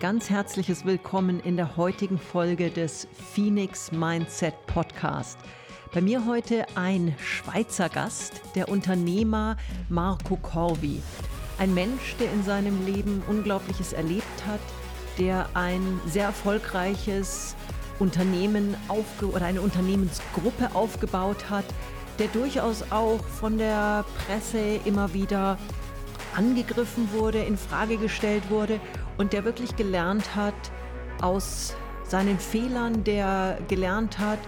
ganz 0.00 0.30
herzliches 0.30 0.86
Willkommen 0.86 1.40
in 1.40 1.58
der 1.58 1.76
heutigen 1.76 2.18
Folge 2.18 2.70
des 2.70 3.06
Phoenix 3.34 3.92
Mindset 3.92 4.54
Podcast. 4.66 5.38
Bei 5.92 6.00
mir 6.00 6.24
heute 6.24 6.64
ein 6.74 7.14
Schweizer 7.18 7.90
Gast, 7.90 8.40
der 8.54 8.70
Unternehmer 8.70 9.58
Marco 9.90 10.36
Corvi. 10.36 11.02
Ein 11.58 11.74
Mensch, 11.74 12.16
der 12.18 12.32
in 12.32 12.42
seinem 12.42 12.86
Leben 12.86 13.22
Unglaubliches 13.28 13.92
erlebt 13.92 14.46
hat, 14.46 14.60
der 15.18 15.50
ein 15.52 16.00
sehr 16.06 16.24
erfolgreiches 16.24 17.54
Unternehmen 17.98 18.74
aufge 18.88 19.30
oder 19.30 19.44
eine 19.44 19.60
Unternehmensgruppe 19.60 20.74
aufgebaut 20.74 21.50
hat, 21.50 21.66
der 22.18 22.28
durchaus 22.28 22.90
auch 22.90 23.22
von 23.22 23.58
der 23.58 24.06
Presse 24.26 24.80
immer 24.86 25.12
wieder 25.12 25.58
angegriffen 26.34 27.10
wurde, 27.12 27.42
in 27.42 27.58
Frage 27.58 27.98
gestellt 27.98 28.48
wurde 28.48 28.80
und 29.20 29.34
der 29.34 29.44
wirklich 29.44 29.76
gelernt 29.76 30.34
hat 30.34 30.54
aus 31.20 31.76
seinen 32.04 32.38
Fehlern, 32.38 33.04
der 33.04 33.58
gelernt 33.68 34.18
hat, 34.18 34.38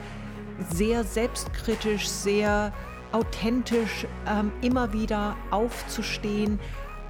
sehr 0.71 1.05
selbstkritisch, 1.05 2.09
sehr 2.09 2.73
authentisch 3.13 4.07
ähm, 4.27 4.51
immer 4.63 4.95
wieder 4.95 5.37
aufzustehen 5.51 6.59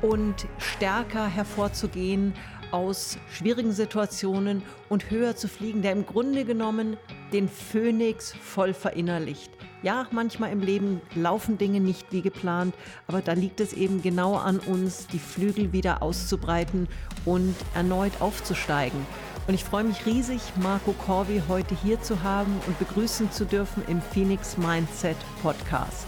und 0.01 0.48
stärker 0.59 1.29
hervorzugehen 1.29 2.35
aus 2.73 3.16
schwierigen 3.30 3.71
Situationen 3.71 4.65
und 4.88 5.09
höher 5.13 5.37
zu 5.37 5.47
fliegen, 5.47 5.83
der 5.83 5.93
im 5.93 6.05
Grunde 6.05 6.45
genommen 6.45 6.97
den 7.33 7.49
Phönix 7.49 8.35
voll 8.43 8.74
verinnerlicht. 8.74 9.52
Ja, 9.82 10.06
manchmal 10.12 10.52
im 10.52 10.60
Leben 10.60 11.00
laufen 11.16 11.59
Dinge 11.59 11.80
nicht 11.80 12.12
wie 12.12 12.23
geplant, 12.23 12.73
aber 13.09 13.20
da 13.20 13.32
liegt 13.32 13.59
es 13.59 13.73
eben 13.73 14.01
genau 14.01 14.37
an 14.37 14.60
uns, 14.60 15.09
die 15.09 15.18
Flügel 15.18 15.73
wieder 15.73 16.04
auszubreiten 16.04 16.87
und 17.24 17.57
erneut 17.74 18.12
aufzusteigen. 18.20 19.04
Und 19.48 19.54
ich 19.54 19.65
freue 19.65 19.82
mich 19.82 20.07
riesig, 20.07 20.40
Marco 20.62 20.92
Corvi 20.92 21.42
heute 21.48 21.74
hier 21.74 22.01
zu 22.01 22.23
haben 22.23 22.60
und 22.68 22.79
begrüßen 22.79 23.32
zu 23.32 23.45
dürfen 23.45 23.82
im 23.88 24.01
Phoenix 24.01 24.57
Mindset 24.57 25.16
Podcast. 25.42 26.07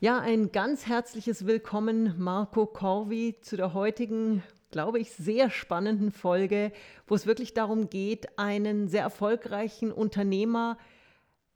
Ja, 0.00 0.18
ein 0.18 0.52
ganz 0.52 0.86
herzliches 0.86 1.46
Willkommen, 1.46 2.16
Marco 2.18 2.66
Corvi, 2.66 3.36
zu 3.40 3.56
der 3.56 3.72
heutigen, 3.72 4.42
glaube 4.72 4.98
ich, 4.98 5.12
sehr 5.12 5.50
spannenden 5.50 6.10
Folge, 6.10 6.72
wo 7.06 7.14
es 7.14 7.26
wirklich 7.26 7.54
darum 7.54 7.88
geht, 7.88 8.38
einen 8.38 8.88
sehr 8.88 9.02
erfolgreichen 9.02 9.92
Unternehmer 9.92 10.78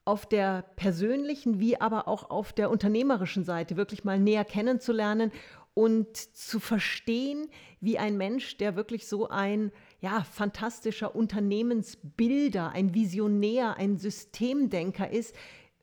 auf 0.05 0.25
der 0.25 0.62
persönlichen 0.77 1.58
wie 1.58 1.81
aber 1.81 2.06
auch 2.06 2.31
auf 2.31 2.53
der 2.53 2.70
unternehmerischen 2.70 3.42
Seite 3.42 3.77
wirklich 3.77 4.05
mal 4.05 4.20
näher 4.20 4.45
kennenzulernen 4.45 5.33
und 5.75 6.17
zu 6.17 6.61
verstehen, 6.61 7.48
wie 7.81 7.98
ein 7.98 8.17
Mensch, 8.17 8.56
der 8.56 8.77
wirklich 8.77 9.06
so 9.08 9.28
ein 9.28 9.73
ja, 10.01 10.23
fantastischer 10.23 11.14
Unternehmensbilder, 11.14 12.70
ein 12.70 12.95
Visionär, 12.95 13.77
ein 13.77 13.98
Systemdenker 13.98 15.11
ist, 15.11 15.34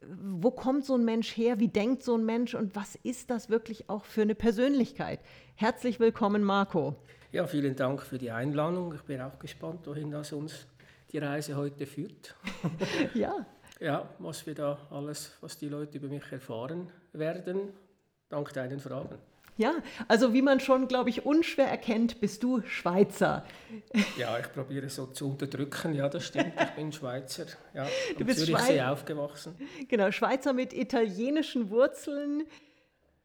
wo 0.02 0.52
kommt 0.52 0.86
so 0.86 0.96
ein 0.96 1.06
Mensch 1.06 1.38
her, 1.38 1.60
wie 1.60 1.68
denkt 1.68 2.04
so 2.04 2.16
ein 2.16 2.26
Mensch 2.26 2.56
und 2.56 2.76
was 2.76 2.96
ist 3.04 3.30
das 3.30 3.50
wirklich 3.50 3.90
auch 3.90 4.06
für 4.06 4.24
eine 4.24 4.36
Persönlichkeit? 4.36 5.20
Herzlich 5.56 6.00
willkommen, 6.00 6.44
Marco. 6.44 6.96
Ja, 7.34 7.48
vielen 7.48 7.76
Dank 7.76 8.04
für 8.04 8.20
die 8.20 8.30
Einladung. 8.30 8.94
Ich 8.94 9.02
bin 9.02 9.20
auch 9.20 9.40
gespannt, 9.40 9.88
wohin 9.88 10.12
das 10.12 10.32
uns 10.34 10.68
die 11.12 11.18
Reise 11.18 11.56
heute 11.56 11.88
führt. 11.88 12.36
ja. 13.16 13.44
Ja, 13.80 14.08
was 14.20 14.46
wir 14.46 14.54
da 14.54 14.78
alles, 14.92 15.36
was 15.42 15.58
die 15.58 15.68
Leute 15.68 15.98
über 15.98 16.10
mich 16.10 16.32
erfahren 16.32 16.92
werden, 17.12 17.74
dank 18.30 18.54
deinen 18.54 18.80
Fragen. 18.80 19.18
Ja, 19.58 19.74
also 20.08 20.32
wie 20.32 20.44
man 20.44 20.60
schon, 20.60 20.88
glaube 20.88 21.10
ich, 21.10 21.26
unschwer 21.26 21.66
erkennt, 21.66 22.22
bist 22.22 22.44
du 22.44 22.62
Schweizer. 22.68 23.44
Ja, 24.16 24.38
ich 24.38 24.54
probiere 24.54 24.86
es 24.86 24.96
so 24.96 25.08
zu 25.08 25.32
unterdrücken. 25.32 25.96
Ja, 25.96 26.10
das 26.10 26.28
stimmt. 26.28 26.54
Ich 26.62 26.72
bin 26.76 26.92
Schweizer. 26.92 27.48
Ja, 27.74 27.88
du 28.16 28.26
bist 28.26 28.46
Zürichsee 28.46 28.78
Schweiz 28.78 28.92
aufgewachsen. 28.92 29.56
Genau, 29.90 30.12
Schweizer 30.12 30.54
mit 30.54 30.72
italienischen 30.72 31.72
Wurzeln. 31.72 32.44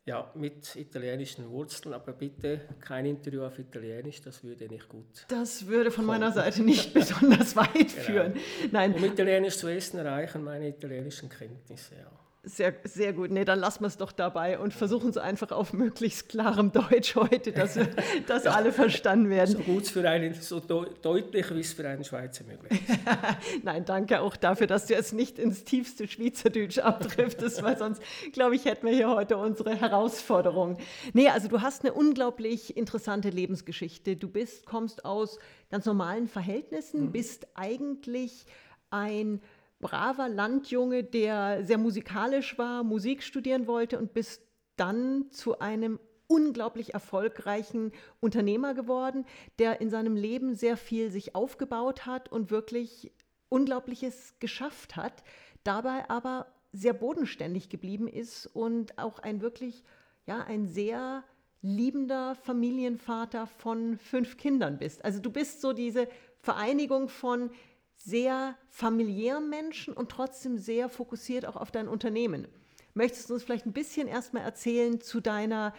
Ja, 0.08 0.30
mit 0.34 0.74
italienischen 0.74 1.50
Wurzeln, 1.50 1.92
aber 1.92 2.14
bitte 2.14 2.62
kein 2.80 3.04
Interview 3.04 3.42
auf 3.42 3.58
Italienisch, 3.58 4.22
das 4.22 4.42
würde 4.42 4.66
nicht 4.66 4.88
gut. 4.88 5.26
Das 5.28 5.66
würde 5.66 5.90
von 5.90 6.06
kommen. 6.06 6.18
meiner 6.18 6.32
Seite 6.32 6.62
nicht 6.62 6.94
besonders 6.94 7.54
weit 7.54 7.74
genau. 7.74 7.88
führen. 8.06 8.32
Nein. 8.72 8.94
Um 8.94 9.04
Italienisch 9.04 9.58
zu 9.58 9.68
essen, 9.68 10.00
reichen 10.00 10.42
meine 10.42 10.68
italienischen 10.68 11.28
Kenntnisse, 11.28 11.96
ja. 11.96 12.10
Sehr, 12.44 12.72
sehr 12.84 13.12
gut. 13.12 13.32
Nee, 13.32 13.44
dann 13.44 13.58
lassen 13.58 13.82
wir 13.82 13.88
es 13.88 13.96
doch 13.96 14.12
dabei 14.12 14.60
und 14.60 14.72
versuchen 14.72 15.10
es 15.10 15.18
einfach 15.18 15.50
auf 15.50 15.72
möglichst 15.72 16.28
klarem 16.28 16.70
Deutsch 16.70 17.16
heute, 17.16 17.50
dass, 17.50 17.74
wir, 17.74 17.88
dass 18.28 18.44
ja, 18.44 18.52
alle 18.52 18.70
verstanden 18.70 19.28
werden. 19.28 19.56
So 19.56 19.58
gut 19.58 19.88
für 19.88 20.08
einen, 20.08 20.34
so 20.34 20.60
de 20.60 20.86
deutlich, 21.02 21.52
wie 21.52 21.60
es 21.60 21.72
für 21.72 21.86
einen 21.88 22.04
Schweizer 22.04 22.44
möglich 22.44 22.80
ist. 22.88 22.98
Nein, 23.64 23.84
danke 23.84 24.20
auch 24.20 24.36
dafür, 24.36 24.68
dass 24.68 24.86
du 24.86 24.94
jetzt 24.94 25.12
nicht 25.12 25.38
ins 25.38 25.64
tiefste 25.64 26.06
Schweizerdeutsch 26.06 26.78
abdriftest, 26.78 27.62
weil 27.64 27.76
sonst, 27.76 28.00
glaube 28.32 28.54
ich, 28.54 28.64
hätten 28.66 28.86
wir 28.86 28.94
hier 28.94 29.10
heute 29.10 29.36
unsere 29.36 29.74
Herausforderung. 29.74 30.78
Nee, 31.14 31.28
also 31.28 31.48
du 31.48 31.60
hast 31.60 31.84
eine 31.84 31.92
unglaublich 31.92 32.76
interessante 32.76 33.30
Lebensgeschichte. 33.30 34.14
Du 34.14 34.28
bist, 34.28 34.64
kommst 34.64 35.04
aus 35.04 35.40
ganz 35.70 35.86
normalen 35.86 36.28
Verhältnissen, 36.28 37.06
mhm. 37.06 37.12
bist 37.12 37.48
eigentlich 37.54 38.46
ein 38.90 39.40
braver 39.80 40.28
Landjunge, 40.28 41.04
der 41.04 41.64
sehr 41.64 41.78
musikalisch 41.78 42.58
war, 42.58 42.82
Musik 42.82 43.22
studieren 43.22 43.66
wollte 43.66 43.98
und 43.98 44.12
bist 44.12 44.42
dann 44.76 45.30
zu 45.30 45.58
einem 45.58 45.98
unglaublich 46.26 46.94
erfolgreichen 46.94 47.92
Unternehmer 48.20 48.74
geworden, 48.74 49.24
der 49.58 49.80
in 49.80 49.90
seinem 49.90 50.14
Leben 50.14 50.54
sehr 50.54 50.76
viel 50.76 51.10
sich 51.10 51.34
aufgebaut 51.34 52.06
hat 52.06 52.30
und 52.30 52.50
wirklich 52.50 53.12
Unglaubliches 53.48 54.34
geschafft 54.38 54.96
hat, 54.96 55.24
dabei 55.64 56.08
aber 56.10 56.46
sehr 56.72 56.92
bodenständig 56.92 57.70
geblieben 57.70 58.08
ist 58.08 58.46
und 58.46 58.98
auch 58.98 59.18
ein 59.20 59.40
wirklich, 59.40 59.82
ja, 60.26 60.44
ein 60.44 60.66
sehr 60.66 61.24
liebender 61.62 62.34
Familienvater 62.34 63.46
von 63.46 63.96
fünf 63.96 64.36
Kindern 64.36 64.78
bist. 64.78 65.04
Also 65.04 65.20
du 65.20 65.30
bist 65.30 65.60
so 65.60 65.72
diese 65.72 66.08
Vereinigung 66.38 67.08
von 67.08 67.50
sehr 67.98 68.56
familiären 68.70 69.50
Menschen 69.50 69.94
und 69.94 70.10
trotzdem 70.10 70.56
sehr 70.58 70.88
fokussiert 70.88 71.44
auch 71.44 71.56
auf 71.56 71.70
dein 71.70 71.88
Unternehmen. 71.88 72.48
Möchtest 72.94 73.28
du 73.28 73.34
uns 73.34 73.44
vielleicht 73.44 73.66
ein 73.66 73.72
bisschen 73.72 74.08
erstmal 74.08 74.44
erzählen 74.44 75.00
zu 75.00 75.20
deiner 75.20 75.74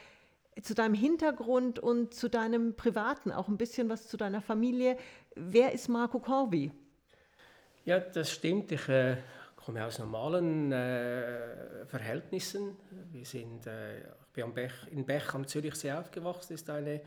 zu 0.62 0.76
deinem 0.76 0.94
Hintergrund 0.94 1.80
und 1.80 2.14
zu 2.14 2.30
deinem 2.30 2.76
Privaten, 2.76 3.32
auch 3.32 3.48
ein 3.48 3.58
bisschen 3.58 3.90
was 3.90 4.08
zu 4.08 4.18
deiner 4.18 4.42
Familie. 4.42 4.98
Wer 5.36 5.72
ist 5.72 5.88
Marco 5.88 6.20
Corvi? 6.20 6.72
Ja, 7.86 8.00
das 8.00 8.32
stimmt. 8.32 8.72
Ich 8.72 8.88
äh, 8.90 9.18
komme 9.56 9.86
aus 9.86 10.00
normalen 10.00 10.72
äh, 10.72 11.86
Verhältnissen. 11.86 12.76
Wir 13.12 13.26
sind, 13.26 13.68
äh, 13.68 14.00
ich 14.00 14.34
bin 14.34 14.54
Bech, 14.54 14.74
in 14.92 15.06
Bech 15.06 15.34
am 15.34 15.48
Zürichsee 15.48 15.92
aufgewachsen. 15.92 16.54
Das 16.54 16.62
ist 16.62 16.70
eine, 16.70 17.02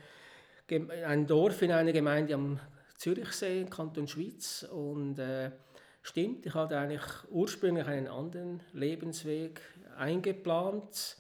ein 1.07 1.27
Dorf 1.27 1.61
in 1.63 1.73
einer 1.73 1.93
Gemeinde 1.93 2.35
am 2.35 2.59
Zürichsee, 3.03 3.67
Kanton 3.69 4.07
Schweiz. 4.07 4.65
Und 4.73 5.19
äh, 5.19 5.51
stimmt, 6.03 6.47
ich 6.47 6.55
hatte 6.55 6.79
eigentlich 6.79 7.03
ursprünglich 7.31 7.89
einen 7.89 8.07
anderen 8.07 8.61
Lebensweg 8.75 9.61
eingeplant. 9.99 11.17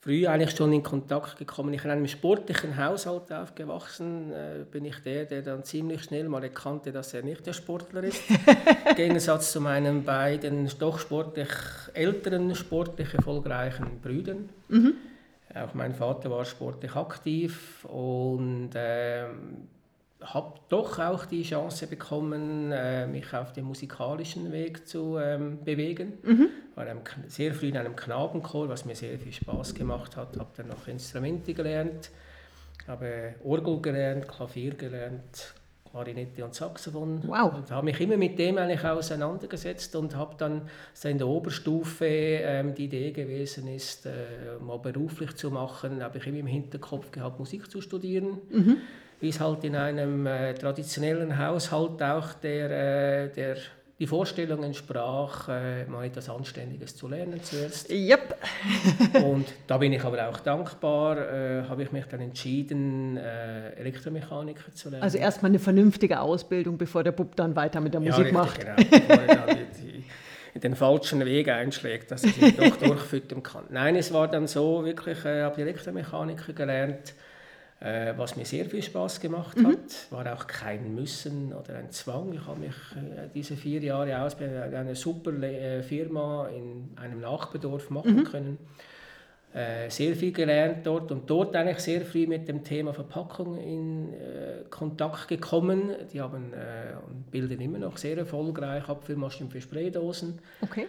Früh 0.00 0.26
eigentlich 0.26 0.56
schon 0.56 0.72
in 0.72 0.82
Kontakt 0.82 1.36
gekommen. 1.36 1.74
Ich 1.74 1.82
bin 1.82 1.90
in 1.90 1.98
einem 1.98 2.08
sportlichen 2.08 2.78
Haushalt 2.82 3.30
aufgewachsen. 3.30 4.32
Äh, 4.32 4.64
bin 4.70 4.86
ich 4.86 4.98
der, 5.00 5.26
der 5.26 5.42
dann 5.42 5.62
ziemlich 5.62 6.04
schnell 6.04 6.26
mal 6.26 6.42
erkannte, 6.42 6.90
dass 6.90 7.12
er 7.12 7.22
nicht 7.22 7.44
der 7.44 7.52
Sportler 7.52 8.04
ist. 8.04 8.22
Im 8.88 8.96
Gegensatz 8.96 9.52
zu 9.52 9.60
meinen 9.60 10.04
beiden 10.04 10.70
doch 10.78 10.98
sportlich 10.98 11.50
älteren, 11.92 12.54
sportlich 12.54 13.12
erfolgreichen 13.12 14.00
Brüdern. 14.00 14.48
Mhm. 14.68 14.94
Auch 15.54 15.74
mein 15.74 15.94
Vater 15.94 16.30
war 16.30 16.46
sportlich 16.46 16.96
aktiv 16.96 17.84
und 17.84 18.70
ähm, 18.74 19.68
habe 20.24 20.54
doch 20.68 20.98
auch 20.98 21.26
die 21.26 21.42
Chance 21.42 21.86
bekommen, 21.86 22.72
äh, 22.72 23.06
mich 23.06 23.32
auf 23.34 23.52
dem 23.52 23.66
musikalischen 23.66 24.52
Weg 24.52 24.88
zu 24.88 25.18
ähm, 25.18 25.62
bewegen. 25.62 26.14
Mhm. 26.22 26.48
War 26.74 26.86
sehr 27.28 27.54
früh 27.54 27.68
in 27.68 27.76
einem 27.76 27.94
Knabenchor, 27.94 28.68
was 28.68 28.84
mir 28.84 28.96
sehr 28.96 29.18
viel 29.18 29.32
Spaß 29.32 29.74
gemacht 29.74 30.16
hat. 30.16 30.36
Habe 30.38 30.50
dann 30.56 30.68
noch 30.68 30.88
Instrumente 30.88 31.52
gelernt, 31.52 32.10
habe 32.88 33.34
Orgel 33.44 33.80
gelernt, 33.80 34.26
Klavier 34.26 34.74
gelernt, 34.74 35.54
Klarinette 35.90 36.44
und 36.44 36.54
Saxophon. 36.54 37.20
Wow. 37.26 37.54
Und 37.54 37.70
habe 37.70 37.84
mich 37.84 38.00
immer 38.00 38.16
mit 38.16 38.38
dem 38.38 38.58
eigentlich 38.58 38.84
auseinandergesetzt 38.84 39.94
und 39.94 40.16
habe 40.16 40.34
dann 40.38 40.62
so 40.94 41.08
in 41.08 41.18
der 41.18 41.28
Oberstufe 41.28 42.06
ähm, 42.06 42.74
die 42.74 42.86
Idee 42.86 43.12
gewesen 43.12 43.68
ist, 43.68 44.06
äh, 44.06 44.10
mal 44.60 44.78
beruflich 44.78 45.36
zu 45.36 45.50
machen, 45.50 46.02
habe 46.02 46.18
ich 46.18 46.26
immer 46.26 46.38
im 46.38 46.46
Hinterkopf 46.46 47.12
gehabt, 47.12 47.38
Musik 47.38 47.70
zu 47.70 47.80
studieren. 47.80 48.38
Mhm 48.50 48.78
wie 49.24 49.30
es 49.30 49.40
halt 49.40 49.64
in 49.64 49.74
einem 49.74 50.26
äh, 50.26 50.52
traditionellen 50.52 51.38
Haushalt 51.38 52.02
auch 52.02 52.34
der, 52.34 53.24
äh, 53.24 53.28
der 53.30 53.56
die 53.98 54.06
Vorstellung 54.06 54.62
entsprach, 54.64 55.48
äh, 55.48 55.86
mal 55.86 56.04
etwas 56.04 56.28
Anständiges 56.28 56.94
zu 56.94 57.08
lernen 57.08 57.42
zuerst. 57.42 57.90
Yep. 57.90 58.36
und 59.24 59.46
da 59.66 59.78
bin 59.78 59.94
ich 59.94 60.04
aber 60.04 60.28
auch 60.28 60.40
dankbar, 60.40 61.16
äh, 61.16 61.62
habe 61.66 61.84
ich 61.84 61.92
mich 61.92 62.04
dann 62.04 62.20
entschieden, 62.20 63.16
äh, 63.16 63.70
Elektromechaniker 63.76 64.74
zu 64.74 64.90
lernen. 64.90 65.02
Also 65.02 65.16
erstmal 65.16 65.52
eine 65.52 65.58
vernünftige 65.58 66.20
Ausbildung, 66.20 66.76
bevor 66.76 67.02
der 67.02 67.12
Bub 67.12 67.34
dann 67.34 67.56
weiter 67.56 67.80
mit 67.80 67.94
der 67.94 68.02
ja, 68.02 68.10
Musik 68.10 68.26
richtig, 68.26 68.36
macht. 68.36 68.60
Genau, 68.60 68.76
bevor 68.76 69.24
er 69.24 69.36
dann 69.36 69.56
die, 70.54 70.60
den 70.60 70.76
falschen 70.76 71.24
Weg 71.24 71.48
einschlägt, 71.48 72.10
dass 72.10 72.24
ich 72.24 72.42
ihn 72.42 72.56
doch 72.58 72.76
durchfüttern 72.76 73.42
kann. 73.42 73.64
Nein, 73.70 73.96
es 73.96 74.12
war 74.12 74.28
dann 74.28 74.48
so, 74.48 74.84
wirklich, 74.84 75.24
äh, 75.24 75.44
habe 75.44 75.62
Elektromechaniker 75.62 76.52
gelernt, 76.52 77.14
was 78.16 78.36
mir 78.36 78.44
sehr 78.46 78.64
viel 78.66 78.82
Spaß 78.82 79.20
gemacht 79.20 79.56
Mhm. 79.58 79.66
hat. 79.66 80.06
War 80.10 80.32
auch 80.34 80.46
kein 80.46 80.94
Müssen 80.94 81.52
oder 81.52 81.76
ein 81.76 81.90
Zwang. 81.90 82.32
Ich 82.32 82.46
habe 82.46 82.60
mich 82.60 82.74
äh, 82.96 83.28
diese 83.34 83.56
vier 83.56 83.80
Jahre 83.82 84.22
ausgebildet, 84.22 84.68
in 84.68 84.74
einer 84.74 84.94
super 84.94 85.32
äh, 85.42 85.82
Firma 85.82 86.48
in 86.48 86.90
einem 86.96 87.20
Nachbardorf 87.20 87.90
machen 87.90 88.16
Mhm. 88.16 88.24
können. 88.24 88.58
Äh, 89.52 89.88
sehr 89.88 90.16
viel 90.16 90.32
gelernt 90.32 90.84
dort 90.84 91.12
und 91.12 91.30
dort 91.30 91.54
eigentlich 91.54 91.78
sehr 91.78 92.00
früh 92.04 92.26
mit 92.26 92.48
dem 92.48 92.64
Thema 92.64 92.92
Verpackung 92.92 93.56
in 93.56 94.12
äh, 94.12 94.64
Kontakt 94.68 95.28
gekommen. 95.28 95.90
Die 96.12 96.20
haben 96.20 96.52
äh, 96.52 96.94
und 97.06 97.30
bilden 97.30 97.60
immer 97.60 97.78
noch 97.78 97.96
sehr 97.96 98.16
erfolgreich 98.18 98.88
Abfüllmaschinen 98.88 99.52
für 99.52 99.60
Spraydosen. 99.60 100.40
Okay. 100.60 100.86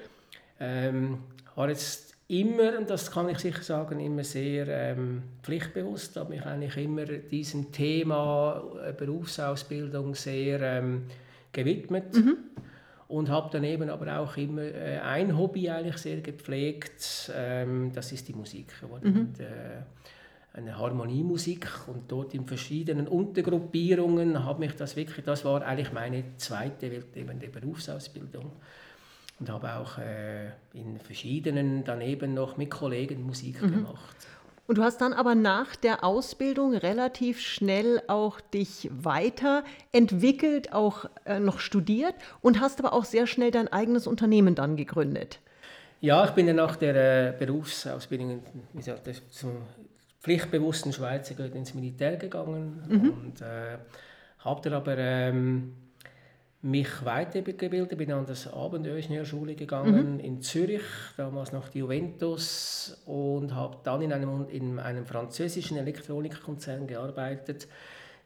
Ähm, 0.60 1.20
war 1.56 1.70
jetzt 1.70 2.15
immer, 2.28 2.78
und 2.78 2.90
das 2.90 3.12
kann 3.12 3.30
ich 3.30 3.40
sicher 3.40 3.64
sagen, 3.64 4.00
immer 4.00 4.24
sehr 4.24 4.68
ähm, 4.68 5.24
pflichtbewusst, 5.44 6.16
habe 6.18 6.32
mich 6.32 6.46
eigentlich 6.46 6.78
immer 6.78 7.06
diesem 7.06 7.72
Thema 7.72 8.64
Berufsausbildung 8.98 10.16
sehr 10.16 10.62
ähm, 10.62 11.04
gewidmet. 11.52 12.16
Und 13.08 13.30
habe 13.30 13.50
daneben 13.52 13.92
aber 13.92 14.18
auch 14.18 14.36
immer 14.36 14.64
äh, 14.64 14.98
ein 14.98 15.38
Hobby 15.38 15.70
eigentlich 15.70 15.98
sehr 15.98 16.22
gepflegt, 16.22 17.32
ähm, 17.36 17.92
das 17.94 18.12
ist 18.12 18.28
die 18.28 18.34
Musik. 18.34 18.82
Geworden. 18.82 19.16
Und, 19.16 19.40
äh, 19.40 19.84
eine 20.56 20.78
Harmoniemusik. 20.78 21.68
Und 21.88 22.12
dort 22.12 22.34
in 22.34 22.46
verschiedenen 22.46 23.08
Untergruppierungen 23.08 24.44
habe 24.44 24.60
mich 24.60 24.76
das 24.76 24.96
wirklich, 24.96 25.26
das 25.26 25.46
war 25.46 25.62
eigentlich 25.64 25.92
meine 25.92 26.24
zweite 26.38 26.92
weltlebende 26.92 27.48
Berufsausbildung 27.48 28.52
und 29.40 29.50
habe 29.50 29.76
auch 29.76 29.98
äh, 29.98 30.48
in 30.74 31.00
verschiedenen 31.00 31.84
daneben 31.84 32.34
noch 32.34 32.58
mit 32.58 32.70
Kollegen 32.72 33.24
Musik 33.26 33.60
gemacht. 33.60 34.16
Und 34.68 34.80
du 34.80 34.84
hast 34.84 35.00
dann 35.00 35.14
aber 35.14 35.36
nach 35.36 35.76
der 35.76 36.04
Ausbildung 36.04 36.74
relativ 36.74 37.40
schnell 37.40 38.02
auch 38.08 38.42
dich 38.42 38.90
weiterentwickelt, 38.92 40.74
auch 40.74 41.06
äh, 41.26 41.40
noch 41.40 41.60
studiert 41.60 42.16
und 42.42 42.60
hast 42.60 42.80
aber 42.80 42.94
auch 42.94 43.06
sehr 43.06 43.28
schnell 43.28 43.52
dein 43.52 43.68
eigenes 43.68 44.08
Unternehmen 44.08 44.56
dann 44.56 44.76
gegründet. 44.76 45.40
Ja, 46.02 46.26
ich 46.26 46.32
bin 46.32 46.48
dann 46.48 46.56
nach 46.56 46.78
der 46.78 46.96
äh, 46.96 47.38
Berufsausbildung 47.38 48.42
wie 48.74 48.78
gesagt, 48.78 49.08
zum 49.30 49.52
pflichtbewussten 50.22 50.92
Schweizer 50.92 51.40
ins 51.54 51.76
Militär 51.76 52.18
gegangen 52.18 52.84
und 52.90 53.42
äh, 53.42 53.78
habe 54.40 54.62
dann 54.62 54.74
aber 54.74 54.98
ähm, 54.98 55.74
mich 56.66 57.06
weitergebildet, 57.06 57.96
bin 57.96 58.12
an 58.12 58.26
das 58.26 58.52
Abendingenieurschule 58.52 59.54
gegangen 59.54 60.20
in 60.20 60.42
Zürich, 60.42 60.82
damals 61.16 61.52
noch 61.52 61.70
die 61.70 61.80
Juventus 61.80 62.98
und 63.06 63.54
habe 63.54 63.78
dann 63.84 64.02
in 64.02 64.12
einem, 64.12 64.48
in 64.50 64.80
einem 64.80 65.06
französischen 65.06 65.78
Elektronikkonzern 65.78 66.88
gearbeitet, 66.88 67.68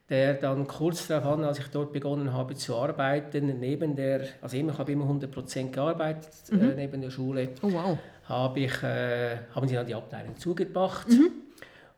der 0.09 0.35
dann 0.35 0.67
kurz 0.67 1.07
darauf 1.07 1.33
an, 1.33 1.43
als 1.43 1.59
ich 1.59 1.67
dort 1.67 1.91
begonnen 1.91 2.31
habe 2.31 2.55
zu 2.55 2.77
arbeiten, 2.77 3.59
neben 3.59 3.97
der, 3.97 4.21
also 4.41 4.55
ich 4.55 4.77
habe 4.77 4.91
immer 4.93 5.05
100% 5.05 5.71
gearbeitet 5.71 6.29
äh, 6.49 6.75
neben 6.75 7.01
der 7.01 7.09
Schule, 7.09 7.49
Oh 7.61 7.71
wow. 7.73 7.97
habe 8.23 8.59
ich, 8.61 8.83
äh, 8.83 9.35
haben 9.53 9.67
sie 9.67 9.75
dann 9.75 9.85
die 9.85 9.95
Abteilung 9.95 10.37
zugebracht. 10.37 11.07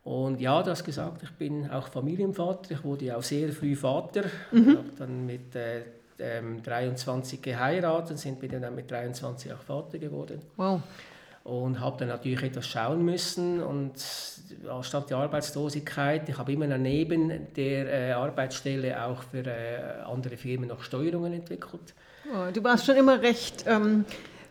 Und 0.02 0.40
ja, 0.40 0.60
du 0.60 0.70
hast 0.72 0.82
gesagt, 0.82 1.22
ich 1.22 1.30
bin 1.30 1.70
auch 1.70 1.86
Familienvater. 1.86 2.72
Ich 2.72 2.82
wurde 2.82 3.04
ja 3.04 3.16
auch 3.16 3.22
sehr 3.22 3.50
früh 3.52 3.76
Vater. 3.76 4.24
Ich 4.50 4.66
habe 4.66 4.90
dann 4.98 5.24
mit 5.24 5.54
äh, 5.54 5.82
ähm, 6.18 6.62
23 6.62 7.40
geheiratet, 7.42 8.18
sind 8.18 8.40
bin 8.40 8.60
dann 8.60 8.74
mit 8.74 8.90
23 8.90 9.52
auch 9.52 9.62
Vater 9.62 9.98
geworden. 9.98 10.40
Wow. 10.56 10.80
Und 11.44 11.80
habe 11.80 11.98
dann 11.98 12.08
natürlich 12.08 12.42
etwas 12.42 12.68
schauen 12.68 13.04
müssen. 13.04 13.62
Und 13.62 13.94
anstatt 14.68 15.10
die 15.10 15.14
Arbeitslosigkeit, 15.14 16.28
ich 16.28 16.38
habe 16.38 16.52
immer 16.52 16.68
daneben 16.68 17.48
der 17.56 17.92
äh, 17.92 18.12
Arbeitsstelle 18.12 19.04
auch 19.04 19.22
für 19.24 19.44
äh, 19.44 20.02
andere 20.04 20.36
Firmen 20.36 20.68
noch 20.68 20.82
Steuerungen 20.82 21.32
entwickelt. 21.32 21.94
Oh, 22.32 22.52
du 22.52 22.62
warst 22.62 22.86
schon 22.86 22.96
immer 22.96 23.20
recht 23.20 23.64
ähm, 23.66 24.04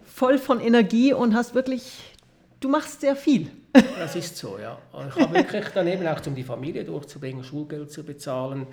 voll 0.04 0.38
von 0.38 0.60
Energie 0.60 1.14
und 1.14 1.34
hast 1.34 1.56
wirklich, 1.56 2.16
du 2.60 2.68
machst 2.70 3.02
sehr 3.02 3.16
viel. 3.16 3.50
Das 3.98 4.16
ist 4.16 4.36
so, 4.36 4.58
ja. 4.58 4.78
Ich 5.08 5.16
habe 5.16 5.34
wirklich 5.34 5.66
daneben 5.74 6.06
auch, 6.08 6.26
um 6.26 6.36
die 6.36 6.44
Familie 6.44 6.84
durchzubringen, 6.84 7.44
Schulgeld 7.44 7.92
zu 7.92 8.04
bezahlen. 8.04 8.68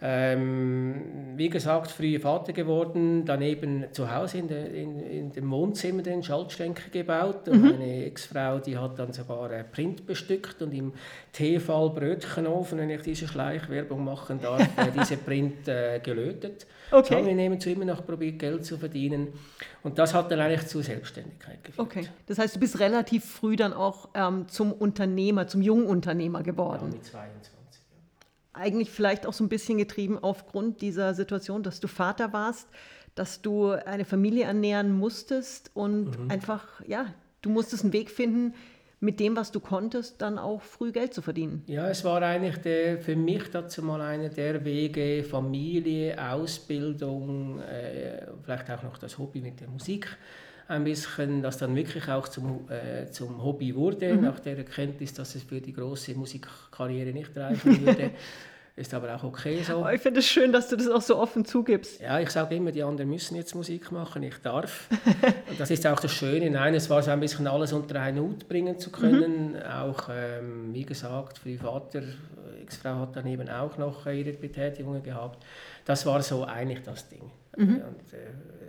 Ähm, 0.00 1.02
wie 1.34 1.50
gesagt, 1.50 1.90
früh 1.90 2.20
Vater 2.20 2.52
geworden, 2.52 3.24
daneben 3.24 3.84
zu 3.90 4.14
Hause 4.14 4.38
in, 4.38 4.46
der, 4.48 4.72
in, 4.72 5.00
in 5.00 5.32
dem 5.32 5.50
Wohnzimmer 5.50 6.02
den 6.02 6.22
Schaltschränker 6.22 6.90
gebaut. 6.92 7.48
Und 7.48 7.62
meine 7.62 8.04
Ex-Frau, 8.06 8.60
die 8.60 8.78
hat 8.78 8.96
dann 8.98 9.12
sogar 9.12 9.50
äh, 9.50 9.64
Print 9.64 10.06
bestückt 10.06 10.62
und 10.62 10.72
im 10.72 10.92
Teefall 11.32 11.90
Brötchenofen, 11.90 12.78
wenn 12.78 12.90
ich 12.90 13.02
diese 13.02 13.26
Schleichwerbung 13.26 14.04
machen 14.04 14.38
darf, 14.40 14.60
äh, 14.76 14.92
diese 14.96 15.16
Print 15.16 15.66
äh, 15.66 15.98
gelötet. 15.98 16.66
Okay. 16.92 17.08
So 17.08 17.16
haben 17.16 17.26
wir 17.26 17.34
nebenzu 17.34 17.68
immer 17.68 17.84
noch 17.84 18.06
probiert, 18.06 18.38
Geld 18.38 18.64
zu 18.64 18.78
verdienen. 18.78 19.28
Und 19.82 19.98
das 19.98 20.14
hat 20.14 20.30
dann 20.30 20.38
eigentlich 20.38 20.66
zur 20.68 20.84
Selbstständigkeit 20.84 21.64
geführt. 21.64 21.86
Okay. 21.86 22.08
Das 22.26 22.38
heißt, 22.38 22.54
du 22.54 22.60
bist 22.60 22.78
relativ 22.78 23.24
früh 23.24 23.56
dann 23.56 23.72
auch 23.72 24.08
ähm, 24.14 24.46
zum 24.48 24.72
Unternehmer, 24.72 25.48
zum 25.48 25.60
jungen 25.60 25.86
Unternehmer 25.86 26.38
Ja, 26.38 26.44
geworden. 26.44 26.90
mit 26.90 27.04
22. 27.04 27.57
Eigentlich 28.58 28.90
vielleicht 28.90 29.26
auch 29.26 29.32
so 29.32 29.44
ein 29.44 29.48
bisschen 29.48 29.78
getrieben 29.78 30.18
aufgrund 30.18 30.80
dieser 30.82 31.14
Situation, 31.14 31.62
dass 31.62 31.80
du 31.80 31.88
Vater 31.88 32.32
warst, 32.32 32.68
dass 33.14 33.40
du 33.42 33.70
eine 33.70 34.04
Familie 34.04 34.44
ernähren 34.44 34.92
musstest 34.92 35.70
und 35.74 36.18
Mhm. 36.18 36.30
einfach, 36.30 36.66
ja, 36.86 37.06
du 37.42 37.50
musstest 37.50 37.84
einen 37.84 37.92
Weg 37.92 38.10
finden, 38.10 38.54
mit 39.00 39.20
dem, 39.20 39.36
was 39.36 39.52
du 39.52 39.60
konntest, 39.60 40.20
dann 40.20 40.38
auch 40.38 40.60
früh 40.60 40.90
Geld 40.90 41.14
zu 41.14 41.22
verdienen. 41.22 41.62
Ja, 41.66 41.88
es 41.88 42.02
war 42.02 42.20
eigentlich 42.20 42.56
der, 42.58 42.98
für 42.98 43.14
mich 43.14 43.48
dazu 43.50 43.80
mal 43.82 44.00
einer 44.00 44.28
der 44.28 44.64
Wege, 44.64 45.22
Familie, 45.22 46.16
Ausbildung, 46.32 47.60
äh, 47.60 48.26
vielleicht 48.42 48.68
auch 48.70 48.82
noch 48.82 48.98
das 48.98 49.18
Hobby 49.18 49.40
mit 49.40 49.60
der 49.60 49.68
Musik 49.68 50.16
ein 50.68 50.84
bisschen, 50.84 51.42
das 51.42 51.56
dann 51.56 51.74
wirklich 51.74 52.08
auch 52.08 52.28
zum, 52.28 52.68
äh, 52.70 53.10
zum 53.10 53.42
Hobby 53.42 53.74
wurde, 53.74 54.16
nach 54.16 54.38
der 54.38 54.58
Erkenntnis, 54.58 55.14
dass 55.14 55.34
es 55.34 55.42
für 55.42 55.60
die 55.60 55.72
große 55.72 56.14
Musikkarriere 56.14 57.12
nicht 57.12 57.36
reichen 57.36 57.84
würde. 57.84 58.10
Ist 58.76 58.94
aber 58.94 59.12
auch 59.12 59.24
okay 59.24 59.60
so. 59.64 59.78
Aber 59.78 59.92
ich 59.92 60.00
finde 60.00 60.20
es 60.20 60.26
schön, 60.28 60.52
dass 60.52 60.68
du 60.68 60.76
das 60.76 60.88
auch 60.88 61.02
so 61.02 61.16
offen 61.16 61.44
zugibst. 61.44 62.00
Ja, 62.00 62.20
ich 62.20 62.30
sage 62.30 62.54
immer, 62.54 62.70
die 62.70 62.84
anderen 62.84 63.10
müssen 63.10 63.34
jetzt 63.34 63.56
Musik 63.56 63.90
machen, 63.90 64.22
ich 64.22 64.36
darf. 64.36 64.88
Und 65.50 65.58
das 65.58 65.72
ist 65.72 65.84
auch 65.84 65.98
das 65.98 66.12
Schöne. 66.12 66.48
Nein, 66.48 66.74
es 66.74 66.88
war 66.88 67.02
so 67.02 67.10
ein 67.10 67.18
bisschen 67.18 67.48
alles 67.48 67.72
unter 67.72 68.00
einen 68.00 68.20
Hut 68.20 68.48
bringen 68.48 68.78
zu 68.78 68.90
können. 68.90 69.60
Auch, 69.64 70.10
ähm, 70.10 70.72
wie 70.72 70.84
gesagt, 70.84 71.38
für 71.38 71.48
die 71.48 71.58
Vater, 71.58 72.02
Ex-Frau 72.62 73.00
hat 73.00 73.16
daneben 73.16 73.48
auch 73.48 73.78
noch 73.78 74.06
ihre 74.06 74.32
Betätigungen 74.32 75.02
gehabt. 75.02 75.44
Das 75.88 76.04
war 76.04 76.20
so 76.22 76.44
eigentlich 76.44 76.82
das 76.82 77.08
Ding. 77.08 77.30
Und, 77.56 77.70
äh, 77.70 78.16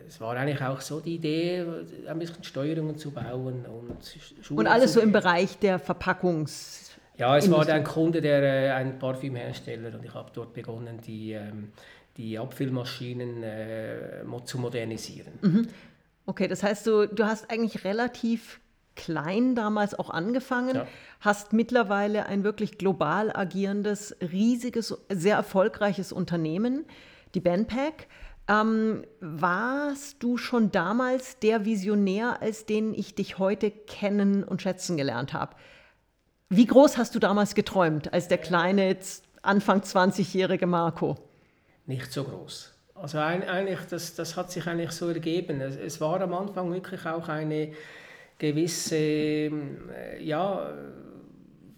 es 0.08 0.22
war 0.22 0.36
eigentlich 0.38 0.62
auch 0.62 0.80
so 0.80 1.02
die 1.02 1.16
Idee, 1.16 1.66
ein 2.08 2.18
bisschen 2.18 2.44
Steuerungen 2.46 2.98
zu 2.98 3.12
bauen 3.12 3.66
und 3.66 3.98
Schulen 4.42 4.60
Und 4.60 4.68
alles 4.68 4.94
so 4.94 5.02
im 5.02 5.12
Bereich 5.12 5.60
der 5.60 5.80
Verpackungs... 5.80 6.92
ja, 7.18 7.36
es 7.38 7.52
war 7.52 7.58
Industrie. 7.58 7.74
ein 7.74 7.84
Kunde, 7.84 8.22
der 8.22 8.42
äh, 8.42 8.72
ein 8.72 8.98
Parfümhersteller 8.98 9.94
und 9.96 10.06
ich 10.06 10.14
habe 10.14 10.32
dort 10.34 10.54
begonnen, 10.54 11.02
die, 11.06 11.34
ähm, 11.34 11.74
die 12.16 12.40
Abfüllmaschinen 12.40 13.44
äh, 13.44 14.24
zu 14.46 14.58
modernisieren. 14.58 15.68
Okay, 16.26 16.48
das 16.48 16.64
heißt, 16.64 16.88
du, 16.88 17.06
du 17.06 17.26
hast 17.26 17.52
eigentlich 17.52 17.84
relativ 17.84 18.62
klein 18.96 19.56
damals 19.56 19.94
auch 19.94 20.10
angefangen, 20.10 20.76
Ja. 20.76 20.88
hast 21.20 21.52
mittlerweile 21.52 22.28
ein 22.28 22.44
wirklich 22.46 22.78
global 22.78 23.36
agierendes, 23.36 24.16
riesiges, 24.22 24.98
sehr 25.10 25.36
erfolgreiches 25.36 26.12
Unternehmen, 26.14 26.86
die 27.36 27.40
Bandpack. 27.40 28.08
Ähm, 28.48 29.04
warst 29.20 30.24
du 30.24 30.38
schon 30.38 30.72
damals 30.72 31.38
der 31.40 31.66
Visionär, 31.66 32.42
als 32.42 32.66
den 32.66 32.94
ich 32.94 33.14
dich 33.14 33.38
heute 33.38 33.70
kennen 33.70 34.44
und 34.44 34.62
schätzen 34.62 34.98
gelernt 34.98 35.34
habe? 35.34 35.56
Wie 36.50 36.66
groß 36.66 36.98
hast 36.98 37.14
du 37.14 37.20
damals 37.20 37.54
geträumt, 37.54 38.12
als 38.12 38.28
der 38.28 38.40
kleine, 38.40 38.98
Anfang 39.44 39.82
20-jährige 39.82 40.66
Marco? 40.66 41.16
Nicht 41.86 42.12
so 42.12 42.24
groß. 42.24 42.74
Also 42.96 43.20
ein, 43.20 43.48
eigentlich, 43.48 43.80
das, 43.90 44.16
das 44.16 44.36
hat 44.36 44.52
sich 44.52 44.66
eigentlich 44.68 44.92
so 44.92 45.08
ergeben. 45.08 45.62
Es, 45.62 45.76
es 45.76 46.02
war 46.02 46.20
am 46.20 46.34
Anfang 46.34 46.74
wirklich 46.74 47.06
auch 47.06 47.30
eine 47.30 47.72
gewisse, 48.40 49.52
ja, 50.20 50.74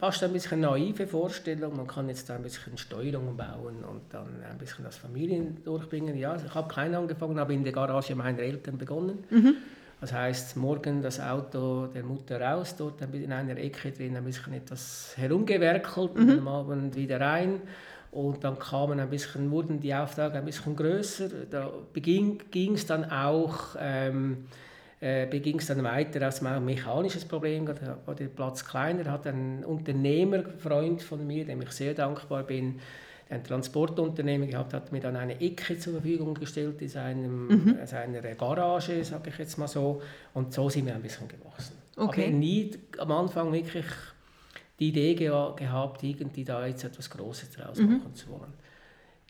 fast 0.02 0.24
ein 0.24 0.34
bisschen 0.34 0.62
naive 0.62 1.06
Vorstellung, 1.06 1.78
man 1.78 1.86
kann 1.86 2.10
jetzt 2.10 2.28
da 2.28 2.36
ein 2.36 2.42
bisschen 2.42 2.76
Steuerung 2.76 3.38
bauen 3.38 3.84
und 3.88 4.02
dann 4.10 4.42
ein 4.50 4.58
bisschen 4.58 4.84
das 4.84 4.98
Familien 4.98 5.64
durchbringen. 5.64 6.18
Ja, 6.18 6.36
ich 6.36 6.56
habe 6.56 6.68
klein 6.74 6.96
angefangen, 6.96 7.40
habe 7.40 7.54
in 7.54 7.64
der 7.64 7.72
Garage 7.72 8.16
meiner 8.16 8.40
Eltern 8.40 8.80
begonnen. 8.80 9.24
Mhm. 9.30 9.58
Das 10.00 10.12
heißt, 10.12 10.58
morgen 10.58 11.04
das 11.04 11.20
Auto 11.20 11.86
der 11.86 12.02
Mutter 12.02 12.42
raus, 12.42 12.76
dort 12.76 13.00
in 13.14 13.32
einer 13.32 13.56
Ecke 13.56 13.92
drin 13.92 14.18
ein 14.18 14.24
bisschen 14.24 14.54
etwas 14.54 15.14
herumgewerkelt 15.18 16.16
mhm. 16.16 16.22
und 16.22 16.40
am 16.40 16.48
Abend 16.48 16.96
wieder 16.96 17.22
rein. 17.22 17.62
Und 18.10 18.44
dann 18.44 18.58
kamen 18.58 19.00
ein 19.00 19.10
bisschen, 19.12 19.52
wurden 19.52 19.80
die 19.80 19.94
Aufträge 19.94 20.40
ein 20.40 20.46
bisschen 20.46 20.76
größer. 20.76 21.30
Da 21.52 21.72
ging 21.94 22.74
es 22.74 22.88
dann 22.88 23.06
auch 23.06 23.76
ähm, 23.80 24.46
äh, 25.02 25.28
ging 25.40 25.58
es 25.60 25.68
dann 25.68 25.84
weiter 25.84 26.22
als 26.22 26.44
ein 26.44 26.64
mechanisches 26.64 27.26
Problem, 27.26 27.66
da 27.66 27.98
war 28.06 28.16
der 28.16 28.28
Platz 28.28 28.66
kleiner, 28.66 29.12
hat 29.12 29.26
ein 29.28 29.66
Unternehmerfreund 29.66 31.02
von 31.02 31.26
mir, 31.26 31.44
dem 31.44 31.62
ich 31.64 31.72
sehr 31.72 31.94
dankbar 31.94 32.44
bin, 32.44 32.80
ein 33.30 33.44
Transportunternehmen 33.44 34.50
gehabt, 34.50 34.74
hat 34.74 34.92
mir 34.92 35.00
dann 35.00 35.16
eine 35.16 35.40
Ecke 35.40 35.80
zur 35.80 35.94
Verfügung 35.94 36.34
gestellt 36.34 36.82
in 36.82 36.90
seinem, 36.90 37.48
mhm. 37.48 37.78
seiner 37.86 38.22
Garage, 38.36 39.04
sage 39.04 39.30
ich 39.30 39.38
jetzt 39.38 39.58
mal 39.58 39.68
so. 39.68 40.02
Und 40.34 40.54
so 40.54 40.70
sind 40.70 40.86
wir 40.86 40.94
ein 40.94 41.02
bisschen 41.02 41.28
gewachsen. 41.28 41.78
Okay. 41.96 42.26
Aber 42.26 42.34
nie 42.34 42.72
am 42.98 43.12
Anfang 43.12 43.52
wirklich 43.54 43.86
die 44.80 44.90
Idee 44.90 45.16
gehabt, 45.16 46.04
irgendwie 46.04 46.44
da 46.44 46.66
jetzt 46.66 46.84
etwas 46.84 47.10
Großes 47.10 47.52
draus 47.52 47.78
mhm. 47.78 47.98
machen 47.98 48.16
zu 48.16 48.30
wollen. 48.30 48.54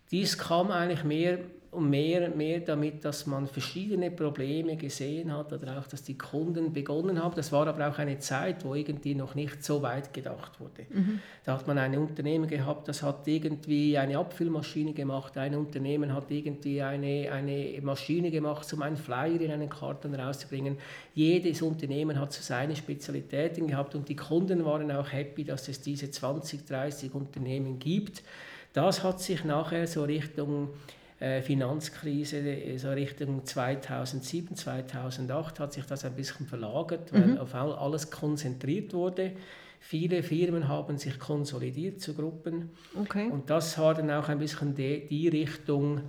Dies 0.10 0.38
kam 0.38 0.72
eigentlich 0.72 1.04
mehr 1.04 1.38
und 1.72 1.90
mehr 1.90 2.28
und 2.28 2.36
mehr 2.36 2.60
damit, 2.60 3.06
dass 3.06 3.26
man 3.26 3.48
verschiedene 3.48 4.12
Probleme 4.12 4.76
gesehen 4.76 5.32
hat 5.32 5.54
oder 5.54 5.80
auch, 5.80 5.88
dass 5.88 6.04
die 6.04 6.18
Kunden 6.18 6.74
begonnen 6.74 7.24
haben. 7.24 7.34
Das 7.34 7.54
war 7.54 7.66
aber 7.66 7.88
auch 7.88 7.98
eine 7.98 8.20
Zeit, 8.20 8.66
wo 8.66 8.76
irgendwie 8.76 9.16
noch 9.16 9.36
nicht 9.36 9.64
so 9.64 9.82
weit 9.82 10.14
gedacht 10.14 10.60
wurde. 10.60 10.86
Mhm. 10.90 11.20
Da 11.46 11.54
hat 11.58 11.68
man 11.68 11.78
ein 11.78 11.98
Unternehmen 11.98 12.50
gehabt, 12.50 12.90
das 12.90 13.02
hat 13.02 13.26
irgendwie 13.26 13.98
eine 13.98 14.18
Abfüllmaschine 14.18 14.92
gemacht, 14.92 15.38
ein 15.38 15.56
Unternehmen 15.56 16.14
hat 16.14 16.30
irgendwie 16.30 16.82
eine, 16.82 17.32
eine 17.32 17.80
Maschine 17.82 18.32
gemacht, 18.32 18.72
um 18.74 18.82
einen 18.82 18.98
Flyer 18.98 19.40
in 19.40 19.52
einen 19.52 19.70
Karton 19.70 20.14
rauszubringen. 20.14 20.78
Jedes 21.16 21.62
Unternehmen 21.62 22.20
hat 22.20 22.34
so 22.34 22.42
seine 22.42 22.76
Spezialitäten 22.76 23.68
gehabt 23.68 23.96
und 23.96 24.10
die 24.10 24.18
Kunden 24.18 24.66
waren 24.66 24.92
auch 24.92 25.10
happy, 25.10 25.46
dass 25.46 25.70
es 25.70 25.80
diese 25.80 26.12
20, 26.12 26.66
30 26.66 27.16
Unternehmen 27.16 27.80
gibt. 27.80 28.24
Das 28.74 29.04
hat 29.04 29.22
sich 29.22 29.46
nachher 29.46 29.88
so 29.88 30.04
Richtung 30.04 30.70
Finanzkrise, 31.44 32.78
so 32.78 32.90
Richtung 32.90 33.46
2007, 33.46 34.56
2008 34.56 35.60
hat 35.60 35.74
sich 35.74 35.86
das 35.86 36.04
ein 36.04 36.16
bisschen 36.16 36.48
verlagert, 36.48 37.14
weil 37.14 37.28
mhm. 37.28 37.38
auf 37.38 37.54
alles 37.54 38.10
konzentriert 38.10 38.94
wurde. 38.94 39.34
Viele 39.80 40.22
Firmen 40.22 40.68
haben 40.68 40.98
sich 40.98 41.18
konsolidiert 41.20 42.02
zu 42.02 42.14
Gruppen. 42.14 42.70
Okay. 43.00 43.30
Und 43.32 43.50
das 43.50 43.78
war 43.80 43.96
dann 43.96 44.12
auch 44.12 44.30
ein 44.30 44.38
bisschen 44.38 44.76
die, 44.76 45.08
die 45.08 45.28
Richtung, 45.28 46.02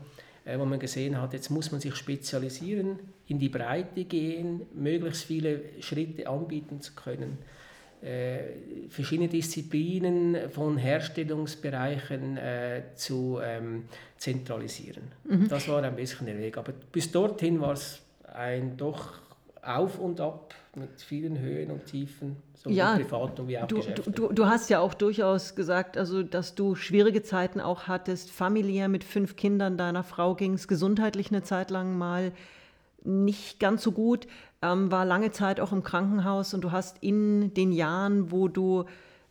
äh, 0.45 0.59
wo 0.59 0.67
man 0.67 0.79
gesehen 0.79 1.21
hat, 1.21 1.33
jetzt 1.33 1.51
muss 1.51 1.73
man 1.73 1.81
sich 1.81 1.97
spezialisieren, 1.97 2.99
in 3.29 3.39
die 3.39 3.49
Breite 3.49 4.05
gehen, 4.05 4.63
möglichst 4.75 5.25
viele 5.25 5.63
Schritte 5.81 6.29
anbieten 6.29 6.83
zu 6.83 6.93
können. 6.95 7.39
Äh, 8.03 8.89
verschiedene 8.89 9.29
Disziplinen 9.29 10.51
von 10.51 10.77
Herstellungsbereichen 10.77 12.37
äh, 12.37 12.83
zu 12.97 13.39
ähm, 13.41 13.85
zentralisieren. 14.17 15.05
Mhm. 15.23 15.47
Das 15.47 15.69
war 15.69 15.85
ein 15.85 15.95
bisschen 15.95 16.27
der 16.27 16.37
Weg. 16.37 16.59
Aber 16.59 16.73
bis 16.91 17.13
dorthin 17.13 17.61
war 17.61 17.75
es 17.75 18.03
ein 18.35 18.77
doch 18.77 19.21
auf 19.63 20.01
und 20.01 20.21
ab 20.21 20.53
mit 20.75 21.01
vielen 21.01 21.39
Höhen 21.39 21.71
und 21.71 21.87
Tiefen, 21.87 22.37
sowohl 22.55 22.77
ja, 22.77 22.97
privat 22.97 23.47
wie 23.47 23.59
auch 23.59 23.67
du, 23.69 23.81
du, 23.81 24.33
du, 24.33 24.47
hast 24.47 24.69
ja 24.69 24.81
auch 24.81 24.95
durchaus 24.95 25.55
gesagt, 25.55 25.97
also, 25.97 26.25
dass 26.25 26.57
du 26.57 26.75
schwierige 26.75 27.23
Zeiten 27.23 27.61
auch 27.61 27.87
hattest, 27.87 28.33
familiär 28.33 28.89
mit 28.89 29.05
fünf 29.05 29.37
Kindern, 29.37 29.77
deiner 29.77 30.03
Frau 30.03 30.35
ging 30.35 30.55
es 30.55 30.67
gesundheitlich 30.67 31.31
eine 31.31 31.45
Zeit 31.45 31.71
lang 31.71 31.97
mal 31.97 32.33
nicht 33.05 33.61
ganz 33.61 33.83
so 33.83 33.93
gut 33.93 34.27
ähm, 34.63 34.91
war 34.91 35.05
lange 35.05 35.33
Zeit 35.33 35.61
auch 35.61 35.73
im 35.73 35.83
Krankenhaus 35.83 36.55
und 36.55 36.63
du 36.63 36.73
hast 36.73 36.99
in 37.01 37.53
den 37.55 37.73
Jahren, 37.73 38.31
wo 38.31 38.49
du 38.49 38.85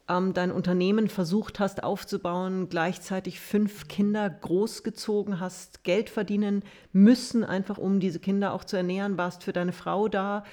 ähm, 0.07 0.33
dein 0.33 0.51
Unternehmen 0.51 1.07
versucht 1.07 1.59
hast 1.59 1.83
aufzubauen, 1.83 2.69
gleichzeitig 2.69 3.39
fünf 3.39 3.87
Kinder 3.87 4.29
großgezogen 4.29 5.39
hast, 5.39 5.83
Geld 5.83 6.09
verdienen 6.09 6.63
müssen, 6.91 7.43
einfach 7.43 7.77
um 7.77 7.99
diese 7.99 8.19
Kinder 8.19 8.53
auch 8.53 8.63
zu 8.63 8.77
ernähren, 8.77 9.17
warst 9.17 9.43
für 9.43 9.53
deine 9.53 9.73
Frau 9.73 10.07
da. 10.07 10.43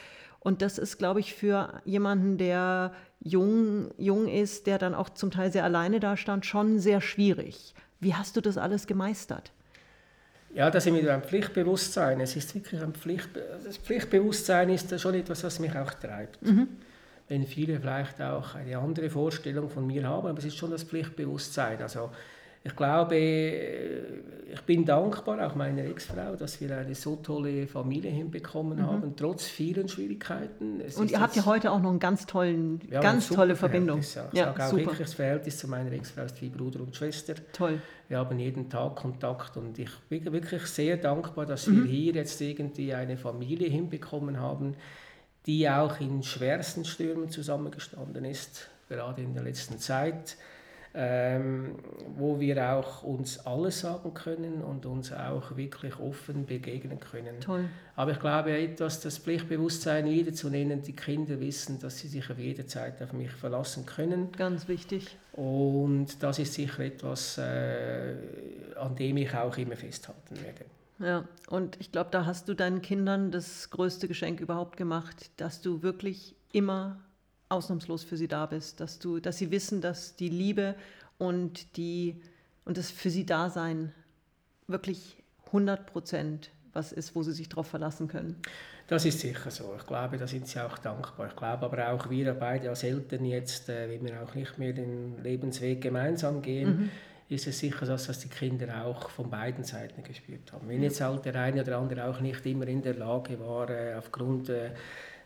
Und 0.41 0.63
das 0.63 0.79
ist, 0.79 0.99
glaube 0.99 1.21
ich, 1.21 1.35
für 1.35 1.83
jemanden, 1.85 2.39
der 2.39 2.93
jung, 3.21 3.91
jung 3.99 4.29
ist, 4.29 4.67
der 4.67 4.79
dann 4.79 4.95
auch 4.95 5.11
zum 5.11 5.31
Teil 5.31 5.51
sehr 5.51 5.65
alleine 5.65 5.99
da 5.99 6.17
stand, 6.17 6.47
schon 6.47 6.79
sehr 6.79 7.01
schwierig. 7.01 7.75
Wie 8.01 8.15
hast 8.15 8.37
du 8.37 8.41
das 8.41 8.57
alles 8.57 8.87
gemeistert? 8.87 9.53
Ja, 10.55 10.71
da 10.71 10.81
sind 10.81 10.95
wir 10.95 11.05
beim 11.05 11.23
Pflichtbewusstsein. 11.23 12.21
Es 12.21 12.35
ist 12.37 12.55
wirklich 12.55 12.81
ein 12.81 12.95
Pflicht, 12.95 13.29
das 13.65 13.77
Pflichtbewusstsein 13.77 14.71
ist 14.71 14.99
schon 15.01 15.15
etwas, 15.15 15.45
was 15.45 15.59
mich 15.59 15.77
auch 15.77 15.93
treibt. 15.95 16.43
Mhm. 16.43 16.69
Wenn 17.29 17.47
viele 17.47 17.79
vielleicht 17.79 18.21
auch 18.23 18.55
eine 18.55 18.79
andere 18.79 19.11
Vorstellung 19.11 19.69
von 19.69 19.87
mir 19.87 20.09
haben, 20.09 20.27
aber 20.27 20.39
es 20.39 20.47
ist 20.47 20.57
schon 20.57 20.71
das 20.71 20.85
Pflichtbewusstsein. 20.85 21.81
Also 21.83 22.11
ich 22.65 22.75
glaube, 22.77 23.17
ich 24.51 24.61
bin 24.63 24.85
dankbar, 24.85 25.47
auch 25.47 25.55
meiner 25.55 25.85
Ex-Frau, 25.85 26.35
dass 26.37 26.61
wir 26.61 26.77
eine 26.77 26.95
so 26.95 27.17
tolle 27.17 27.67
Familie 27.67 28.11
hinbekommen 28.11 28.79
mhm. 28.79 28.87
haben, 28.87 29.17
trotz 29.17 29.45
vielen 29.45 29.89
Schwierigkeiten. 29.89 30.81
Es 30.81 30.97
und 30.97 31.11
ihr 31.11 31.21
habt 31.21 31.37
ja 31.37 31.45
heute 31.45 31.71
auch 31.71 31.81
noch 31.81 31.91
einen 31.91 31.99
ganz 31.99 32.27
tollen, 32.27 32.81
ganz 32.91 33.29
tolle 33.29 33.57
Verbindung. 33.57 34.01
Ja, 34.15 34.29
ich 34.33 34.39
ja, 34.39 34.51
auch 34.53 34.61
super. 34.61 34.77
wirklich 34.77 34.99
das 34.99 35.15
Verhältnis 35.15 35.59
zu 35.59 35.69
meiner 35.69 35.93
Ex-Frau 35.93 36.23
ist 36.23 36.41
wie 36.41 36.49
Bruder 36.49 36.81
und 36.81 36.97
Schwester. 36.97 37.35
Toll. 37.53 37.81
Wir 38.09 38.19
haben 38.19 38.39
jeden 38.39 38.71
Tag 38.71 38.97
Kontakt 38.97 39.57
und 39.57 39.79
ich 39.79 39.91
bin 40.09 40.33
wirklich 40.33 40.63
sehr 40.67 40.97
dankbar, 40.97 41.45
dass 41.47 41.67
mhm. 41.67 41.85
wir 41.85 41.91
hier 41.91 42.13
jetzt 42.15 42.41
irgendwie 42.41 42.95
eine 42.95 43.17
Familie 43.17 43.69
hinbekommen 43.69 44.41
haben, 44.41 44.77
die 45.47 45.69
auch 45.69 46.01
in 46.01 46.23
schwersten 46.23 46.85
Stürmen 46.85 47.29
zusammengestanden 47.29 48.25
ist, 48.25 48.69
gerade 48.89 49.23
in 49.23 49.35
der 49.35 49.43
letzten 49.43 49.79
Zeit 49.79 50.37
ähm, 50.95 51.77
wo 52.17 52.41
wir 52.41 52.73
auch 52.73 53.03
uns 53.03 53.47
alles 53.47 53.81
sagen 53.81 54.15
können 54.15 54.63
und 54.63 54.87
uns 54.87 55.13
auch 55.13 55.57
wirklich 55.57 55.99
offen 55.99 56.47
begegnen 56.47 56.99
können. 57.01 57.41
Toll. 57.41 57.69
Aber 57.97 58.13
ich 58.13 58.21
glaube, 58.21 58.57
etwas 58.57 59.01
das 59.01 59.19
Pflichtbewusstsein 59.19 60.07
wiederzunehmen, 60.07 60.83
die 60.83 60.95
Kinder 60.95 61.41
wissen, 61.41 61.79
dass 61.81 61.99
sie 61.99 62.09
sich 62.09 62.31
auf 62.31 62.39
jede 62.39 62.67
Zeit 62.67 63.03
auf 63.03 63.13
mich 63.13 63.31
verlassen 63.31 63.87
können. 63.87 64.33
Ganz 64.33 64.69
wichtig. 64.69 65.17
Und 65.33 66.23
das 66.23 66.39
ist 66.39 66.55
sicher 66.55 66.81
etwas, 66.81 67.39
äh, 67.39 68.15
an 68.77 68.97
dem 68.97 69.17
ich 69.19 69.35
auch 69.35 69.57
immer 69.57 69.77
festhalten 69.77 70.37
werde. 70.43 70.65
Ja, 70.99 71.29
und 71.49 71.77
ich 71.81 71.93
glaube, 71.93 72.11
da 72.11 72.27
hast 72.27 72.49
du 72.49 72.55
deinen 72.55 72.83
Kindern 72.83 73.31
das 73.31 73.71
größte 73.71 74.09
Geschenk 74.09 74.41
überhaupt 74.41 74.77
gemacht, 74.77 75.31
dass 75.37 75.61
du 75.61 75.83
wirklich 75.83 76.35
immer 76.53 76.99
ausnahmslos 77.49 78.05
für 78.05 78.17
sie 78.17 78.29
da 78.29 78.47
bist, 78.47 78.81
dass 78.81 78.99
du, 78.99 79.21
dass 79.21 79.39
sie 79.39 79.51
wissen, 79.51 79.81
dass 79.81 80.17
die 80.17 80.29
Liebe 80.29 80.75
und 81.19 81.77
die 81.77 82.21
und 82.65 82.77
das 82.77 82.91
für 82.91 83.11
sie 83.11 83.25
Dasein 83.25 83.93
wirklich 84.67 85.17
100 85.47 85.87
Prozent 85.87 86.51
was 86.75 86.93
ist, 86.93 87.15
wo 87.15 87.23
sie 87.23 87.33
sich 87.33 87.49
darauf 87.49 87.67
verlassen 87.67 88.09
können. 88.09 88.37
Das 88.87 89.05
ist 89.05 89.21
sicher 89.21 89.51
so. 89.51 89.75
Ich 89.77 89.87
glaube, 89.87 90.17
da 90.17 90.27
sind 90.27 90.47
sie 90.47 90.65
auch 90.65 90.79
dankbar. 90.79 91.29
Ich 91.29 91.37
glaube 91.37 91.67
aber 91.67 91.89
auch 91.91 92.09
wir 92.09 92.33
beide 92.35 92.71
als 92.71 92.85
Eltern 92.85 93.25
jetzt, 93.25 93.69
äh, 93.69 93.89
wenn 93.91 94.05
wir 94.07 94.23
auch 94.23 94.35
nicht 94.35 94.59
mehr 94.59 94.73
den 94.73 95.23
Lebensweg 95.23 95.83
gemeinsam 95.83 96.41
gehen, 96.41 96.69
mhm. 96.69 96.91
ist 97.29 97.47
es 97.47 97.59
sicher 97.59 97.85
so, 97.85 97.93
dass 97.93 98.21
die 98.21 98.29
Kinder 98.29 98.85
auch 98.85 99.11
von 99.11 99.29
beiden 99.29 99.65
Seiten 99.65 100.03
gespürt 100.03 100.53
haben. 100.53 100.69
Wenn 100.69 100.83
jetzt 100.83 101.01
halt 101.01 101.25
der 101.25 101.35
eine 101.37 101.63
oder 101.63 101.79
andere 101.79 102.07
auch 102.07 102.21
nicht 102.21 102.45
immer 102.47 102.67
in 102.67 102.81
der 102.81 102.95
Lage 102.95 103.39
war, 103.41 103.69
äh, 103.69 103.95
aufgrund 103.95 104.49
äh, 104.49 104.71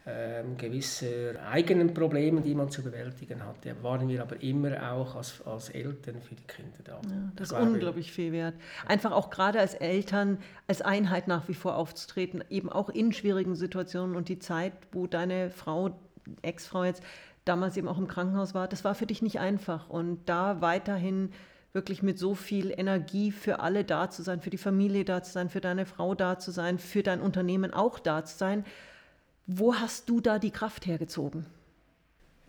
ähm, 0.05 0.57
gewisse 0.57 1.37
eigenen 1.49 1.95
Probleme, 1.95 2.41
die 2.41 2.55
man 2.55 2.71
zu 2.71 2.83
bewältigen 2.83 3.45
hatte, 3.45 3.77
waren 3.83 4.09
wir 4.09 4.23
aber 4.23 4.43
immer 4.43 4.93
auch 4.93 5.15
als, 5.15 5.41
als 5.47 5.69
Eltern 5.69 6.21
für 6.21 6.35
die 6.35 6.43
Kinder 6.43 6.79
da. 6.83 7.01
Ja, 7.09 7.33
das 7.37 7.53
ist 7.53 7.59
unglaublich 7.59 8.11
viel 8.11 8.33
wert. 8.33 8.55
Einfach 8.87 9.13
auch 9.13 9.31
gerade 9.31 9.61
als 9.61 9.75
Eltern, 9.75 10.39
als 10.67 10.83
Einheit 10.83 11.29
nach 11.29 11.47
wie 11.47 11.55
vor 11.55 11.77
aufzutreten, 11.77 12.43
eben 12.51 12.69
auch 12.69 12.89
in 12.89 13.13
schwierigen 13.13 13.55
Situationen 13.55 14.17
und 14.17 14.29
die 14.29 14.41
Zeit, 14.41 14.73
wo 14.91 15.07
deine 15.07 15.51
Frau, 15.51 15.97
Ex-Frau 16.43 16.83
jetzt 16.83 17.03
damals 17.45 17.77
eben 17.77 17.87
auch 17.87 17.99
im 17.99 18.09
Krankenhaus 18.09 18.55
war, 18.55 18.67
das 18.67 18.85
war 18.85 18.97
für 18.97 19.07
dich 19.07 19.23
nicht 19.23 19.39
einfach 19.39 19.89
und 19.89 20.29
da 20.29 20.61
weiterhin 20.61 21.31
wirklich 21.73 22.03
mit 22.03 22.19
so 22.19 22.35
viel 22.35 22.75
Energie 22.77 23.31
für 23.31 23.61
alle 23.61 23.85
da 23.85 24.11
zu 24.11 24.23
sein, 24.23 24.41
für 24.41 24.51
die 24.51 24.59
Familie 24.59 25.05
da 25.05 25.23
zu 25.23 25.33
sein, 25.33 25.49
für 25.49 25.61
deine 25.61 25.87
Frau 25.87 26.15
da 26.15 26.39
zu 26.39 26.51
sein, 26.51 26.79
für 26.79 27.03
dein 27.03 27.21
Unternehmen 27.21 27.73
auch 27.73 27.99
da 27.99 28.25
zu 28.25 28.37
sein, 28.37 28.65
wo 29.47 29.75
hast 29.75 30.09
du 30.09 30.21
da 30.21 30.39
die 30.39 30.51
Kraft 30.51 30.87
hergezogen? 30.87 31.47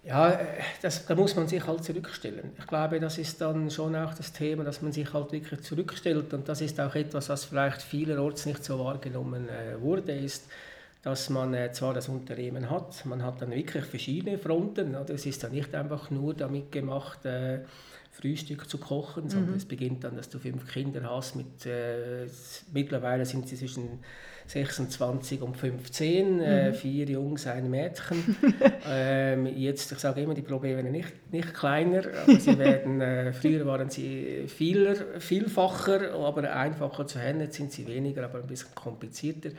Ja, 0.05 0.38
das, 0.81 1.05
da 1.05 1.15
muss 1.15 1.33
man 1.35 1.47
sich 1.47 1.65
halt 1.65 1.83
zurückstellen. 1.83 2.51
Ich 2.59 2.67
glaube, 2.67 3.00
das 3.00 3.17
ist 3.17 3.39
dann 3.39 3.71
schon 3.71 3.95
auch 3.95 4.13
das 4.13 4.33
Thema, 4.33 4.65
dass 4.65 4.81
man 4.81 4.91
sich 4.91 5.13
halt 5.13 5.31
wirklich 5.31 5.62
zurückstellt 5.62 6.33
und 6.33 6.50
das 6.50 6.59
ist 6.59 6.79
auch 6.81 6.93
etwas, 6.93 7.29
was 7.29 7.45
vielleicht 7.45 7.81
vielerorts 7.81 8.45
nicht 8.45 8.65
so 8.65 8.79
wahrgenommen 8.79 9.47
äh, 9.47 9.79
wurde, 9.81 10.12
ist, 10.12 10.50
dass 11.03 11.29
man 11.29 11.53
äh, 11.53 11.71
zwar 11.71 11.93
das 11.93 12.09
Unternehmen 12.09 12.69
hat, 12.69 13.05
man 13.05 13.23
hat 13.23 13.41
dann 13.41 13.51
wirklich 13.51 13.85
verschiedene 13.85 14.38
Fronten. 14.38 14.95
Oder? 14.95 15.13
Es 15.13 15.25
ist 15.25 15.41
dann 15.43 15.51
nicht 15.51 15.73
einfach 15.73 16.09
nur 16.09 16.33
damit 16.33 16.71
gemacht, 16.71 17.25
äh, 17.25 17.59
Frühstück 18.12 18.69
zu 18.69 18.77
kochen, 18.77 19.29
sondern 19.29 19.51
mhm. 19.51 19.57
es 19.57 19.65
beginnt 19.65 20.03
dann, 20.03 20.15
dass 20.15 20.29
du 20.29 20.38
fünf 20.38 20.67
Kinder 20.67 21.09
hast. 21.09 21.35
Mit, 21.35 21.65
äh, 21.65 22.27
mittlerweile 22.71 23.25
sind 23.25 23.47
sie 23.47 23.55
zwischen 23.55 24.00
26 24.47 25.41
und 25.41 25.57
15, 25.57 26.41
äh, 26.41 26.69
mhm. 26.69 26.73
vier 26.73 27.05
Jungs, 27.05 27.47
ein 27.47 27.69
Mädchen. 27.69 28.35
ähm, 28.89 29.45
jetzt, 29.45 29.91
ich 29.91 30.00
sage 30.00 30.21
immer, 30.21 30.33
die 30.33 30.41
Probleme 30.41 30.77
werden 30.77 30.91
nicht, 30.91 31.31
nicht 31.31 31.53
kleiner, 31.53 32.03
aber 32.23 32.39
sie 32.39 32.57
werden, 32.59 33.01
äh, 33.01 33.33
früher 33.33 33.65
waren 33.65 33.89
sie 33.89 34.45
vieler, 34.47 34.95
vielfacher, 35.19 36.13
aber 36.13 36.53
einfacher 36.53 37.07
zu 37.07 37.19
handeln, 37.19 37.51
sind 37.51 37.71
sie 37.71 37.88
weniger, 37.88 38.23
aber 38.25 38.39
ein 38.39 38.47
bisschen 38.47 38.73
komplizierter. 38.75 39.50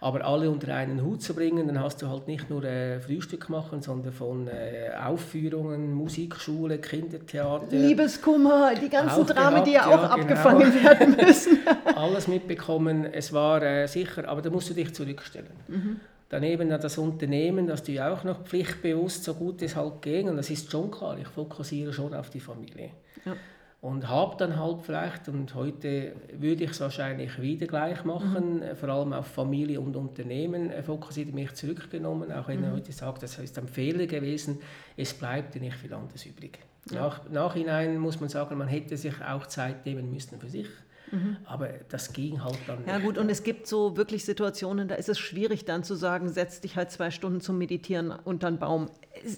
Aber 0.00 0.24
alle 0.24 0.48
unter 0.48 0.72
einen 0.74 1.02
Hut 1.02 1.22
zu 1.22 1.34
bringen, 1.34 1.66
dann 1.66 1.82
hast 1.82 2.00
du 2.02 2.08
halt 2.08 2.28
nicht 2.28 2.48
nur 2.48 2.62
äh, 2.62 3.00
Frühstück 3.00 3.48
machen, 3.48 3.82
sondern 3.82 4.12
von 4.12 4.46
äh, 4.46 4.90
Aufführungen, 4.96 5.92
Musikschule, 5.92 6.78
Kindertheater. 6.78 7.66
Liebeskummer, 7.74 8.74
die 8.80 8.88
ganzen 8.88 9.26
Dramen, 9.26 9.64
die 9.64 9.72
ja 9.72 9.86
auch 9.86 10.02
genau. 10.02 10.22
abgefangen 10.22 10.84
werden 10.84 11.16
müssen. 11.16 11.58
Alles 11.96 12.28
mitbekommen. 12.28 13.06
Es 13.06 13.32
war 13.32 13.60
äh, 13.62 13.88
sicher, 13.88 14.27
aber 14.28 14.42
da 14.42 14.50
musst 14.50 14.70
du 14.70 14.74
dich 14.74 14.94
zurückstellen. 14.94 15.52
Mhm. 15.68 16.00
Daneben 16.28 16.68
das 16.68 16.98
Unternehmen, 16.98 17.66
das 17.66 17.82
du 17.82 17.98
auch 18.06 18.22
noch 18.22 18.44
pflichtbewusst, 18.44 19.24
so 19.24 19.34
gut 19.34 19.62
es 19.62 19.74
halt 19.74 20.02
ging, 20.02 20.28
und 20.28 20.36
das 20.36 20.50
ist 20.50 20.70
schon 20.70 20.90
klar, 20.90 21.18
ich 21.18 21.28
fokussiere 21.28 21.92
schon 21.92 22.12
auf 22.14 22.28
die 22.30 22.40
Familie. 22.40 22.90
Ja 23.24 23.34
und 23.80 24.08
habe 24.08 24.36
dann 24.36 24.58
halt 24.58 24.82
vielleicht, 24.82 25.28
und 25.28 25.54
heute 25.54 26.12
würde 26.32 26.64
ich 26.64 26.70
es 26.70 26.80
wahrscheinlich 26.80 27.40
wieder 27.40 27.66
gleich 27.66 28.04
machen, 28.04 28.56
mhm. 28.56 28.76
vor 28.76 28.88
allem 28.88 29.12
auf 29.12 29.26
Familie 29.28 29.80
und 29.80 29.94
Unternehmen 29.94 30.70
äh, 30.70 30.82
fokussiert 30.82 31.32
mich 31.32 31.54
zurückgenommen, 31.54 32.32
auch 32.32 32.48
wenn 32.48 32.58
mhm. 32.58 32.64
er 32.64 32.72
heute 32.72 32.90
sagt, 32.90 33.22
das 33.22 33.38
ist 33.38 33.56
ein 33.58 33.68
Fehler 33.68 34.06
gewesen, 34.06 34.58
es 34.96 35.14
bleibt 35.14 35.54
nicht 35.60 35.76
viel 35.76 35.94
anderes 35.94 36.26
übrig. 36.26 36.58
Ja. 36.90 37.02
Nach, 37.02 37.28
nachhinein 37.30 37.98
muss 37.98 38.18
man 38.18 38.28
sagen, 38.28 38.58
man 38.58 38.66
hätte 38.66 38.96
sich 38.96 39.14
auch 39.22 39.46
Zeit 39.46 39.86
nehmen 39.86 40.12
müssen 40.12 40.40
für 40.40 40.48
sich. 40.48 40.68
Mhm. 41.10 41.36
Aber 41.44 41.68
das 41.88 42.12
ging 42.12 42.42
halt 42.42 42.58
dann 42.66 42.84
Ja 42.86 42.98
gut, 42.98 43.18
und 43.18 43.30
es 43.30 43.42
gibt 43.42 43.66
so 43.66 43.96
wirklich 43.96 44.24
Situationen, 44.24 44.88
da 44.88 44.94
ist 44.94 45.08
es 45.08 45.18
schwierig 45.18 45.64
dann 45.64 45.84
zu 45.84 45.94
sagen, 45.94 46.28
setz 46.28 46.60
dich 46.60 46.76
halt 46.76 46.90
zwei 46.90 47.10
Stunden 47.10 47.40
zum 47.40 47.58
Meditieren 47.58 48.10
unter 48.24 48.48
einen 48.48 48.58
Baum. 48.58 48.90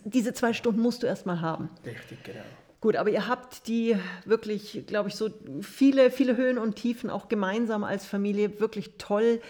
Diese 0.05 0.33
zwei 0.35 0.53
Stunden 0.53 0.81
musst 0.81 1.03
du 1.03 1.07
erst 1.07 1.27
mal 1.27 1.41
haben. 1.41 1.71
Richtig, 1.85 2.23
genau. 2.25 2.41
Gut, 2.81 2.97
aber 2.97 3.11
ihr 3.11 3.29
habt 3.29 3.69
die 3.69 3.97
wirklich, 4.25 4.85
glaube 4.87 5.11
ich, 5.11 5.15
so 5.15 5.29
viele, 5.61 6.11
viele 6.11 6.37
Höhen 6.37 6.57
und 6.57 6.77
Tiefen 6.77 7.11
auch 7.11 7.29
gemeinsam 7.29 7.85
als 7.85 8.07
Familie 8.07 8.59
wirklich 8.59 8.93
toll 8.97 9.41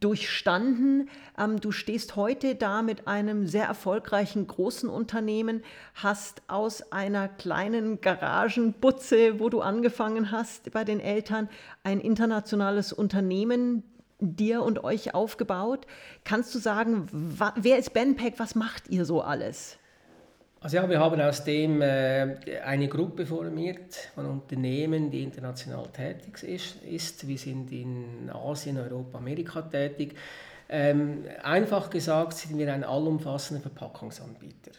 durchstanden. 0.00 1.08
Ähm, 1.38 1.60
du 1.60 1.72
stehst 1.72 2.16
heute 2.16 2.54
da 2.54 2.82
mit 2.82 3.08
einem 3.08 3.46
sehr 3.46 3.66
erfolgreichen 3.66 4.46
großen 4.46 4.88
Unternehmen, 4.88 5.62
hast 5.94 6.42
aus 6.48 6.92
einer 6.92 7.28
kleinen 7.28 8.00
Garagenbutze, 8.00 9.40
wo 9.40 9.48
du 9.48 9.60
angefangen 9.60 10.30
hast 10.30 10.70
bei 10.72 10.84
den 10.84 11.00
Eltern, 11.00 11.48
ein 11.82 12.00
internationales 12.00 12.92
Unternehmen 12.92 13.82
dir 14.20 14.62
und 14.62 14.84
euch 14.84 15.14
aufgebaut. 15.14 15.86
Kannst 16.24 16.54
du 16.54 16.58
sagen, 16.58 17.08
wer 17.56 17.78
ist 17.78 17.92
Benpack, 17.92 18.34
was 18.38 18.54
macht 18.54 18.88
ihr 18.88 19.04
so 19.04 19.20
alles? 19.20 19.78
Also 20.62 20.76
ja, 20.76 20.88
wir 20.88 21.00
haben 21.00 21.20
aus 21.20 21.42
dem 21.42 21.82
äh, 21.82 22.36
eine 22.64 22.86
Gruppe 22.86 23.26
formiert 23.26 23.96
von 24.14 24.26
Unternehmen, 24.26 25.10
die 25.10 25.24
international 25.24 25.88
tätig 25.88 26.40
ist. 26.44 27.26
Wir 27.26 27.36
sind 27.36 27.72
in 27.72 28.30
Asien, 28.32 28.78
Europa, 28.78 29.18
Amerika 29.18 29.62
tätig. 29.62 30.14
Ähm, 30.68 31.24
einfach 31.42 31.90
gesagt 31.90 32.34
sind 32.34 32.56
wir 32.58 32.72
ein 32.72 32.84
allumfassender 32.84 33.60
Verpackungsanbieter. 33.60 34.70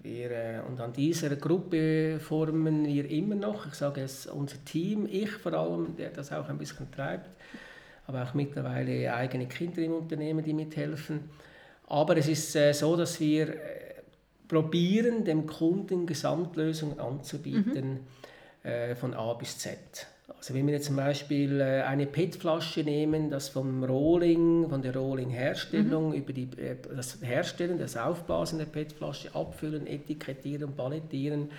Wir, 0.00 0.30
äh, 0.30 0.60
und 0.68 0.80
an 0.80 0.92
dieser 0.92 1.34
Gruppe 1.34 2.20
formen 2.20 2.86
wir 2.86 3.10
immer 3.10 3.34
noch, 3.34 3.66
ich 3.66 3.74
sage 3.74 4.02
es, 4.02 4.28
unser 4.28 4.64
Team, 4.64 5.08
ich 5.10 5.32
vor 5.32 5.54
allem, 5.54 5.96
der 5.96 6.10
das 6.10 6.30
auch 6.30 6.48
ein 6.48 6.58
bisschen 6.58 6.88
treibt, 6.92 7.30
aber 8.06 8.22
auch 8.22 8.34
mittlerweile 8.34 9.12
eigene 9.12 9.46
Kinder 9.46 9.82
im 9.82 9.94
Unternehmen, 9.94 10.44
die 10.44 10.52
mithelfen. 10.52 11.30
Aber 11.88 12.16
es 12.16 12.28
ist 12.28 12.54
äh, 12.54 12.72
so, 12.72 12.96
dass 12.96 13.18
wir 13.18 13.54
probieren, 14.52 15.24
dem 15.24 15.46
Kunden 15.46 16.04
Gesamtlösungen 16.04 17.00
anzubieten 17.00 18.00
mhm. 18.62 18.70
äh, 18.70 18.94
von 18.94 19.14
A 19.14 19.32
bis 19.32 19.56
Z. 19.56 19.78
Also 20.36 20.52
wenn 20.52 20.66
wir 20.66 20.74
jetzt 20.74 20.86
zum 20.86 20.96
Beispiel 20.96 21.58
äh, 21.58 21.82
eine 21.82 22.04
PET-Flasche 22.04 22.84
nehmen, 22.84 23.30
das 23.30 23.48
vom 23.48 23.82
Rolling, 23.82 24.68
von 24.68 24.82
der 24.82 24.94
Rolling-Herstellung 24.94 26.10
mhm. 26.10 26.14
über 26.14 26.34
die, 26.34 26.48
äh, 26.58 26.76
das 26.94 27.16
Herstellen, 27.22 27.78
das 27.78 27.96
Aufblasen 27.96 28.58
der 28.58 28.66
PET-Flasche, 28.66 29.34
Abfüllen, 29.34 29.86
Etikettieren, 29.86 30.76
Palettieren, 30.76 31.50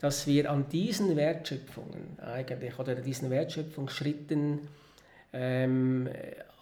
dass 0.00 0.26
wir 0.26 0.50
an 0.50 0.64
diesen 0.72 1.16
Wertschöpfungen 1.16 2.18
eigentlich 2.20 2.78
oder 2.78 2.94
diesen 2.94 3.28
Wertschöpfungsschritten 3.28 4.60
ähm, 5.34 6.08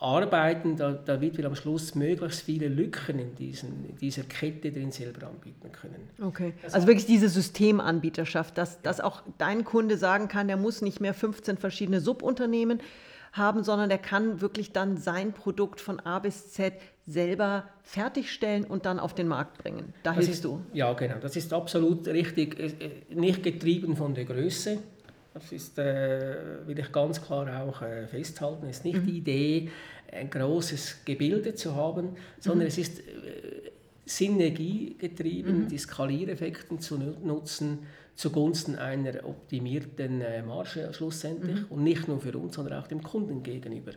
arbeiten, 0.01 0.77
da, 0.77 0.93
damit 0.93 1.37
wir 1.39 1.47
am 1.47 1.55
Schluss 1.55 1.95
möglichst 1.95 2.43
viele 2.43 2.69
Lücken 2.69 3.19
in, 3.19 3.35
diesen, 3.35 3.85
in 3.85 3.97
dieser 3.97 4.23
Kette 4.23 4.71
drin 4.71 4.93
selber 4.93 5.27
anbieten 5.27 5.73
können. 5.73 6.09
Okay, 6.23 6.55
also 6.73 6.87
wirklich 6.87 7.07
diese 7.07 7.29
Systemanbieterschaft, 7.29 8.57
dass, 8.57 8.81
dass 8.83 9.01
auch 9.01 9.23
dein 9.39 9.65
Kunde 9.65 9.97
sagen 9.97 10.29
kann, 10.29 10.47
der 10.47 10.57
muss 10.57 10.83
nicht 10.83 11.01
mehr 11.01 11.15
15 11.15 11.57
verschiedene 11.57 12.01
Subunternehmen 12.01 12.81
haben, 13.33 13.65
sondern 13.65 13.89
der 13.89 13.99
kann 13.99 14.41
wirklich 14.41 14.73
dann 14.73 14.97
sein 14.97 15.33
Produkt 15.33 15.81
von 15.81 16.01
A 16.01 16.19
bis 16.19 16.53
Z 16.53 16.75
selber 17.07 17.65
fertigstellen 17.83 18.65
und 18.65 18.87
dann 18.87 18.99
auf 18.99 19.15
den 19.15 19.29
Markt 19.29 19.59
bringen. 19.59 19.95
Da 20.03 20.11
das 20.11 20.27
hilfst 20.27 20.35
ist, 20.35 20.45
du. 20.45 20.61
Ja, 20.73 20.93
genau. 20.93 21.17
Das 21.21 21.37
ist 21.37 21.53
absolut 21.53 22.07
richtig. 22.07 22.57
Nicht 23.11 23.43
getrieben 23.43 23.97
von 23.97 24.15
der 24.15 24.25
Größe, 24.25 24.79
das 25.35 25.53
ist, 25.53 25.79
äh, 25.79 26.67
will 26.67 26.79
ich 26.79 26.91
ganz 26.91 27.23
klar 27.23 27.63
auch 27.63 27.83
äh, 27.83 28.07
festhalten. 28.07 28.67
Es 28.69 28.79
ist 28.79 28.85
nicht 28.85 29.03
mhm. 29.03 29.07
die 29.07 29.19
Idee, 29.19 29.71
ein 30.11 30.31
großes 30.31 31.05
Gebilde 31.05 31.55
zu 31.55 31.75
haben, 31.75 32.17
sondern 32.39 32.65
mhm. 32.65 32.69
es 32.69 32.79
ist 32.79 33.01
äh, 33.01 33.03
synergiegetrieben, 34.07 35.65
mhm. 35.65 35.69
die 35.69 35.79
Skaliereffekte 35.79 36.79
zu 36.79 36.97
nutzen 36.97 37.81
zugunsten 38.19 38.75
einer 38.75 39.25
optimierten 39.25 40.21
äh, 40.23 40.43
Marge 40.43 40.89
schlussendlich 40.93 41.61
mhm. 41.61 41.67
und 41.71 41.85
nicht 41.85 42.09
nur 42.09 42.21
für 42.21 42.37
uns, 42.37 42.57
sondern 42.57 42.83
auch 42.83 42.89
dem 42.89 43.01
Kunden 43.01 43.45
gegenüber. 43.45 43.93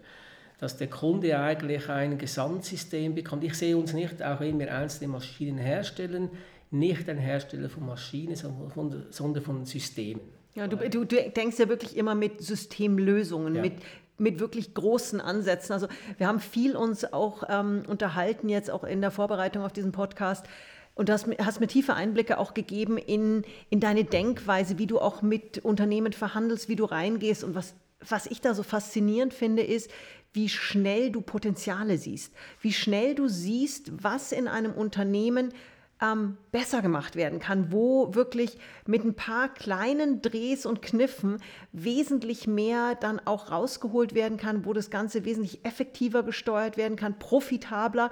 Dass 0.60 0.78
der 0.78 0.92
Kunde 0.92 1.40
eigentlich 1.40 1.90
ein 1.90 2.20
Gesamtsystem 2.20 3.16
bekommt. 3.16 3.44
Ich 3.44 3.56
sehe 3.56 3.76
uns 3.76 3.94
nicht, 3.94 4.22
auch 4.22 4.40
wenn 4.40 4.60
wir 4.60 4.76
einzelne 4.76 5.12
Maschinen 5.12 5.58
herstellen, 5.58 6.30
nicht 6.70 7.10
ein 7.10 7.18
Hersteller 7.18 7.68
von 7.68 7.88
Maschinen, 7.88 8.36
sondern 8.36 9.42
von 9.42 9.66
Systemen. 9.66 10.22
Ja, 10.54 10.68
du, 10.68 10.78
du, 10.78 11.06
du, 11.06 11.30
denkst 11.30 11.58
ja 11.60 11.70
wirklich 11.70 11.96
immer 11.96 12.16
mit 12.16 12.42
Systemlösungen, 12.42 13.56
ja. 13.56 13.62
mit, 13.62 13.74
mit 14.18 14.40
wirklich 14.40 14.74
großen 14.74 15.22
Ansätzen. 15.22 15.74
Also 15.74 15.88
wir 16.18 16.28
haben 16.28 16.40
viel 16.40 16.76
uns 16.76 17.12
auch 17.12 17.44
ähm, 17.50 17.84
unterhalten 17.88 18.50
jetzt 18.50 18.70
auch 18.70 18.84
in 18.84 19.02
der 19.02 19.12
Vorbereitung 19.12 19.64
auf 19.64 19.74
diesen 19.74 19.92
Podcast. 19.92 20.46
Und 20.94 21.10
du 21.10 21.14
hast, 21.14 21.28
hast 21.40 21.62
mir 21.62 21.68
tiefe 21.68 21.94
Einblicke 21.94 22.38
auch 22.38 22.54
gegeben 22.54 22.98
in, 22.98 23.44
in 23.70 23.80
deine 23.80 24.04
Denkweise, 24.04 24.78
wie 24.78 24.88
du 24.88 25.00
auch 25.00 25.22
mit 25.22 25.60
Unternehmen 25.60 26.12
verhandelst, 26.12 26.68
wie 26.68 26.76
du 26.76 26.84
reingehst. 26.84 27.44
Und 27.46 27.56
was, 27.56 27.74
was 28.08 28.26
ich 28.26 28.42
da 28.42 28.54
so 28.54 28.64
faszinierend 28.64 29.34
finde, 29.34 29.64
ist, 29.64 29.90
wie 30.34 30.50
schnell 30.50 31.12
du 31.12 31.22
Potenziale 31.22 31.98
siehst, 31.98 32.34
wie 32.62 32.74
schnell 32.74 33.16
du 33.16 33.28
siehst, 33.28 34.04
was 34.04 34.32
in 34.32 34.48
einem 34.48 34.74
Unternehmen 34.74 35.54
ähm, 36.02 36.38
besser 36.52 36.82
gemacht 36.82 37.16
werden 37.16 37.40
kann, 37.40 37.72
wo 37.72 38.14
wirklich 38.16 38.58
mit 38.86 39.06
ein 39.06 39.16
paar 39.16 39.54
kleinen 39.54 40.22
Drehs 40.22 40.66
und 40.66 40.82
Kniffen 40.82 41.38
wesentlich 41.72 42.48
mehr 42.48 42.96
dann 42.96 43.20
auch 43.20 43.52
rausgeholt 43.52 44.14
werden 44.16 44.38
kann, 44.38 44.66
wo 44.66 44.74
das 44.74 44.90
Ganze 44.90 45.24
wesentlich 45.26 45.64
effektiver 45.64 46.24
gesteuert 46.24 46.76
werden 46.76 46.98
kann, 46.98 47.20
profitabler. 47.20 48.10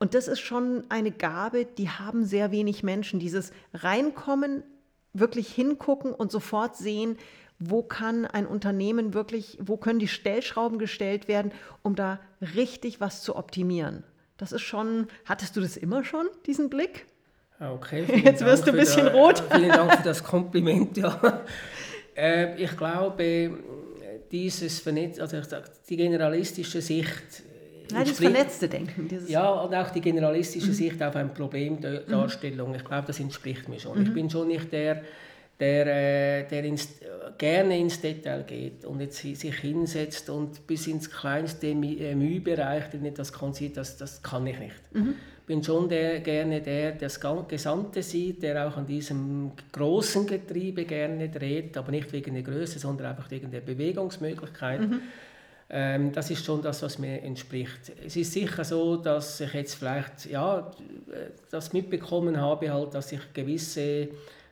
Und 0.00 0.14
das 0.14 0.28
ist 0.28 0.40
schon 0.40 0.84
eine 0.88 1.12
Gabe, 1.12 1.64
die 1.64 1.88
haben 1.88 2.24
sehr 2.24 2.50
wenig 2.50 2.82
Menschen. 2.82 3.20
Dieses 3.20 3.52
Reinkommen, 3.72 4.64
wirklich 5.14 5.48
hingucken 5.48 6.12
und 6.12 6.30
sofort 6.30 6.76
sehen, 6.76 7.16
wo 7.58 7.82
kann 7.82 8.24
ein 8.24 8.46
Unternehmen 8.46 9.14
wirklich, 9.14 9.58
wo 9.60 9.76
können 9.76 9.98
die 9.98 10.06
Stellschrauben 10.06 10.78
gestellt 10.78 11.26
werden, 11.26 11.52
um 11.82 11.96
da 11.96 12.20
richtig 12.54 13.00
was 13.00 13.22
zu 13.22 13.34
optimieren. 13.34 14.04
Das 14.36 14.52
ist 14.52 14.62
schon, 14.62 15.08
hattest 15.24 15.56
du 15.56 15.60
das 15.60 15.76
immer 15.76 16.04
schon, 16.04 16.28
diesen 16.46 16.70
Blick? 16.70 17.06
Ah, 17.60 17.72
okay, 17.72 18.04
Jetzt 18.24 18.44
wirst 18.44 18.66
du 18.66 18.70
ein 18.70 18.76
bisschen 18.76 19.06
da, 19.06 19.12
rot. 19.12 19.42
Vielen 19.52 19.70
Dank 19.70 19.96
für 19.96 20.02
das 20.02 20.22
Kompliment. 20.22 20.96
Ja. 20.96 21.44
Äh, 22.20 22.60
ich 22.60 22.76
glaube, 22.76 23.52
dieses 24.32 24.80
Vernetz, 24.80 25.20
also 25.20 25.36
die 25.88 25.96
generalistische 25.96 26.82
Sicht. 26.82 27.44
Nein, 27.92 28.06
das 28.08 28.18
vernetzte 28.18 28.68
Denken. 28.68 29.08
ja, 29.28 29.48
und 29.48 29.72
auch 29.72 29.90
die 29.90 30.00
generalistische 30.00 30.66
mhm. 30.66 30.72
Sicht 30.72 31.00
auf 31.00 31.14
eine 31.14 31.28
Problemdarstellung. 31.28 32.74
Ich 32.74 32.84
glaube, 32.84 33.06
das 33.06 33.20
entspricht 33.20 33.68
mir 33.68 33.78
schon. 33.78 34.00
Mhm. 34.00 34.06
Ich 34.06 34.14
bin 34.14 34.28
schon 34.28 34.48
nicht 34.48 34.72
der, 34.72 35.02
der, 35.60 35.86
äh, 35.86 36.48
der 36.48 36.64
ins, 36.64 36.88
gerne 37.38 37.78
ins 37.78 38.00
Detail 38.00 38.42
geht 38.42 38.84
und 38.84 39.00
jetzt 39.00 39.18
sich 39.18 39.54
hinsetzt 39.54 40.28
und 40.28 40.66
bis 40.66 40.88
ins 40.88 41.08
kleinste 41.08 41.68
äh, 41.68 42.16
Mühbereich 42.16 42.86
das 43.14 43.32
konziert, 43.32 43.76
das, 43.76 43.96
das 43.96 44.20
kann 44.24 44.44
ich 44.44 44.58
nicht. 44.58 44.74
Mhm. 44.92 45.14
Bin 45.48 45.64
schon 45.64 45.88
der, 45.88 46.20
gerne 46.20 46.60
der, 46.60 46.92
der 46.92 47.08
das 47.08 47.18
Gesamte 47.48 48.02
sieht, 48.02 48.42
der 48.42 48.68
auch 48.68 48.76
an 48.76 48.86
diesem 48.86 49.52
großen 49.72 50.26
Getriebe 50.26 50.84
gerne 50.84 51.30
dreht, 51.30 51.76
aber 51.76 51.90
nicht 51.90 52.12
wegen 52.12 52.34
der 52.34 52.42
Größe, 52.42 52.78
sondern 52.78 53.08
einfach 53.08 53.30
wegen 53.30 53.50
der 53.50 53.62
Bewegungsmöglichkeit. 53.62 54.82
Mhm. 54.82 55.00
Ähm, 55.70 56.12
das 56.12 56.30
ist 56.30 56.44
schon 56.44 56.60
das, 56.62 56.82
was 56.82 56.98
mir 56.98 57.22
entspricht. 57.22 57.92
Es 58.06 58.16
ist 58.16 58.32
sicher 58.32 58.62
so, 58.62 58.96
dass 58.96 59.40
ich 59.40 59.52
jetzt 59.54 59.74
vielleicht 59.74 60.26
ja, 60.26 60.70
das 61.50 61.72
mitbekommen 61.72 62.38
habe, 62.38 62.70
halt, 62.70 62.94
dass 62.94 63.10
ich 63.12 63.20
gewisse 63.32 64.08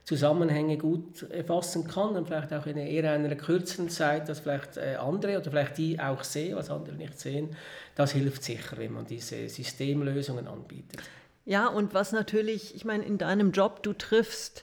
Zusammenhänge 0.06 0.78
gut 0.78 1.28
erfassen 1.30 1.88
kann 1.88 2.14
und 2.14 2.28
vielleicht 2.28 2.52
auch 2.52 2.64
in 2.66 2.76
eher 2.76 3.10
einer 3.10 3.34
kürzeren 3.34 3.88
Zeit, 3.88 4.28
dass 4.28 4.38
vielleicht 4.38 4.76
äh, 4.76 4.94
andere 5.00 5.38
oder 5.38 5.50
vielleicht 5.50 5.76
die 5.78 5.98
auch 5.98 6.22
sehen, 6.22 6.54
was 6.54 6.70
andere 6.70 6.94
nicht 6.94 7.18
sehen. 7.18 7.56
Das 7.96 8.12
hilft 8.12 8.44
sicher, 8.44 8.76
wenn 8.78 8.92
man 8.92 9.04
diese 9.04 9.48
Systemlösungen 9.48 10.46
anbietet. 10.46 11.02
Ja, 11.44 11.66
und 11.66 11.92
was 11.92 12.12
natürlich, 12.12 12.76
ich 12.76 12.84
meine, 12.84 13.04
in 13.04 13.18
deinem 13.18 13.50
Job, 13.50 13.82
du 13.82 13.94
triffst 13.94 14.62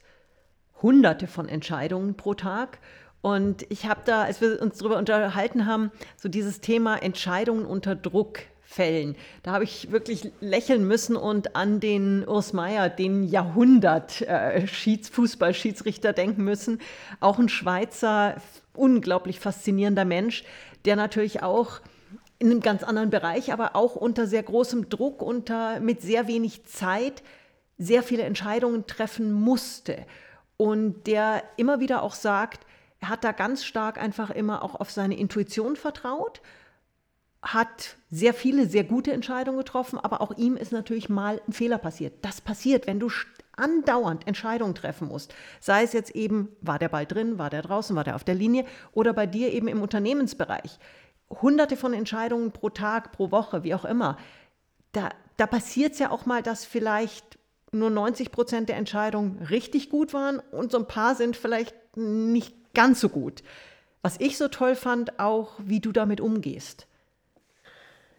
hunderte 0.82 1.28
von 1.28 1.50
Entscheidungen 1.50 2.16
pro 2.16 2.36
Tag. 2.36 2.80
Und 3.22 3.70
ich 3.70 3.86
habe 3.86 4.02
da, 4.06 4.24
als 4.24 4.40
wir 4.40 4.62
uns 4.62 4.78
darüber 4.78 4.98
unterhalten 4.98 5.66
haben, 5.66 5.92
so 6.16 6.30
dieses 6.30 6.62
Thema 6.62 6.96
Entscheidungen 6.96 7.66
unter 7.66 7.96
Druck 7.96 8.40
Fällen. 8.74 9.16
Da 9.44 9.52
habe 9.52 9.66
ich 9.66 9.92
wirklich 9.92 10.32
lächeln 10.42 10.88
müssen 10.88 11.16
und 11.16 11.56
an 11.56 11.80
den 11.80 12.28
Urs 12.28 12.54
Meier, 12.54 12.90
den 12.90 13.24
Jahrhundert-Fußballschiedsrichter 13.24 16.10
äh, 16.10 16.14
denken 16.14 16.44
müssen. 16.44 16.82
Auch 17.20 17.38
ein 17.38 17.50
Schweizer, 17.50 18.38
unglaublich 18.74 19.40
faszinierender 19.40 20.06
Mensch, 20.06 20.44
der 20.86 20.96
natürlich 20.96 21.44
auch 21.44 21.82
in 22.40 22.50
einem 22.50 22.62
ganz 22.62 22.82
anderen 22.84 23.12
Bereich, 23.12 23.54
aber 23.54 23.76
auch 23.76 23.96
unter 23.96 24.26
sehr 24.26 24.42
großem 24.44 24.90
Druck, 24.90 25.22
unter, 25.22 25.80
mit 25.80 26.02
sehr 26.02 26.28
wenig 26.28 26.66
Zeit 26.66 27.22
sehr 27.78 28.04
viele 28.04 28.24
Entscheidungen 28.24 28.88
treffen 28.88 29.32
musste. 29.32 30.06
Und 30.58 31.08
der 31.08 31.44
immer 31.58 31.80
wieder 31.80 32.02
auch 32.02 32.16
sagt, 32.16 32.66
er 33.00 33.10
hat 33.10 33.24
da 33.24 33.34
ganz 33.34 33.66
stark 33.66 34.02
einfach 34.02 34.30
immer 34.30 34.64
auch 34.64 34.76
auf 34.76 34.90
seine 34.90 35.18
Intuition 35.18 35.76
vertraut 35.76 36.42
hat 37.44 37.98
sehr 38.10 38.34
viele 38.34 38.68
sehr 38.68 38.86
gute 38.86 39.12
Entscheidungen 39.12 39.58
getroffen, 39.58 40.00
aber 40.00 40.22
auch 40.22 40.32
ihm 40.38 40.56
ist 40.56 40.72
natürlich 40.72 41.10
mal 41.10 41.42
ein 41.46 41.52
Fehler 41.52 41.78
passiert. 41.78 42.14
Das 42.24 42.40
passiert, 42.40 42.88
wenn 42.88 43.00
du 43.00 43.10
andauernd 43.56 44.26
Entscheidungen 44.26 44.76
treffen 44.76 45.10
musst. 45.10 45.36
Sei 45.60 45.84
es 45.84 45.94
jetzt 45.94 46.16
eben, 46.16 46.56
war 46.62 46.80
der 46.80 46.90
Ball 46.90 47.06
drin, 47.06 47.38
war 47.38 47.50
der 47.50 47.62
draußen, 47.62 47.96
war 47.96 48.06
der 48.06 48.16
auf 48.16 48.24
der 48.24 48.36
Linie 48.36 48.66
oder 48.94 49.14
bei 49.14 49.28
dir 49.28 49.52
eben 49.52 49.68
im 49.68 49.82
Unternehmensbereich. 49.82 50.80
Hunderte 51.30 51.76
von 51.76 51.94
Entscheidungen 51.94 52.52
pro 52.52 52.70
Tag, 52.70 53.12
pro 53.12 53.30
Woche, 53.30 53.64
wie 53.64 53.76
auch 53.76 53.86
immer. 53.86 54.18
Da, 54.94 55.10
da 55.38 55.46
passiert 55.46 55.94
es 55.94 56.00
ja 56.00 56.12
auch 56.12 56.26
mal, 56.26 56.42
dass 56.42 56.66
vielleicht 56.66 57.38
nur 57.74 57.90
90 57.90 58.32
Prozent 58.32 58.70
der 58.70 58.78
Entscheidungen 58.78 59.40
richtig 59.50 59.90
gut 59.90 60.14
waren 60.14 60.40
und 60.40 60.72
so 60.72 60.78
ein 60.78 60.88
paar 60.88 61.16
sind 61.16 61.36
vielleicht 61.36 61.76
nicht 61.98 62.56
ganz 62.74 63.02
so 63.02 63.10
gut. 63.10 63.44
Was 64.02 64.20
ich 64.20 64.38
so 64.38 64.48
toll 64.48 64.76
fand, 64.76 65.20
auch 65.20 65.54
wie 65.60 65.80
du 65.80 65.92
damit 65.92 66.22
umgehst. 66.22 66.88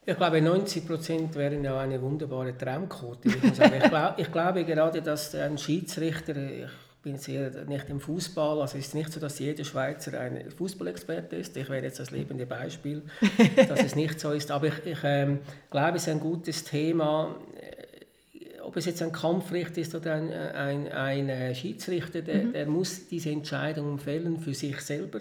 Ich 0.07 0.17
glaube, 0.17 0.43
90 0.43 0.87
Prozent 0.87 1.35
wären 1.35 1.64
ja 1.64 1.79
eine 1.79 2.01
wunderbare 2.01 2.57
Traumquote. 2.57 3.29
Ich, 3.29 3.37
ich, 3.43 3.88
glaub, 3.88 4.19
ich, 4.19 4.31
glaube 4.31 4.64
gerade, 4.64 5.01
dass 5.01 5.35
ein 5.35 5.57
Schiedsrichter, 5.57 6.37
ich 6.37 6.69
bin 7.03 7.17
sehr 7.17 7.51
nicht 7.64 7.88
im 7.88 8.01
Fußball, 8.01 8.61
also 8.61 8.77
es 8.77 8.88
ist 8.88 8.95
nicht 8.95 9.11
so, 9.12 9.19
dass 9.19 9.38
jeder 9.38 9.64
Schweizer 9.64 10.21
ein 10.21 10.51
Fußballexperte 10.51 11.37
ist. 11.37 11.57
Ich 11.57 11.71
wäre 11.71 11.85
jetzt 11.85 12.01
das 12.01 12.11
lebende 12.11 12.45
Beispiel, 12.45 13.03
dass 13.69 13.83
es 13.83 13.97
nicht 13.97 14.21
so 14.21 14.33
ist. 14.33 14.51
Aber 14.51 14.67
ich, 14.67 14.85
ich 14.85 14.99
ähm, 15.05 15.38
glaube, 15.71 15.97
es 15.97 16.03
ist 16.03 16.11
ein 16.11 16.21
gutes 16.21 16.64
Thema. 16.64 17.35
Ob 18.62 18.77
es 18.77 18.85
jetzt 18.85 19.03
ein 19.03 19.12
Kampfrichter 19.12 19.81
ist 19.81 19.95
oder 19.95 20.14
ein, 20.14 20.33
ein, 20.88 21.31
ein 21.31 21.55
Schiedsrichter, 21.55 22.21
der, 22.21 22.45
mhm. 22.45 22.53
der 22.53 22.67
muss 22.67 23.09
diese 23.09 23.31
Entscheidungen 23.31 23.99
fällen 23.99 24.38
für 24.38 24.53
sich 24.53 24.81
selber 24.81 25.21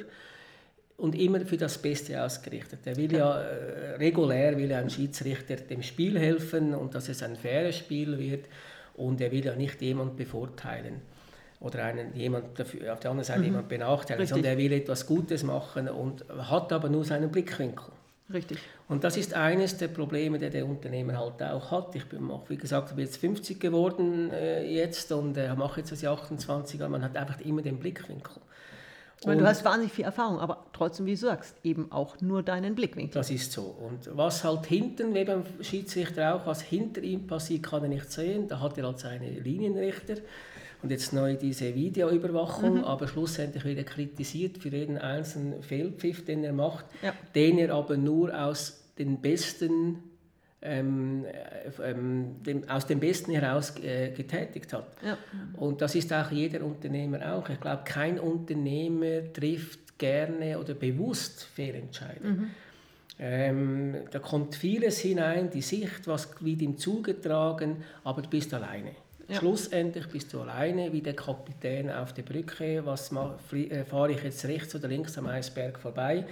und 0.98 1.16
immer 1.16 1.42
für 1.42 1.58
das 1.58 1.78
Beste 1.78 2.24
ausgerichtet. 2.24 2.80
Er 2.86 2.96
will 2.96 3.14
ja 3.14 3.42
äh, 3.42 3.96
regulär 3.96 4.58
will 4.58 4.72
ein 4.74 4.90
Schiedsrichter 4.90 5.56
dem 5.56 5.82
Spiel 5.82 6.20
helfen 6.20 6.74
und 6.74 6.96
dass 6.96 7.10
es 7.10 7.24
ein 7.24 7.36
faires 7.36 7.78
Spiel 7.78 8.18
wird 8.18 8.46
und 8.96 9.20
er 9.22 9.32
will 9.32 9.46
ja 9.46 9.56
nicht 9.56 9.82
jemand 9.82 10.16
bevorteilen 10.16 11.02
oder 11.60 11.86
einen, 11.86 12.14
jemand 12.16 12.60
dafür, 12.60 12.94
auf 12.94 13.00
der 13.00 13.12
anderen 13.12 13.26
Seite 13.26 13.40
mhm. 13.40 13.46
jemand 13.46 13.70
benachteiligen, 13.70 14.22
Richtig. 14.22 14.36
sondern 14.36 14.52
er 14.52 14.58
will 14.58 14.74
etwas 14.74 15.08
Gutes 15.08 15.44
machen 15.44 15.88
und 15.88 16.26
hat 16.30 16.72
aber 16.74 16.90
nur 16.90 17.06
seinen 17.06 17.32
Blickwinkel. 17.32 17.86
Richtig. 18.32 18.60
Und 18.88 19.04
das 19.04 19.18
ist 19.18 19.34
eines 19.34 19.78
der 19.78 19.88
Probleme, 19.90 20.40
die 20.40 20.50
der 20.50 20.66
Unternehmer 20.66 21.18
halt 21.18 21.42
auch 21.44 21.72
hat. 21.72 21.96
Ich 21.96 22.06
bin, 22.06 22.30
wie 22.48 22.58
gesagt, 22.58 22.90
ich 22.90 22.96
bin 22.96 23.06
jetzt 23.06 23.18
50 23.18 23.60
geworden 23.60 24.32
äh, 24.32 24.64
jetzt 24.64 25.12
und 25.12 25.38
äh, 25.38 25.54
mache 25.56 25.82
jetzt 25.82 25.92
das 25.92 26.04
28 26.04 26.80
Jahre. 26.80 26.92
Man 26.92 27.04
hat 27.04 27.16
einfach 27.16 27.40
immer 27.42 27.62
den 27.62 27.78
Blickwinkel. 27.78 28.42
Weil 29.26 29.38
du 29.38 29.46
hast 29.46 29.64
wahnsinnig 29.64 29.94
viel 29.94 30.06
Erfahrung, 30.06 30.40
aber 30.40 30.66
trotzdem, 30.74 31.06
wie 31.06 31.12
du 31.12 31.18
sagst, 31.18 31.56
eben 31.64 31.92
auch 31.92 32.20
nur 32.22 32.44
deinen 32.44 32.76
Blickwinkel. 32.76 33.14
Das 33.14 33.30
ist 33.30 33.52
so. 33.52 33.64
Und 33.64 34.10
was 34.18 34.44
halt 34.44 34.66
hinten, 34.66 35.14
wie 35.14 35.24
beim 35.24 35.44
Schiedsrichter 35.62 36.36
auch, 36.36 36.46
was 36.46 36.62
hinter 36.62 37.02
ihm 37.02 37.28
passiert, 37.28 37.64
kann 37.64 37.84
er 37.84 37.90
nicht 37.90 38.12
sehen. 38.12 38.48
Da 38.48 38.60
hat 38.60 38.78
er 38.78 38.86
halt 38.86 39.00
seine 39.00 39.30
Linienrichter 39.30 40.16
und 40.84 40.92
jetzt 40.92 41.14
neu 41.14 41.36
diese 41.36 41.74
Videoüberwachung, 41.74 42.80
mhm. 42.80 42.84
aber 42.84 43.08
schlussendlich 43.08 43.64
wird 43.64 43.78
er 43.78 43.86
kritisiert 43.86 44.58
für 44.58 44.70
jeden 44.70 44.98
einzelnen 44.98 45.64
Fehlpfiff, 45.64 46.26
den 46.26 46.44
er 46.44 46.52
macht, 46.52 46.86
ja. 47.02 47.14
den 47.34 47.58
er 47.58 47.74
aber 47.74 47.96
nur 47.96 48.38
aus 48.38 48.84
den 49.00 49.22
besten 49.22 50.04
ähm, 50.64 51.26
äh, 51.26 51.92
ähm, 51.92 52.44
dem, 52.44 52.68
aus 52.70 52.88
dem 52.88 53.00
Besten 53.00 53.32
heraus 53.34 53.74
äh, 53.84 54.12
getätigt 54.12 54.74
hat. 54.74 54.88
Ja. 55.06 55.18
Und 55.58 55.82
das 55.82 55.96
ist 55.96 56.12
auch 56.14 56.32
jeder 56.32 56.64
Unternehmer 56.64 57.36
auch. 57.36 57.50
Ich 57.50 57.60
glaube, 57.60 57.84
kein 57.86 58.20
Unternehmer 58.20 59.32
trifft 59.34 59.98
gerne 59.98 60.58
oder 60.60 60.74
bewusst 60.74 61.44
Fehlentscheidungen. 61.44 62.40
Mhm. 62.40 62.50
Ähm, 63.20 63.96
da 64.12 64.20
kommt 64.20 64.56
vieles 64.56 65.00
hinein, 65.00 65.50
die 65.50 65.62
Sicht, 65.62 66.08
was 66.08 66.30
wird 66.44 66.62
ihm 66.62 66.78
zugetragen, 66.78 67.84
aber 68.04 68.24
du 68.24 68.30
bist 68.30 68.54
alleine. 68.54 68.92
Ja. 69.28 69.38
Schlussendlich 69.38 70.08
bist 70.08 70.34
du 70.34 70.42
alleine 70.42 70.92
wie 70.92 71.02
der 71.02 71.16
Kapitän 71.16 71.90
auf 71.90 72.14
der 72.14 72.24
Brücke. 72.24 72.86
Was 72.86 73.12
äh, 73.54 73.86
fahre 73.86 74.12
ich 74.12 74.24
jetzt 74.24 74.44
rechts 74.46 74.76
oder 74.76 74.88
links 74.88 75.18
am 75.18 75.28
Eisberg 75.28 75.80
vorbei? 75.80 76.26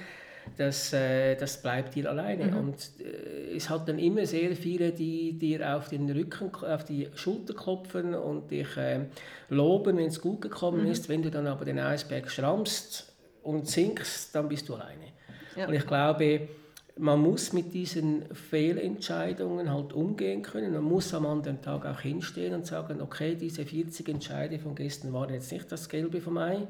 Das, 0.57 0.93
äh, 0.93 1.35
das 1.35 1.61
bleibt 1.61 1.95
dir 1.95 2.09
alleine. 2.09 2.45
Mhm. 2.45 2.57
Und 2.57 2.75
äh, 2.99 3.55
es 3.55 3.69
hat 3.69 3.87
dann 3.87 3.99
immer 3.99 4.25
sehr 4.25 4.55
viele, 4.55 4.91
die 4.91 5.33
dir 5.33 5.75
auf 5.75 5.89
den 5.89 6.09
Rücken, 6.09 6.53
auf 6.53 6.83
die 6.83 7.09
Schulter 7.15 7.53
klopfen 7.53 8.15
und 8.15 8.51
dich 8.51 8.77
äh, 8.77 9.05
loben, 9.49 9.97
wenn 9.97 10.07
es 10.07 10.21
gut 10.21 10.41
gekommen 10.41 10.85
mhm. 10.85 10.91
ist. 10.91 11.09
Wenn 11.09 11.21
du 11.21 11.31
dann 11.31 11.47
aber 11.47 11.65
den 11.65 11.79
Eisberg 11.79 12.29
schrammst 12.29 13.13
und 13.43 13.67
sinkst, 13.67 14.35
dann 14.35 14.47
bist 14.47 14.69
du 14.69 14.75
alleine. 14.75 15.07
Ja. 15.55 15.67
Und 15.67 15.73
ich 15.73 15.85
glaube, 15.85 16.47
man 16.97 17.19
muss 17.19 17.53
mit 17.53 17.73
diesen 17.73 18.25
Fehlentscheidungen 18.33 19.71
halt 19.71 19.93
umgehen 19.93 20.41
können. 20.41 20.73
Man 20.73 20.83
muss 20.83 21.13
am 21.13 21.25
anderen 21.25 21.61
Tag 21.61 21.85
auch 21.85 22.01
hinstehen 22.01 22.53
und 22.53 22.65
sagen, 22.65 23.01
okay, 23.01 23.35
diese 23.35 23.65
40 23.65 24.07
Entscheide 24.09 24.59
von 24.59 24.75
gestern 24.75 25.13
waren 25.13 25.33
jetzt 25.33 25.51
nicht 25.51 25.71
das 25.71 25.89
Gelbe 25.89 26.21
vom 26.21 26.37
Ei. 26.37 26.67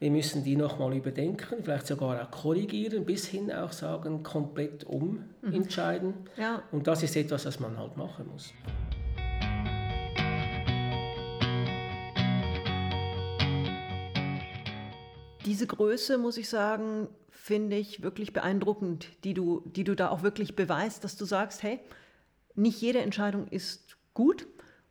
Wir 0.00 0.10
müssen 0.10 0.42
die 0.44 0.56
nochmal 0.56 0.96
überdenken, 0.96 1.62
vielleicht 1.62 1.86
sogar 1.86 2.22
auch 2.22 2.30
korrigieren, 2.30 3.04
bis 3.04 3.26
hin 3.26 3.52
auch 3.52 3.70
sagen, 3.70 4.22
komplett 4.22 4.82
umentscheiden. 4.84 6.08
Mhm. 6.36 6.42
Ja. 6.42 6.62
Und 6.72 6.86
das 6.86 7.02
ist 7.02 7.14
etwas, 7.16 7.44
was 7.44 7.60
man 7.60 7.76
halt 7.76 7.98
machen 7.98 8.26
muss. 8.32 8.54
Diese 15.44 15.66
Größe, 15.66 16.16
muss 16.16 16.38
ich 16.38 16.48
sagen, 16.48 17.08
finde 17.28 17.76
ich 17.76 18.02
wirklich 18.02 18.32
beeindruckend, 18.32 19.08
die 19.24 19.34
du, 19.34 19.60
die 19.66 19.84
du 19.84 19.94
da 19.94 20.08
auch 20.08 20.22
wirklich 20.22 20.56
beweist, 20.56 21.04
dass 21.04 21.16
du 21.16 21.26
sagst, 21.26 21.62
hey, 21.62 21.78
nicht 22.54 22.80
jede 22.80 23.00
Entscheidung 23.00 23.48
ist 23.48 23.98
gut, 24.14 24.46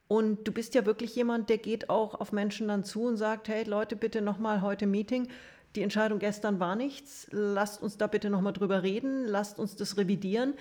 und 0.10 0.48
du 0.48 0.52
bist 0.52 0.74
ja 0.74 0.88
wirklich 0.88 1.16
jemand, 1.16 1.50
der 1.50 1.60
geht 1.60 1.92
auch 1.92 2.20
auf 2.20 2.32
Menschen 2.32 2.68
dann 2.68 2.84
zu 2.84 3.04
und 3.04 3.18
sagt, 3.18 3.48
hey 3.48 3.64
Leute, 3.64 3.96
bitte 3.96 4.22
nochmal 4.22 4.64
heute 4.64 4.88
Meeting. 4.88 5.28
Die 5.76 5.84
Entscheidung 5.84 6.18
gestern 6.18 6.60
war 6.60 6.76
nichts. 6.76 7.28
Lasst 7.30 7.84
uns 7.84 7.96
da 7.96 8.08
bitte 8.08 8.32
nochmal 8.32 8.54
drüber 8.54 8.82
reden. 8.82 9.26
Lasst 9.26 9.60
uns 9.60 9.76
das 9.76 9.98
revidieren. 9.98 10.56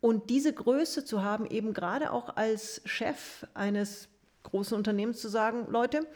Und 0.00 0.30
diese 0.30 0.54
Größe 0.54 1.04
zu 1.04 1.22
haben, 1.22 1.44
eben 1.44 1.74
gerade 1.74 2.12
auch 2.12 2.36
als 2.36 2.80
Chef 2.86 3.46
eines 3.52 4.08
großen 4.42 4.74
Unternehmens 4.74 5.20
zu 5.20 5.28
sagen, 5.28 5.66
Leute, 5.68 6.06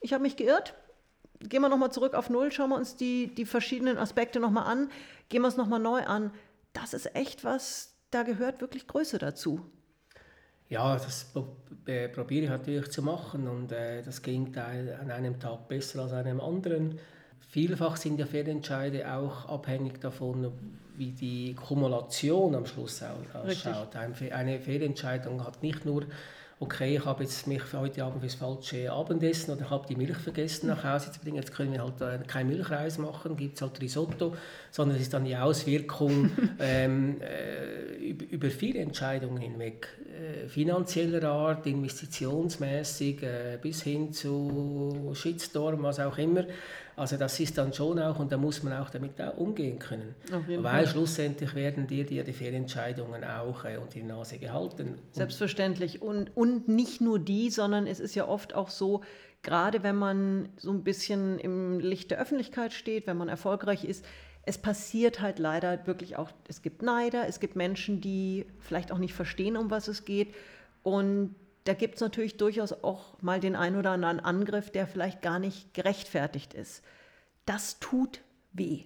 ich 0.00 0.12
habe 0.12 0.22
mich 0.22 0.36
geirrt. 0.36 0.74
Gehen 1.40 1.62
wir 1.62 1.68
nochmal 1.68 1.90
zurück 1.90 2.14
auf 2.14 2.30
Null, 2.30 2.52
schauen 2.52 2.70
wir 2.70 2.76
uns 2.76 2.94
die, 2.94 3.34
die 3.34 3.46
verschiedenen 3.46 3.98
Aspekte 3.98 4.38
nochmal 4.38 4.66
an, 4.66 4.90
gehen 5.28 5.42
wir 5.42 5.48
es 5.48 5.56
nochmal 5.56 5.80
neu 5.80 6.04
an. 6.04 6.32
Das 6.72 6.94
ist 6.94 7.16
echt 7.16 7.42
was, 7.42 7.96
da 8.12 8.22
gehört 8.22 8.60
wirklich 8.60 8.86
Größe 8.86 9.18
dazu. 9.18 9.68
Ja, 10.68 10.94
das 10.94 11.32
äh, 11.86 12.08
probiere 12.08 12.44
ich 12.44 12.50
natürlich 12.50 12.90
zu 12.90 13.02
machen 13.02 13.48
und 13.48 13.72
äh, 13.72 14.02
das 14.02 14.20
gelingt 14.22 14.56
an 14.58 15.10
einem 15.10 15.40
Tag 15.40 15.68
besser 15.68 16.02
als 16.02 16.12
an 16.12 16.26
einem 16.26 16.40
anderen. 16.40 16.98
Vielfach 17.40 17.96
sind 17.96 18.18
ja 18.20 18.26
Fehlentscheide 18.26 19.10
auch 19.10 19.48
abhängig 19.48 20.00
davon, 20.00 20.52
wie 20.98 21.12
die 21.12 21.54
Kumulation 21.54 22.54
am 22.54 22.66
Schluss 22.66 23.02
ausschaut. 23.02 23.96
Eine 23.96 24.60
Fehlentscheidung 24.60 25.42
hat 25.42 25.62
nicht 25.62 25.86
nur 25.86 26.04
okay, 26.60 26.96
ich 26.96 27.04
habe 27.04 27.22
jetzt 27.22 27.46
mich 27.46 27.62
heute 27.72 28.02
Abend 28.04 28.20
fürs 28.20 28.34
falsche 28.34 28.90
Abendessen 28.90 29.52
oder 29.52 29.70
habe 29.70 29.86
die 29.86 29.94
Milch 29.94 30.16
vergessen 30.16 30.66
nach 30.66 30.82
Hause 30.82 31.12
zu 31.12 31.20
bringen, 31.20 31.36
jetzt 31.36 31.54
können 31.54 31.72
wir 31.72 31.82
halt 31.82 32.00
äh, 32.00 32.18
keinen 32.26 32.48
Milchreis 32.48 32.98
machen, 32.98 33.36
gibt 33.36 33.56
es 33.56 33.62
halt 33.62 33.80
Risotto, 33.80 34.34
sondern 34.70 34.96
es 34.96 35.02
ist 35.02 35.14
dann 35.14 35.24
die 35.24 35.36
Auswirkung 35.36 36.30
ähm, 36.58 37.20
äh, 37.20 38.08
über 38.08 38.50
viele 38.50 38.80
Entscheidungen 38.80 39.38
hinweg, 39.38 39.88
äh, 40.08 40.48
finanzieller 40.48 41.28
Art, 41.28 41.66
investitionsmäßig, 41.66 43.22
äh, 43.22 43.58
bis 43.62 43.82
hin 43.82 44.12
zu 44.12 45.12
Shitstorm, 45.14 45.84
was 45.84 46.00
auch 46.00 46.18
immer. 46.18 46.44
Also 46.98 47.16
das 47.16 47.38
ist 47.38 47.56
dann 47.56 47.72
schon 47.72 47.98
auch, 47.98 48.18
und 48.18 48.32
da 48.32 48.36
muss 48.36 48.62
man 48.62 48.72
auch 48.74 48.90
damit 48.90 49.20
auch 49.20 49.36
umgehen 49.36 49.78
können. 49.78 50.14
Weil 50.48 50.62
Fall. 50.62 50.86
schlussendlich 50.86 51.54
werden 51.54 51.86
dir, 51.86 52.04
dir 52.04 52.24
die 52.24 52.32
Fehlentscheidungen 52.32 53.24
auch 53.24 53.64
äh, 53.64 53.76
unter 53.76 53.94
die 53.94 54.02
Nase 54.02 54.38
gehalten. 54.38 54.98
Selbstverständlich. 55.12 56.02
Und, 56.02 56.36
und 56.36 56.68
nicht 56.68 57.00
nur 57.00 57.18
die, 57.18 57.50
sondern 57.50 57.86
es 57.86 58.00
ist 58.00 58.14
ja 58.14 58.26
oft 58.26 58.54
auch 58.54 58.68
so, 58.68 59.02
gerade 59.42 59.82
wenn 59.82 59.96
man 59.96 60.48
so 60.56 60.70
ein 60.72 60.82
bisschen 60.82 61.38
im 61.38 61.78
Licht 61.78 62.10
der 62.10 62.20
Öffentlichkeit 62.20 62.72
steht, 62.72 63.06
wenn 63.06 63.16
man 63.16 63.28
erfolgreich 63.28 63.84
ist, 63.84 64.04
es 64.44 64.58
passiert 64.58 65.20
halt 65.20 65.38
leider 65.38 65.86
wirklich 65.86 66.16
auch, 66.16 66.30
es 66.48 66.62
gibt 66.62 66.82
Neider, 66.82 67.28
es 67.28 67.38
gibt 67.38 67.54
Menschen, 67.54 68.00
die 68.00 68.46
vielleicht 68.58 68.92
auch 68.92 68.98
nicht 68.98 69.12
verstehen, 69.12 69.56
um 69.56 69.70
was 69.70 69.88
es 69.88 70.04
geht. 70.04 70.34
Und 70.82 71.34
da 71.68 71.74
gibt 71.74 71.96
es 71.96 72.00
natürlich 72.00 72.38
durchaus 72.38 72.72
auch 72.72 73.20
mal 73.20 73.40
den 73.40 73.54
einen 73.54 73.76
oder 73.76 73.90
anderen 73.90 74.20
Angriff, 74.20 74.70
der 74.70 74.86
vielleicht 74.86 75.20
gar 75.20 75.38
nicht 75.38 75.74
gerechtfertigt 75.74 76.54
ist. 76.54 76.82
Das 77.44 77.78
tut 77.78 78.20
weh. 78.54 78.84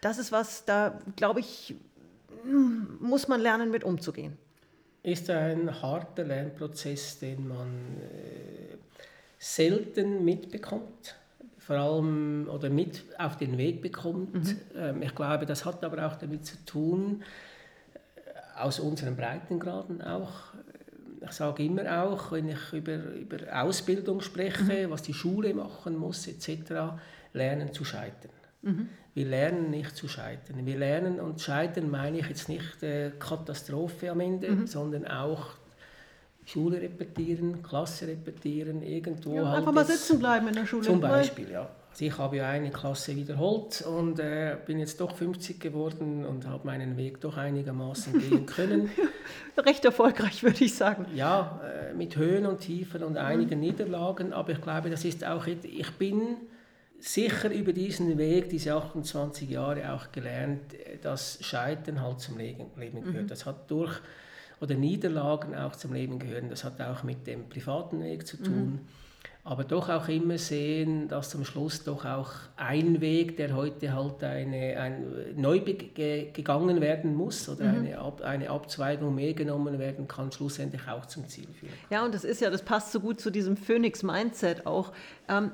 Das 0.00 0.16
ist 0.16 0.32
was, 0.32 0.64
da 0.64 0.98
glaube 1.16 1.40
ich, 1.40 1.74
muss 2.98 3.28
man 3.28 3.42
lernen, 3.42 3.70
mit 3.70 3.84
umzugehen. 3.84 4.38
Ist 5.02 5.28
ein 5.28 5.82
harter 5.82 6.24
Lernprozess, 6.24 7.18
den 7.18 7.46
man 7.46 7.98
äh, 8.00 8.76
selten 9.38 10.24
mitbekommt, 10.24 11.14
vor 11.58 11.76
allem 11.76 12.48
oder 12.48 12.70
mit 12.70 13.04
auf 13.18 13.36
den 13.36 13.58
Weg 13.58 13.82
bekommt. 13.82 14.34
Mhm. 14.34 14.60
Ähm, 14.74 15.02
ich 15.02 15.14
glaube, 15.14 15.44
das 15.44 15.66
hat 15.66 15.84
aber 15.84 16.06
auch 16.06 16.16
damit 16.16 16.46
zu 16.46 16.56
tun, 16.64 17.22
äh, 18.24 18.60
aus 18.60 18.80
unseren 18.80 19.14
Breitengraden 19.14 20.00
auch, 20.00 20.54
ich 21.22 21.32
sage 21.32 21.64
immer 21.64 22.04
auch, 22.04 22.32
wenn 22.32 22.48
ich 22.48 22.72
über, 22.72 22.96
über 23.14 23.38
Ausbildung 23.62 24.20
spreche, 24.20 24.86
mhm. 24.86 24.90
was 24.90 25.02
die 25.02 25.14
Schule 25.14 25.54
machen 25.54 25.96
muss 25.96 26.26
etc., 26.26 26.72
lernen 27.32 27.72
zu 27.72 27.84
scheitern. 27.84 28.30
Mhm. 28.62 28.88
Wir 29.14 29.26
lernen 29.26 29.70
nicht 29.70 29.96
zu 29.96 30.08
scheitern. 30.08 30.64
Wir 30.64 30.78
lernen 30.78 31.20
und 31.20 31.40
scheitern 31.40 31.90
meine 31.90 32.18
ich 32.18 32.28
jetzt 32.28 32.48
nicht 32.48 32.82
äh, 32.82 33.10
Katastrophe 33.18 34.10
am 34.10 34.20
Ende, 34.20 34.50
mhm. 34.50 34.66
sondern 34.66 35.06
auch 35.06 35.54
Schule 36.44 36.80
repetieren, 36.80 37.62
Klasse 37.62 38.08
repetieren, 38.08 38.82
irgendwo. 38.82 39.34
Ja, 39.34 39.46
halt 39.46 39.58
einfach 39.58 39.72
mal 39.72 39.84
sitzen 39.84 40.18
bleiben 40.18 40.48
in 40.48 40.54
der 40.54 40.66
Schule. 40.66 40.84
Zum 40.84 41.00
Beispiel, 41.00 41.50
ja. 41.50 41.68
Ich 42.00 42.16
habe 42.18 42.36
ja 42.36 42.48
eine 42.48 42.70
Klasse 42.70 43.16
wiederholt 43.16 43.82
und 43.82 44.20
äh, 44.20 44.56
bin 44.64 44.78
jetzt 44.78 45.00
doch 45.00 45.16
50 45.16 45.58
geworden 45.58 46.24
und 46.24 46.46
habe 46.46 46.66
meinen 46.66 46.96
Weg 46.96 47.20
doch 47.20 47.36
einigermaßen 47.36 48.18
gehen 48.20 48.46
können. 48.46 48.90
Recht 49.56 49.84
erfolgreich, 49.84 50.42
würde 50.42 50.64
ich 50.64 50.74
sagen. 50.74 51.06
Ja, 51.14 51.60
äh, 51.64 51.94
mit 51.94 52.16
Höhen 52.16 52.46
und 52.46 52.60
Tiefen 52.60 53.02
und 53.02 53.16
einigen 53.16 53.58
mhm. 53.58 53.66
Niederlagen, 53.66 54.32
aber 54.32 54.52
ich 54.52 54.60
glaube, 54.60 54.90
das 54.90 55.04
ist 55.04 55.24
auch, 55.24 55.46
ich 55.46 55.90
bin 55.92 56.36
sicher 57.00 57.50
über 57.50 57.72
diesen 57.72 58.16
Weg, 58.18 58.48
diese 58.48 58.74
28 58.74 59.48
Jahre 59.48 59.92
auch 59.92 60.12
gelernt, 60.12 60.74
dass 61.02 61.38
Scheitern 61.40 62.00
halt 62.00 62.20
zum 62.20 62.38
Leben 62.38 62.70
gehört. 62.76 63.24
Mhm. 63.24 63.28
Das 63.28 63.46
hat 63.46 63.70
durch, 63.70 63.98
oder 64.60 64.74
Niederlagen 64.74 65.54
auch 65.54 65.74
zum 65.74 65.94
Leben 65.94 66.18
gehören, 66.18 66.48
das 66.48 66.64
hat 66.64 66.80
auch 66.80 67.02
mit 67.02 67.26
dem 67.26 67.48
privaten 67.48 68.02
Weg 68.02 68.26
zu 68.26 68.36
tun. 68.36 68.66
Mhm 68.66 68.80
aber 69.44 69.64
doch 69.64 69.88
auch 69.88 70.08
immer 70.08 70.36
sehen, 70.36 71.08
dass 71.08 71.30
zum 71.30 71.44
Schluss 71.44 71.82
doch 71.82 72.04
auch 72.04 72.32
ein 72.56 73.00
Weg, 73.00 73.36
der 73.38 73.56
heute 73.56 73.94
halt 73.94 74.22
eine, 74.22 74.78
ein, 74.78 75.34
neu 75.36 75.60
gegangen 75.60 76.80
werden 76.80 77.14
muss 77.14 77.48
oder 77.48 77.64
mhm. 77.64 77.78
eine, 77.78 77.98
Ab, 77.98 78.20
eine 78.20 78.50
Abzweigung 78.50 79.14
mehr 79.14 79.32
genommen 79.32 79.78
werden 79.78 80.06
kann, 80.06 80.30
schlussendlich 80.32 80.86
auch 80.86 81.06
zum 81.06 81.26
Ziel 81.28 81.48
führen. 81.58 81.72
Ja, 81.88 82.04
und 82.04 82.14
das 82.14 82.24
ist 82.24 82.40
ja, 82.40 82.50
das 82.50 82.62
passt 82.62 82.92
so 82.92 83.00
gut 83.00 83.20
zu 83.20 83.30
diesem 83.30 83.56
Phoenix-Mindset 83.56 84.66
auch. 84.66 84.92
Ähm, 85.28 85.52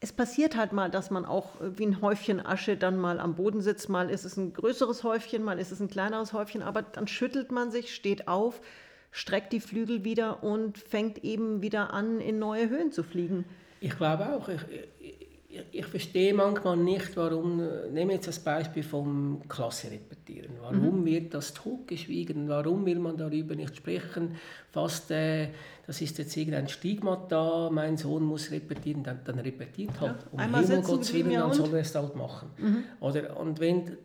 es 0.00 0.12
passiert 0.12 0.56
halt 0.56 0.72
mal, 0.72 0.90
dass 0.90 1.10
man 1.10 1.24
auch 1.24 1.54
wie 1.60 1.86
ein 1.86 2.02
Häufchen 2.02 2.44
Asche 2.44 2.76
dann 2.76 2.98
mal 2.98 3.20
am 3.20 3.34
Boden 3.34 3.62
sitzt. 3.62 3.88
Mal 3.88 4.10
ist 4.10 4.24
es 4.24 4.36
ein 4.36 4.52
größeres 4.52 5.02
Häufchen, 5.04 5.42
mal 5.42 5.58
ist 5.58 5.72
es 5.72 5.80
ein 5.80 5.88
kleineres 5.88 6.32
Häufchen, 6.32 6.62
aber 6.62 6.82
dann 6.82 7.06
schüttelt 7.06 7.52
man 7.52 7.70
sich, 7.70 7.94
steht 7.94 8.28
auf, 8.28 8.60
streckt 9.12 9.52
die 9.52 9.60
Flügel 9.60 10.02
wieder 10.02 10.42
und 10.42 10.78
fängt 10.78 11.22
eben 11.22 11.62
wieder 11.62 11.92
an, 11.92 12.20
in 12.20 12.38
neue 12.40 12.68
Höhen 12.68 12.90
zu 12.90 13.04
fliegen. 13.04 13.44
Ich 13.80 13.96
glaube 13.96 14.34
auch. 14.34 14.48
Ich, 14.48 14.60
ich, 15.00 15.64
ich 15.70 15.86
verstehe 15.86 16.32
manchmal 16.32 16.78
nicht, 16.78 17.14
warum, 17.16 17.58
nehmen 17.92 18.08
wir 18.08 18.14
jetzt 18.16 18.26
das 18.28 18.38
Beispiel 18.38 18.82
vom 18.82 19.42
Klasse 19.48 19.90
repetieren. 19.90 20.52
Warum 20.62 21.00
mhm. 21.00 21.04
wird 21.04 21.34
das 21.34 21.52
totgeschwiegen? 21.52 22.48
Warum 22.48 22.86
will 22.86 22.98
man 22.98 23.18
darüber 23.18 23.54
nicht 23.54 23.76
sprechen? 23.76 24.36
Fast, 24.70 25.10
äh, 25.10 25.48
das 25.86 26.00
ist 26.00 26.16
jetzt 26.18 26.36
irgendein 26.36 26.68
Stigmata, 26.68 27.68
mein 27.70 27.96
Sohn 27.96 28.22
muss 28.22 28.50
repetieren, 28.52 29.02
dann, 29.02 29.20
dann 29.24 29.40
repetiert 29.40 30.00
halt. 30.00 30.16
Ja, 30.32 30.44
um 30.44 30.54
Himmel 30.54 30.82
Gottes 30.82 31.12
Willen, 31.12 31.32
dann 31.32 31.52
soll 31.52 31.74
er 31.74 31.80
es 31.80 31.94
halt 31.94 32.14
machen. 32.14 32.50
Mhm. 32.56 32.84
Oder, 33.00 33.36
und 33.36 33.58
wenn, 33.58 33.96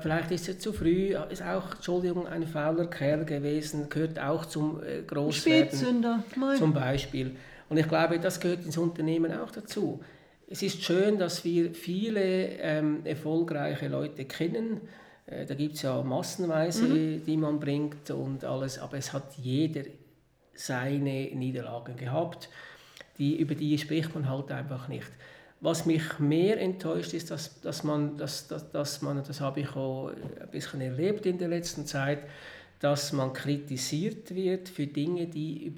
vielleicht 0.00 0.32
ist 0.32 0.48
er 0.48 0.58
zu 0.58 0.72
früh, 0.72 1.14
ist 1.30 1.42
auch, 1.42 1.76
Entschuldigung, 1.76 2.26
ein 2.26 2.46
fauler 2.46 2.86
Kerl 2.86 3.24
gewesen, 3.24 3.88
gehört 3.88 4.18
auch 4.18 4.44
zum 4.46 4.82
äh, 4.82 5.02
Großwerden. 5.02 5.68
Spätzünder. 5.68 6.24
Zum 6.58 6.72
Beispiel. 6.72 7.36
Und 7.68 7.76
ich 7.76 7.86
glaube, 7.86 8.18
das 8.18 8.40
gehört 8.40 8.64
ins 8.64 8.76
Unternehmen 8.76 9.32
auch 9.32 9.52
dazu. 9.52 10.00
Es 10.48 10.62
ist 10.62 10.82
schön, 10.82 11.16
dass 11.16 11.44
wir 11.44 11.72
viele 11.74 12.48
ähm, 12.58 13.02
erfolgreiche 13.04 13.86
Leute 13.86 14.24
kennen. 14.24 14.80
Äh, 15.26 15.46
da 15.46 15.54
gibt 15.54 15.76
es 15.76 15.82
ja 15.82 16.02
massenweise, 16.02 16.86
mhm. 16.86 17.24
die 17.24 17.36
man 17.36 17.60
bringt 17.60 18.10
und 18.10 18.44
alles, 18.44 18.80
aber 18.80 18.98
es 18.98 19.12
hat 19.12 19.34
jeder 19.40 19.82
seine 20.60 21.28
Niederlagen 21.34 21.96
gehabt. 21.96 22.48
Die, 23.18 23.36
über 23.36 23.54
die 23.54 23.76
spricht 23.78 24.14
man 24.14 24.28
halt 24.28 24.50
einfach 24.50 24.88
nicht. 24.88 25.10
Was 25.60 25.84
mich 25.84 26.18
mehr 26.18 26.60
enttäuscht 26.60 27.12
ist, 27.12 27.30
dass, 27.30 27.60
dass 27.60 27.84
man, 27.84 28.16
dass, 28.16 28.48
dass, 28.48 28.70
dass 28.70 29.02
man, 29.02 29.22
das 29.22 29.40
habe 29.40 29.60
ich 29.60 29.76
auch 29.76 30.08
ein 30.08 30.50
bisschen 30.50 30.80
erlebt 30.80 31.26
in 31.26 31.36
der 31.36 31.48
letzten 31.48 31.84
Zeit, 31.86 32.20
dass 32.78 33.12
man 33.12 33.34
kritisiert 33.34 34.34
wird 34.34 34.70
für 34.70 34.86
Dinge, 34.86 35.26
die 35.26 35.72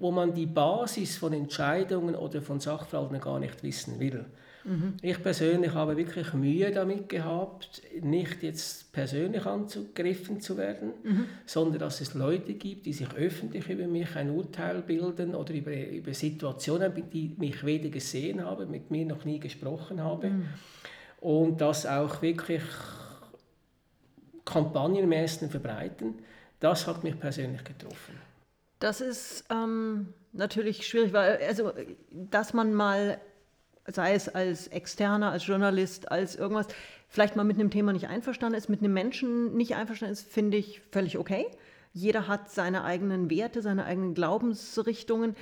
wo 0.00 0.10
man 0.10 0.32
die 0.32 0.46
Basis 0.46 1.18
von 1.18 1.32
Entscheidungen 1.32 2.14
oder 2.14 2.40
von 2.40 2.58
Sachverhalten 2.58 3.20
gar 3.20 3.38
nicht 3.38 3.62
wissen 3.62 4.00
will. 4.00 4.24
Mhm. 4.64 4.94
Ich 5.02 5.22
persönlich 5.22 5.72
habe 5.74 5.96
wirklich 5.96 6.32
Mühe 6.32 6.70
damit 6.70 7.08
gehabt, 7.08 7.82
nicht 8.00 8.42
jetzt 8.42 8.92
persönlich 8.92 9.46
angegriffen 9.46 10.40
zu 10.40 10.56
werden, 10.56 10.92
mhm. 11.02 11.26
sondern 11.46 11.78
dass 11.80 12.00
es 12.00 12.14
Leute 12.14 12.54
gibt, 12.54 12.86
die 12.86 12.92
sich 12.92 13.12
öffentlich 13.14 13.68
über 13.68 13.86
mich 13.86 14.14
ein 14.16 14.30
Urteil 14.30 14.82
bilden 14.82 15.34
oder 15.34 15.52
über, 15.54 15.72
über 15.72 16.14
Situationen, 16.14 16.92
die 17.12 17.34
mich 17.38 17.64
weder 17.64 17.88
gesehen 17.88 18.44
haben, 18.44 18.70
mit 18.70 18.90
mir 18.90 19.06
noch 19.06 19.24
nie 19.24 19.40
gesprochen 19.40 20.02
haben. 20.02 20.38
Mhm. 20.38 20.48
Und 21.20 21.60
das 21.60 21.86
auch 21.86 22.22
wirklich 22.22 22.62
kampagnenmäßig 24.44 25.50
verbreiten, 25.50 26.18
das 26.60 26.86
hat 26.86 27.04
mich 27.04 27.18
persönlich 27.18 27.64
getroffen. 27.64 28.18
Das 28.78 29.00
ist 29.00 29.44
ähm, 29.50 30.14
natürlich 30.32 30.86
schwierig, 30.86 31.12
weil 31.12 31.38
also, 31.46 31.72
dass 32.10 32.54
man 32.54 32.72
mal, 32.72 33.20
sei 33.92 34.14
es 34.14 34.28
als 34.28 34.68
Externer, 34.68 35.30
als 35.30 35.46
Journalist, 35.46 36.10
als 36.10 36.36
irgendwas, 36.36 36.66
vielleicht 37.08 37.36
mal 37.36 37.44
mit 37.44 37.58
einem 37.58 37.70
Thema 37.70 37.92
nicht 37.92 38.08
einverstanden 38.08 38.56
ist, 38.56 38.68
mit 38.68 38.80
einem 38.80 38.92
Menschen 38.92 39.56
nicht 39.56 39.74
einverstanden 39.74 40.12
ist, 40.12 40.30
finde 40.30 40.56
ich 40.56 40.80
völlig 40.92 41.18
okay. 41.18 41.46
Jeder 41.92 42.28
hat 42.28 42.50
seine 42.50 42.84
eigenen 42.84 43.30
Werte, 43.30 43.62
seine 43.62 43.84
eigenen 43.84 44.14
Glaubensrichtungen. 44.14 45.34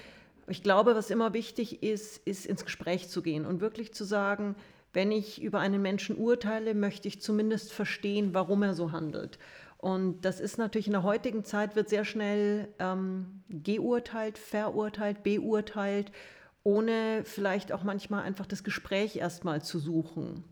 Ich 0.46 0.62
glaube, 0.62 0.94
was 0.94 1.10
immer 1.10 1.34
wichtig 1.34 1.82
ist, 1.82 2.26
ist 2.26 2.46
ins 2.46 2.64
Gespräch 2.64 3.08
zu 3.08 3.20
gehen 3.22 3.44
und 3.44 3.60
wirklich 3.60 3.92
zu 3.92 4.04
sagen, 4.04 4.56
wenn 4.94 5.12
ich 5.12 5.42
über 5.42 5.60
einen 5.60 5.82
Menschen 5.82 6.16
urteile, 6.16 6.74
möchte 6.74 7.08
ich 7.08 7.20
zumindest 7.20 7.72
verstehen, 7.72 8.32
warum 8.32 8.62
er 8.62 8.72
so 8.72 8.92
handelt. 8.92 9.38
Und 9.76 10.22
das 10.24 10.40
ist 10.40 10.58
natürlich 10.58 10.88
in 10.88 10.94
der 10.94 11.04
heutigen 11.04 11.44
Zeit, 11.44 11.76
wird 11.76 11.88
sehr 11.88 12.04
schnell 12.04 12.68
ähm, 12.78 13.42
geurteilt, 13.48 14.38
verurteilt, 14.38 15.22
beurteilt, 15.22 16.10
ohne 16.68 17.22
vielleicht 17.24 17.72
auch 17.72 17.82
manchmal 17.82 18.24
einfach 18.24 18.44
das 18.44 18.62
Gespräch 18.62 19.16
erstmal 19.16 19.62
zu 19.62 19.78
suchen. 19.78 20.44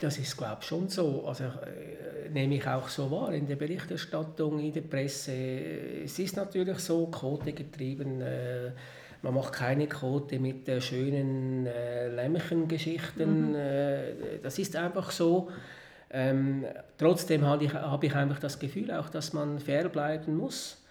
Das 0.00 0.18
ist, 0.18 0.36
glaube 0.36 0.58
ich, 0.60 0.66
schon 0.66 0.88
so. 0.88 1.26
Also 1.26 1.44
äh, 1.44 2.30
nehme 2.30 2.56
ich 2.56 2.66
auch 2.66 2.88
so 2.88 3.10
wahr 3.10 3.32
in 3.34 3.46
der 3.46 3.56
Berichterstattung, 3.56 4.58
in 4.58 4.72
der 4.72 4.80
Presse. 4.80 5.32
Es 6.04 6.18
ist 6.18 6.36
natürlich 6.36 6.78
so, 6.78 7.06
quotegetrieben. 7.06 8.20
Äh, 8.22 8.72
man 9.20 9.34
macht 9.34 9.52
keine 9.52 9.86
Quote 9.86 10.40
mit 10.40 10.68
äh, 10.68 10.80
schönen 10.80 11.66
äh, 11.66 12.08
Lämmchengeschichten. 12.08 13.50
Mhm. 13.50 13.54
Äh, 13.54 14.38
das 14.42 14.58
ist 14.58 14.74
einfach 14.74 15.10
so. 15.10 15.50
Ähm, 16.10 16.64
trotzdem 16.96 17.46
habe 17.46 17.64
ich, 17.64 17.74
hab 17.74 18.02
ich 18.02 18.14
einfach 18.14 18.40
das 18.40 18.58
Gefühl 18.58 18.90
auch, 18.90 19.10
dass 19.10 19.32
man 19.32 19.60
fair 19.60 19.88
bleiben 19.88 20.36
muss. 20.36 20.81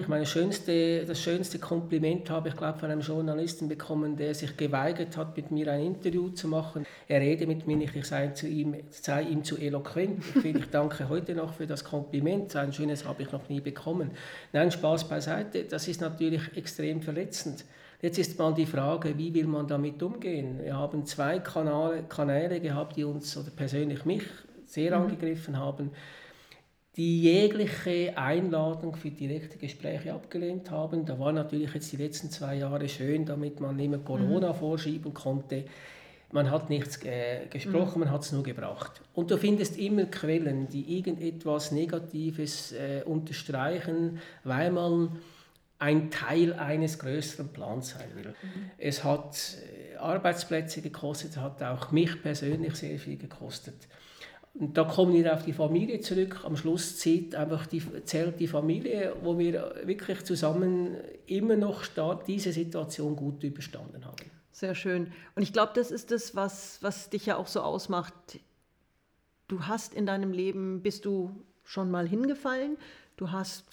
Ich 0.00 0.06
meine, 0.06 0.24
schönste, 0.26 1.04
das 1.04 1.20
schönste 1.20 1.58
Kompliment 1.58 2.30
habe 2.30 2.50
ich, 2.50 2.56
glaube 2.56 2.78
von 2.78 2.88
einem 2.88 3.00
Journalisten 3.00 3.68
bekommen, 3.68 4.16
der 4.16 4.32
sich 4.32 4.56
geweigert 4.56 5.16
hat, 5.16 5.36
mit 5.36 5.50
mir 5.50 5.72
ein 5.72 5.84
Interview 5.84 6.28
zu 6.28 6.46
machen. 6.46 6.86
Er 7.08 7.20
rede 7.20 7.48
mit 7.48 7.66
mir 7.66 7.76
nicht, 7.76 7.96
ich 7.96 8.04
sei, 8.04 8.28
zu 8.28 8.46
ihm, 8.46 8.76
sei 8.90 9.22
ihm 9.22 9.42
zu 9.42 9.58
eloquent. 9.58 10.22
Ich, 10.36 10.40
finde, 10.40 10.60
ich 10.60 10.70
danke 10.70 11.08
heute 11.08 11.34
noch 11.34 11.54
für 11.54 11.66
das 11.66 11.82
Kompliment. 11.82 12.52
So 12.52 12.60
ein 12.60 12.72
schönes 12.72 13.04
habe 13.04 13.22
ich 13.24 13.32
noch 13.32 13.48
nie 13.48 13.60
bekommen. 13.60 14.12
Nein, 14.52 14.70
Spaß 14.70 15.08
beiseite. 15.08 15.64
Das 15.64 15.88
ist 15.88 16.00
natürlich 16.00 16.56
extrem 16.56 17.02
verletzend. 17.02 17.64
Jetzt 18.00 18.18
ist 18.18 18.38
mal 18.38 18.54
die 18.54 18.66
Frage, 18.66 19.18
wie 19.18 19.34
will 19.34 19.48
man 19.48 19.66
damit 19.66 20.00
umgehen? 20.00 20.60
Wir 20.62 20.76
haben 20.76 21.04
zwei 21.06 21.40
Kanäle, 21.40 22.04
Kanäle 22.08 22.60
gehabt, 22.60 22.96
die 22.96 23.02
uns 23.02 23.36
oder 23.36 23.50
persönlich 23.50 24.04
mich 24.04 24.22
sehr 24.64 24.96
mhm. 24.96 25.06
angegriffen 25.06 25.58
haben 25.58 25.90
die 26.96 27.22
jegliche 27.22 28.16
Einladung 28.18 28.96
für 28.96 29.10
direkte 29.10 29.56
Gespräche 29.56 30.12
abgelehnt 30.12 30.70
haben. 30.70 31.06
Da 31.06 31.18
war 31.18 31.32
natürlich 31.32 31.72
jetzt 31.72 31.90
die 31.92 31.96
letzten 31.96 32.30
zwei 32.30 32.56
Jahre 32.56 32.88
schön, 32.88 33.24
damit 33.24 33.60
man 33.60 33.78
immer 33.78 33.98
Corona 33.98 34.52
mhm. 34.52 34.56
vorschieben 34.56 35.14
konnte. 35.14 35.64
Man 36.32 36.50
hat 36.50 36.68
nichts 36.70 37.02
äh, 37.04 37.46
gesprochen, 37.48 37.98
mhm. 37.98 38.04
man 38.04 38.10
hat 38.10 38.22
es 38.22 38.32
nur 38.32 38.42
gebracht. 38.42 39.00
Und 39.14 39.30
du 39.30 39.38
findest 39.38 39.78
immer 39.78 40.04
Quellen, 40.04 40.68
die 40.68 40.98
irgendetwas 40.98 41.72
Negatives 41.72 42.72
äh, 42.72 43.02
unterstreichen, 43.04 44.18
weil 44.44 44.70
man 44.70 45.18
ein 45.78 46.10
Teil 46.10 46.52
eines 46.52 46.98
größeren 46.98 47.48
Plans 47.48 47.90
sein 47.90 48.08
will. 48.14 48.34
Mhm. 48.42 48.70
Es 48.76 49.02
hat 49.02 49.56
äh, 49.94 49.96
Arbeitsplätze 49.96 50.82
gekostet, 50.82 51.38
hat 51.38 51.62
auch 51.62 51.90
mich 51.90 52.22
persönlich 52.22 52.76
sehr 52.76 52.98
viel 52.98 53.16
gekostet. 53.16 53.88
Und 54.54 54.76
da 54.76 54.84
kommen 54.84 55.14
wir 55.14 55.32
auf 55.32 55.44
die 55.44 55.54
Familie 55.54 56.00
zurück. 56.00 56.40
Am 56.44 56.56
Schluss 56.56 56.98
zählt 56.98 57.34
einfach 57.34 57.66
die, 57.66 57.82
zählt 58.04 58.38
die 58.38 58.46
Familie, 58.46 59.16
wo 59.22 59.38
wir 59.38 59.74
wirklich 59.84 60.24
zusammen 60.24 60.96
immer 61.26 61.56
noch 61.56 61.84
diese 62.26 62.52
Situation 62.52 63.16
gut 63.16 63.42
überstanden 63.42 64.04
haben. 64.04 64.30
Sehr 64.50 64.74
schön. 64.74 65.10
Und 65.34 65.42
ich 65.42 65.54
glaube, 65.54 65.72
das 65.74 65.90
ist 65.90 66.10
das, 66.10 66.36
was, 66.36 66.78
was 66.82 67.08
dich 67.08 67.24
ja 67.26 67.36
auch 67.36 67.46
so 67.46 67.62
ausmacht. 67.62 68.12
Du 69.48 69.62
hast 69.62 69.94
in 69.94 70.04
deinem 70.04 70.32
Leben, 70.32 70.82
bist 70.82 71.06
du 71.06 71.30
schon 71.64 71.90
mal 71.90 72.06
hingefallen, 72.06 72.76
du 73.16 73.32
hast 73.32 73.64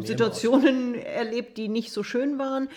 Situationen 0.00 0.94
erlebt, 0.94 1.56
die 1.56 1.68
nicht 1.68 1.92
so 1.92 2.02
schön 2.02 2.38
waren 2.38 2.68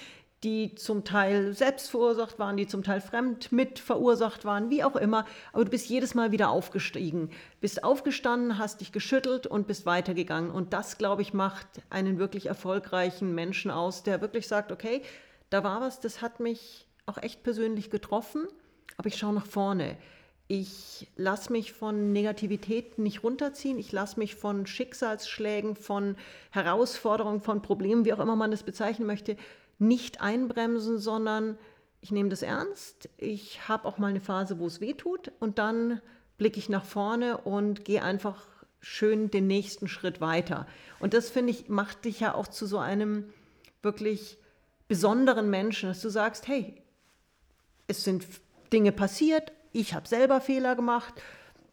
die 0.46 0.76
zum 0.76 1.04
Teil 1.04 1.54
selbst 1.54 1.90
verursacht 1.90 2.38
waren, 2.38 2.56
die 2.56 2.68
zum 2.68 2.84
Teil 2.84 3.02
fremd 3.02 3.52
mit 3.52 3.80
verursacht 3.80 4.46
waren, 4.46 4.70
wie 4.70 4.84
auch 4.84 4.96
immer. 4.96 5.26
Aber 5.52 5.66
du 5.66 5.72
bist 5.72 5.90
jedes 5.90 6.14
Mal 6.14 6.32
wieder 6.32 6.50
aufgestiegen, 6.50 7.32
bist 7.62 7.84
aufgestanden, 7.84 8.60
hast 8.60 8.80
dich 8.80 8.92
geschüttelt 8.92 9.48
und 9.48 9.66
bist 9.66 9.88
weitergegangen. 9.88 10.52
Und 10.52 10.72
das, 10.72 11.00
glaube 11.00 11.24
ich, 11.24 11.34
macht 11.34 11.68
einen 11.90 12.20
wirklich 12.20 12.46
erfolgreichen 12.46 13.34
Menschen 13.34 13.72
aus, 13.72 14.04
der 14.04 14.22
wirklich 14.22 14.48
sagt, 14.48 14.72
okay, 14.72 15.02
da 15.50 15.64
war 15.64 15.82
was, 15.82 16.00
das 16.00 16.22
hat 16.22 16.40
mich 16.40 16.86
auch 17.08 17.18
echt 17.18 17.42
persönlich 17.42 17.90
getroffen, 17.90 18.48
aber 18.98 19.08
ich 19.08 19.18
schaue 19.18 19.34
nach 19.34 19.48
vorne. 19.48 19.98
Ich 20.48 21.08
lasse 21.16 21.52
mich 21.52 21.74
von 21.74 22.14
Negativität 22.14 23.00
nicht 23.00 23.24
runterziehen. 23.24 23.80
Ich 23.80 23.92
lasse 23.92 24.20
mich 24.20 24.36
von 24.36 24.68
Schicksalsschlägen, 24.68 25.76
von 25.76 26.18
Herausforderungen, 26.52 27.42
von 27.42 27.64
Problemen, 27.64 28.06
wie 28.06 28.14
auch 28.14 28.20
immer 28.20 28.36
man 28.36 28.52
das 28.52 28.62
bezeichnen 28.62 29.08
möchte, 29.08 29.38
nicht 29.78 30.22
einbremsen, 30.22 30.98
sondern 30.98 31.58
ich 32.02 32.12
nehme 32.12 32.30
das 32.30 32.42
ernst. 32.42 33.10
Ich 33.18 33.68
habe 33.68 33.88
auch 33.88 33.98
mal 33.98 34.08
eine 34.08 34.22
Phase, 34.22 34.60
wo 34.60 34.68
es 34.68 34.82
weh 34.82 34.94
tut 34.94 35.32
und 35.40 35.58
dann 35.60 36.02
blicke 36.38 36.60
ich 36.60 36.70
nach 36.70 36.86
vorne 36.86 37.38
und 37.40 37.86
gehe 37.86 38.04
einfach 38.04 38.46
schön 38.80 39.32
den 39.32 39.48
nächsten 39.48 39.88
Schritt 39.88 40.22
weiter. 40.22 40.68
Und 41.00 41.14
das 41.14 41.30
finde 41.30 41.52
ich 41.52 41.70
macht 41.70 42.06
dich 42.06 42.20
ja 42.20 42.36
auch 42.36 42.48
zu 42.48 42.68
so 42.68 42.78
einem 42.78 43.34
wirklich 43.82 44.38
besonderen 44.88 45.50
Menschen, 45.50 45.90
dass 45.90 46.02
du 46.02 46.10
sagst, 46.10 46.48
hey, 46.48 46.82
es 47.88 48.04
sind 48.04 48.26
Dinge 48.72 48.92
passiert, 48.92 49.52
ich 49.72 49.94
habe 49.94 50.08
selber 50.08 50.42
Fehler 50.42 50.76
gemacht, 50.76 51.14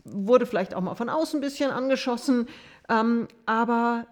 wurde 0.04 0.46
vielleicht 0.46 0.74
auch 0.74 0.80
mal 0.80 0.94
von 0.94 1.08
außen 1.08 1.38
ein 1.38 1.42
bisschen 1.42 1.70
angeschossen, 1.70 2.48
ähm, 2.88 3.28
aber 3.46 4.06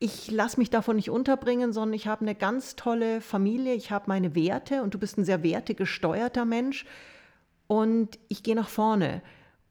ich 0.00 0.30
lasse 0.30 0.58
mich 0.58 0.70
davon 0.70 0.96
nicht 0.96 1.10
unterbringen, 1.10 1.74
sondern 1.74 1.92
ich 1.92 2.06
habe 2.06 2.22
eine 2.22 2.34
ganz 2.34 2.74
tolle 2.74 3.20
Familie, 3.20 3.74
ich 3.74 3.90
habe 3.90 4.06
meine 4.08 4.34
Werte 4.34 4.82
und 4.82 4.94
du 4.94 4.98
bist 4.98 5.18
ein 5.18 5.24
sehr 5.24 5.42
wertegesteuerter 5.42 6.46
Mensch 6.46 6.86
und 7.66 8.18
ich 8.28 8.42
gehe 8.42 8.56
nach 8.56 8.70
vorne. 8.70 9.22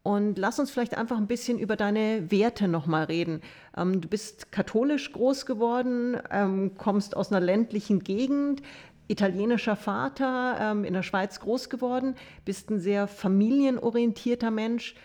Und 0.04 0.38
lass 0.38 0.60
uns 0.60 0.72
vielleicht 0.72 0.98
einfach 0.98 1.18
ein 1.18 1.28
bisschen 1.28 1.60
über 1.60 1.76
deine 1.76 2.32
Werte 2.32 2.68
nochmal 2.68 3.06
reden. 3.06 3.42
Ähm, 3.76 4.02
du 4.02 4.08
bist 4.08 4.52
katholisch 4.52 5.12
groß 5.12 5.48
geworden, 5.48 6.18
ähm, 6.32 6.76
kommst 6.78 7.18
aus 7.18 7.32
einer 7.32 7.42
ländlichen 7.42 8.04
Gegend, 8.04 8.62
italienischer 9.08 9.76
Vater, 9.76 10.58
ähm, 10.62 10.86
in 10.86 10.94
der 10.94 11.04
Schweiz 11.04 11.40
groß 11.40 11.70
geworden, 11.70 12.16
bist 12.46 12.70
ein 12.70 12.80
sehr 12.80 13.08
familienorientierter 13.08 14.52
Mensch 14.52 14.96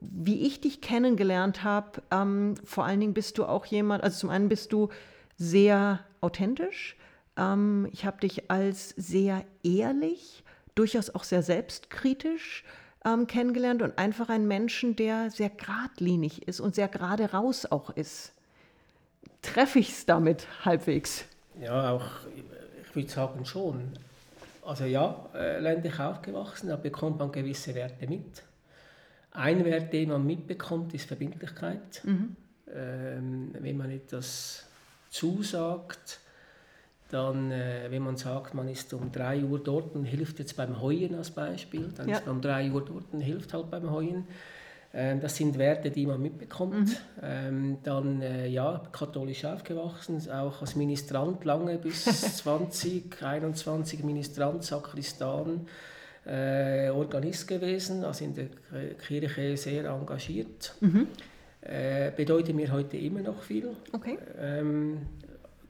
wie 0.00 0.46
ich 0.46 0.60
dich 0.60 0.80
kennengelernt 0.80 1.64
habe, 1.64 2.02
ähm, 2.10 2.54
vor 2.64 2.84
allen 2.84 3.00
Dingen 3.00 3.14
bist 3.14 3.38
du 3.38 3.44
auch 3.44 3.66
jemand, 3.66 4.02
also 4.02 4.18
zum 4.18 4.30
einen 4.30 4.48
bist 4.48 4.72
du 4.72 4.88
sehr 5.36 6.00
authentisch. 6.20 6.96
Ähm, 7.36 7.88
ich 7.92 8.04
habe 8.04 8.20
dich 8.20 8.50
als 8.50 8.90
sehr 8.90 9.44
ehrlich, 9.62 10.44
durchaus 10.74 11.10
auch 11.10 11.24
sehr 11.24 11.42
selbstkritisch 11.42 12.64
ähm, 13.04 13.26
kennengelernt 13.26 13.82
und 13.82 13.98
einfach 13.98 14.28
ein 14.28 14.46
Menschen, 14.46 14.96
der 14.96 15.30
sehr 15.30 15.50
geradlinig 15.50 16.46
ist 16.46 16.60
und 16.60 16.74
sehr 16.74 16.88
gerade 16.88 17.32
raus 17.32 17.66
auch 17.66 17.90
ist. 17.90 18.32
Treffe 19.42 19.78
ich 19.78 19.90
es 19.90 20.06
damit 20.06 20.46
halbwegs? 20.64 21.24
Ja, 21.60 21.92
auch, 21.92 22.06
ich 22.82 22.94
würde 22.94 23.08
sagen 23.08 23.44
schon. 23.44 23.92
Also 24.64 24.84
ja, 24.84 25.28
äh, 25.34 25.58
ländlich 25.60 25.98
aufgewachsen, 25.98 26.68
da 26.68 26.76
bekommt 26.76 27.18
man 27.18 27.32
gewisse 27.32 27.74
Werte 27.74 28.06
mit 28.06 28.42
ein 29.32 29.64
Wert, 29.64 29.92
den 29.92 30.10
man 30.10 30.26
mitbekommt, 30.26 30.94
ist 30.94 31.06
Verbindlichkeit. 31.06 32.02
Mhm. 32.04 32.36
Ähm, 32.74 33.50
wenn 33.58 33.76
man 33.76 33.90
etwas 33.90 34.66
zusagt, 35.10 36.20
dann, 37.10 37.50
äh, 37.50 37.90
wenn 37.90 38.02
man 38.02 38.16
sagt, 38.16 38.54
man 38.54 38.68
ist 38.68 38.92
um 38.92 39.10
3 39.10 39.44
Uhr 39.44 39.58
dort 39.62 39.94
und 39.94 40.04
hilft 40.04 40.38
jetzt 40.38 40.56
beim 40.56 40.80
Heuen 40.80 41.14
als 41.14 41.30
Beispiel, 41.30 41.88
dann 41.96 42.08
ja. 42.08 42.18
ist 42.18 42.26
man 42.26 42.36
um 42.36 42.42
3 42.42 42.70
Uhr 42.70 42.84
dort 42.84 43.12
und 43.12 43.20
hilft 43.20 43.54
halt 43.54 43.70
beim 43.70 43.90
Heuen. 43.90 44.26
Ähm, 44.92 45.20
das 45.20 45.36
sind 45.36 45.58
Werte, 45.58 45.90
die 45.90 46.06
man 46.06 46.20
mitbekommt. 46.20 46.88
Mhm. 46.88 46.96
Ähm, 47.22 47.78
dann, 47.82 48.20
äh, 48.20 48.48
ja, 48.48 48.82
katholisch 48.92 49.44
aufgewachsen, 49.44 50.30
auch 50.30 50.60
als 50.60 50.76
Ministrant 50.76 51.44
lange, 51.44 51.78
bis 51.78 52.04
20, 52.38 53.22
21 53.22 54.02
Ministrant, 54.04 54.64
Sakristan 54.64 55.66
äh, 56.26 56.90
Organist 56.90 57.48
gewesen, 57.48 58.04
also 58.04 58.24
in 58.24 58.34
der 58.34 58.46
Kirche 59.06 59.56
sehr 59.56 59.84
engagiert. 59.86 60.74
Mhm. 60.80 61.08
Äh, 61.60 62.12
bedeutet 62.16 62.54
mir 62.54 62.70
heute 62.70 62.96
immer 62.96 63.20
noch 63.20 63.42
viel. 63.42 63.76
Okay. 63.92 64.18
Ähm, 64.38 64.98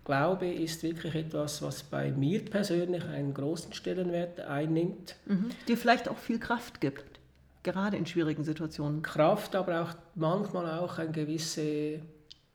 Glaube 0.05 0.47
ist 0.47 0.83
wirklich 0.83 1.15
etwas, 1.15 1.61
was 1.61 1.83
bei 1.83 2.11
mir 2.11 2.43
persönlich 2.43 3.05
einen 3.05 3.35
großen 3.35 3.75
Stellenwert 3.75 4.41
einnimmt. 4.41 5.17
Mhm. 5.27 5.51
Dir 5.69 5.77
vielleicht 5.77 6.09
auch 6.09 6.17
viel 6.17 6.39
Kraft 6.39 6.81
gibt, 6.81 7.21
gerade 7.63 7.99
in 7.99 8.07
schwierigen 8.07 8.43
Situationen. 8.43 9.03
Kraft, 9.03 9.55
aber 9.55 9.83
auch 9.83 9.95
manchmal 10.15 10.79
auch 10.79 10.99
eine 10.99 11.11
gewisse 11.11 12.01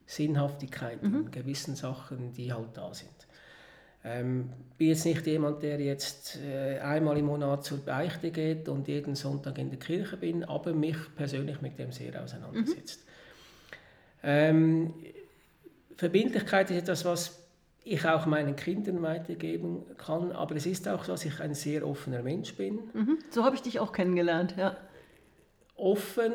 Sinnhaftigkeit 0.07 1.03
mhm. 1.03 1.15
in 1.15 1.31
gewissen 1.31 1.75
Sachen, 1.75 2.33
die 2.33 2.51
halt 2.51 2.69
da 2.75 2.91
sind. 2.93 3.22
Ähm, 4.05 4.49
bin 4.77 4.89
jetzt 4.89 5.05
nicht 5.05 5.25
jemand, 5.25 5.63
der 5.63 5.79
jetzt 5.79 6.37
äh, 6.43 6.79
einmal 6.79 7.17
im 7.17 7.25
Monat 7.25 7.63
zur 7.63 7.77
Beichte 7.77 8.31
geht 8.31 8.67
und 8.67 8.87
jeden 8.89 9.15
Sonntag 9.15 9.57
in 9.57 9.69
der 9.69 9.79
Kirche 9.79 10.17
bin, 10.17 10.43
aber 10.43 10.73
mich 10.73 10.97
persönlich 11.15 11.61
mit 11.61 11.79
dem 11.79 11.93
sehr 11.93 12.21
auseinandersetzt. 12.21 13.05
Mhm. 13.05 13.09
Ähm, 14.23 14.93
Verbindlichkeit 15.95 16.69
ist 16.71 16.77
etwas, 16.77 17.05
was 17.05 17.39
ich 17.85 18.05
auch 18.05 18.25
meinen 18.25 18.57
Kindern 18.57 19.01
weitergeben 19.01 19.85
kann, 19.97 20.33
aber 20.33 20.55
es 20.55 20.65
ist 20.65 20.87
auch 20.87 21.05
so, 21.05 21.13
dass 21.13 21.23
ich 21.23 21.39
ein 21.39 21.53
sehr 21.53 21.87
offener 21.87 22.23
Mensch 22.23 22.55
bin. 22.55 22.79
Mhm. 22.93 23.19
So 23.29 23.45
habe 23.45 23.55
ich 23.55 23.61
dich 23.61 23.79
auch 23.79 23.93
kennengelernt, 23.93 24.55
ja. 24.57 24.75
Offen, 25.75 26.33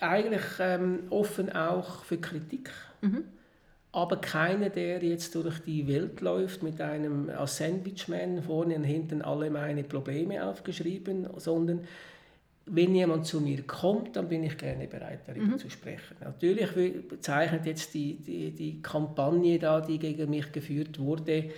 eigentlich 0.00 0.42
ähm, 0.58 1.04
offen 1.10 1.52
auch 1.52 2.04
für 2.04 2.18
Kritik. 2.18 2.70
Mhm 3.02 3.24
aber 3.92 4.16
keiner, 4.16 4.70
der 4.70 5.02
jetzt 5.02 5.34
durch 5.34 5.58
die 5.60 5.86
Welt 5.86 6.22
läuft 6.22 6.62
mit 6.62 6.80
einem 6.80 7.28
als 7.28 7.58
Sandwichman 7.58 8.42
vorne 8.42 8.76
und 8.76 8.84
hinten 8.84 9.20
alle 9.20 9.50
meine 9.50 9.84
Probleme 9.84 10.44
aufgeschrieben, 10.44 11.28
sondern 11.36 11.86
wenn 12.66 12.94
jemand 12.94 13.26
zu 13.26 13.40
mir 13.40 13.62
kommt, 13.62 14.16
dann 14.16 14.28
bin 14.28 14.44
ich 14.44 14.56
gerne 14.56 14.86
bereit, 14.86 15.20
darüber 15.26 15.46
mhm. 15.54 15.58
zu 15.58 15.68
sprechen. 15.68 16.16
Natürlich 16.20 16.70
bezeichnet 17.08 17.66
jetzt 17.66 17.92
die, 17.92 18.14
die, 18.14 18.50
die 18.52 18.80
Kampagne 18.80 19.58
da, 19.58 19.80
die 19.80 19.98
gegen 19.98 20.30
mich 20.30 20.52
geführt 20.52 20.98
wurde, 20.98 21.50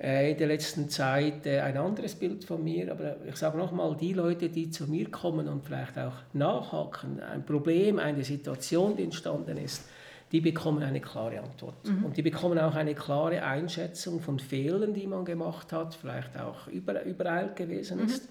äh, 0.00 0.32
in 0.32 0.38
der 0.38 0.46
letzten 0.46 0.88
Zeit 0.88 1.46
äh, 1.46 1.60
ein 1.60 1.76
anderes 1.76 2.14
Bild 2.14 2.44
von 2.44 2.64
mir. 2.64 2.90
Aber 2.90 3.16
ich 3.28 3.36
sage 3.36 3.58
nochmal, 3.58 3.94
die 4.00 4.14
Leute, 4.14 4.48
die 4.48 4.70
zu 4.70 4.90
mir 4.90 5.10
kommen 5.10 5.46
und 5.48 5.64
vielleicht 5.64 5.98
auch 5.98 6.14
nachhaken, 6.32 7.20
ein 7.20 7.44
Problem, 7.44 7.98
eine 7.98 8.24
Situation, 8.24 8.96
die 8.96 9.04
entstanden 9.04 9.58
ist, 9.58 9.84
die 10.32 10.40
bekommen 10.40 10.82
eine 10.82 11.00
klare 11.00 11.40
Antwort. 11.40 11.86
Mhm. 11.86 12.06
Und 12.06 12.16
die 12.16 12.22
bekommen 12.22 12.58
auch 12.58 12.74
eine 12.74 12.94
klare 12.94 13.42
Einschätzung 13.42 14.20
von 14.20 14.38
Fehlern, 14.38 14.94
die 14.94 15.06
man 15.06 15.26
gemacht 15.26 15.72
hat, 15.72 15.94
vielleicht 15.94 16.38
auch 16.38 16.66
über, 16.68 17.04
übereilt 17.04 17.54
gewesen 17.54 17.98
mhm. 17.98 18.06
ist. 18.06 18.28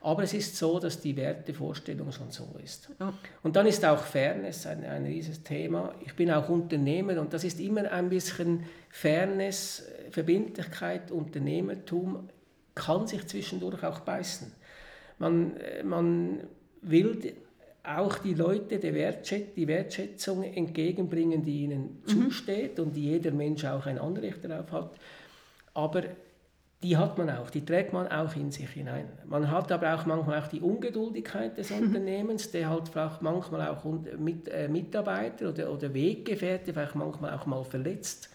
Aber 0.00 0.22
es 0.22 0.34
ist 0.34 0.56
so, 0.56 0.78
dass 0.78 1.00
die 1.00 1.16
Wertevorstellung 1.16 2.12
schon 2.12 2.30
so 2.30 2.54
ist. 2.62 2.90
Ja. 3.00 3.12
Und 3.42 3.56
dann 3.56 3.66
ist 3.66 3.84
auch 3.84 3.98
Fairness 3.98 4.66
ein, 4.66 4.84
ein 4.84 5.06
riesiges 5.06 5.42
Thema. 5.42 5.94
Ich 6.04 6.14
bin 6.14 6.30
auch 6.30 6.48
Unternehmer 6.48 7.18
und 7.18 7.32
das 7.32 7.42
ist 7.42 7.58
immer 7.58 7.90
ein 7.90 8.10
bisschen 8.10 8.64
Fairness, 8.90 9.82
Verbindlichkeit, 10.10 11.10
Unternehmertum 11.10 12.28
kann 12.74 13.06
sich 13.06 13.26
zwischendurch 13.26 13.82
auch 13.82 14.00
beißen. 14.00 14.52
Man, 15.18 15.54
man 15.84 16.40
will 16.82 17.34
auch 17.84 18.18
die 18.18 18.34
Leute 18.34 18.78
die, 18.78 18.94
Wertschät 18.94 19.56
die 19.56 19.68
Wertschätzung 19.68 20.42
entgegenbringen, 20.42 21.42
die 21.42 21.64
ihnen 21.64 22.02
mhm. 22.06 22.08
zusteht 22.08 22.80
und 22.80 22.96
die 22.96 23.10
jeder 23.10 23.30
Mensch 23.30 23.64
auch 23.64 23.86
ein 23.86 23.98
Anrecht 23.98 24.44
darauf 24.44 24.72
hat. 24.72 24.90
Aber 25.74 26.02
die 26.82 26.96
hat 26.96 27.16
man 27.16 27.30
auch, 27.30 27.50
die 27.50 27.64
trägt 27.64 27.92
man 27.92 28.08
auch 28.08 28.34
in 28.36 28.50
sich 28.50 28.68
hinein. 28.68 29.08
Man 29.26 29.50
hat 29.50 29.72
aber 29.72 29.94
auch 29.94 30.04
manchmal 30.06 30.42
auch 30.42 30.48
die 30.48 30.60
Ungeduldigkeit 30.60 31.56
des 31.56 31.70
mhm. 31.70 31.86
Unternehmens, 31.86 32.50
der 32.50 32.68
halt 32.70 32.88
vielleicht 32.88 33.22
manchmal 33.22 33.68
auch 33.68 33.84
mit, 34.18 34.48
äh, 34.48 34.68
Mitarbeiter 34.68 35.50
oder, 35.50 35.72
oder 35.72 35.92
Weggefährte 35.92 36.72
vielleicht 36.72 36.94
manchmal 36.94 37.34
auch 37.34 37.46
mal 37.46 37.64
verletzt, 37.64 38.30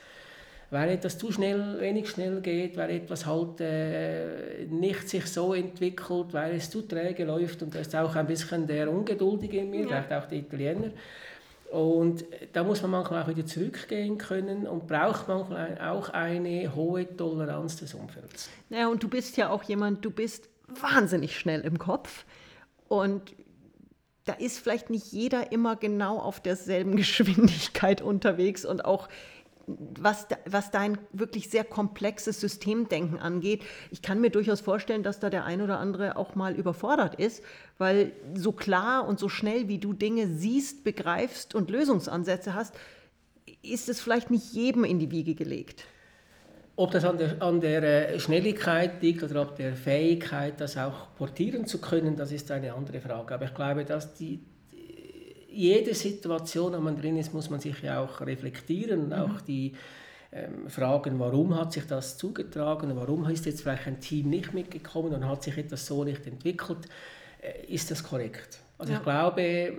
weil 0.72 0.90
etwas 0.90 1.18
zu 1.18 1.32
schnell, 1.32 1.80
wenig 1.80 2.10
schnell 2.10 2.42
geht, 2.42 2.78
weil 2.78 2.92
etwas 2.92 3.26
halt 3.26 3.60
äh, 3.60 4.66
nicht 4.70 5.10
sich 5.10 5.26
so 5.26 5.54
entwickelt, 5.54 6.28
weil 6.32 6.56
es 6.56 6.70
zu 6.70 6.84
träge 6.84 7.26
läuft 7.26 7.64
und 7.64 7.74
da 7.74 7.80
ist 7.80 7.96
auch 7.96 8.16
ein 8.16 8.28
bisschen 8.28 8.68
der 8.68 8.92
Ungeduldige 8.92 9.60
in 9.60 9.72
mir, 9.72 9.82
ja. 9.82 9.88
vielleicht 9.88 10.14
auch 10.14 10.28
der 10.28 10.38
Italiener. 10.40 10.92
Und 11.72 12.26
da 12.54 12.64
muss 12.64 12.82
man 12.82 12.92
manchmal 12.92 13.24
auch 13.24 13.28
wieder 13.28 13.46
zurückgehen 13.46 14.18
können 14.18 14.68
und 14.68 14.88
braucht 14.88 15.28
manchmal 15.28 15.80
auch 15.80 16.10
eine 16.10 16.74
hohe 16.74 17.16
Toleranz 17.16 17.78
des 17.78 17.94
Umfelds. 17.94 18.50
Ja, 18.70 18.88
und 18.88 19.04
du 19.04 19.08
bist 19.08 19.38
ja 19.38 19.50
auch 19.50 19.62
jemand, 19.64 20.04
du 20.04 20.10
bist 20.10 20.50
wahnsinnig 20.68 21.38
schnell 21.38 21.62
im 21.62 21.78
Kopf 21.78 22.26
und 22.88 23.36
da 24.26 24.34
ist 24.34 24.60
vielleicht 24.60 24.90
nicht 24.90 25.12
jeder 25.12 25.52
immer 25.52 25.76
genau 25.76 26.18
auf 26.20 26.40
derselben 26.40 26.96
Geschwindigkeit 26.96 28.02
unterwegs 28.02 28.66
und 28.66 28.86
auch 28.86 29.08
was, 29.78 30.28
was 30.46 30.72
dein 30.72 30.98
wirklich 31.12 31.50
sehr 31.50 31.64
komplexes 31.64 32.40
Systemdenken 32.40 33.20
angeht, 33.20 33.64
ich 33.92 34.02
kann 34.02 34.22
mir 34.22 34.30
durchaus 34.30 34.62
vorstellen, 34.62 35.04
dass 35.04 35.20
da 35.20 35.30
der 35.30 35.46
ein 35.46 35.62
oder 35.62 35.80
andere 35.80 36.18
auch 36.18 36.36
mal 36.36 36.56
überfordert 36.56 37.16
ist, 37.16 37.44
weil 37.78 38.12
so 38.34 38.52
klar 38.52 39.08
und 39.08 39.20
so 39.20 39.30
schnell, 39.30 39.68
wie 39.68 39.78
du 39.78 39.94
Dinge 39.94 40.28
siehst, 40.28 40.84
begreifst 40.84 41.56
und 41.56 41.70
Lösungsansätze 41.70 42.54
hast, 42.54 42.76
ist 43.62 43.90
es 43.90 44.00
vielleicht 44.00 44.32
nicht 44.32 44.54
jedem 44.54 44.84
in 44.84 45.00
die 45.00 45.12
Wiege 45.12 45.36
gelegt. 45.36 45.86
Ob 46.76 46.92
das 46.92 47.04
an 47.04 47.18
der, 47.18 47.42
an 47.42 47.60
der 47.60 48.14
äh, 48.14 48.20
Schnelligkeit 48.20 49.02
liegt 49.02 49.22
oder 49.22 49.42
ob 49.42 49.58
der 49.58 49.76
Fähigkeit, 49.76 50.62
das 50.62 50.78
auch 50.78 51.14
portieren 51.16 51.66
zu 51.66 51.82
können, 51.82 52.16
das 52.16 52.32
ist 52.32 52.50
eine 52.52 52.74
andere 52.74 53.02
Frage. 53.02 53.34
Aber 53.34 53.46
ich 53.46 53.54
glaube, 53.54 53.84
dass 53.84 54.14
die, 54.14 54.40
jede 55.52 55.94
Situation, 55.94 56.74
in 56.74 56.84
man 56.84 57.00
drin 57.00 57.18
ist, 57.18 57.34
muss 57.34 57.50
man 57.50 57.60
sich 57.60 57.82
ja 57.82 58.02
auch 58.02 58.22
reflektieren 58.22 59.06
und 59.06 59.14
auch 59.14 59.28
mhm. 59.28 59.46
die 59.48 59.74
ähm, 60.32 60.70
fragen, 60.70 61.20
warum 61.20 61.56
hat 61.56 61.74
sich 61.74 61.88
das 61.88 62.18
zugetragen, 62.18 62.96
warum 62.96 63.28
ist 63.30 63.46
jetzt 63.46 63.62
vielleicht 63.62 63.88
ein 63.88 64.00
Team 64.00 64.30
nicht 64.30 64.54
mitgekommen 64.54 65.14
und 65.14 65.28
hat 65.28 65.44
sich 65.44 65.58
etwas 65.58 65.88
so 65.88 66.04
nicht 66.04 66.26
entwickelt. 66.28 66.88
Äh, 67.42 67.74
ist 67.74 67.90
das 67.90 68.04
korrekt? 68.04 68.60
Also 68.78 68.94
ja. 68.94 69.00
ich 69.00 69.04
glaube, 69.04 69.74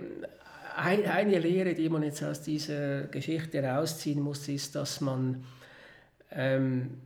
ein, 0.75 1.05
eine 1.05 1.39
Lehre, 1.39 1.73
die 1.73 1.89
man 1.89 2.03
jetzt 2.03 2.23
aus 2.23 2.41
dieser 2.41 3.03
Geschichte 3.03 3.61
herausziehen 3.61 4.21
muss, 4.21 4.47
ist, 4.47 4.75
dass 4.75 4.99
man 5.01 5.43
ähm, 6.31 6.97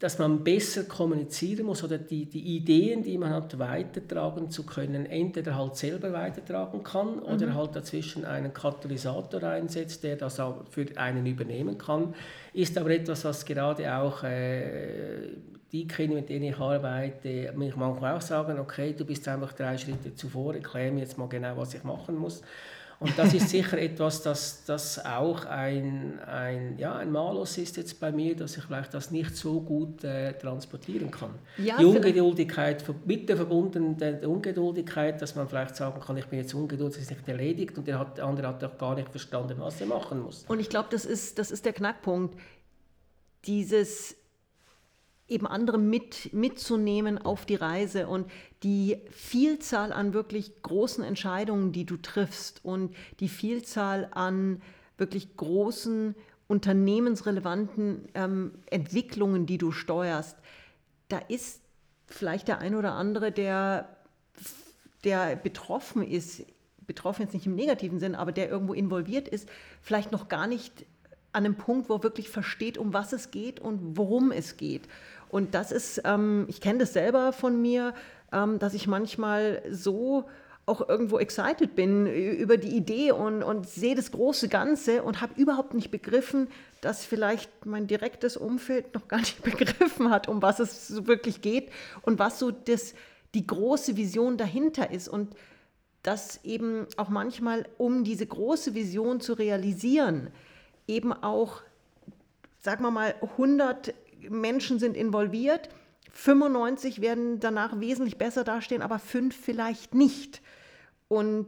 dass 0.00 0.18
man 0.18 0.42
besser 0.42 0.84
kommunizieren 0.84 1.66
muss 1.66 1.84
oder 1.84 1.98
die, 1.98 2.26
die 2.26 2.56
Ideen, 2.56 3.04
die 3.04 3.16
man 3.16 3.30
hat, 3.30 3.56
weitertragen 3.60 4.50
zu 4.50 4.66
können, 4.66 5.06
entweder 5.06 5.56
halt 5.56 5.76
selber 5.76 6.12
weitertragen 6.12 6.82
kann 6.82 7.20
oder 7.20 7.46
mhm. 7.46 7.54
halt 7.54 7.76
dazwischen 7.76 8.24
einen 8.24 8.52
Katalysator 8.52 9.44
einsetzt, 9.44 10.02
der 10.02 10.16
das 10.16 10.40
auch 10.40 10.64
für 10.68 10.86
einen 10.96 11.24
übernehmen 11.26 11.78
kann. 11.78 12.14
Ist 12.54 12.76
aber 12.76 12.90
etwas, 12.90 13.24
was 13.24 13.44
gerade 13.44 13.96
auch 13.96 14.24
äh, 14.24 15.28
die 15.70 15.86
Kinder, 15.86 16.16
mit 16.16 16.28
denen 16.28 16.46
ich 16.46 16.58
arbeite, 16.58 17.52
mich 17.56 17.76
manchmal 17.76 18.16
auch 18.16 18.20
sagen, 18.20 18.58
okay, 18.58 18.94
du 18.98 19.04
bist 19.04 19.28
einfach 19.28 19.52
drei 19.52 19.78
Schritte 19.78 20.12
zuvor, 20.14 20.54
erklär 20.54 20.90
mir 20.90 21.00
jetzt 21.00 21.18
mal 21.18 21.28
genau, 21.28 21.56
was 21.56 21.72
ich 21.72 21.84
machen 21.84 22.16
muss. 22.16 22.42
Und 22.98 23.18
das 23.18 23.34
ist 23.34 23.50
sicher 23.50 23.78
etwas, 23.78 24.22
das, 24.22 24.64
das 24.64 25.04
auch 25.04 25.44
ein, 25.44 26.18
ein, 26.20 26.78
ja, 26.78 26.96
ein 26.96 27.12
Malus 27.12 27.58
ist 27.58 27.76
jetzt 27.76 28.00
bei 28.00 28.10
mir, 28.10 28.34
dass 28.34 28.56
ich 28.56 28.64
vielleicht 28.64 28.94
das 28.94 29.10
nicht 29.10 29.36
so 29.36 29.60
gut 29.60 30.02
äh, 30.02 30.32
transportieren 30.32 31.10
kann. 31.10 31.30
Ja, 31.58 31.76
die 31.76 31.84
Ungeduldigkeit, 31.84 32.84
mit 33.04 33.28
der 33.28 33.36
verbundenen 33.36 34.24
Ungeduldigkeit, 34.24 35.20
dass 35.20 35.34
man 35.34 35.46
vielleicht 35.46 35.76
sagen 35.76 36.00
kann, 36.00 36.16
ich 36.16 36.26
bin 36.26 36.38
jetzt 36.38 36.54
ungeduldig, 36.54 36.96
es 36.96 37.10
ist 37.10 37.10
nicht 37.10 37.28
erledigt 37.28 37.76
und 37.76 37.86
der, 37.86 37.98
hat, 37.98 38.16
der 38.16 38.24
andere 38.24 38.48
hat 38.48 38.64
auch 38.64 38.78
gar 38.78 38.94
nicht 38.94 39.10
verstanden, 39.10 39.56
was 39.58 39.78
er 39.80 39.88
machen 39.88 40.22
muss. 40.22 40.44
Und 40.48 40.60
ich 40.60 40.70
glaube, 40.70 40.88
das 40.90 41.04
ist, 41.04 41.38
das 41.38 41.50
ist 41.50 41.66
der 41.66 41.74
Knackpunkt. 41.74 42.38
Dieses 43.44 44.16
eben 45.28 45.46
andere 45.46 45.78
mit, 45.78 46.32
mitzunehmen 46.32 47.18
auf 47.18 47.46
die 47.46 47.56
Reise 47.56 48.06
und 48.06 48.30
die 48.62 48.98
Vielzahl 49.10 49.92
an 49.92 50.14
wirklich 50.14 50.62
großen 50.62 51.04
Entscheidungen, 51.04 51.72
die 51.72 51.84
du 51.84 51.96
triffst 51.96 52.64
und 52.64 52.94
die 53.20 53.28
Vielzahl 53.28 54.08
an 54.12 54.62
wirklich 54.96 55.36
großen 55.36 56.14
unternehmensrelevanten 56.48 58.08
ähm, 58.14 58.52
Entwicklungen, 58.70 59.46
die 59.46 59.58
du 59.58 59.72
steuerst, 59.72 60.38
da 61.08 61.18
ist 61.18 61.60
vielleicht 62.06 62.48
der 62.48 62.58
ein 62.58 62.74
oder 62.74 62.92
andere, 62.92 63.32
der, 63.32 63.96
der 65.04 65.36
betroffen 65.36 66.02
ist, 66.02 66.44
betroffen 66.86 67.22
jetzt 67.22 67.34
nicht 67.34 67.46
im 67.46 67.56
negativen 67.56 67.98
Sinn, 67.98 68.14
aber 68.14 68.32
der 68.32 68.48
irgendwo 68.48 68.74
involviert 68.74 69.28
ist, 69.28 69.48
vielleicht 69.82 70.12
noch 70.12 70.28
gar 70.28 70.46
nicht 70.46 70.86
an 71.32 71.44
einem 71.44 71.56
Punkt, 71.56 71.88
wo 71.88 71.94
er 71.96 72.02
wirklich 72.02 72.30
versteht, 72.30 72.78
um 72.78 72.94
was 72.94 73.12
es 73.12 73.30
geht 73.30 73.60
und 73.60 73.98
worum 73.98 74.30
es 74.30 74.56
geht. 74.56 74.88
Und 75.28 75.54
das 75.54 75.72
ist, 75.72 76.00
ähm, 76.04 76.46
ich 76.48 76.60
kenne 76.60 76.78
das 76.78 76.92
selber 76.92 77.32
von 77.32 77.60
mir, 77.60 77.92
dass 78.30 78.74
ich 78.74 78.86
manchmal 78.86 79.62
so 79.70 80.24
auch 80.66 80.88
irgendwo 80.88 81.18
excited 81.18 81.76
bin 81.76 82.06
über 82.06 82.56
die 82.56 82.76
Idee 82.76 83.12
und, 83.12 83.44
und 83.44 83.68
sehe 83.68 83.94
das 83.94 84.10
große 84.10 84.48
Ganze 84.48 85.04
und 85.04 85.20
habe 85.20 85.40
überhaupt 85.40 85.74
nicht 85.74 85.92
begriffen, 85.92 86.48
dass 86.80 87.04
vielleicht 87.04 87.64
mein 87.64 87.86
direktes 87.86 88.36
Umfeld 88.36 88.92
noch 88.92 89.06
gar 89.06 89.18
nicht 89.18 89.42
begriffen 89.44 90.10
hat, 90.10 90.28
um 90.28 90.42
was 90.42 90.58
es 90.58 90.88
so 90.88 91.06
wirklich 91.06 91.40
geht 91.40 91.70
und 92.02 92.18
was 92.18 92.40
so 92.40 92.50
das, 92.50 92.94
die 93.34 93.46
große 93.46 93.96
Vision 93.96 94.36
dahinter 94.36 94.90
ist. 94.90 95.08
Und 95.08 95.36
dass 96.02 96.44
eben 96.44 96.86
auch 96.96 97.10
manchmal, 97.10 97.68
um 97.78 98.02
diese 98.02 98.26
große 98.26 98.74
Vision 98.74 99.20
zu 99.20 99.34
realisieren, 99.34 100.30
eben 100.88 101.12
auch, 101.12 101.62
sagen 102.58 102.82
wir 102.82 102.90
mal, 102.90 103.14
100 103.22 103.94
Menschen 104.28 104.80
sind 104.80 104.96
involviert, 104.96 105.68
95 106.16 107.02
werden 107.02 107.40
danach 107.40 107.78
wesentlich 107.78 108.16
besser 108.16 108.42
dastehen, 108.42 108.80
aber 108.80 108.98
fünf 108.98 109.36
vielleicht 109.36 109.94
nicht. 109.94 110.40
Und 111.08 111.46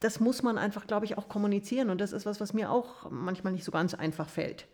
das 0.00 0.20
muss 0.20 0.42
man 0.42 0.58
einfach, 0.58 0.86
glaube 0.86 1.06
ich, 1.06 1.16
auch 1.16 1.28
kommunizieren. 1.28 1.90
Und 1.90 2.00
das 2.00 2.12
ist 2.12 2.26
was, 2.26 2.40
was 2.40 2.52
mir 2.52 2.70
auch 2.70 3.10
manchmal 3.10 3.52
nicht 3.52 3.64
so 3.64 3.70
ganz 3.70 3.94
einfach 3.94 4.28
fällt. 4.28 4.66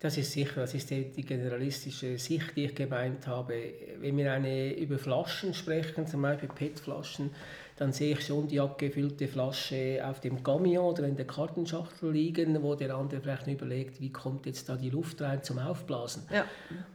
Das 0.00 0.16
ist 0.18 0.32
sicher, 0.32 0.60
das 0.60 0.74
ist 0.74 0.90
die, 0.90 1.10
die, 1.10 1.24
generalistische 1.24 2.18
Sicht, 2.18 2.56
die 2.56 2.66
ich 2.66 2.74
gemeint 2.74 3.26
habe. 3.26 3.54
Wenn 4.00 4.16
wir 4.16 4.32
eine, 4.32 4.74
über 4.74 4.98
Flaschen 4.98 5.54
sprechen, 5.54 6.06
zum 6.06 6.22
Beispiel 6.22 6.48
PET-Flaschen, 6.48 7.30
dann 7.76 7.92
sehe 7.92 8.12
ich 8.12 8.24
schon 8.24 8.46
die 8.46 8.60
abgefüllte 8.60 9.26
Flasche 9.26 10.00
auf 10.04 10.20
dem 10.20 10.42
Camion 10.42 10.84
oder 10.84 11.04
in 11.04 11.16
der 11.16 11.26
Kartenschachtel 11.26 12.12
liegen, 12.12 12.62
wo 12.62 12.74
der 12.74 12.94
andere 12.94 13.20
vielleicht 13.20 13.46
überlegt, 13.46 14.00
wie 14.00 14.12
kommt 14.12 14.46
jetzt 14.46 14.68
da 14.68 14.76
die 14.76 14.90
Luft 14.90 15.20
rein 15.22 15.42
zum 15.42 15.58
Aufblasen. 15.58 16.24
Ja. 16.32 16.44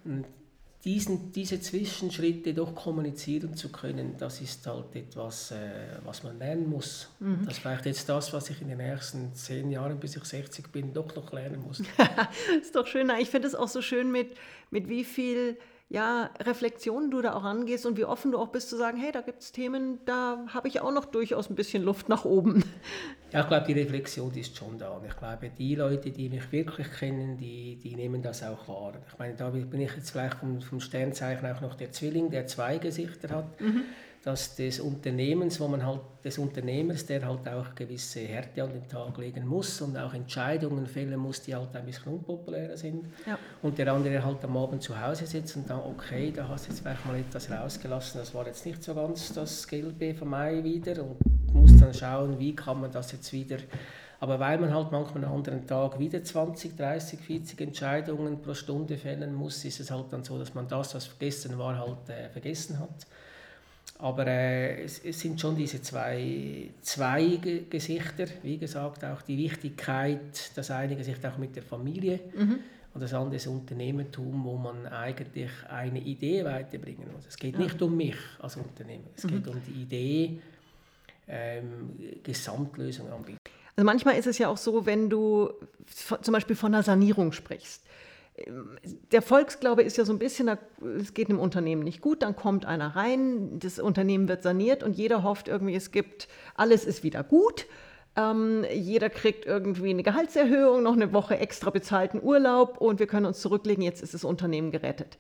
Und 0.06 0.26
diesen, 0.86 1.32
diese 1.34 1.60
Zwischenschritte 1.60 2.54
doch 2.54 2.74
kommunizieren 2.74 3.54
zu 3.56 3.70
können, 3.70 4.16
das 4.18 4.40
ist 4.40 4.66
halt 4.66 4.96
etwas, 4.96 5.52
äh, 5.52 5.98
was 6.06 6.24
man 6.24 6.40
lernen 6.40 6.70
muss. 6.70 7.10
Mhm. 7.20 7.42
Das 7.44 7.56
ist 7.56 7.60
vielleicht 7.60 7.86
jetzt 7.86 8.08
das, 8.08 8.32
was 8.32 8.50
ich 8.50 8.62
in 8.62 8.70
den 8.70 8.78
nächsten 8.78 9.34
zehn 9.34 9.72
Jahren, 9.72 10.00
bis 10.00 10.16
ich 10.16 10.24
60 10.24 10.72
bin, 10.72 10.94
doch 10.94 11.14
noch 11.16 11.34
lernen 11.34 11.62
muss. 11.62 11.82
ist 12.62 12.76
doch 12.76 12.88
schön. 12.88 13.12
Ich 13.20 13.30
finde 13.30 13.48
es 13.48 13.56
auch 13.56 13.68
so 13.68 13.82
schön, 13.82 14.12
mit, 14.12 14.36
mit 14.72 14.88
wie 14.88 15.04
viel 15.04 15.58
ja, 15.90 16.30
Reflexionen 16.40 17.10
du 17.10 17.22
da 17.22 17.34
auch 17.34 17.44
angehst 17.44 17.88
und 17.88 17.98
wie 17.98 18.06
offen 18.06 18.32
du 18.32 18.38
auch 18.38 18.50
bist 18.50 18.70
zu 18.70 18.78
sagen, 18.78 18.98
hey, 18.98 19.12
da 19.12 19.22
gibt 19.22 19.42
es 19.42 19.52
Themen, 19.52 20.00
da 20.06 20.46
habe 20.54 20.68
ich 20.68 20.82
auch 20.82 20.92
noch 20.92 21.06
durchaus 21.06 21.50
ein 21.50 21.56
bisschen 21.56 21.84
Luft 21.84 22.10
nach 22.10 22.26
oben. 22.26 22.64
Ja, 23.32 23.42
ich 23.42 23.48
glaube, 23.48 23.68
die 23.68 23.74
Reflexion 23.74 24.34
ist 24.34 24.58
schon 24.58 24.80
da. 24.80 24.90
Und 24.90 25.06
ich 25.06 25.16
glaube, 25.16 25.52
die 25.56 25.76
Leute, 25.76 26.10
die 26.10 26.30
mich 26.30 26.52
wirklich 26.52 26.92
kennen, 26.92 27.38
die, 27.38 27.76
die 27.76 27.96
nehmen 27.96 28.24
das 28.24 28.42
auch 28.42 28.68
wahr. 28.68 28.94
Ich 29.08 29.20
meine, 29.20 29.36
da 29.36 29.50
bin 29.50 29.82
ich 29.82 29.96
jetzt 29.96 30.10
vielleicht 30.10 30.38
vom, 30.38 30.62
vom 30.62 30.80
Sternzeichen 30.80 31.46
auch 31.46 31.62
noch 31.62 31.76
der 31.76 31.92
Zwilling, 31.92 32.32
der 32.32 32.48
zwei 32.48 32.80
Gesichter 32.80 33.30
hat. 33.30 33.62
Mhm 33.62 33.84
dass 34.24 34.56
des 34.56 34.80
Unternehmens, 34.80 35.60
wo 35.60 35.68
man 35.68 35.86
halt 35.86 36.02
des 36.24 36.38
Unternehmers, 36.38 37.06
der 37.06 37.26
halt 37.26 37.48
auch 37.48 37.74
gewisse 37.74 38.20
Härte 38.20 38.64
an 38.64 38.74
den 38.74 38.88
Tag 38.88 39.18
legen 39.18 39.48
muss 39.48 39.82
und 39.82 39.96
auch 39.98 40.14
Entscheidungen 40.14 40.86
fällen 40.88 41.18
muss, 41.18 41.42
die 41.42 41.56
halt 41.56 41.74
ein 41.76 41.86
bisschen 41.86 42.14
unpopulärer 42.14 42.76
sind. 42.76 43.06
Ja. 43.26 43.38
Und 43.62 43.78
der 43.78 43.94
andere 43.94 44.24
halt 44.24 44.44
am 44.44 44.58
Abend 44.58 44.84
zu 44.84 45.00
Hause 45.00 45.26
sitzt 45.26 45.56
und 45.56 45.70
dann, 45.70 45.80
okay, 45.80 46.34
da 46.36 46.48
hast 46.48 46.68
du 46.68 46.72
jetzt 46.72 46.82
vielleicht 46.82 47.06
mal 47.06 47.18
etwas 47.18 47.50
rausgelassen, 47.50 48.20
das 48.20 48.34
war 48.34 48.46
jetzt 48.46 48.66
nicht 48.66 48.84
so 48.84 48.94
ganz 48.94 49.32
das 49.34 49.66
Gelbe 49.68 50.14
von 50.14 50.28
Mai 50.28 50.64
wieder 50.64 51.02
und 51.02 51.18
muss 51.54 51.78
dann 51.78 51.94
schauen, 51.94 52.38
wie 52.40 52.54
kann 52.56 52.82
man 52.82 52.92
das 52.92 53.14
jetzt 53.14 53.32
wieder 53.32 53.58
aber 54.22 54.40
weil 54.40 54.58
man 54.58 54.74
halt 54.74 54.92
manchmal 54.92 55.24
einen 55.24 55.34
anderen 55.34 55.66
Tag 55.66 55.98
wieder 55.98 56.22
20, 56.22 56.76
30, 56.76 57.20
40 57.20 57.62
Entscheidungen 57.62 58.42
pro 58.42 58.54
Stunde 58.54 58.98
fällen 58.98 59.34
muss, 59.34 59.64
ist 59.64 59.80
es 59.80 59.92
halt 59.92 60.12
dann 60.12 60.24
so, 60.24 60.38
dass 60.38 60.54
man 60.54 60.68
das, 60.68 60.94
was 60.94 61.06
vergessen 61.06 61.58
war, 61.58 61.78
halt 61.78 62.10
äh, 62.10 62.30
vergessen 62.30 62.80
hat. 62.80 63.08
Aber 64.02 64.26
äh, 64.28 64.84
es, 64.84 65.04
es, 65.04 65.20
sind 65.20 65.40
schon 65.42 65.58
diese 65.58 65.82
zwei, 65.82 66.70
zwei 66.82 67.38
Gesichter, 67.70 68.26
wie 68.44 68.58
gesagt, 68.58 69.04
auch 69.04 69.22
die 69.22 69.38
Wichtigkeit, 69.38 70.52
das 70.56 70.72
eine 70.72 70.96
Gesicht 70.96 71.26
auch 71.26 71.38
mit 71.38 71.54
der 71.58 71.64
Familie 71.64 72.22
mhm. 72.34 72.60
und 72.94 73.02
das 73.02 73.14
andere 73.14 73.36
das 73.36 73.48
Unternehmertum, 73.48 74.46
wo 74.46 74.56
man 74.56 74.88
eigentlich 74.88 75.52
eine 75.70 76.00
Idee 76.00 76.46
weiterbringen 76.46 77.12
muss. 77.14 77.28
Es 77.28 77.36
geht 77.36 77.56
ja. 77.56 77.60
nicht 77.60 77.82
um 77.82 77.98
mich 77.98 78.16
als 78.40 78.56
Unternehmer, 78.56 79.04
es 79.18 79.26
mhm. 79.26 79.30
geht 79.30 79.48
um 79.50 79.62
die 79.68 79.82
Idee, 79.82 80.42
ähm, 81.28 81.90
Gesamtlösung 82.24 83.12
anbieten. 83.12 83.40
Also 83.76 83.86
manchmal 83.86 84.18
ist 84.18 84.28
es 84.28 84.38
ja 84.38 84.48
auch 84.48 84.58
so, 84.58 84.86
wenn 84.86 85.10
du 85.10 85.52
zum 86.22 86.34
Beispiel 86.34 86.56
von 86.56 86.74
einer 86.74 86.84
Sanierung 86.84 87.34
sprichst 87.34 87.84
der 89.12 89.22
Volksglaube 89.22 89.84
ist 89.84 89.98
ja 89.98 90.06
so 90.06 90.14
ein 90.14 90.20
bisschen, 90.20 90.50
es 91.00 91.14
geht 91.14 91.30
einem 91.30 91.40
Unternehmen 91.40 91.84
nicht 91.84 92.02
gut, 92.02 92.22
dann 92.22 92.36
kommt 92.36 92.66
einer 92.66 92.96
rein, 92.96 93.60
das 93.60 93.80
Unternehmen 93.80 94.28
wird 94.28 94.44
saniert 94.44 94.84
und 94.84 94.98
jeder 94.98 95.24
hofft 95.24 95.48
irgendwie, 95.48 95.76
es 95.76 95.92
gibt, 95.92 96.28
alles 96.56 96.86
ist 96.86 97.04
wieder 97.04 97.24
gut. 97.24 97.66
Ähm, 98.16 98.66
jeder 98.74 99.10
kriegt 99.10 99.46
irgendwie 99.46 99.92
eine 99.92 100.04
Gehaltserhöhung, 100.04 100.84
noch 100.84 100.94
eine 100.94 101.14
Woche 101.14 101.38
extra 101.38 101.70
bezahlten 101.70 102.22
Urlaub 102.22 102.82
und 102.82 103.00
wir 103.00 103.08
können 103.08 103.26
uns 103.26 103.40
zurücklegen, 103.40 103.84
jetzt 103.84 104.02
ist 104.02 104.14
das 104.14 104.24
Unternehmen 104.24 104.72
gerettet. 104.72 105.18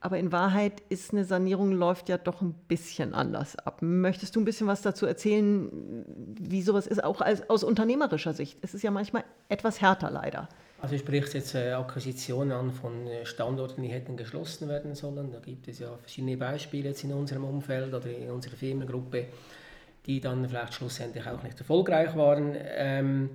Aber 0.00 0.18
in 0.18 0.32
Wahrheit 0.32 0.82
ist 0.88 1.12
eine 1.12 1.24
Sanierung 1.24 1.70
läuft 1.70 2.08
ja 2.08 2.18
doch 2.18 2.42
ein 2.42 2.54
bisschen 2.66 3.14
anders 3.14 3.54
ab. 3.56 3.82
Möchtest 3.82 4.34
du 4.34 4.40
ein 4.40 4.44
bisschen 4.44 4.66
was 4.66 4.82
dazu 4.82 5.06
erzählen, 5.06 6.04
wie 6.40 6.62
sowas 6.62 6.88
ist, 6.88 7.04
auch 7.04 7.20
als, 7.20 7.48
aus 7.48 7.62
unternehmerischer 7.62 8.32
Sicht? 8.32 8.58
Es 8.62 8.74
ist 8.74 8.82
ja 8.82 8.90
manchmal 8.90 9.22
etwas 9.48 9.80
härter 9.80 10.10
leider. 10.10 10.48
Also 10.82 10.98
spricht 10.98 11.32
jetzt 11.34 11.54
äh, 11.54 11.70
Akquisitionen 11.70 12.50
an 12.50 12.72
von 12.72 13.06
äh, 13.06 13.24
Standorten, 13.24 13.82
die 13.82 13.88
hätten 13.88 14.16
geschlossen 14.16 14.68
werden 14.68 14.96
sollen. 14.96 15.30
Da 15.30 15.38
gibt 15.38 15.68
es 15.68 15.78
ja 15.78 15.96
verschiedene 15.96 16.36
Beispiele 16.36 16.88
jetzt 16.88 17.04
in 17.04 17.12
unserem 17.12 17.44
Umfeld 17.44 17.94
oder 17.94 18.06
in 18.06 18.28
unserer 18.32 18.56
Firmengruppe, 18.56 19.26
die 20.06 20.20
dann 20.20 20.48
vielleicht 20.48 20.74
schlussendlich 20.74 21.24
auch 21.28 21.40
nicht 21.44 21.56
erfolgreich 21.60 22.16
waren. 22.16 22.56
Ähm, 22.58 23.30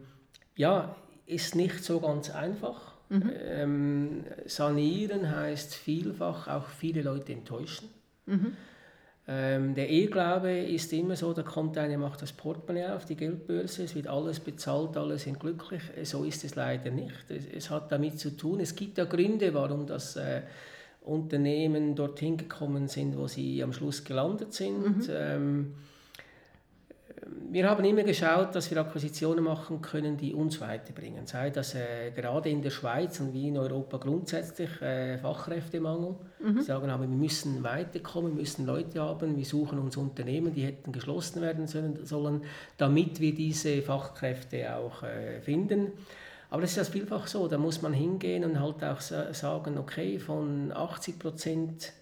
ja, 0.57 0.93
ist 1.25 1.55
nicht 1.55 1.85
so 1.85 2.01
ganz 2.01 2.29
einfach. 2.31 2.95
Mhm. 3.07 3.31
Ähm, 3.33 4.23
sanieren 4.45 5.33
heißt 5.33 5.73
vielfach 5.73 6.49
auch 6.49 6.67
viele 6.67 7.01
Leute 7.01 7.31
enttäuschen. 7.31 7.87
Mhm. 8.25 8.57
Ähm, 9.29 9.75
der 9.75 9.89
Irrglaube 9.89 10.57
ist 10.57 10.93
immer 10.93 11.17
so, 11.17 11.33
da 11.33 11.43
kommt 11.43 11.77
einer, 11.77 11.97
macht 11.97 12.21
das 12.21 12.31
Portemonnaie 12.31 12.95
auf 12.95 13.03
die 13.03 13.15
Geldbörse, 13.15 13.83
es 13.83 13.93
wird 13.93 14.07
alles 14.07 14.39
bezahlt, 14.39 14.95
alle 14.95 15.17
sind 15.17 15.37
glücklich. 15.37 15.81
So 16.03 16.23
ist 16.23 16.45
es 16.45 16.55
leider 16.55 16.91
nicht. 16.91 17.29
Es, 17.29 17.43
es 17.45 17.69
hat 17.69 17.91
damit 17.91 18.19
zu 18.19 18.37
tun, 18.37 18.61
es 18.61 18.73
gibt 18.73 18.97
ja 18.97 19.03
Gründe, 19.03 19.53
warum 19.53 19.85
das 19.85 20.15
äh, 20.15 20.43
Unternehmen 21.01 21.93
dorthin 21.93 22.37
gekommen 22.37 22.87
sind, 22.87 23.17
wo 23.17 23.27
sie 23.27 23.61
am 23.63 23.73
Schluss 23.73 24.05
gelandet 24.05 24.53
sind. 24.53 24.79
Mhm. 24.79 25.05
Ähm, 25.09 25.73
wir 27.49 27.69
haben 27.69 27.83
immer 27.85 28.03
geschaut, 28.03 28.53
dass 28.55 28.69
wir 28.69 28.77
Akquisitionen 28.79 29.43
machen 29.43 29.81
können, 29.81 30.17
die 30.17 30.33
uns 30.33 30.59
weiterbringen. 30.61 31.25
Sei 31.25 31.49
das 31.49 31.75
äh, 31.75 32.11
gerade 32.15 32.49
in 32.49 32.61
der 32.61 32.69
Schweiz 32.69 33.19
und 33.19 33.33
wie 33.33 33.47
in 33.47 33.57
Europa 33.57 33.97
grundsätzlich 33.97 34.81
äh, 34.81 35.17
Fachkräftemangel. 35.17 36.15
Mhm. 36.39 36.55
Wir 36.55 36.63
sagen 36.63 36.89
aber, 36.89 37.09
wir 37.09 37.15
müssen 37.15 37.63
weiterkommen, 37.63 38.31
wir 38.31 38.41
müssen 38.41 38.65
Leute 38.65 39.01
haben, 39.01 39.37
wir 39.37 39.45
suchen 39.45 39.79
uns 39.79 39.97
Unternehmen, 39.97 40.53
die 40.53 40.63
hätten 40.63 40.91
geschlossen 40.91 41.41
werden 41.41 41.67
sollen, 41.67 42.43
damit 42.77 43.19
wir 43.19 43.33
diese 43.33 43.81
Fachkräfte 43.81 44.75
auch 44.75 45.03
äh, 45.03 45.41
finden. 45.41 45.93
Aber 46.49 46.61
das 46.61 46.71
ist 46.71 46.77
ja 46.77 46.83
vielfach 46.83 47.27
so, 47.27 47.47
da 47.47 47.57
muss 47.57 47.81
man 47.81 47.93
hingehen 47.93 48.45
und 48.45 48.59
halt 48.59 48.83
auch 48.83 49.01
sagen, 49.01 49.77
okay, 49.77 50.17
von 50.17 50.71
80 50.71 51.19
Prozent 51.19 51.93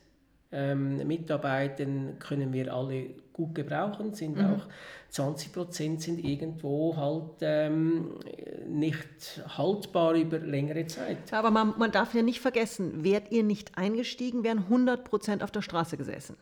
ähm, 0.52 1.06
Mitarbeitern 1.08 2.20
können 2.20 2.54
wir 2.54 2.72
alle 2.72 3.08
gut 3.36 3.54
gebrauchen, 3.54 4.14
sind 4.14 4.38
mhm. 4.38 4.46
auch 4.46 4.68
20 5.10 5.54
Prozent 5.54 6.02
sind 6.02 6.24
irgendwo 6.24 6.96
halt 6.96 7.42
ähm, 7.42 8.16
nicht 8.68 9.44
haltbar 9.48 10.14
über 10.14 10.40
längere 10.40 10.88
Zeit. 10.88 11.32
Aber 11.32 11.52
man, 11.52 11.74
man 11.78 11.92
darf 11.92 12.14
ja 12.14 12.22
nicht 12.22 12.40
vergessen, 12.40 13.04
wärt 13.04 13.32
ihr 13.32 13.44
nicht 13.44 13.78
eingestiegen, 13.78 14.44
wären 14.44 14.60
100 14.60 15.04
Prozent 15.04 15.44
auf 15.44 15.52
der 15.52 15.62
Straße 15.62 15.98
gesessen. 15.98 16.38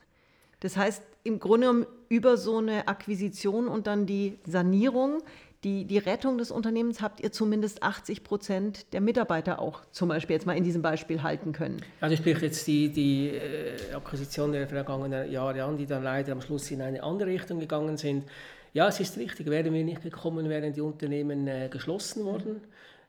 Das 0.59 0.77
heißt, 0.77 1.03
im 1.23 1.39
Grunde 1.39 1.67
genommen 1.67 1.85
über 2.09 2.37
so 2.37 2.57
eine 2.57 2.87
Akquisition 2.87 3.67
und 3.67 3.87
dann 3.87 4.05
die 4.05 4.39
Sanierung 4.45 5.21
die, 5.63 5.85
die 5.85 5.97
Rettung 5.97 6.37
des 6.37 6.51
Unternehmens 6.51 7.01
habt 7.01 7.21
ihr 7.21 7.31
zumindest 7.31 7.83
80 7.83 8.23
Prozent 8.23 8.93
der 8.93 9.01
Mitarbeiter 9.01 9.59
auch 9.59 9.81
zum 9.91 10.09
Beispiel 10.09 10.35
jetzt 10.35 10.45
mal 10.45 10.57
in 10.57 10.63
diesem 10.63 10.81
Beispiel 10.81 11.23
halten 11.23 11.53
können. 11.53 11.81
Also 12.01 12.15
sprich 12.15 12.39
jetzt 12.41 12.67
die, 12.67 12.89
die 12.89 13.29
äh, 13.29 13.93
Akquisition 13.95 14.51
der 14.51 14.67
vergangenen 14.67 15.31
Jahre 15.31 15.63
an, 15.63 15.77
die 15.77 15.85
dann 15.85 16.03
leider 16.03 16.33
am 16.33 16.41
Schluss 16.41 16.69
in 16.71 16.81
eine 16.81 17.01
andere 17.01 17.29
Richtung 17.29 17.59
gegangen 17.59 17.97
sind. 17.97 18.25
Ja, 18.73 18.87
es 18.87 18.99
ist 18.99 19.17
richtig, 19.17 19.47
wären 19.47 19.73
wir 19.73 19.83
nicht 19.83 20.01
gekommen, 20.01 20.49
wären 20.49 20.73
die 20.73 20.81
Unternehmen 20.81 21.47
äh, 21.47 21.69
geschlossen 21.71 22.25
worden. 22.25 22.61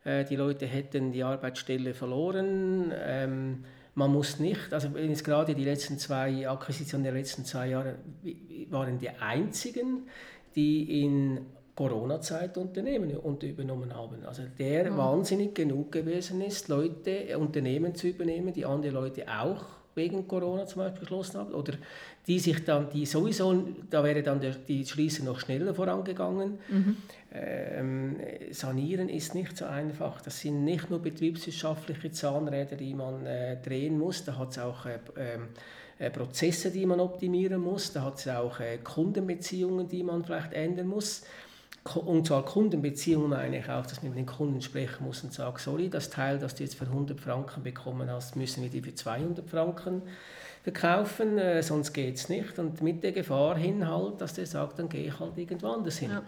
Äh, 0.05 0.25
die 0.25 0.37
Leute 0.37 0.67
hätten 0.67 1.11
die 1.11 1.25
Arbeitsstelle 1.25 1.95
verloren. 1.95 2.93
Ähm, 2.97 3.65
man 3.97 4.13
muss 4.13 4.39
nicht, 4.39 4.73
also 4.73 4.89
jetzt 4.89 5.25
gerade 5.25 5.55
die 5.55 5.65
letzten 5.65 5.99
zwei 5.99 6.49
Akquisitionen 6.49 7.05
der 7.05 7.13
letzten 7.13 7.45
zwei 7.45 7.69
Jahre 7.69 7.97
waren 8.69 8.99
die 8.99 9.09
einzigen, 9.09 10.09
die 10.57 11.03
in 11.03 11.47
Corona-Zeit 11.75 12.57
Unternehmen 12.57 13.17
und 13.17 13.43
übernommen 13.43 13.95
haben. 13.95 14.25
Also 14.25 14.43
der 14.59 14.91
mhm. 14.91 14.97
wahnsinnig 14.97 15.55
genug 15.55 15.91
gewesen 15.93 16.41
ist, 16.41 16.69
Leute, 16.69 17.29
äh, 17.29 17.35
Unternehmen 17.35 17.95
zu 17.95 18.09
übernehmen, 18.09 18.53
die 18.53 18.65
andere 18.65 18.93
Leute 18.93 19.25
auch 19.29 19.65
wegen 19.97 20.27
Corona 20.27 20.67
zum 20.67 20.83
Beispiel 20.83 21.01
geschlossen 21.01 21.39
haben 21.39 21.55
oder 21.55 21.75
die 22.27 22.39
sich 22.39 22.65
dann, 22.65 22.91
die 22.91 23.07
sowieso, 23.07 23.65
da 23.91 24.03
wäre 24.03 24.23
dann 24.23 24.41
der, 24.41 24.53
die 24.53 24.85
Schließung 24.85 25.27
noch 25.27 25.39
schneller 25.39 25.75
vorangegangen. 25.75 26.59
Mhm. 26.69 26.97
Ähm, 27.33 28.17
sanieren 28.51 29.09
ist 29.09 29.35
nicht 29.35 29.57
so 29.57 29.67
einfach. 29.67 30.21
Das 30.21 30.41
sind 30.41 30.65
nicht 30.65 30.91
nur 30.91 31.01
betriebswirtschaftliche 31.01 32.11
Zahnräder, 32.11 32.77
die 32.77 32.95
man 32.95 33.27
äh, 33.27 33.57
drehen 33.61 33.99
muss, 33.99 34.25
da 34.25 34.37
hat 34.39 34.51
es 34.51 34.59
auch 34.59 34.87
äh, 34.87 34.99
äh, 35.99 36.11
Prozesse, 36.11 36.71
die 36.71 36.87
man 36.87 36.99
optimieren 36.99 37.61
muss, 37.61 37.93
da 37.93 38.03
hat 38.03 38.19
es 38.19 38.29
auch 38.29 38.59
äh, 38.59 38.79
Kundenbeziehungen, 38.79 39.87
die 39.89 40.03
man 40.03 40.25
vielleicht 40.25 40.53
ändern 40.53 40.89
muss 40.89 41.23
und 41.93 42.27
zwar 42.27 42.45
Kundenbeziehungen 42.45 43.35
eigentlich 43.35 43.69
auch, 43.69 43.85
dass 43.85 44.03
man 44.03 44.13
mit 44.13 44.19
den 44.19 44.27
Kunden 44.27 44.63
sprechen 44.63 45.05
muss 45.05 45.23
und 45.23 45.35
sagt, 45.35 45.61
sorry, 45.61 45.91
das 45.91 46.09
Teil, 46.09 46.39
das 46.39 46.55
du 46.55 46.63
jetzt 46.63 46.77
für 46.77 46.87
100 46.87 47.21
Franken 47.21 47.63
bekommen 47.63 48.11
hast, 48.11 48.37
müssen 48.37 48.63
wir 48.63 48.71
dir 48.71 48.83
für 48.83 48.95
200 48.95 49.49
Franken 49.49 50.03
verkaufen, 50.63 51.37
äh, 51.37 51.63
sonst 51.63 51.93
geht 51.93 52.17
es 52.17 52.31
nicht. 52.31 52.59
Und 52.59 52.81
mit 52.81 53.05
der 53.05 53.13
Gefahr 53.13 53.57
hin 53.57 53.87
halt, 53.87 54.21
dass 54.21 54.33
der 54.33 54.47
sagt, 54.47 54.79
dann 54.79 54.89
gehe 54.89 55.07
ich 55.07 55.21
halt 55.21 55.37
irgendwo 55.37 55.69
anders 55.69 55.99
hin. 55.99 56.11
Ja. 56.11 56.23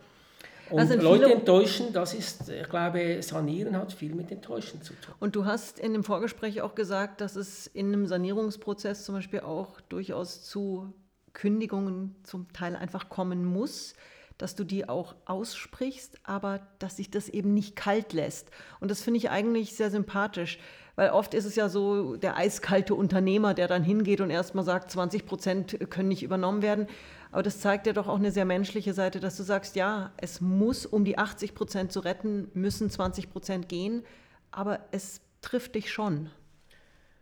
Und 0.69 0.81
also 0.81 0.95
Leute 0.97 1.33
enttäuschen, 1.33 1.93
das 1.93 2.13
ist, 2.13 2.49
ich 2.49 2.69
glaube, 2.69 3.23
Sanieren 3.23 3.77
hat 3.77 3.93
viel 3.93 4.15
mit 4.15 4.31
Enttäuschen 4.33 4.83
zu 4.83 4.95
tun. 4.95 5.15
Und 5.21 5.37
du 5.37 5.45
hast 5.45 5.79
in 5.79 5.93
dem 5.93 6.03
Vorgespräch 6.05 6.61
auch 6.61 6.75
gesagt, 6.75 7.21
dass 7.21 7.37
es 7.37 7.69
in 7.69 7.87
einem 7.87 8.07
Sanierungsprozess 8.07 9.05
zum 9.05 9.15
Beispiel 9.15 9.41
auch 9.41 9.81
durchaus 9.83 10.43
zu 10.43 10.93
Kündigungen 11.33 12.17
zum 12.25 12.53
Teil 12.53 12.75
einfach 12.75 13.09
kommen 13.09 13.45
muss 13.45 13.95
dass 14.39 14.55
du 14.55 14.65
die 14.65 14.89
auch 14.89 15.15
aussprichst, 15.25 16.19
aber 16.25 16.61
dass 16.79 16.97
sich 16.97 17.11
das 17.11 17.29
eben 17.29 17.55
nicht 17.55 17.77
kalt 17.77 18.13
lässt. 18.13 18.51
Und 18.81 18.91
das 18.91 19.03
finde 19.03 19.19
ich 19.19 19.31
eigentlich 19.31 19.75
sehr 19.75 19.91
sympathisch, 19.91 20.59
weil 20.95 21.11
oft 21.11 21.35
ist 21.35 21.45
es 21.45 21.57
ja 21.57 21.69
so 21.69 22.17
der 22.17 22.37
eiskalte 22.37 22.95
Unternehmer, 22.95 23.55
der 23.55 23.69
dann 23.69 23.85
hingeht 23.85 24.21
und 24.21 24.31
erstmal 24.31 24.65
sagt, 24.65 24.91
20 24.91 25.27
Prozent 25.27 25.91
können 25.91 26.09
nicht 26.09 26.23
übernommen 26.23 26.63
werden. 26.63 26.87
Aber 27.33 27.43
das 27.43 27.61
zeigt 27.61 27.87
ja 27.87 27.93
doch 27.93 28.09
auch 28.09 28.19
eine 28.19 28.33
sehr 28.33 28.47
menschliche 28.47 28.95
Seite, 28.95 29.21
dass 29.21 29.37
du 29.37 29.43
sagst, 29.43 29.77
ja, 29.77 30.13
es 30.17 30.41
muss, 30.41 30.87
um 30.87 31.05
die 31.05 31.19
80 31.19 31.55
Prozent 31.55 31.93
zu 31.93 32.01
retten, 32.01 32.51
müssen 32.55 32.89
20 32.89 33.31
Prozent 33.31 33.69
gehen, 33.69 34.05
aber 34.51 34.81
es 34.91 35.21
trifft 35.43 35.75
dich 35.75 35.93
schon. 35.93 36.31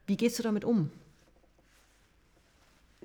Wie 0.06 0.16
gehst 0.16 0.38
du 0.38 0.42
damit 0.42 0.64
um? 0.64 0.90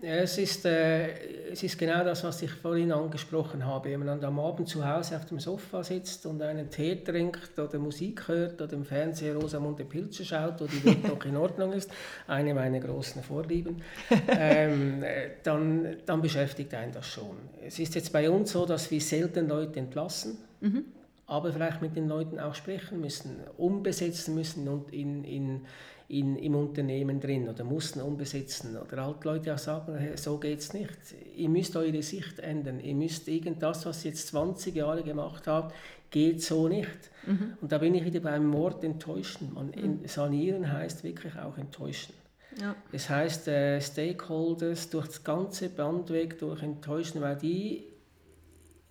Ja, 0.02 0.16
es, 0.16 0.38
ist, 0.38 0.66
äh, 0.66 1.52
es 1.52 1.62
ist 1.62 1.78
genau 1.78 2.04
das, 2.06 2.24
was 2.24 2.42
ich 2.42 2.52
vorhin 2.52 2.92
angesprochen 2.92 3.66
habe. 3.66 3.90
Wenn 3.90 4.06
man 4.06 4.24
am 4.24 4.40
Abend 4.40 4.70
zu 4.70 4.88
Hause 4.88 5.18
auf 5.18 5.26
dem 5.26 5.40
Sofa 5.40 5.84
sitzt 5.84 6.26
und 6.26 6.42
einen 6.42 6.70
Tee 6.70 6.96
trinkt 7.04 7.60
oder 7.60 7.78
Musik 7.80 8.28
hört 8.30 8.62
oder 8.62 8.74
im 8.74 8.86
Fernseher 8.86 9.36
Rosamunde 9.36 9.84
Pilcher 9.84 10.24
schaut, 10.24 10.62
wo 10.62 10.66
die 10.66 10.86
Welt 10.86 11.06
noch 11.06 11.26
in 11.26 11.36
Ordnung 11.36 11.74
ist, 11.74 11.92
eine 12.28 12.54
meiner 12.54 12.80
großen 12.80 13.22
Vorlieben, 13.24 13.82
ähm, 14.30 15.04
äh, 15.04 15.32
dann, 15.44 15.98
dann 16.06 16.22
beschäftigt 16.22 16.74
einen 16.74 16.94
das 16.94 17.08
schon. 17.08 17.36
Es 17.66 17.78
ist 17.78 17.94
jetzt 17.96 18.14
bei 18.14 18.30
uns 18.30 18.54
so, 18.54 18.66
dass 18.66 18.90
wir 18.90 19.02
selten 19.02 19.50
Leute 19.50 19.80
entlassen. 19.80 20.38
Mhm 20.62 20.86
aber 21.30 21.54
vielleicht 21.54 21.82
mit 21.82 21.96
den 21.96 22.08
Leuten 22.08 22.40
auch 22.40 22.56
sprechen 22.56 23.00
müssen, 23.00 23.38
umbesetzen 23.56 24.34
müssen 24.34 24.68
und 24.68 24.92
in, 24.92 25.24
in, 25.24 25.62
in, 26.10 26.36
im 26.38 26.56
Unternehmen 26.56 27.20
drin 27.20 27.48
oder 27.48 27.64
mussten 27.64 28.02
umbesetzen 28.02 28.76
oder 28.78 29.06
halt 29.06 29.24
Leute 29.24 29.54
auch 29.54 29.60
sagen, 29.60 29.96
hey, 29.96 30.18
so 30.18 30.38
geht 30.38 30.60
es 30.60 30.74
nicht. 30.74 30.98
Ihr 31.36 31.50
müsst 31.50 31.76
eure 31.76 32.02
Sicht 32.02 32.40
ändern, 32.40 32.80
ihr 32.80 32.96
müsst 32.96 33.28
irgendwas, 33.28 33.86
was 33.86 34.04
ihr 34.04 34.12
jetzt 34.12 34.28
20 34.28 34.76
Jahre 34.76 35.04
gemacht 35.04 35.46
habt, 35.46 35.76
geht 36.10 36.44
so 36.44 36.68
nicht. 36.68 36.90
Mhm. 37.28 37.54
Und 37.62 37.72
da 37.72 37.78
bin 37.78 37.94
ich 37.94 38.04
wieder 38.04 38.22
beim 38.22 38.52
Wort 38.54 38.84
enttäuschen. 38.84 39.54
Man, 39.54 39.68
mhm. 39.68 40.08
Sanieren 40.08 40.72
heißt 40.72 41.04
wirklich 41.04 41.38
auch 41.38 41.58
enttäuschen. 41.58 42.14
Ja. 42.60 42.76
Das 42.92 43.08
heißt, 43.08 43.48
äh, 43.48 43.80
Stakeholders 43.80 44.90
durch 44.90 45.08
das 45.08 45.24
ganze 45.24 45.70
Bandweg 45.70 46.40
durch 46.40 46.64
enttäuschen, 46.64 47.22
weil 47.22 47.36
die 47.36 47.84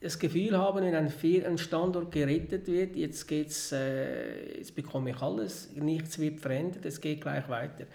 das 0.01 0.19
Gefühl 0.19 0.57
haben, 0.57 0.85
wenn 0.85 0.95
ein, 0.95 1.13
ein 1.45 1.59
Standort 1.59 2.13
gerettet 2.13 2.69
wird, 2.69 2.95
jetzt, 2.97 3.27
geht's, 3.27 3.73
äh, 3.73 4.59
jetzt 4.59 4.75
bekomme 4.75 5.11
ich 5.11 5.21
alles, 5.21 5.71
nichts 5.75 6.19
wird 6.19 6.41
verändert, 6.41 6.85
es 6.85 7.01
geht 7.01 7.21
gleich 7.21 7.49
weiter. 7.49 7.87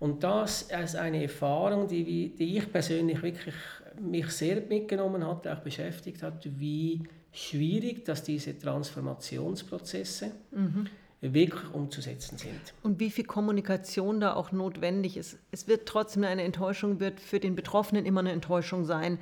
Und 0.00 0.22
das 0.22 0.62
ist 0.62 0.96
eine 0.96 1.22
Erfahrung, 1.22 1.88
die, 1.88 2.34
die 2.34 2.58
ich 2.58 2.70
persönlich 2.70 3.22
wirklich 3.22 3.54
mich 4.00 4.28
sehr 4.30 4.60
mitgenommen 4.60 5.26
hat, 5.26 5.46
auch 5.46 5.60
beschäftigt 5.60 6.22
hat, 6.22 6.48
wie 6.58 7.02
schwierig 7.32 8.04
dass 8.04 8.22
diese 8.22 8.56
Transformationsprozesse 8.58 10.30
mhm. 10.52 10.88
wirklich 11.20 11.72
umzusetzen 11.72 12.38
sind. 12.38 12.60
Und 12.82 13.00
wie 13.00 13.10
viel 13.10 13.24
Kommunikation 13.24 14.20
da 14.20 14.34
auch 14.34 14.52
notwendig 14.52 15.16
ist. 15.16 15.38
Es 15.50 15.68
wird 15.68 15.86
trotzdem 15.86 16.24
eine 16.24 16.42
Enttäuschung, 16.42 17.00
wird 17.00 17.20
für 17.20 17.40
den 17.40 17.54
Betroffenen 17.54 18.06
immer 18.06 18.20
eine 18.20 18.32
Enttäuschung 18.32 18.84
sein. 18.84 19.18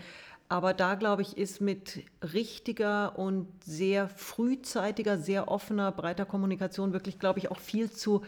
Aber 0.52 0.74
da, 0.74 0.96
glaube 0.96 1.22
ich, 1.22 1.38
ist 1.38 1.62
mit 1.62 2.04
richtiger 2.34 3.18
und 3.18 3.48
sehr 3.64 4.06
frühzeitiger, 4.10 5.16
sehr 5.16 5.48
offener, 5.48 5.90
breiter 5.92 6.26
Kommunikation 6.26 6.92
wirklich, 6.92 7.18
glaube 7.18 7.38
ich, 7.38 7.50
auch 7.50 7.58
viel 7.58 7.90
zu 7.90 8.20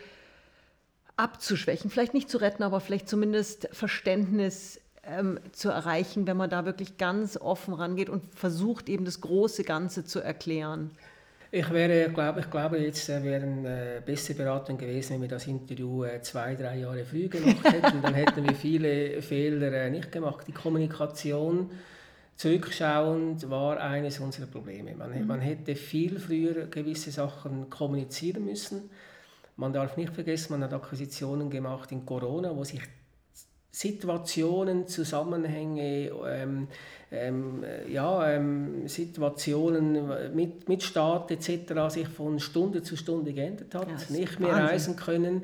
abzuschwächen. 1.18 1.90
Vielleicht 1.90 2.14
nicht 2.14 2.30
zu 2.30 2.38
retten, 2.38 2.62
aber 2.62 2.80
vielleicht 2.80 3.10
zumindest 3.10 3.68
Verständnis 3.72 4.80
ähm, 5.02 5.38
zu 5.52 5.68
erreichen, 5.68 6.26
wenn 6.26 6.38
man 6.38 6.48
da 6.48 6.64
wirklich 6.64 6.96
ganz 6.96 7.36
offen 7.36 7.74
rangeht 7.74 8.08
und 8.08 8.22
versucht, 8.34 8.88
eben 8.88 9.04
das 9.04 9.20
große 9.20 9.62
Ganze 9.62 10.06
zu 10.06 10.20
erklären. 10.20 10.92
Ich 11.50 11.68
wäre, 11.68 12.08
glaube 12.08 12.40
ich, 12.40 12.50
glaube 12.50 12.78
jetzt 12.78 13.06
wären 13.06 13.66
äh, 13.66 14.00
besser 14.02 14.32
beraten 14.32 14.78
gewesen, 14.78 15.16
wenn 15.16 15.20
wir 15.20 15.28
das 15.28 15.46
Interview 15.46 16.04
äh, 16.04 16.22
zwei, 16.22 16.54
drei 16.54 16.78
Jahre 16.78 17.04
früh 17.04 17.28
gemacht 17.28 17.70
hätten. 17.70 18.00
Dann 18.00 18.14
hätten 18.14 18.48
wir 18.48 18.54
viele 18.54 19.20
Fehler 19.20 19.70
äh, 19.74 19.90
nicht 19.90 20.10
gemacht. 20.10 20.46
Die 20.48 20.52
Kommunikation 20.52 21.70
Zurückschauend 22.36 23.48
war 23.48 23.80
eines 23.80 24.18
unserer 24.18 24.46
Probleme. 24.46 24.94
Man, 24.96 25.18
mhm. 25.18 25.26
man 25.26 25.40
hätte 25.40 25.76
viel 25.76 26.18
früher 26.18 26.66
gewisse 26.66 27.10
Sachen 27.10 27.70
kommunizieren 27.70 28.44
müssen. 28.44 28.90
Man 29.56 29.72
darf 29.72 29.96
nicht 29.96 30.12
vergessen, 30.12 30.52
man 30.52 30.64
hat 30.64 30.72
Akquisitionen 30.72 31.48
gemacht 31.48 31.92
in 31.92 32.04
Corona, 32.04 32.56
wo 32.56 32.64
sich 32.64 32.82
Situationen, 33.70 34.86
Zusammenhänge, 34.86 36.10
ähm, 36.28 36.68
ähm, 37.10 37.64
ja, 37.88 38.30
ähm, 38.30 38.86
Situationen 38.86 40.34
mit, 40.34 40.68
mit 40.68 40.82
Staat 40.82 41.30
etc. 41.32 41.72
sich 41.88 42.08
von 42.08 42.38
Stunde 42.38 42.82
zu 42.82 42.96
Stunde 42.96 43.32
geändert 43.32 43.74
hat, 43.74 43.88
ja, 43.88 44.16
nicht 44.16 44.38
mehr 44.38 44.50
Wahnsinn. 44.50 44.66
reisen 44.66 44.96
können. 44.96 45.42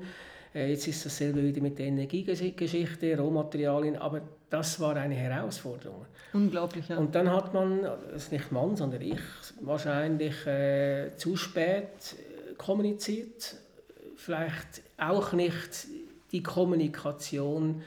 Äh, 0.54 0.70
jetzt 0.70 0.88
ist 0.88 1.04
dasselbe 1.04 1.42
wieder 1.42 1.60
mit 1.60 1.78
der 1.78 1.86
Energiegeschichte, 1.86 3.16
Rohmaterialien, 3.16 3.96
aber 3.96 4.22
das 4.48 4.80
war 4.80 4.96
eine 4.96 5.14
Herausforderung. 5.14 6.06
Unglaublich, 6.32 6.88
ja. 6.88 6.98
Und 6.98 7.14
dann 7.14 7.30
hat 7.30 7.54
man, 7.54 7.82
das 7.82 8.24
ist 8.24 8.32
nicht 8.32 8.50
Mann, 8.50 8.76
sondern 8.76 9.00
ich, 9.02 9.20
wahrscheinlich 9.60 10.46
äh, 10.46 11.10
zu 11.16 11.36
spät 11.36 12.16
kommuniziert, 12.58 13.56
vielleicht 14.16 14.82
auch 14.98 15.32
nicht 15.32 15.86
die 16.32 16.42
Kommunikation 16.42 17.82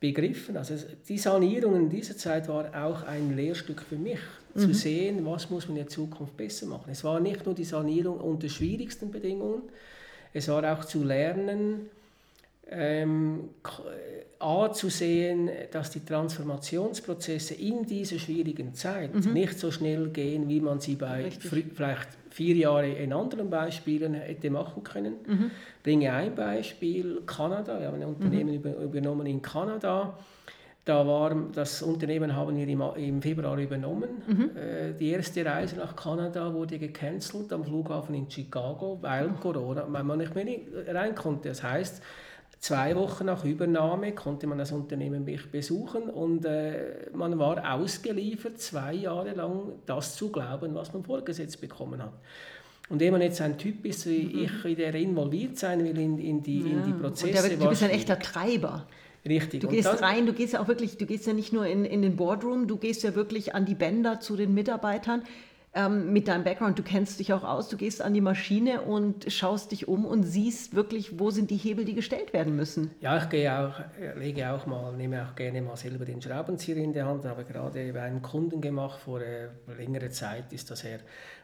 begriffen. 0.00 0.56
Also 0.56 0.74
die 1.08 1.18
Sanierung 1.18 1.76
in 1.76 1.88
dieser 1.88 2.16
Zeit 2.16 2.48
war 2.48 2.70
auch 2.84 3.02
ein 3.04 3.36
Lehrstück 3.36 3.82
für 3.82 3.96
mich, 3.96 4.18
mhm. 4.54 4.60
zu 4.60 4.74
sehen, 4.74 5.24
was 5.26 5.50
muss 5.50 5.66
man 5.66 5.76
in 5.76 5.84
der 5.84 5.90
Zukunft 5.90 6.36
besser 6.36 6.66
machen. 6.66 6.90
Es 6.90 7.04
war 7.04 7.20
nicht 7.20 7.44
nur 7.44 7.54
die 7.54 7.64
Sanierung 7.64 8.18
unter 8.18 8.48
schwierigsten 8.48 9.10
Bedingungen, 9.10 9.62
es 10.32 10.48
war 10.48 10.70
auch 10.70 10.84
zu 10.84 11.02
lernen, 11.02 11.88
ähm, 12.68 13.50
anzusehen, 14.38 15.50
dass 15.70 15.90
die 15.90 16.04
Transformationsprozesse 16.04 17.54
in 17.54 17.84
dieser 17.84 18.18
schwierigen 18.18 18.74
Zeit 18.74 19.14
mhm. 19.14 19.32
nicht 19.32 19.58
so 19.58 19.70
schnell 19.70 20.08
gehen, 20.08 20.48
wie 20.48 20.60
man 20.60 20.80
sie 20.80 20.96
bei 20.96 21.30
vielleicht 21.30 22.08
vier 22.30 22.54
Jahren 22.56 22.96
in 22.96 23.12
anderen 23.12 23.48
Beispielen 23.48 24.14
hätte 24.14 24.50
machen 24.50 24.82
können. 24.82 25.14
Mhm. 25.26 25.50
Ich 25.78 25.82
bringe 25.82 26.12
ein 26.12 26.34
Beispiel, 26.34 27.22
Kanada. 27.24 27.80
Wir 27.80 27.86
haben 27.86 28.02
ein 28.02 28.08
Unternehmen 28.08 28.60
mhm. 28.60 28.82
übernommen 28.82 29.26
in 29.26 29.40
Kanada. 29.40 30.18
Da 30.84 31.04
war, 31.04 31.34
das 31.52 31.82
Unternehmen 31.82 32.36
haben 32.36 32.56
wir 32.56 32.68
im, 32.68 32.80
im 32.96 33.22
Februar 33.22 33.58
übernommen. 33.58 34.22
Mhm. 34.26 34.50
Äh, 34.56 34.92
die 34.92 35.10
erste 35.10 35.44
Reise 35.44 35.76
nach 35.76 35.96
Kanada 35.96 36.52
wurde 36.52 36.78
gecancelt 36.78 37.52
am 37.52 37.64
Flughafen 37.64 38.14
in 38.14 38.30
Chicago, 38.30 38.98
weil 39.00 39.30
Corona, 39.40 39.84
weil 39.88 40.04
man 40.04 40.18
nicht 40.18 40.34
mehr 40.34 40.46
rein 40.88 41.14
konnte. 41.14 41.48
Das 41.48 41.62
heißt, 41.62 42.02
Zwei 42.58 42.96
Wochen 42.96 43.26
nach 43.26 43.44
Übernahme 43.44 44.12
konnte 44.12 44.46
man 44.46 44.58
das 44.58 44.72
Unternehmen 44.72 45.24
besuchen 45.52 46.04
und 46.04 46.44
äh, 46.44 47.10
man 47.12 47.38
war 47.38 47.74
ausgeliefert, 47.74 48.58
zwei 48.58 48.94
Jahre 48.94 49.32
lang 49.34 49.74
das 49.84 50.16
zu 50.16 50.30
glauben, 50.32 50.74
was 50.74 50.92
man 50.92 51.04
vorgesetzt 51.04 51.60
bekommen 51.60 52.02
hat. 52.02 52.14
Und 52.88 53.00
wenn 53.00 53.12
man 53.12 53.20
jetzt 53.20 53.40
ein 53.40 53.58
Typ 53.58 53.84
ist 53.84 54.06
wie 54.06 54.24
mhm. 54.24 54.48
ich, 54.64 54.76
der 54.76 54.94
involviert 54.94 55.58
sein 55.58 55.84
will 55.84 55.98
in, 55.98 56.18
in, 56.18 56.42
die, 56.42 56.60
ja. 56.60 56.66
in 56.66 56.84
die 56.84 56.92
Prozesse. 56.92 57.52
Und 57.52 57.62
du 57.62 57.68
bist 57.68 57.82
ein 57.82 57.90
echter 57.90 58.18
Treiber. 58.18 58.86
Richtig. 59.28 59.60
Du 59.60 59.68
gehst 59.68 60.02
rein, 60.02 60.26
du 60.26 60.32
gehst 60.32 60.52
ja 60.52 60.60
auch 60.60 60.68
wirklich, 60.68 60.98
du 60.98 61.06
gehst 61.06 61.26
ja 61.26 61.32
nicht 61.32 61.52
nur 61.52 61.66
in, 61.66 61.84
in 61.84 62.00
den 62.00 62.16
Boardroom, 62.16 62.68
du 62.68 62.76
gehst 62.76 63.02
ja 63.02 63.16
wirklich 63.16 63.54
an 63.54 63.64
die 63.64 63.74
Bänder 63.74 64.20
zu 64.20 64.36
den 64.36 64.54
Mitarbeitern 64.54 65.24
ähm, 65.76 66.12
mit 66.12 66.26
deinem 66.26 66.42
Background, 66.42 66.76
du 66.78 66.82
kennst 66.82 67.20
dich 67.20 67.34
auch 67.34 67.44
aus, 67.44 67.68
du 67.68 67.76
gehst 67.76 68.00
an 68.00 68.14
die 68.14 68.22
Maschine 68.22 68.80
und 68.80 69.30
schaust 69.30 69.72
dich 69.72 69.86
um 69.86 70.06
und 70.06 70.22
siehst 70.24 70.74
wirklich, 70.74 71.20
wo 71.20 71.30
sind 71.30 71.50
die 71.50 71.56
Hebel, 71.56 71.84
die 71.84 71.94
gestellt 71.94 72.32
werden 72.32 72.56
müssen. 72.56 72.90
Ja, 73.00 73.18
ich 73.18 73.28
gehe 73.28 73.54
auch, 73.56 73.74
lege 74.16 74.50
auch 74.50 74.64
mal, 74.66 74.96
nehme 74.96 75.22
auch 75.22 75.36
gerne 75.36 75.60
mal 75.60 75.76
selber 75.76 76.06
den 76.06 76.22
Schraubenzieher 76.22 76.78
in 76.78 76.94
der 76.94 77.06
Hand, 77.06 77.26
habe 77.26 77.44
gerade 77.44 77.92
bei 77.92 78.02
einem 78.02 78.22
Kunden 78.22 78.60
gemacht, 78.60 79.00
vor 79.00 79.20
äh, 79.20 79.48
längerer 79.76 80.10
Zeit 80.10 80.52
ist 80.52 80.70
das 80.70 80.82
her, 80.82 81.00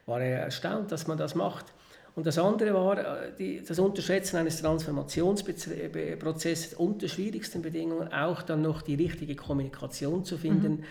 war 0.07 0.23
er 0.23 0.41
erstaunt, 0.41 0.91
dass 0.91 1.07
man 1.07 1.19
das 1.19 1.35
macht. 1.35 1.67
Und 2.15 2.27
das 2.27 2.39
andere 2.39 2.75
war 2.75 2.99
äh, 2.99 3.33
die, 3.39 3.63
das 3.63 3.79
Unterschätzen 3.79 4.39
eines 4.39 4.61
Transformationsprozesses 4.61 6.75
unter 6.75 7.09
schwierigsten 7.09 7.61
Bedingungen, 7.61 8.11
auch 8.13 8.41
dann 8.43 8.63
noch 8.63 8.81
die 8.83 8.95
richtige 8.95 9.37
Kommunikation 9.37 10.25
zu 10.25 10.39
finden. 10.39 10.73
Mhm 10.73 10.85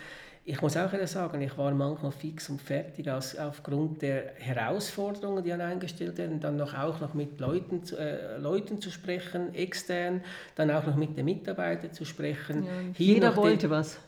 ich 0.43 0.59
muss 0.61 0.75
auch 0.75 0.91
sagen, 1.05 1.41
ich 1.41 1.55
war 1.57 1.71
manchmal 1.71 2.11
fix 2.11 2.49
und 2.49 2.61
fertig 2.61 3.09
aus, 3.09 3.37
aufgrund 3.37 4.01
der 4.01 4.33
Herausforderungen, 4.37 5.43
die 5.43 5.53
eingestellt 5.53 6.17
werden, 6.17 6.39
dann 6.39 6.57
noch 6.57 6.73
auch 6.73 6.99
noch 6.99 7.13
mit 7.13 7.39
Leuten, 7.39 7.81
äh, 7.95 8.37
Leuten 8.37 8.81
zu 8.81 8.89
sprechen, 8.89 9.53
extern, 9.53 10.21
dann 10.55 10.71
auch 10.71 10.85
noch 10.85 10.95
mit 10.95 11.15
den 11.15 11.25
Mitarbeitern 11.25 11.93
zu 11.93 12.05
sprechen. 12.05 12.65
Ja, 12.65 12.71
jeder 12.97 13.35
wollte 13.35 13.67
den, 13.67 13.69
was 13.69 13.99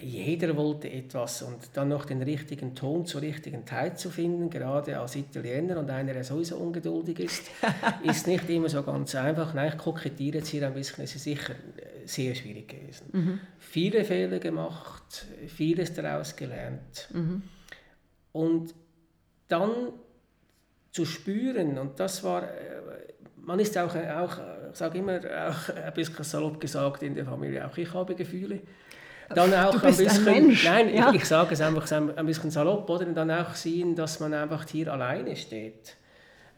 jeder 0.00 0.56
wollte 0.56 0.90
etwas 0.90 1.42
und 1.42 1.58
dann 1.74 1.88
noch 1.88 2.04
den 2.04 2.22
richtigen 2.22 2.74
Ton 2.74 3.06
zur 3.06 3.22
richtigen 3.22 3.66
Zeit 3.66 3.98
zu 3.98 4.10
finden, 4.10 4.48
gerade 4.48 4.98
als 4.98 5.16
Italiener 5.16 5.78
und 5.78 5.90
einer, 5.90 6.12
der 6.12 6.24
sowieso 6.24 6.56
ungeduldig 6.56 7.18
ist, 7.18 7.50
ist 8.04 8.26
nicht 8.26 8.48
immer 8.48 8.68
so 8.68 8.82
ganz 8.82 9.14
einfach. 9.14 9.52
Nein, 9.52 9.72
ich 9.72 9.78
kokettiere 9.78 10.38
jetzt 10.38 10.48
hier 10.48 10.66
ein 10.66 10.74
bisschen, 10.74 11.04
es 11.04 11.14
ist 11.14 11.24
sicher 11.24 11.52
äh, 11.52 11.89
sehr 12.12 12.34
schwierig 12.34 12.68
gewesen. 12.68 13.08
Mhm. 13.12 13.40
Viele 13.58 14.04
Fehler 14.04 14.38
gemacht, 14.38 15.26
vieles 15.46 15.94
daraus 15.94 16.36
gelernt. 16.36 17.08
Mhm. 17.12 17.42
Und 18.32 18.74
dann 19.48 19.70
zu 20.92 21.04
spüren, 21.04 21.78
und 21.78 21.98
das 22.00 22.22
war, 22.24 22.42
äh, 22.42 22.82
man 23.36 23.58
ist 23.60 23.76
auch, 23.78 23.94
auch 23.94 24.38
ich 24.70 24.76
sage 24.76 24.98
immer, 24.98 25.18
auch 25.48 25.68
ein 25.74 25.94
bisschen 25.94 26.24
salopp 26.24 26.60
gesagt 26.60 27.02
in 27.02 27.14
der 27.14 27.24
Familie, 27.24 27.66
auch 27.66 27.76
ich 27.76 27.92
habe 27.92 28.14
Gefühle 28.14 28.60
dann 29.34 29.54
auch 29.54 29.82
ein 29.82 29.96
bisschen, 29.96 30.28
ein 30.28 30.46
Mensch. 30.46 30.64
nein, 30.64 30.94
ja. 30.94 31.10
ich, 31.10 31.16
ich 31.16 31.24
sage 31.24 31.54
es 31.54 31.60
einfach 31.60 31.90
ein 31.92 32.26
bisschen 32.26 32.50
salopp, 32.50 32.88
oder? 32.90 33.06
Und 33.06 33.14
dann 33.14 33.30
auch 33.30 33.54
sehen, 33.54 33.94
dass 33.94 34.20
man 34.20 34.34
einfach 34.34 34.66
hier 34.68 34.92
alleine 34.92 35.36
steht. 35.36 35.96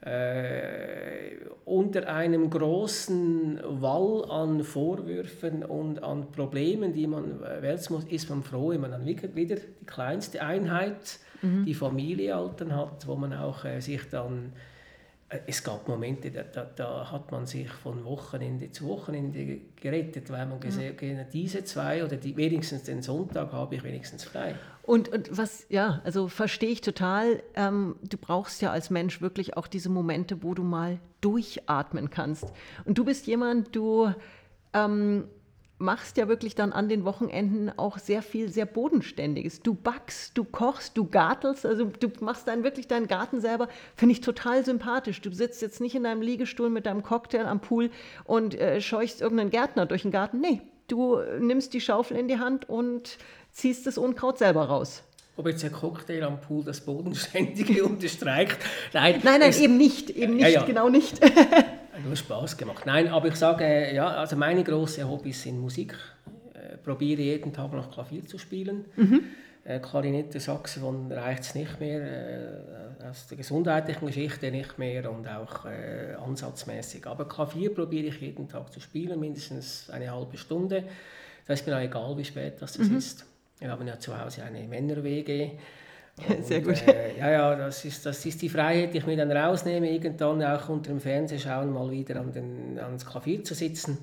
Äh, 0.02 1.36
unter 1.64 2.08
einem 2.08 2.50
großen 2.50 3.60
Wall 3.80 4.30
an 4.30 4.64
Vorwürfen 4.64 5.64
und 5.64 6.02
an 6.02 6.30
Problemen, 6.32 6.92
die 6.92 7.06
man 7.06 7.40
wälzen 7.60 7.94
muss, 7.94 8.04
ist 8.04 8.28
man 8.28 8.42
froh, 8.42 8.70
wenn 8.70 8.80
man 8.80 8.90
dann 8.90 9.04
wieder, 9.04 9.34
wieder 9.34 9.56
die 9.56 9.86
kleinste 9.86 10.42
Einheit, 10.42 11.18
mhm. 11.40 11.64
die 11.64 11.74
Familie 11.74 12.36
halt 12.36 12.60
dann 12.60 12.74
hat, 12.74 13.06
wo 13.06 13.14
man 13.14 13.32
auch 13.32 13.64
äh, 13.64 13.80
sich 13.80 14.08
dann 14.10 14.52
äh, 14.54 14.71
es 15.46 15.64
gab 15.64 15.88
Momente, 15.88 16.30
da, 16.30 16.42
da, 16.42 16.64
da, 16.64 17.10
hat 17.10 17.30
man 17.32 17.46
sich 17.46 17.68
von 17.68 18.04
Wochenende 18.04 18.70
zu 18.70 18.86
Wochenende 18.86 19.60
gerettet, 19.76 20.30
weil 20.30 20.46
man 20.46 20.60
gesehen 20.60 21.18
hat, 21.18 21.32
diese 21.32 21.64
zwei 21.64 22.04
oder 22.04 22.16
die, 22.16 22.36
wenigstens 22.36 22.84
den 22.84 23.02
Sonntag 23.02 23.52
habe 23.52 23.74
ich 23.74 23.84
wenigstens 23.84 24.24
frei. 24.24 24.54
Und, 24.82 25.08
und 25.08 25.36
was, 25.36 25.66
ja, 25.68 26.00
also 26.04 26.28
verstehe 26.28 26.70
ich 26.70 26.80
total. 26.80 27.42
Ähm, 27.54 27.96
du 28.02 28.18
brauchst 28.18 28.62
ja 28.62 28.72
als 28.72 28.90
Mensch 28.90 29.20
wirklich 29.20 29.56
auch 29.56 29.66
diese 29.66 29.88
Momente, 29.88 30.42
wo 30.42 30.54
du 30.54 30.64
mal 30.64 30.98
durchatmen 31.20 32.10
kannst. 32.10 32.46
Und 32.84 32.98
du 32.98 33.04
bist 33.04 33.26
jemand, 33.26 33.74
du 33.74 34.12
ähm, 34.72 35.28
machst 35.82 36.16
ja 36.16 36.28
wirklich 36.28 36.54
dann 36.54 36.72
an 36.72 36.88
den 36.88 37.04
Wochenenden 37.04 37.70
auch 37.76 37.98
sehr 37.98 38.22
viel 38.22 38.48
sehr 38.48 38.64
Bodenständiges. 38.64 39.60
Du 39.60 39.74
backst, 39.74 40.38
du 40.38 40.44
kochst, 40.44 40.96
du 40.96 41.04
gartelst, 41.04 41.66
also 41.66 41.84
du 41.84 42.10
machst 42.20 42.48
dann 42.48 42.64
wirklich 42.64 42.88
deinen 42.88 43.08
Garten 43.08 43.40
selber. 43.40 43.68
Finde 43.96 44.14
ich 44.14 44.20
total 44.20 44.64
sympathisch. 44.64 45.20
Du 45.20 45.32
sitzt 45.32 45.60
jetzt 45.60 45.80
nicht 45.80 45.94
in 45.94 46.04
deinem 46.04 46.22
Liegestuhl 46.22 46.70
mit 46.70 46.86
deinem 46.86 47.02
Cocktail 47.02 47.46
am 47.46 47.60
Pool 47.60 47.90
und 48.24 48.58
äh, 48.58 48.80
scheuchst 48.80 49.20
irgendeinen 49.20 49.50
Gärtner 49.50 49.84
durch 49.84 50.02
den 50.02 50.10
Garten. 50.10 50.40
Nee, 50.40 50.62
du 50.88 51.18
nimmst 51.38 51.74
die 51.74 51.80
Schaufel 51.80 52.16
in 52.16 52.28
die 52.28 52.38
Hand 52.38 52.68
und 52.68 53.18
ziehst 53.50 53.86
das 53.86 53.98
Unkraut 53.98 54.38
selber 54.38 54.64
raus. 54.64 55.02
Ob 55.36 55.46
jetzt 55.46 55.64
ein 55.64 55.72
Cocktail 55.72 56.22
am 56.24 56.40
Pool 56.40 56.62
das 56.64 56.80
Bodenständige 56.82 57.84
unterstreicht? 57.86 58.58
Nein, 58.92 59.20
nein, 59.22 59.40
nein 59.40 59.54
eben 59.60 59.76
nicht, 59.76 60.10
eben 60.10 60.36
nicht, 60.36 60.44
ja, 60.44 60.60
ja. 60.60 60.62
genau 60.64 60.88
nicht. 60.88 61.20
Nur 62.04 62.16
Spaß 62.16 62.56
gemacht. 62.56 62.86
Nein, 62.86 63.08
aber 63.08 63.28
ich 63.28 63.36
sage, 63.36 63.92
ja, 63.94 64.08
also 64.08 64.36
meine 64.36 64.64
großen 64.64 65.08
Hobbys 65.08 65.42
sind 65.42 65.60
Musik. 65.60 65.94
Ich 66.54 66.60
äh, 66.60 66.76
probiere 66.78 67.20
jeden 67.20 67.52
Tag 67.52 67.72
noch 67.72 67.90
Klavier 67.90 68.24
zu 68.26 68.38
spielen. 68.38 68.86
Mhm. 68.96 69.24
Äh, 69.64 69.78
Klarinette, 69.78 70.40
Saxophon 70.40 71.12
reicht 71.12 71.42
es 71.42 71.54
nicht 71.54 71.78
mehr, 71.78 72.00
äh, 72.00 73.04
aus 73.04 73.28
der 73.28 73.36
gesundheitlichen 73.36 74.06
Geschichte 74.06 74.50
nicht 74.50 74.78
mehr 74.78 75.10
und 75.10 75.28
auch 75.28 75.66
äh, 75.66 76.14
ansatzmäßig. 76.14 77.06
Aber 77.06 77.28
Klavier 77.28 77.72
probiere 77.74 78.06
ich 78.06 78.20
jeden 78.20 78.48
Tag 78.48 78.72
zu 78.72 78.80
spielen, 78.80 79.20
mindestens 79.20 79.88
eine 79.90 80.10
halbe 80.10 80.36
Stunde. 80.36 80.84
Das 81.46 81.60
ist 81.60 81.66
mir 81.66 81.76
auch 81.76 81.80
egal, 81.80 82.16
wie 82.16 82.24
spät 82.24 82.54
das 82.60 82.78
mhm. 82.78 82.96
ist. 82.96 83.26
Wir 83.58 83.70
haben 83.70 83.86
ja 83.86 83.98
zu 83.98 84.18
Hause 84.18 84.42
eine 84.42 84.66
Männer-WG. 84.66 85.50
Sehr 86.42 86.60
gut. 86.60 86.86
Äh, 86.86 87.18
ja, 87.18 87.30
ja, 87.30 87.54
das 87.54 87.84
ist, 87.84 88.04
das 88.04 88.24
ist 88.24 88.40
die 88.42 88.48
Freiheit, 88.48 88.92
die 88.92 88.98
ich 88.98 89.06
mir 89.06 89.16
dann 89.16 89.32
rausnehme, 89.32 89.90
irgendwann 89.90 90.42
auch 90.42 90.68
unter 90.68 90.90
dem 90.90 91.00
Fernsehschauen 91.00 91.70
mal 91.72 91.90
wieder 91.90 92.20
an 92.20 92.32
den, 92.32 92.78
ans 92.78 93.06
Klavier 93.06 93.42
zu 93.42 93.54
sitzen. 93.54 93.98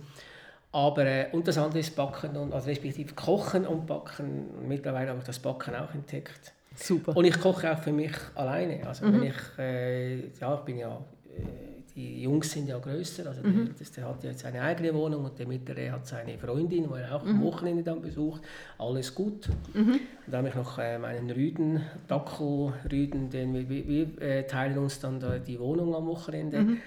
Aber, 0.72 1.05
äh, 1.05 1.28
und 1.32 1.47
das 1.47 1.57
andere 1.57 1.80
ist 1.80 1.95
Backen, 1.95 2.36
und, 2.36 2.53
also 2.53 2.68
respektive 2.68 3.14
Kochen 3.14 3.66
und 3.66 3.88
Backen. 3.88 4.68
Mittlerweile 4.68 5.10
habe 5.10 5.20
ich 5.20 5.26
das 5.26 5.39
Backen 5.39 5.76
auch 5.76 5.93
entdeckt. 5.93 6.53
Super. 6.76 7.16
Und 7.16 7.26
ich 7.26 7.39
koche 7.39 7.72
auch 7.72 7.80
für 7.80 7.91
mich 7.91 8.14
alleine. 8.36 8.86
Also 8.88 9.05
mhm. 9.05 9.14
wenn 9.14 9.24
ich, 9.24 9.60
äh, 9.60 10.16
ja, 10.39 10.55
ich 10.55 10.62
bin 10.62 10.78
ja 10.78 10.97
äh, 11.38 11.68
die 12.00 12.22
Jungs 12.22 12.50
sind 12.50 12.70
ja 12.70 12.78
größer, 12.78 13.28
also 13.28 13.41
der 13.41 13.52
mhm. 13.52 13.68
Älteste 13.68 14.08
hat 14.08 14.24
jetzt 14.24 14.39
seine 14.39 14.62
eigene 14.62 14.93
Wohnung 14.93 15.26
und 15.26 15.38
der 15.38 15.45
Mittlere 15.45 15.91
hat 15.91 16.08
seine 16.08 16.38
Freundin, 16.38 16.88
die 16.88 17.00
er 17.00 17.14
auch 17.14 17.26
mhm. 17.26 17.32
am 17.32 17.43
Wochenende 17.43 17.84
dann 17.84 18.02
besucht. 18.02 18.41
Alles 18.78 19.14
gut. 19.14 19.50
Mhm. 19.74 19.91
Und 19.91 20.00
dann 20.28 20.38
habe 20.38 20.47
ich 20.47 20.56
noch 20.56 20.78
äh, 20.78 20.97
meinen 20.97 21.30
Rüden, 21.30 21.82
Dackelrüden, 22.08 23.30
den 23.30 23.54
wir, 23.54 23.70
wir, 23.70 23.88
wir 23.88 24.22
äh, 24.22 24.47
teilen 24.47 24.78
uns 24.78 25.02
dann 25.02 25.20
da 25.20 25.39
die 25.39 25.60
Wohnung 25.60 25.93
am 25.93 26.08
Wochenende. 26.08 26.62
Mhm. 26.62 26.78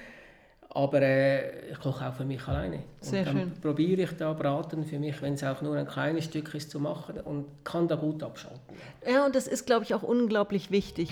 Aber 0.71 1.03
äh, 1.03 1.71
ich 1.71 1.79
koche 1.79 2.09
auch 2.09 2.15
für 2.15 2.25
mich 2.25 2.49
alleine. 2.49 2.79
Sehr 3.03 3.21
und 3.21 3.27
dann 3.27 3.37
schön. 3.37 3.53
probiere 3.61 4.03
ich 4.03 4.13
da 4.17 4.33
Braten 4.33 4.87
für 4.87 4.99
mich, 4.99 5.21
wenn 5.21 5.35
es 5.35 5.45
auch 5.45 5.61
nur 5.61 5.77
ein 5.77 5.87
kleines 5.87 6.25
Stück 6.25 6.55
ist, 6.55 6.71
zu 6.71 6.81
machen 6.81 7.21
und 7.21 7.45
kann 7.65 7.87
da 7.87 7.97
gut 7.97 8.23
abschalten. 8.23 8.61
Ja, 9.07 9.27
und 9.27 9.35
das 9.35 9.47
ist, 9.47 9.67
glaube 9.67 9.85
ich, 9.85 9.93
auch 9.93 10.03
unglaublich 10.03 10.71
wichtig. 10.71 11.11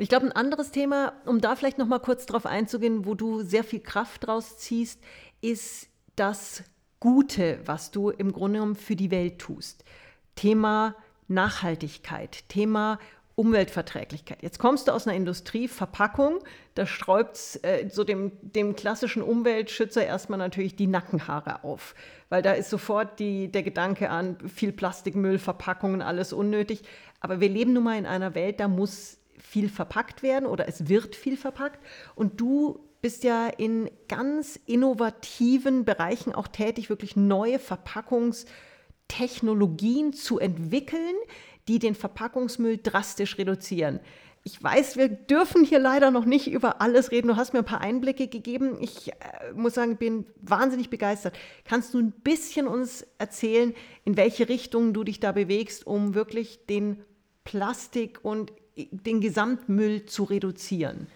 Ich 0.00 0.08
glaube, 0.08 0.24
ein 0.24 0.32
anderes 0.32 0.70
Thema, 0.70 1.12
um 1.26 1.42
da 1.42 1.56
vielleicht 1.56 1.76
noch 1.76 1.86
mal 1.86 1.98
kurz 1.98 2.24
drauf 2.24 2.46
einzugehen, 2.46 3.04
wo 3.04 3.14
du 3.14 3.42
sehr 3.42 3.64
viel 3.64 3.80
Kraft 3.80 4.26
draus 4.26 4.56
ziehst, 4.56 4.98
ist 5.42 5.88
das 6.16 6.64
Gute, 7.00 7.60
was 7.66 7.90
du 7.90 8.08
im 8.08 8.32
Grunde 8.32 8.60
genommen 8.60 8.76
für 8.76 8.96
die 8.96 9.10
Welt 9.10 9.38
tust. 9.38 9.84
Thema 10.36 10.94
Nachhaltigkeit, 11.28 12.48
Thema 12.48 12.98
Umweltverträglichkeit. 13.34 14.42
Jetzt 14.42 14.58
kommst 14.58 14.88
du 14.88 14.92
aus 14.92 15.06
einer 15.06 15.16
Industrieverpackung, 15.16 16.38
da 16.74 16.86
sträubt 16.86 17.60
äh, 17.62 17.90
so 17.90 18.02
dem, 18.02 18.32
dem 18.40 18.76
klassischen 18.76 19.22
Umweltschützer 19.22 20.04
erstmal 20.04 20.38
natürlich 20.38 20.76
die 20.76 20.86
Nackenhaare 20.86 21.62
auf, 21.62 21.94
weil 22.30 22.40
da 22.40 22.52
ist 22.52 22.70
sofort 22.70 23.18
die, 23.18 23.52
der 23.52 23.62
Gedanke 23.62 24.08
an 24.08 24.38
viel 24.48 24.72
Plastikmüll, 24.72 25.38
Verpackungen, 25.38 26.00
alles 26.00 26.32
unnötig. 26.32 26.82
Aber 27.20 27.40
wir 27.40 27.50
leben 27.50 27.74
nun 27.74 27.84
mal 27.84 27.98
in 27.98 28.06
einer 28.06 28.34
Welt, 28.34 28.60
da 28.60 28.68
muss 28.68 29.19
viel 29.40 29.68
verpackt 29.68 30.22
werden 30.22 30.46
oder 30.46 30.68
es 30.68 30.88
wird 30.88 31.16
viel 31.16 31.36
verpackt. 31.36 31.80
Und 32.14 32.40
du 32.40 32.78
bist 33.02 33.24
ja 33.24 33.48
in 33.48 33.90
ganz 34.08 34.58
innovativen 34.66 35.84
Bereichen 35.84 36.32
auch 36.34 36.48
tätig, 36.48 36.90
wirklich 36.90 37.16
neue 37.16 37.58
Verpackungstechnologien 37.58 40.12
zu 40.12 40.38
entwickeln, 40.38 41.16
die 41.68 41.78
den 41.78 41.94
Verpackungsmüll 41.94 42.80
drastisch 42.82 43.38
reduzieren. 43.38 44.00
Ich 44.42 44.62
weiß, 44.62 44.96
wir 44.96 45.08
dürfen 45.08 45.64
hier 45.64 45.78
leider 45.78 46.10
noch 46.10 46.24
nicht 46.24 46.50
über 46.50 46.80
alles 46.80 47.10
reden. 47.10 47.28
Du 47.28 47.36
hast 47.36 47.52
mir 47.52 47.58
ein 47.58 47.66
paar 47.66 47.82
Einblicke 47.82 48.26
gegeben. 48.26 48.78
Ich 48.80 49.12
äh, 49.12 49.52
muss 49.54 49.74
sagen, 49.74 49.98
bin 49.98 50.24
wahnsinnig 50.40 50.88
begeistert. 50.88 51.38
Kannst 51.64 51.92
du 51.92 51.98
ein 51.98 52.12
bisschen 52.12 52.66
uns 52.66 53.06
erzählen, 53.18 53.74
in 54.04 54.16
welche 54.16 54.48
Richtung 54.48 54.94
du 54.94 55.04
dich 55.04 55.20
da 55.20 55.32
bewegst, 55.32 55.86
um 55.86 56.14
wirklich 56.14 56.64
den 56.66 57.04
Plastik 57.44 58.20
und 58.22 58.50
den 58.76 59.20
Gesamtmüll 59.20 60.06
zu 60.06 60.24
reduzieren? 60.24 61.06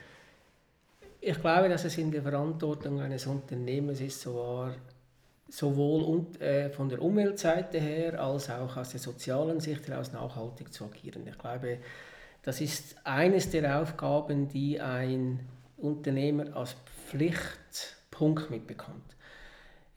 Ich 1.20 1.40
glaube, 1.40 1.68
dass 1.68 1.84
es 1.84 1.96
in 1.96 2.10
der 2.10 2.22
Verantwortung 2.22 3.00
eines 3.00 3.26
Unternehmens 3.26 4.00
ist, 4.00 4.20
sowohl 4.20 4.76
äh, 6.40 6.68
von 6.68 6.88
der 6.88 7.00
Umweltseite 7.00 7.78
her 7.78 8.22
als 8.22 8.50
auch 8.50 8.76
aus 8.76 8.90
der 8.90 9.00
sozialen 9.00 9.60
Sicht 9.60 9.88
heraus 9.88 10.12
nachhaltig 10.12 10.72
zu 10.72 10.84
agieren. 10.84 11.26
Ich 11.26 11.38
glaube, 11.38 11.78
das 12.42 12.60
ist 12.60 12.96
eines 13.04 13.50
der 13.50 13.80
Aufgaben, 13.80 14.48
die 14.48 14.80
ein 14.80 15.40
Unternehmer 15.78 16.54
als 16.54 16.76
Pflichtpunkt 17.08 18.50
mitbekommt. 18.50 19.13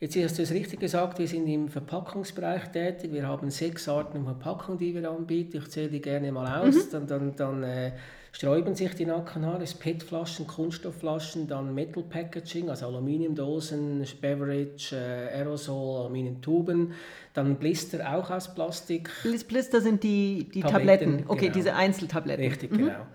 Jetzt 0.00 0.16
hast 0.16 0.38
du 0.38 0.42
es 0.42 0.52
richtig 0.52 0.78
gesagt, 0.78 1.18
wir 1.18 1.26
sind 1.26 1.48
im 1.48 1.68
Verpackungsbereich 1.68 2.70
tätig. 2.70 3.12
Wir 3.12 3.26
haben 3.26 3.50
sechs 3.50 3.88
Arten 3.88 4.24
von 4.24 4.26
Verpackung, 4.26 4.78
die 4.78 4.94
wir 4.94 5.10
anbieten. 5.10 5.56
Ich 5.56 5.68
zähle 5.70 5.88
die 5.88 6.00
gerne 6.00 6.30
mal 6.30 6.60
aus. 6.60 6.76
Mhm. 6.76 6.90
Dann, 6.92 7.06
dann, 7.08 7.34
dann 7.34 7.62
äh, 7.64 7.92
sträuben 8.30 8.76
sich 8.76 8.94
die 8.94 9.06
Nackenhaare. 9.06 9.64
PET-Flaschen, 9.64 10.46
Kunststoffflaschen, 10.46 11.48
dann 11.48 11.74
Metal 11.74 12.04
Packaging, 12.04 12.70
also 12.70 12.86
Aluminiumdosen, 12.86 14.06
Beverage, 14.20 14.94
äh, 14.94 15.36
Aerosol, 15.36 16.02
Aluminiumtuben. 16.02 16.92
Dann 17.34 17.56
Blister 17.56 18.16
auch 18.16 18.30
aus 18.30 18.54
Plastik. 18.54 19.10
Blister 19.48 19.80
sind 19.80 20.04
die, 20.04 20.48
die 20.54 20.60
Tabletten. 20.60 21.06
Tabletten. 21.06 21.24
Okay, 21.26 21.46
genau. 21.46 21.54
diese 21.54 21.74
Einzeltabletten. 21.74 22.44
Richtig, 22.44 22.70
mhm. 22.70 22.78
genau. 22.78 23.06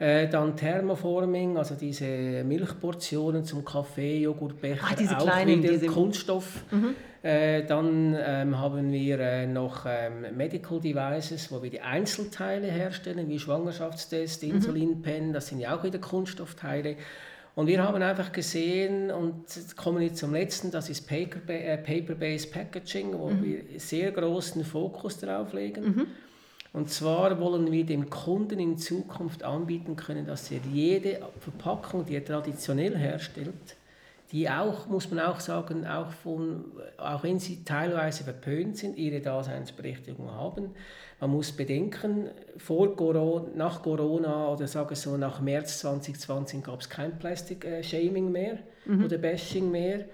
Äh, 0.00 0.28
dann 0.28 0.56
Thermoforming, 0.56 1.56
also 1.56 1.74
diese 1.74 2.44
Milchportionen 2.44 3.44
zum 3.44 3.64
Kaffee, 3.64 4.20
Joghurtbecher, 4.20 4.86
ah, 4.88 4.94
diese 4.96 5.18
auch 5.18 5.24
kleinen, 5.24 5.60
wieder 5.60 5.72
diese... 5.72 5.86
Kunststoff. 5.86 6.62
Mhm. 6.70 6.94
Äh, 7.20 7.64
dann 7.64 8.16
ähm, 8.16 8.56
haben 8.56 8.92
wir 8.92 9.18
äh, 9.18 9.46
noch 9.48 9.86
ähm, 9.88 10.36
Medical 10.36 10.78
Devices, 10.78 11.50
wo 11.50 11.60
wir 11.64 11.70
die 11.70 11.80
Einzelteile 11.80 12.68
herstellen, 12.68 13.28
wie 13.28 13.40
Schwangerschaftstest, 13.40 14.44
mhm. 14.44 14.50
Insulinpen, 14.50 15.32
das 15.32 15.48
sind 15.48 15.58
ja 15.58 15.76
auch 15.76 15.82
wieder 15.82 15.98
Kunststoffteile. 15.98 16.94
Und 17.56 17.66
wir 17.66 17.82
haben 17.82 18.00
einfach 18.00 18.30
gesehen, 18.30 19.10
und 19.10 19.46
kommen 19.76 20.00
jetzt 20.02 20.18
zum 20.18 20.32
letzten, 20.32 20.70
das 20.70 20.90
ist 20.90 21.10
äh, 21.10 21.26
Paper-Based 21.76 22.52
Packaging, 22.52 23.18
wo 23.18 23.30
mhm. 23.30 23.42
wir 23.42 23.80
sehr 23.80 24.12
großen 24.12 24.64
Fokus 24.64 25.18
darauf 25.18 25.52
legen. 25.52 26.06
Und 26.78 26.90
zwar 26.90 27.40
wollen 27.40 27.72
wir 27.72 27.84
dem 27.84 28.08
Kunden 28.08 28.60
in 28.60 28.78
Zukunft 28.78 29.42
anbieten 29.42 29.96
können, 29.96 30.26
dass 30.26 30.48
er 30.52 30.60
jede 30.72 31.18
Verpackung, 31.40 32.06
die 32.06 32.14
er 32.14 32.24
traditionell 32.24 32.96
herstellt, 32.96 33.76
die 34.30 34.48
auch, 34.48 34.86
muss 34.86 35.10
man 35.10 35.18
auch 35.18 35.40
sagen, 35.40 35.88
auch, 35.88 36.12
von, 36.12 36.66
auch 36.96 37.24
wenn 37.24 37.40
sie 37.40 37.64
teilweise 37.64 38.22
verpönt 38.22 38.76
sind, 38.76 38.96
ihre 38.96 39.18
Daseinsberechtigung 39.20 40.30
haben. 40.30 40.70
Man 41.20 41.30
muss 41.30 41.50
bedenken, 41.50 42.28
vor 42.58 42.94
Corona, 42.94 43.48
nach 43.56 43.82
Corona 43.82 44.52
oder 44.52 44.68
sage 44.68 44.94
so 44.94 45.16
nach 45.16 45.40
März 45.40 45.80
2020 45.80 46.62
gab 46.62 46.80
es 46.80 46.88
kein 46.88 47.18
Plastic-Shaming 47.18 48.30
mehr 48.30 48.58
mhm. 48.84 49.04
oder 49.04 49.18
Bashing 49.18 49.68
mehr. 49.68 50.04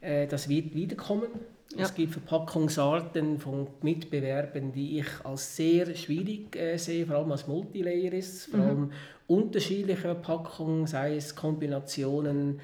Äh, 0.00 0.26
das 0.26 0.48
wird 0.48 0.74
wiederkommen. 0.74 1.28
Ja. 1.76 1.84
Es 1.84 1.94
gibt 1.94 2.12
Verpackungsarten 2.12 3.38
von 3.38 3.68
Mitbewerben, 3.82 4.72
die 4.72 4.98
ich 4.98 5.06
als 5.22 5.54
sehr 5.54 5.94
schwierig 5.94 6.56
äh, 6.56 6.76
sehe, 6.78 7.06
vor 7.06 7.16
allem 7.16 7.30
als 7.30 7.46
Multilayer 7.46 8.12
ist, 8.12 8.46
vor 8.50 8.58
mhm. 8.58 8.66
allem 8.66 8.92
unterschiedliche 9.28 10.00
Verpackungen, 10.00 10.88
sei 10.88 11.16
es 11.16 11.36
Kombinationen, 11.36 12.60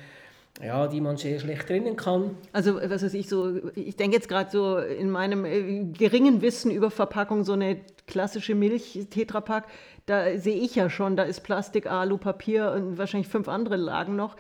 ja, 0.61 0.89
die 0.89 1.01
man 1.01 1.17
sehr 1.17 1.39
schlecht 1.39 1.69
trennen 1.69 1.95
kann. 1.95 2.37
Also 2.53 2.77
was 2.77 3.05
weiß 3.05 3.15
ich 3.15 3.29
so, 3.29 3.61
ich 3.75 3.95
denke 3.95 4.17
jetzt 4.17 4.29
gerade 4.29 4.51
so 4.51 4.79
in 4.79 5.11
meinem 5.11 5.45
äh, 5.45 5.85
geringen 5.93 6.43
Wissen 6.43 6.73
über 6.73 6.91
Verpackung 6.91 7.45
so 7.45 7.53
eine 7.53 7.79
klassische 8.09 8.55
Milch 8.55 9.07
Tetrapack, 9.11 9.67
da 10.07 10.37
sehe 10.39 10.57
ich 10.57 10.75
ja 10.75 10.89
schon, 10.91 11.17
da 11.17 11.25
ist 11.25 11.43
Plastik, 11.43 11.87
Alu, 11.87 12.19
Papier 12.19 12.73
und 12.73 12.99
wahrscheinlich 12.99 13.29
fünf 13.29 13.49
andere 13.49 13.77
Lagen 13.77 14.17
noch 14.17 14.37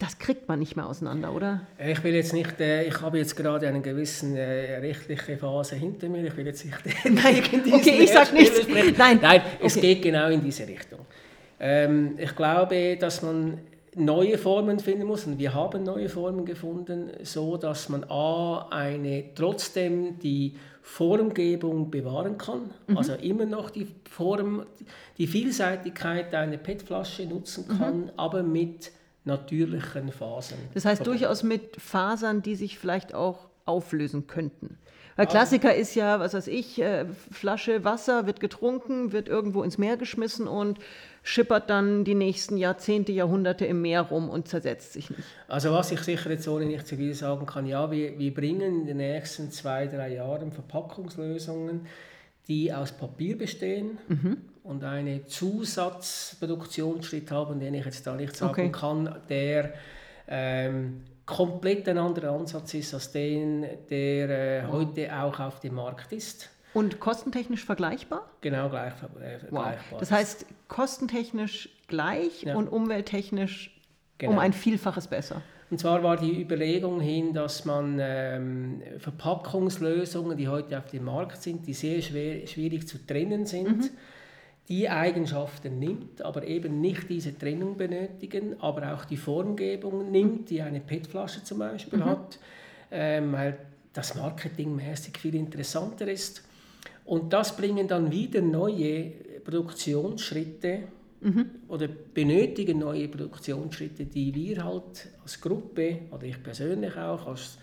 das 0.00 0.18
kriegt 0.18 0.48
man 0.48 0.58
nicht 0.58 0.76
mehr 0.76 0.86
auseinander, 0.86 1.32
oder? 1.32 1.60
Ich 1.78 2.02
will 2.02 2.14
jetzt 2.14 2.32
nicht, 2.32 2.58
äh, 2.58 2.84
ich 2.84 3.00
habe 3.02 3.18
jetzt 3.18 3.36
gerade 3.36 3.68
eine 3.68 3.82
gewisse 3.82 4.26
äh, 4.36 4.78
rechtliche 4.78 5.36
Phase 5.36 5.76
hinter 5.76 6.08
mir. 6.08 6.24
Ich 6.26 6.36
will 6.36 6.46
jetzt 6.46 6.64
nicht 6.64 6.78
Nein, 7.04 7.42
okay, 7.70 8.02
ich 8.02 8.10
sage 8.10 8.34
nichts. 8.34 8.66
Nein, 8.96 9.18
Nein 9.20 9.42
es 9.62 9.76
okay. 9.76 9.94
geht 9.94 10.02
genau 10.04 10.28
in 10.28 10.42
diese 10.42 10.66
Richtung. 10.66 11.00
Ähm, 11.60 12.14
ich 12.16 12.34
glaube, 12.34 12.96
dass 12.98 13.20
man 13.20 13.58
neue 13.94 14.38
Formen 14.38 14.78
finden 14.78 15.06
muss 15.06 15.26
und 15.26 15.38
wir 15.38 15.52
haben 15.52 15.82
neue 15.82 16.08
Formen 16.08 16.46
gefunden, 16.46 17.10
so 17.22 17.58
dass 17.58 17.90
man 17.90 18.04
a 18.04 18.68
eine 18.70 19.24
trotzdem 19.34 20.18
die 20.18 20.56
Formgebung 20.80 21.90
bewahren 21.90 22.38
kann, 22.38 22.70
mhm. 22.86 22.96
also 22.96 23.12
immer 23.14 23.44
noch 23.44 23.68
die 23.68 23.86
Form, 24.08 24.64
die 25.18 25.26
Vielseitigkeit 25.26 26.34
einer 26.34 26.56
PET-Flasche 26.56 27.26
nutzen 27.26 27.68
kann, 27.68 28.04
mhm. 28.04 28.10
aber 28.16 28.42
mit 28.42 28.92
natürlichen 29.30 30.12
Fasern. 30.12 30.58
Das 30.74 30.84
heißt 30.84 30.98
verbunden. 30.98 31.20
durchaus 31.20 31.42
mit 31.42 31.76
Fasern, 31.80 32.42
die 32.42 32.54
sich 32.54 32.78
vielleicht 32.78 33.14
auch 33.14 33.48
auflösen 33.64 34.26
könnten. 34.26 34.78
Weil 35.16 35.26
Klassiker 35.26 35.74
ist 35.74 35.94
ja, 35.96 36.18
was 36.18 36.32
weiß 36.32 36.46
ich, 36.46 36.80
äh, 36.80 37.04
Flasche 37.30 37.84
Wasser 37.84 38.26
wird 38.26 38.40
getrunken, 38.40 39.12
wird 39.12 39.28
irgendwo 39.28 39.62
ins 39.62 39.76
Meer 39.76 39.98
geschmissen 39.98 40.48
und 40.48 40.78
schippert 41.22 41.68
dann 41.68 42.04
die 42.04 42.14
nächsten 42.14 42.56
Jahrzehnte, 42.56 43.12
Jahrhunderte 43.12 43.66
im 43.66 43.82
Meer 43.82 44.00
rum 44.00 44.30
und 44.30 44.48
zersetzt 44.48 44.94
sich 44.94 45.10
nicht. 45.10 45.22
Also 45.46 45.72
was 45.72 45.92
ich 45.92 46.00
sicher 46.00 46.30
jetzt 46.30 46.48
ohne 46.48 46.64
nicht 46.64 46.86
zu 46.86 46.96
viel 46.96 47.12
sagen 47.12 47.44
kann, 47.44 47.66
ja, 47.66 47.90
wir, 47.90 48.18
wir 48.18 48.32
bringen 48.32 48.80
in 48.80 48.86
den 48.86 48.96
nächsten 48.96 49.50
zwei, 49.50 49.86
drei 49.86 50.14
Jahren 50.14 50.52
Verpackungslösungen, 50.52 51.86
die 52.50 52.70
aus 52.70 52.92
Papier 52.92 53.38
bestehen. 53.38 53.96
Mhm 54.08 54.50
und 54.62 54.84
einen 54.84 55.26
Zusatzproduktionsschritt 55.26 57.30
haben, 57.30 57.58
den 57.60 57.74
ich 57.74 57.84
jetzt 57.84 58.06
da 58.06 58.14
nicht 58.14 58.36
sagen 58.36 58.52
okay. 58.52 58.70
kann, 58.70 59.16
der 59.28 59.74
ähm, 60.28 61.02
komplett 61.26 61.88
ein 61.88 61.98
anderer 61.98 62.30
Ansatz 62.32 62.74
ist 62.74 62.94
als 62.94 63.10
den, 63.10 63.66
der 63.88 64.28
äh, 64.28 64.62
heute 64.66 65.12
auch 65.16 65.40
auf 65.40 65.58
dem 65.60 65.74
Markt 65.74 66.12
ist. 66.12 66.50
Und 66.72 67.00
kostentechnisch 67.00 67.64
vergleichbar? 67.64 68.30
Genau, 68.42 68.68
gleich, 68.68 68.92
äh, 69.20 69.40
wow. 69.50 69.74
Das 69.98 70.12
heißt, 70.12 70.46
kostentechnisch 70.68 71.68
gleich 71.88 72.44
ja. 72.44 72.54
und 72.54 72.68
umwelttechnisch 72.68 73.76
genau. 74.18 74.34
um 74.34 74.38
ein 74.38 74.52
Vielfaches 74.52 75.08
besser. 75.08 75.42
Und 75.70 75.78
zwar 75.78 76.02
war 76.02 76.16
die 76.16 76.42
Überlegung 76.42 77.00
hin, 77.00 77.32
dass 77.32 77.64
man 77.64 77.98
ähm, 78.00 78.82
Verpackungslösungen, 78.98 80.36
die 80.36 80.48
heute 80.48 80.76
auf 80.78 80.86
dem 80.86 81.04
Markt 81.04 81.42
sind, 81.42 81.66
die 81.66 81.74
sehr 81.74 82.02
schwer, 82.02 82.46
schwierig 82.46 82.88
zu 82.88 82.98
trennen 83.06 83.46
sind, 83.46 83.78
mhm 83.78 83.90
die 84.70 84.88
Eigenschaften 84.88 85.80
nimmt, 85.80 86.22
aber 86.22 86.46
eben 86.46 86.80
nicht 86.80 87.10
diese 87.10 87.36
Trennung 87.36 87.76
benötigen, 87.76 88.54
aber 88.60 88.94
auch 88.94 89.04
die 89.04 89.16
Formgebung 89.16 90.12
nimmt, 90.12 90.48
die 90.48 90.62
eine 90.62 90.78
PET-Flasche 90.78 91.42
zum 91.42 91.58
Beispiel 91.58 91.98
mhm. 91.98 92.04
hat, 92.04 92.38
ähm, 92.92 93.32
weil 93.32 93.58
das 93.92 94.14
marketingmäßig 94.14 95.18
viel 95.18 95.34
interessanter 95.34 96.06
ist. 96.06 96.44
Und 97.04 97.32
das 97.32 97.56
bringen 97.56 97.88
dann 97.88 98.12
wieder 98.12 98.40
neue 98.40 99.10
Produktionsschritte 99.44 100.84
mhm. 101.20 101.50
oder 101.68 101.88
benötigen 101.88 102.78
neue 102.78 103.08
Produktionsschritte, 103.08 104.06
die 104.06 104.34
wir 104.34 104.64
halt 104.64 105.08
als 105.22 105.40
Gruppe 105.40 106.00
oder 106.10 106.24
ich 106.24 106.42
persönlich 106.42 106.96
auch 106.96 107.26
als 107.26 107.58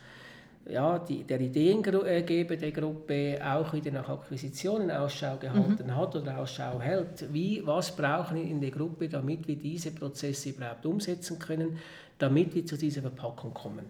ja, 0.69 0.99
die, 0.99 1.23
der 1.23 1.39
Ideengeber 1.39 2.55
der 2.57 2.71
Gruppe 2.71 3.39
auch 3.43 3.71
wieder 3.73 3.91
nach 3.91 4.09
Akquisitionen 4.09 4.91
Ausschau 4.91 5.37
gehalten 5.37 5.87
mhm. 5.87 5.95
hat 5.95 6.15
oder 6.15 6.39
Ausschau 6.39 6.81
hält. 6.81 7.31
Wie, 7.33 7.61
was 7.65 7.95
brauchen 7.95 8.37
wir 8.37 8.43
in 8.43 8.59
der 8.59 8.71
Gruppe, 8.71 9.07
damit 9.07 9.47
wir 9.47 9.55
diese 9.55 9.91
Prozesse 9.91 10.49
überhaupt 10.49 10.85
umsetzen 10.85 11.39
können, 11.39 11.77
damit 12.17 12.53
wir 12.55 12.65
zu 12.65 12.77
dieser 12.77 13.01
Verpackung 13.01 13.53
kommen. 13.53 13.85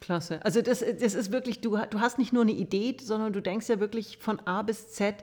Klasse. 0.00 0.44
Also 0.44 0.62
das, 0.62 0.80
das 0.80 1.14
ist 1.14 1.30
wirklich, 1.32 1.60
du, 1.60 1.78
du 1.90 2.00
hast 2.00 2.18
nicht 2.18 2.32
nur 2.32 2.42
eine 2.42 2.52
Idee, 2.52 2.96
sondern 3.00 3.32
du 3.32 3.40
denkst 3.40 3.68
ja 3.68 3.78
wirklich 3.78 4.18
von 4.18 4.40
A 4.40 4.62
bis 4.62 4.88
Z, 4.88 5.16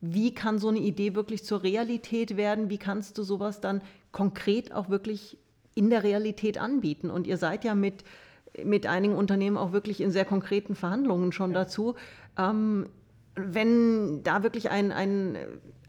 wie 0.00 0.34
kann 0.34 0.58
so 0.58 0.68
eine 0.68 0.80
Idee 0.80 1.14
wirklich 1.14 1.44
zur 1.44 1.62
Realität 1.62 2.36
werden? 2.36 2.70
Wie 2.70 2.78
kannst 2.78 3.16
du 3.18 3.22
sowas 3.22 3.60
dann 3.60 3.82
konkret 4.12 4.72
auch 4.72 4.88
wirklich 4.88 5.38
in 5.74 5.90
der 5.90 6.02
Realität 6.02 6.58
anbieten? 6.58 7.10
Und 7.10 7.26
ihr 7.26 7.36
seid 7.36 7.64
ja 7.64 7.74
mit 7.74 8.04
mit 8.62 8.86
einigen 8.86 9.16
Unternehmen 9.16 9.56
auch 9.56 9.72
wirklich 9.72 10.00
in 10.00 10.10
sehr 10.10 10.24
konkreten 10.24 10.74
Verhandlungen 10.74 11.32
schon 11.32 11.52
ja. 11.52 11.60
dazu. 11.60 11.94
Ähm, 12.38 12.88
wenn 13.34 14.22
da 14.22 14.42
wirklich 14.42 14.70
ein, 14.70 14.92
ein, 14.92 15.36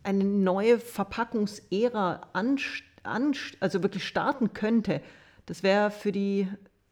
eine 0.03 0.23
neue 0.23 0.79
Verpackungsära 0.79 2.21
an, 2.33 2.57
an, 3.03 3.33
also 3.59 3.83
wirklich 3.83 4.07
starten 4.07 4.53
könnte, 4.53 5.01
das 5.45 5.61
wäre 5.61 5.91
für, 5.91 6.11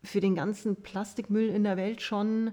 für 0.04 0.20
den 0.20 0.36
ganzen 0.36 0.76
Plastikmüll 0.76 1.50
in 1.50 1.64
der 1.64 1.78
Welt 1.78 2.02
schon 2.02 2.52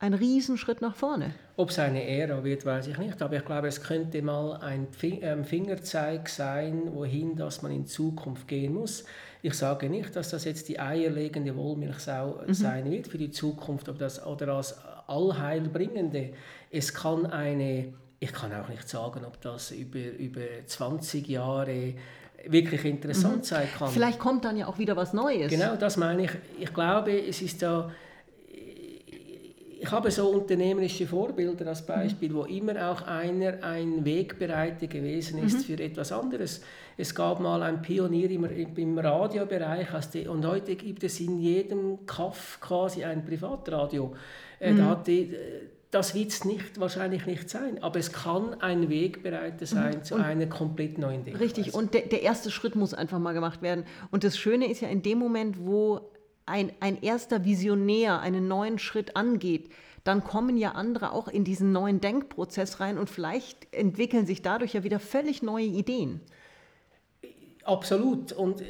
ein 0.00 0.14
Riesenschritt 0.14 0.80
nach 0.80 0.96
vorne. 0.96 1.34
Ob 1.56 1.70
es 1.70 1.78
eine 1.78 2.02
Ära 2.08 2.42
wird, 2.42 2.64
weiß 2.64 2.86
ich 2.86 2.96
nicht, 2.96 3.20
aber 3.20 3.36
ich 3.36 3.44
glaube, 3.44 3.68
es 3.68 3.82
könnte 3.82 4.22
mal 4.22 4.54
ein 4.54 4.88
ähm, 5.02 5.44
Fingerzeig 5.44 6.28
sein, 6.30 6.90
wohin 6.94 7.36
dass 7.36 7.60
man 7.60 7.70
in 7.70 7.86
Zukunft 7.86 8.48
gehen 8.48 8.74
muss. 8.74 9.04
Ich 9.42 9.54
sage 9.54 9.90
nicht, 9.90 10.16
dass 10.16 10.30
das 10.30 10.44
jetzt 10.44 10.68
die 10.70 10.80
eierlegende 10.80 11.54
Wollmilchsau 11.54 12.40
mhm. 12.46 12.54
sein 12.54 12.90
wird 12.90 13.08
für 13.08 13.18
die 13.18 13.30
Zukunft 13.30 13.90
oder, 13.90 13.98
das, 13.98 14.24
oder 14.26 14.54
als 14.54 14.78
Allheilbringende. 15.06 16.30
Es 16.70 16.94
kann 16.94 17.26
eine, 17.26 17.92
ich 18.20 18.32
kann 18.32 18.54
auch 18.54 18.68
nicht 18.68 18.88
sagen, 18.88 19.26
ob 19.26 19.38
das 19.42 19.70
über, 19.70 19.98
über 19.98 20.64
20 20.64 21.28
Jahre 21.28 21.92
wirklich 22.46 22.86
interessant 22.86 23.38
mhm. 23.38 23.44
sein 23.44 23.68
kann. 23.76 23.90
Vielleicht 23.90 24.18
kommt 24.18 24.46
dann 24.46 24.56
ja 24.56 24.66
auch 24.66 24.78
wieder 24.78 24.96
was 24.96 25.12
Neues. 25.12 25.50
Genau, 25.50 25.76
das 25.76 25.98
meine 25.98 26.24
ich. 26.24 26.30
Ich 26.58 26.72
glaube, 26.72 27.12
es 27.20 27.42
ist 27.42 27.60
da 27.60 27.90
ich 29.82 29.90
habe 29.90 30.10
so 30.10 30.28
unternehmerische 30.28 31.06
Vorbilder 31.06 31.66
als 31.66 31.86
Beispiel, 31.86 32.28
mhm. 32.28 32.34
wo 32.34 32.44
immer 32.44 32.90
auch 32.90 33.00
einer 33.02 33.64
ein 33.64 34.04
Wegbereiter 34.04 34.86
gewesen 34.86 35.42
ist 35.42 35.54
mhm. 35.54 35.60
für 35.62 35.82
etwas 35.82 36.12
anderes. 36.12 36.60
Es 36.98 37.14
gab 37.14 37.40
mal 37.40 37.62
einen 37.62 37.80
Pionier 37.80 38.30
im, 38.30 38.44
im 38.76 38.98
Radiobereich 38.98 39.88
und 40.28 40.46
heute 40.46 40.76
gibt 40.76 41.02
es 41.02 41.18
in 41.20 41.40
jedem 41.40 42.04
Kaff 42.04 42.58
quasi 42.60 43.04
ein 43.04 43.24
Privatradio. 43.24 44.14
Äh, 44.58 44.72
mhm. 44.72 44.78
Da 44.78 44.94
die, 44.96 45.34
das 45.90 46.14
wird 46.14 46.28
es 46.28 46.44
nicht, 46.44 46.78
wahrscheinlich 46.78 47.24
nicht 47.24 47.48
sein, 47.48 47.82
aber 47.82 47.98
es 47.98 48.12
kann 48.12 48.60
ein 48.60 48.90
Wegbereiter 48.90 49.64
sein 49.64 49.96
mhm. 49.96 50.04
zu 50.04 50.16
und 50.16 50.20
einer 50.20 50.46
komplett 50.46 50.98
neuen 50.98 51.24
Denkweise. 51.24 51.42
Richtig, 51.42 51.72
und 51.72 51.94
der, 51.94 52.02
der 52.02 52.20
erste 52.20 52.50
Schritt 52.50 52.76
muss 52.76 52.92
einfach 52.92 53.18
mal 53.18 53.32
gemacht 53.32 53.62
werden. 53.62 53.86
Und 54.10 54.24
das 54.24 54.36
Schöne 54.36 54.70
ist 54.70 54.82
ja 54.82 54.88
in 54.88 55.00
dem 55.00 55.18
Moment, 55.18 55.56
wo 55.58 56.12
ein, 56.50 56.72
ein 56.80 57.00
erster 57.00 57.44
Visionär 57.44 58.20
einen 58.20 58.48
neuen 58.48 58.78
Schritt 58.78 59.16
angeht, 59.16 59.70
dann 60.04 60.24
kommen 60.24 60.56
ja 60.56 60.72
andere 60.72 61.12
auch 61.12 61.28
in 61.28 61.44
diesen 61.44 61.72
neuen 61.72 62.00
Denkprozess 62.00 62.80
rein 62.80 62.98
und 62.98 63.08
vielleicht 63.08 63.72
entwickeln 63.74 64.26
sich 64.26 64.42
dadurch 64.42 64.74
ja 64.74 64.82
wieder 64.82 64.98
völlig 64.98 65.42
neue 65.42 65.66
Ideen. 65.66 66.20
Absolut. 67.70 68.32
Und 68.32 68.62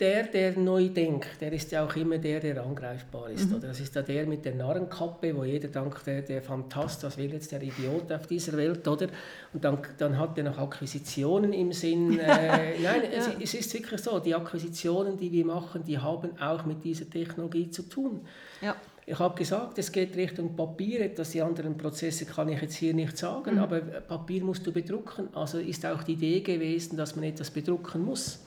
der, 0.00 0.24
der 0.24 0.58
neu 0.58 0.88
denkt, 0.88 1.40
der 1.40 1.52
ist 1.52 1.70
ja 1.72 1.84
auch 1.84 1.94
immer 1.94 2.16
der, 2.16 2.40
der 2.40 2.64
angreifbar 2.64 3.28
ist. 3.28 3.48
Mhm. 3.50 3.56
Oder? 3.56 3.68
Das 3.68 3.80
ist 3.80 3.94
ja 3.94 4.00
der 4.00 4.26
mit 4.26 4.46
der 4.46 4.54
Narrenkappe, 4.54 5.36
wo 5.36 5.44
jeder 5.44 5.68
denkt, 5.68 6.06
der, 6.06 6.22
der 6.22 6.40
Fantast, 6.40 7.04
was 7.04 7.18
will 7.18 7.32
jetzt 7.32 7.52
der 7.52 7.62
Idiot 7.62 8.10
auf 8.10 8.26
dieser 8.26 8.56
Welt, 8.56 8.88
oder? 8.88 9.08
Und 9.52 9.62
dann, 9.62 9.78
dann 9.98 10.18
hat 10.18 10.38
er 10.38 10.44
noch 10.44 10.58
Akquisitionen 10.58 11.52
im 11.52 11.72
Sinn. 11.72 12.18
Äh, 12.26 12.80
nein, 12.82 13.02
ja. 13.12 13.18
es, 13.18 13.28
es, 13.40 13.54
ist 13.54 13.74
wirklich 13.74 14.00
so, 14.00 14.18
die 14.18 14.34
Akquisitionen, 14.34 15.16
die 15.16 15.30
wir 15.30 15.44
machen, 15.44 15.84
die 15.84 15.98
haben 15.98 16.30
auch 16.40 16.64
mit 16.64 16.82
dieser 16.82 17.08
Technologie 17.08 17.70
zu 17.70 17.82
tun. 17.82 18.20
Ja. 18.60 18.74
Ich 19.06 19.18
habe 19.18 19.38
gesagt, 19.38 19.78
es 19.78 19.92
geht 19.92 20.16
Richtung 20.16 20.56
Papier, 20.56 21.02
etwas 21.02 21.30
die 21.30 21.40
anderen 21.40 21.76
Prozesse 21.76 22.24
kann 22.24 22.48
ich 22.48 22.60
jetzt 22.60 22.74
hier 22.74 22.92
nicht 22.94 23.16
sagen, 23.16 23.54
mhm. 23.54 23.60
aber 23.60 23.80
Papier 23.80 24.42
musst 24.42 24.66
du 24.66 24.72
bedrucken. 24.72 25.28
Also 25.34 25.58
ist 25.58 25.86
auch 25.86 26.02
die 26.02 26.14
Idee 26.14 26.40
gewesen, 26.40 26.96
dass 26.96 27.14
man 27.14 27.24
etwas 27.24 27.50
bedrucken 27.50 28.04
muss. 28.04 28.40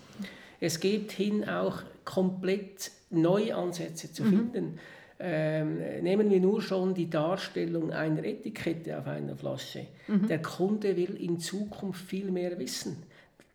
Es 0.60 0.80
geht 0.80 1.12
hin, 1.12 1.48
auch 1.48 1.84
komplett 2.06 2.92
neue 3.10 3.56
Ansätze 3.56 4.12
zu 4.12 4.24
mhm. 4.24 4.30
finden. 4.30 4.80
Ähm, 5.22 6.02
nehmen 6.02 6.30
wir 6.30 6.40
nur 6.40 6.62
schon 6.62 6.94
die 6.94 7.10
Darstellung 7.10 7.92
einer 7.92 8.24
Etikette 8.24 8.98
auf 8.98 9.08
einer 9.08 9.36
Flasche. 9.36 9.88
Mhm. 10.08 10.28
Der 10.28 10.42
Kunde 10.42 10.96
will 10.96 11.16
in 11.22 11.40
Zukunft 11.40 12.06
viel 12.06 12.32
mehr 12.32 12.58
wissen. 12.58 13.04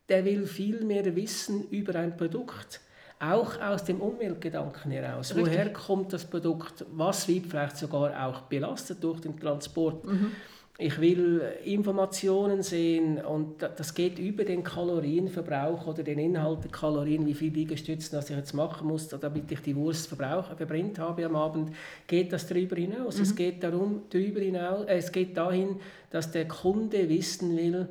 Der 0.08 0.24
will 0.24 0.46
viel 0.46 0.84
mehr 0.84 1.16
wissen 1.16 1.68
über 1.70 1.94
ein 1.96 2.16
Produkt. 2.16 2.80
auch 3.20 3.58
aus 3.60 3.84
dem 3.84 4.00
Umweltgedanken 4.00 4.90
heraus. 4.90 5.34
Richtig. 5.34 5.52
Woher 5.52 5.72
kommt 5.72 6.12
das 6.12 6.24
Produkt? 6.24 6.84
Was 6.92 7.26
wird 7.28 7.46
vielleicht 7.46 7.76
sogar 7.78 8.26
auch 8.26 8.42
belastet 8.42 9.02
durch 9.02 9.20
den 9.20 9.38
Transport? 9.38 10.04
Mhm. 10.04 10.32
Ich 10.76 11.00
will 11.00 11.40
Informationen 11.64 12.64
sehen 12.64 13.24
und 13.24 13.62
das 13.62 13.94
geht 13.94 14.18
über 14.18 14.44
den 14.44 14.64
Kalorienverbrauch 14.64 15.86
oder 15.86 16.02
den 16.02 16.18
Inhalt 16.18 16.64
der 16.64 16.70
Kalorien, 16.72 17.24
wie 17.26 17.34
viel 17.34 17.52
Liegestützen 17.52 18.16
das 18.16 18.28
ich 18.28 18.36
jetzt 18.36 18.54
machen 18.54 18.88
muss, 18.88 19.06
damit 19.06 19.52
ich 19.52 19.60
die 19.60 19.76
Wurst 19.76 20.08
verbrennt 20.08 20.98
habe 20.98 21.26
am 21.26 21.36
Abend, 21.36 21.70
geht 22.08 22.32
das 22.32 22.48
darüber 22.48 22.74
hinaus. 22.74 23.18
Mhm. 23.18 23.22
Es 23.22 23.36
geht 23.36 23.62
darum, 23.62 24.02
darüber 24.10 24.40
hinaus, 24.40 24.86
äh, 24.86 24.96
es 24.96 25.12
geht 25.12 25.36
dahin, 25.36 25.76
dass 26.10 26.32
der 26.32 26.48
Kunde 26.48 27.08
wissen 27.08 27.56
will, 27.56 27.88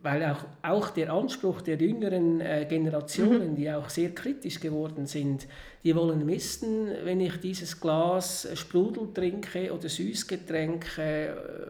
weil 0.00 0.24
auch, 0.24 0.44
auch 0.62 0.90
der 0.90 1.12
Anspruch 1.12 1.62
der 1.62 1.76
jüngeren 1.76 2.40
äh, 2.40 2.66
Generationen, 2.68 3.52
mhm. 3.52 3.56
die 3.56 3.70
auch 3.70 3.88
sehr 3.88 4.14
kritisch 4.14 4.60
geworden 4.60 5.06
sind, 5.06 5.48
die 5.84 5.94
wollen 5.96 6.26
wissen, 6.26 6.88
wenn 7.04 7.20
ich 7.20 7.38
dieses 7.40 7.80
Glas 7.80 8.46
Sprudel 8.54 9.12
trinke 9.12 9.72
oder 9.72 9.88
Süßgetränk, 9.88 10.98
äh, 10.98 11.28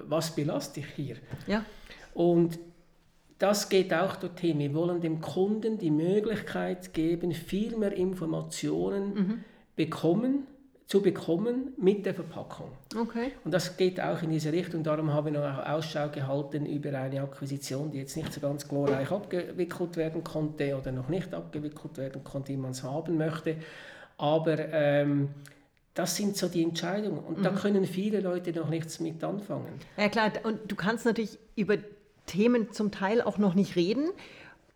was 0.09 0.35
belaste 0.35 0.81
ich 0.81 0.87
hier? 0.97 1.16
Ja. 1.47 1.64
Und 2.14 2.59
das 3.39 3.68
geht 3.68 3.93
auch 3.93 4.16
dorthin. 4.16 4.59
Wir 4.59 4.74
wollen 4.74 5.01
dem 5.01 5.20
Kunden 5.20 5.79
die 5.79 5.91
Möglichkeit 5.91 6.95
geben, 6.95 7.33
viel 7.33 7.77
mehr 7.77 7.93
Informationen 7.93 9.14
mhm. 9.14 9.45
bekommen 9.77 10.47
zu 10.87 11.03
bekommen 11.03 11.72
mit 11.78 12.07
der 12.07 12.14
Verpackung. 12.14 12.70
Okay. 12.97 13.32
Und 13.45 13.53
das 13.53 13.76
geht 13.76 14.01
auch 14.01 14.22
in 14.22 14.30
diese 14.30 14.53
Richtung. 14.53 14.84
Darum 14.84 15.12
habe 15.12 15.30
ich 15.30 15.34
noch 15.34 15.66
Ausschau 15.66 16.09
gehalten 16.09 16.64
über 16.64 16.97
eine 16.97 17.22
Akquisition, 17.22 17.91
die 17.91 17.99
jetzt 17.99 18.16
nicht 18.16 18.32
so 18.32 18.41
ganz 18.41 18.68
glorreich 18.68 19.11
abgewickelt 19.11 19.97
werden 19.97 20.22
konnte 20.22 20.76
oder 20.76 20.93
noch 20.93 21.09
nicht 21.09 21.34
abgewickelt 21.34 21.99
werden 21.99 22.22
konnte, 22.22 22.53
wie 22.53 22.57
man 22.57 22.70
es 22.70 22.84
haben 22.84 23.16
möchte. 23.16 23.57
Aber 24.16 24.59
ähm, 24.59 25.30
das 25.95 26.14
sind 26.14 26.37
so 26.37 26.47
die 26.47 26.62
Entscheidungen. 26.62 27.18
Und 27.18 27.39
mhm. 27.39 27.43
da 27.43 27.51
können 27.51 27.84
viele 27.84 28.20
Leute 28.20 28.53
noch 28.53 28.68
nichts 28.68 29.01
mit 29.01 29.24
anfangen. 29.24 29.80
Ja 29.97 30.09
klar, 30.09 30.30
und 30.45 30.70
du 30.70 30.76
kannst 30.76 31.05
natürlich 31.05 31.37
über 31.57 31.78
Themen 32.26 32.70
zum 32.70 32.93
Teil 32.93 33.22
auch 33.22 33.39
noch 33.39 33.55
nicht 33.55 33.74
reden. 33.74 34.11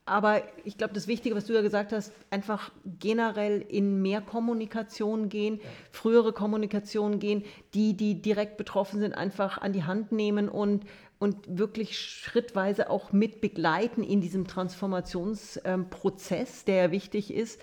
Aber 0.06 0.42
ich 0.64 0.76
glaube, 0.76 0.94
das 0.94 1.06
Wichtige, 1.06 1.36
was 1.36 1.46
du 1.46 1.52
ja 1.52 1.62
gesagt 1.62 1.92
hast, 1.92 2.12
einfach 2.30 2.72
generell 2.98 3.60
in 3.60 4.02
mehr 4.02 4.20
Kommunikation 4.20 5.28
gehen, 5.28 5.60
frühere 5.92 6.32
Kommunikation 6.32 7.20
gehen, 7.20 7.44
die, 7.74 7.96
die 7.96 8.20
direkt 8.20 8.56
betroffen 8.56 8.98
sind, 8.98 9.14
einfach 9.14 9.58
an 9.58 9.72
die 9.72 9.84
Hand 9.84 10.10
nehmen 10.10 10.48
und, 10.48 10.84
und 11.18 11.36
wirklich 11.46 11.96
schrittweise 11.98 12.90
auch 12.90 13.12
mit 13.12 13.40
begleiten 13.40 14.02
in 14.02 14.20
diesem 14.20 14.48
Transformationsprozess, 14.48 16.64
der 16.64 16.76
ja 16.76 16.90
wichtig 16.90 17.32
ist. 17.32 17.60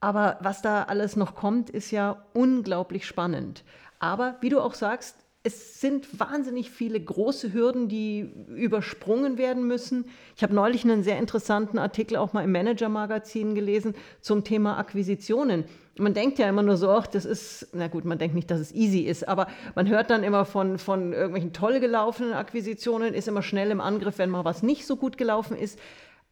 Aber 0.00 0.38
was 0.40 0.62
da 0.62 0.84
alles 0.84 1.16
noch 1.16 1.34
kommt, 1.34 1.70
ist 1.70 1.90
ja 1.90 2.24
unglaublich 2.32 3.06
spannend. 3.06 3.64
Aber 3.98 4.36
wie 4.40 4.48
du 4.48 4.60
auch 4.60 4.74
sagst, 4.74 5.16
es 5.42 5.80
sind 5.80 6.20
wahnsinnig 6.20 6.70
viele 6.70 7.00
große 7.00 7.54
Hürden, 7.54 7.88
die 7.88 8.30
übersprungen 8.54 9.38
werden 9.38 9.66
müssen. 9.66 10.04
Ich 10.36 10.42
habe 10.42 10.54
neulich 10.54 10.84
einen 10.84 11.02
sehr 11.02 11.18
interessanten 11.18 11.78
Artikel 11.78 12.16
auch 12.16 12.34
mal 12.34 12.44
im 12.44 12.52
Manager-Magazin 12.52 13.54
gelesen 13.54 13.94
zum 14.20 14.44
Thema 14.44 14.78
Akquisitionen. 14.78 15.64
Man 15.96 16.12
denkt 16.12 16.38
ja 16.38 16.46
immer 16.46 16.62
nur 16.62 16.76
so, 16.76 16.90
ach, 16.90 17.06
das 17.06 17.24
ist, 17.24 17.68
na 17.72 17.88
gut, 17.88 18.04
man 18.04 18.18
denkt 18.18 18.34
nicht, 18.34 18.50
dass 18.50 18.60
es 18.60 18.74
easy 18.74 19.00
ist, 19.00 19.26
aber 19.28 19.46
man 19.74 19.88
hört 19.88 20.10
dann 20.10 20.24
immer 20.24 20.44
von, 20.44 20.78
von 20.78 21.14
irgendwelchen 21.14 21.54
toll 21.54 21.80
gelaufenen 21.80 22.34
Akquisitionen, 22.34 23.14
ist 23.14 23.26
immer 23.26 23.42
schnell 23.42 23.70
im 23.70 23.80
Angriff, 23.80 24.18
wenn 24.18 24.28
mal 24.28 24.44
was 24.44 24.62
nicht 24.62 24.86
so 24.86 24.96
gut 24.96 25.16
gelaufen 25.16 25.56
ist. 25.56 25.78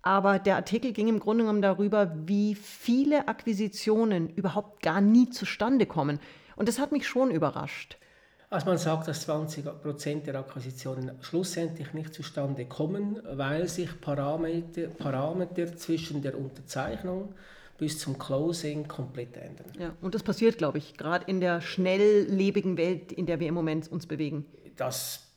Aber 0.03 0.39
der 0.39 0.57
Artikel 0.57 0.93
ging 0.93 1.09
im 1.09 1.19
Grunde 1.19 1.45
genommen 1.45 1.63
darüber, 1.63 2.15
wie 2.27 2.55
viele 2.55 3.27
Akquisitionen 3.27 4.29
überhaupt 4.29 4.83
gar 4.83 5.01
nie 5.01 5.31
zustande 5.31 5.87
kommen. 5.87 6.21
Und 6.57 6.69
das 6.69 6.79
hat 6.79 6.93
mich 6.93 7.09
schon 7.09 7.31
überrascht. 7.31 7.99
Also 8.51 8.67
man 8.67 8.79
sagt, 8.79 9.09
dass 9.09 9.23
20 9.23 9.65
Prozent 9.83 10.27
der 10.27 10.37
Akquisitionen 10.37 11.13
schlussendlich 11.21 11.93
nicht 11.93 12.15
zustande 12.15 12.65
kommen, 12.65 13.21
weil 13.31 13.69
sich 13.69 14.01
Parameter, 14.01 14.89
Parameter 14.89 15.77
zwischen 15.77 16.23
der 16.23 16.39
Unterzeichnung 16.39 17.35
bis 17.77 17.99
zum 17.99 18.19
Closing 18.19 18.89
komplett 18.89 19.37
ändern. 19.37 19.67
Ja, 19.79 19.95
und 20.01 20.15
das 20.15 20.23
passiert, 20.23 20.57
glaube 20.57 20.79
ich, 20.79 20.97
gerade 20.97 21.27
in 21.27 21.41
der 21.41 21.61
schnelllebigen 21.61 22.79
Welt, 22.79 23.13
in 23.13 23.27
der 23.27 23.39
wir 23.39 23.49
im 23.49 23.55
Moment 23.55 23.93
uns 23.93 24.07
bewegen. 24.07 24.47
Das, 24.77 25.29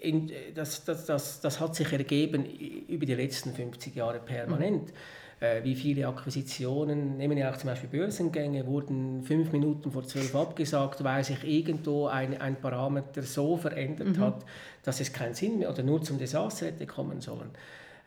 in, 0.00 0.32
das, 0.54 0.84
das, 0.84 1.06
das, 1.06 1.40
das 1.40 1.60
hat 1.60 1.76
sich 1.76 1.92
ergeben 1.92 2.44
über 2.44 3.06
die 3.06 3.14
letzten 3.14 3.54
50 3.54 3.94
Jahre 3.94 4.18
permanent. 4.18 4.88
Mhm 4.88 5.19
wie 5.62 5.74
viele 5.74 6.06
Akquisitionen, 6.06 7.16
nehmen 7.16 7.36
wir 7.36 7.50
auch 7.50 7.56
zum 7.56 7.70
Beispiel 7.70 7.88
Börsengänge, 7.88 8.66
wurden 8.66 9.22
fünf 9.22 9.52
Minuten 9.52 9.90
vor 9.90 10.04
zwölf 10.04 10.34
abgesagt, 10.34 11.02
weil 11.02 11.24
sich 11.24 11.42
irgendwo 11.44 12.08
ein, 12.08 12.38
ein 12.40 12.56
Parameter 12.56 13.22
so 13.22 13.56
verändert 13.56 14.16
mhm. 14.16 14.20
hat, 14.20 14.44
dass 14.82 15.00
es 15.00 15.12
keinen 15.12 15.32
Sinn 15.32 15.58
mehr 15.58 15.70
oder 15.70 15.82
nur 15.82 16.02
zum 16.02 16.18
Desaster 16.18 16.66
hätte 16.66 16.86
kommen 16.86 17.22
sollen. 17.22 17.50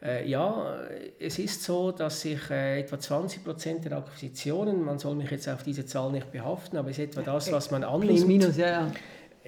Äh, 0.04 0.30
ja, 0.30 0.76
es 1.20 1.40
ist 1.40 1.64
so, 1.64 1.92
dass 1.92 2.22
sich 2.22 2.50
äh, 2.52 2.82
etwa 2.82 3.00
20 3.00 3.44
Prozent 3.44 3.86
der 3.86 3.94
Akquisitionen, 3.94 4.84
man 4.84 5.00
soll 5.00 5.16
mich 5.16 5.32
jetzt 5.32 5.48
auf 5.48 5.64
diese 5.64 5.86
Zahl 5.86 6.12
nicht 6.12 6.32
behaften, 6.32 6.78
aber 6.78 6.90
es 6.90 7.00
ist 7.00 7.18
etwa 7.18 7.22
das, 7.22 7.52
was 7.52 7.72
man 7.72 7.84
annimmt. 7.84 8.12
Plus, 8.12 8.26
minus, 8.26 8.58
ja, 8.58 8.68
ja 8.68 8.92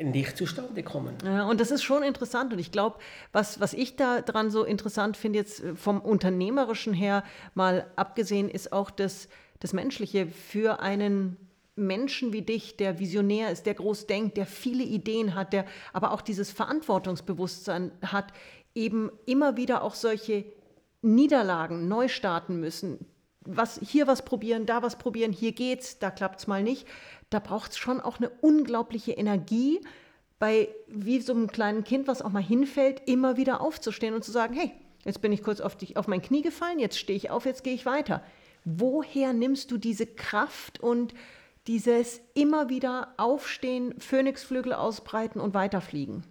nicht 0.01 0.37
zustande 0.37 0.83
kommen. 0.83 1.15
Ja, 1.23 1.45
und 1.45 1.59
das 1.59 1.71
ist 1.71 1.83
schon 1.83 2.03
interessant. 2.03 2.51
Und 2.51 2.59
ich 2.59 2.71
glaube, 2.71 2.97
was, 3.31 3.59
was 3.59 3.73
ich 3.73 3.95
daran 3.95 4.51
so 4.51 4.63
interessant 4.63 5.17
finde, 5.17 5.39
jetzt 5.39 5.63
äh, 5.63 5.75
vom 5.75 6.01
Unternehmerischen 6.01 6.93
her 6.93 7.23
mal 7.53 7.87
abgesehen, 7.95 8.49
ist 8.49 8.73
auch 8.73 8.91
das, 8.91 9.29
das 9.59 9.73
Menschliche 9.73 10.27
für 10.27 10.79
einen 10.81 11.37
Menschen 11.75 12.31
wie 12.31 12.41
dich, 12.41 12.77
der 12.77 12.99
visionär 12.99 13.51
ist, 13.51 13.65
der 13.65 13.73
groß 13.73 14.07
denkt, 14.07 14.37
der 14.37 14.45
viele 14.45 14.83
Ideen 14.83 15.35
hat, 15.35 15.53
der 15.53 15.65
aber 15.91 16.11
auch 16.11 16.21
dieses 16.21 16.51
Verantwortungsbewusstsein 16.51 17.91
hat, 18.01 18.31
eben 18.73 19.11
immer 19.25 19.57
wieder 19.57 19.83
auch 19.83 19.95
solche 19.95 20.45
Niederlagen 21.01 21.87
neu 21.87 22.07
starten 22.07 22.59
müssen. 22.59 23.05
Was, 23.41 23.79
hier 23.79 24.07
was 24.07 24.25
probieren, 24.25 24.65
da 24.65 24.81
was 24.81 24.97
probieren, 24.97 25.31
hier 25.31 25.51
geht's, 25.51 25.99
da 25.99 26.09
klappt's 26.09 26.47
mal 26.47 26.63
nicht 26.63 26.87
da 27.35 27.39
braucht 27.39 27.71
es 27.71 27.77
schon 27.77 27.99
auch 27.99 28.17
eine 28.17 28.29
unglaubliche 28.41 29.11
Energie, 29.11 29.81
bei 30.39 30.69
wie 30.87 31.19
so 31.19 31.33
einem 31.33 31.47
kleinen 31.47 31.83
Kind, 31.83 32.07
was 32.07 32.21
auch 32.21 32.31
mal 32.31 32.41
hinfällt, 32.41 33.01
immer 33.07 33.35
wieder 33.35 33.59
aufzustehen 33.59 34.13
und 34.13 34.23
zu 34.23 34.31
sagen, 34.31 34.53
hey, 34.53 34.71
jetzt 35.03 35.21
bin 35.21 35.33
ich 35.33 35.43
kurz 35.43 35.59
auf, 35.59 35.75
dich, 35.75 35.97
auf 35.97 36.07
mein 36.07 36.21
Knie 36.21 36.41
gefallen, 36.41 36.79
jetzt 36.79 36.97
stehe 36.97 37.17
ich 37.17 37.29
auf, 37.29 37.45
jetzt 37.45 37.65
gehe 37.65 37.73
ich 37.73 37.85
weiter. 37.85 38.23
Woher 38.63 39.33
nimmst 39.33 39.69
du 39.69 39.77
diese 39.77 40.05
Kraft 40.05 40.79
und 40.79 41.13
dieses 41.67 42.21
immer 42.35 42.69
wieder 42.69 43.13
aufstehen, 43.17 43.99
Phönixflügel 43.99 44.71
ausbreiten 44.71 45.41
und 45.41 45.53
weiterfliegen? 45.53 46.23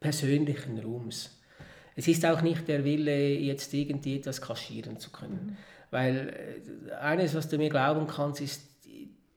persönlichen 0.00 0.78
Ruhms. 0.78 1.38
Es 1.94 2.08
ist 2.08 2.24
auch 2.24 2.40
nicht 2.40 2.66
der 2.68 2.84
Wille, 2.84 3.34
jetzt 3.38 3.72
irgendwie 3.74 4.16
etwas 4.16 4.40
kaschieren 4.40 4.98
zu 4.98 5.10
können. 5.10 5.46
Mhm. 5.46 5.56
Weil 5.90 6.60
äh, 6.88 6.92
eines, 6.94 7.34
was 7.34 7.48
du 7.48 7.58
mir 7.58 7.68
glauben 7.68 8.06
kannst, 8.06 8.40
ist, 8.40 8.62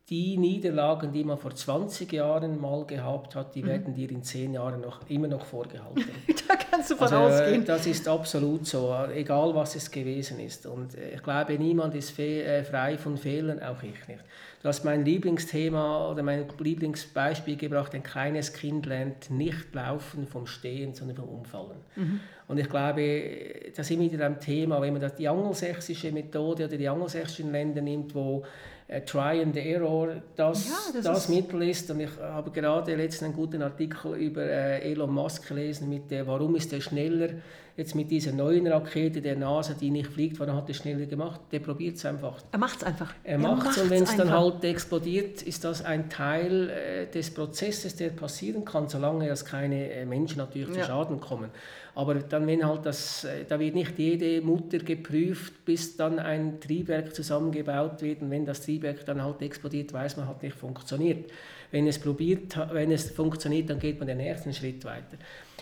die 0.10 0.38
Niederlagen, 0.38 1.12
die 1.12 1.24
man 1.24 1.40
vor 1.40 1.56
20 1.56 2.12
Jahren 2.14 2.62
mal 2.62 2.86
gehabt 2.86 3.34
hat, 3.34 3.56
die 3.56 3.64
mhm. 3.64 3.68
werden 3.68 3.96
dir 3.96 4.12
in 4.12 4.22
10 4.22 4.54
Jahren 4.54 4.82
noch, 4.82 5.00
immer 5.10 5.28
noch 5.28 5.46
vorgehalten. 5.46 6.06
da 6.48 6.56
kannst 6.56 6.92
du 6.92 6.96
von 6.96 7.08
also, 7.08 7.18
ausgehen. 7.18 7.66
Das 7.66 7.88
ist 7.88 8.08
absolut 8.08 8.68
so, 8.68 8.96
egal 9.14 9.56
was 9.56 9.76
es 9.76 9.90
gewesen 9.90 10.40
ist. 10.40 10.68
Und 10.68 10.94
ich 10.96 11.24
glaube, 11.24 11.58
niemand 11.58 11.96
ist 11.96 12.12
frei 12.12 12.98
von 13.00 13.18
Fehlern, 13.18 13.64
auch 13.64 13.82
ich 13.82 14.08
nicht. 14.08 14.22
Du 14.62 14.70
hast 14.70 14.84
mein 14.84 15.06
Lieblingsthema 15.06 16.10
oder 16.10 16.24
mein 16.24 16.46
Lieblingsbeispiel 16.58 17.56
gebracht, 17.56 17.94
ein 17.94 18.02
kleines 18.04 18.54
Kind 18.54 18.86
lernt 18.86 19.30
nicht 19.30 19.74
laufen 19.74 20.28
vom 20.28 20.48
Stehen, 20.48 20.94
sondern 20.94 21.18
vom 21.18 21.30
Umfallen. 21.30 21.78
Mhm. 21.96 22.20
Und 22.48 22.60
ich 22.60 22.70
glaube, 22.70 23.32
das 23.76 23.90
ist 23.90 24.00
wieder 24.00 24.26
ein 24.26 24.40
Thema, 24.40 24.82
wenn 24.82 24.94
man 24.94 25.02
das 25.02 25.16
die 25.16 25.28
angelsächsische 25.28 26.12
Methode 26.12 26.66
oder 26.66 26.78
die 26.78 26.88
angelsächsischen 26.88 27.52
Länder 27.52 27.82
nimmt, 27.82 28.14
wo 28.14 28.44
äh, 28.88 29.02
Try 29.02 29.42
and 29.42 29.56
Error 29.58 30.22
das, 30.36 30.68
ja, 30.68 30.94
das, 30.94 31.04
das 31.04 31.30
Mittel 31.30 31.64
ist. 31.64 31.90
Und 31.90 32.02
ich 32.02 32.10
habe 32.20 32.52
gerade 32.52 32.96
letztens 32.96 33.24
einen 33.24 33.34
guten 33.34 33.62
Artikel 33.62 34.16
über 34.16 34.44
äh, 34.44 34.92
Elon 34.92 35.14
Musk 35.14 35.48
gelesen 35.48 35.90
mit 35.90 36.12
der, 36.12 36.28
warum 36.28 36.56
ist 36.56 36.72
er 36.74 36.82
schneller 36.82 37.30
jetzt 37.78 37.94
mit 37.94 38.10
dieser 38.10 38.32
neuen 38.32 38.68
Rakete 38.68 39.22
der 39.22 39.36
NASA, 39.36 39.74
die 39.74 39.92
nicht 39.92 40.08
fliegt, 40.08 40.40
warum 40.40 40.56
hat 40.56 40.70
er 40.70 40.74
schneller 40.74 41.06
gemacht? 41.06 41.42
Der 41.52 41.60
probiert 41.60 41.98
es 41.98 42.06
einfach. 42.06 42.42
Er 42.52 42.60
macht 42.60 42.78
es 42.78 42.84
einfach. 42.84 43.14
Er 43.24 43.38
macht 43.38 43.72
es 43.72 43.78
und 43.78 43.90
wenn 43.90 44.04
es 44.04 44.16
dann 44.16 44.32
halt 44.32 44.64
explodiert, 44.64 45.42
ist 45.42 45.64
das 45.64 45.84
ein 45.84 46.10
Teil 46.10 46.70
äh, 46.70 47.08
des 47.08 47.34
Prozesses, 47.34 47.96
der 47.96 48.10
passieren 48.12 48.64
kann, 48.64 48.88
solange 48.88 49.28
erst 49.28 49.46
keine 49.46 49.92
äh, 49.92 50.06
Menschen 50.06 50.38
natürlich 50.38 50.72
zu 50.72 50.80
ja. 50.80 50.86
Schaden 50.86 51.20
kommen. 51.20 51.50
Aber 51.96 52.16
dann, 52.16 52.46
wenn 52.46 52.68
halt 52.68 52.86
das, 52.86 53.24
äh, 53.24 53.46
da 53.48 53.58
wird 53.58 53.74
nicht 53.74 53.98
jede 53.98 54.42
Mutter 54.42 54.80
geprüft, 54.80 55.64
bis 55.64 55.96
dann 55.96 56.20
ein 56.20 56.60
Triebwerk 56.60 57.16
zusammengebaut 57.16 58.02
wird 58.02 58.22
und 58.22 58.30
wenn 58.30 58.46
das 58.46 58.62
Triebwerk 58.62 59.06
dann 59.06 59.24
halt 59.24 59.42
explodiert, 59.42 59.94
weiß 59.94 60.18
man, 60.18 60.28
hat 60.28 60.44
nicht 60.44 60.58
funktioniert. 60.58 61.32
Wenn 61.72 61.88
es 61.88 61.98
probiert, 61.98 62.58
wenn 62.74 62.92
es 62.92 63.12
funktioniert, 63.12 63.70
dann 63.70 63.80
geht 63.80 63.98
man 63.98 64.08
den 64.08 64.18
nächsten 64.18 64.54
Schritt 64.54 64.84
weiter. 64.84 65.18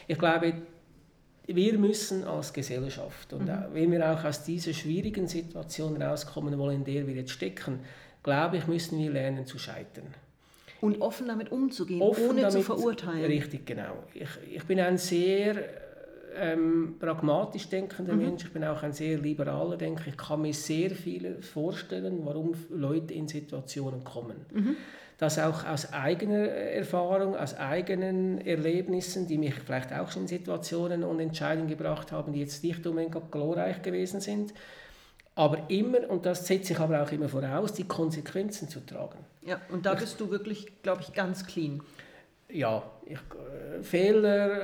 Ich 0.08 0.18
glaube, 0.18 0.54
wir 1.46 1.78
müssen 1.78 2.24
als 2.24 2.52
Gesellschaft 2.52 3.32
und 3.34 3.46
mhm. 3.46 3.66
wenn 3.74 3.92
wir 3.92 4.12
auch 4.12 4.24
aus 4.24 4.44
dieser 4.44 4.74
schwierigen 4.74 5.28
Situation 5.28 6.02
rauskommen 6.02 6.58
wollen, 6.58 6.78
in 6.78 6.84
der 6.84 7.06
wir 7.06 7.14
jetzt 7.14 7.32
stecken, 7.32 7.80
glaube 8.24 8.58
ich, 8.58 8.66
müssen 8.66 8.98
wir 8.98 9.12
lernen 9.12 9.46
zu 9.46 9.60
scheitern. 9.60 10.08
Und 10.82 11.00
offen 11.00 11.28
damit 11.28 11.52
umzugehen, 11.52 12.02
offen 12.02 12.30
ohne 12.30 12.42
damit, 12.42 12.54
zu 12.54 12.64
verurteilen. 12.64 13.26
Richtig, 13.26 13.66
genau. 13.66 14.04
Ich, 14.14 14.28
ich 14.52 14.64
bin 14.66 14.80
ein 14.80 14.98
sehr 14.98 15.83
ähm, 16.36 16.96
pragmatisch 17.00 17.70
denkender 17.70 18.14
mhm. 18.14 18.22
Mensch, 18.22 18.46
ich 18.46 18.54
bin 18.54 18.64
auch 18.64 18.84
ein 18.84 18.94
sehr 18.94 19.18
liberaler 19.18 19.78
Denker. 19.78 20.08
Ich 20.08 20.18
kann 20.18 20.42
mir 20.42 20.54
sehr 20.54 20.92
viel 20.92 21.42
vorstellen, 21.42 22.22
warum 22.24 22.54
Leute 22.70 23.14
in 23.14 23.28
Situationen 23.28 24.04
kommen. 24.04 24.46
Mhm 24.52 24.76
das 25.24 25.40
auch 25.40 25.66
aus 25.66 25.94
eigener 25.94 26.50
Erfahrung, 26.50 27.36
aus 27.36 27.56
eigenen 27.56 28.42
Erlebnissen, 28.42 29.26
die 29.28 29.38
mich 29.38 29.54
vielleicht 29.54 29.94
auch 29.94 30.14
in 30.18 30.28
Situationen 30.28 31.04
und 31.04 31.20
Entscheidungen 31.20 31.70
gebracht 31.70 32.12
haben, 32.12 32.34
die 32.34 32.42
jetzt 32.42 32.64
nicht 32.64 32.86
unbedingt 32.86 33.32
glorreich 33.32 33.82
gewesen 33.82 34.20
sind, 34.20 34.54
aber 35.36 35.70
immer, 35.70 36.10
und 36.10 36.26
das 36.26 36.46
setze 36.46 36.74
ich 36.74 36.80
aber 36.80 37.02
auch 37.02 37.12
immer 37.12 37.30
voraus, 37.30 37.74
die 37.74 37.88
Konsequenzen 37.88 38.70
zu 38.70 38.86
tragen. 38.86 39.20
Ja, 39.42 39.60
und 39.72 39.86
da 39.86 39.96
bist 39.96 40.20
du 40.20 40.30
wirklich, 40.30 40.84
glaube 40.84 41.02
ich, 41.02 41.14
ganz 41.14 41.46
clean. 41.46 41.82
Ja, 42.50 42.84
ich, 43.06 43.18
äh, 43.18 43.82
Fehler, 43.82 44.60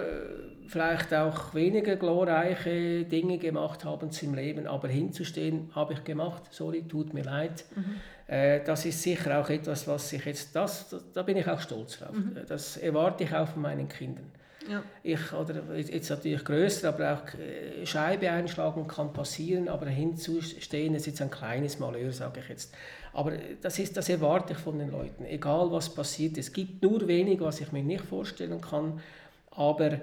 vielleicht 0.69 1.13
auch 1.13 1.53
weniger 1.53 1.95
glorreiche 1.95 3.03
Dinge 3.03 3.37
gemacht 3.37 3.83
haben 3.83 4.09
im 4.21 4.33
Leben, 4.35 4.67
aber 4.67 4.87
hinzustehen, 4.87 5.71
habe 5.73 5.93
ich 5.93 6.03
gemacht, 6.03 6.43
sorry, 6.51 6.83
tut 6.87 7.13
mir 7.13 7.23
leid. 7.23 7.65
Mhm. 7.75 7.95
Äh, 8.27 8.63
das 8.63 8.85
ist 8.85 9.01
sicher 9.01 9.39
auch 9.39 9.49
etwas, 9.49 9.87
was 9.87 10.13
ich 10.13 10.23
jetzt, 10.25 10.55
das, 10.55 10.95
da 11.13 11.23
bin 11.23 11.37
ich 11.37 11.47
auch 11.47 11.59
stolz 11.59 11.97
drauf. 11.97 12.13
Mhm. 12.13 12.37
Das 12.47 12.77
erwarte 12.77 13.23
ich 13.23 13.33
auch 13.33 13.47
von 13.47 13.63
meinen 13.63 13.89
Kindern. 13.89 14.31
Ja. 14.69 14.83
Ich, 15.01 15.33
oder 15.33 15.63
jetzt 15.75 16.09
natürlich 16.11 16.43
größer, 16.45 16.89
aber 16.89 17.13
auch 17.13 17.39
äh, 17.39 17.85
Scheibe 17.85 18.29
einschlagen 18.29 18.87
kann 18.87 19.11
passieren, 19.11 19.67
aber 19.67 19.87
hinzustehen, 19.87 20.93
ist 20.93 21.07
jetzt 21.07 21.21
ein 21.21 21.31
kleines 21.31 21.79
Malheur, 21.79 22.11
sage 22.11 22.41
ich 22.41 22.49
jetzt. 22.49 22.75
Aber 23.13 23.31
das, 23.61 23.79
ist, 23.79 23.97
das 23.97 24.09
erwarte 24.09 24.53
ich 24.53 24.59
von 24.59 24.77
den 24.77 24.91
Leuten, 24.91 25.25
egal 25.25 25.71
was 25.71 25.89
passiert. 25.89 26.37
Es 26.37 26.53
gibt 26.53 26.83
nur 26.83 27.07
wenig, 27.07 27.39
was 27.39 27.61
ich 27.61 27.71
mir 27.71 27.81
nicht 27.81 28.03
vorstellen 28.05 28.61
kann, 28.61 29.01
aber 29.49 29.99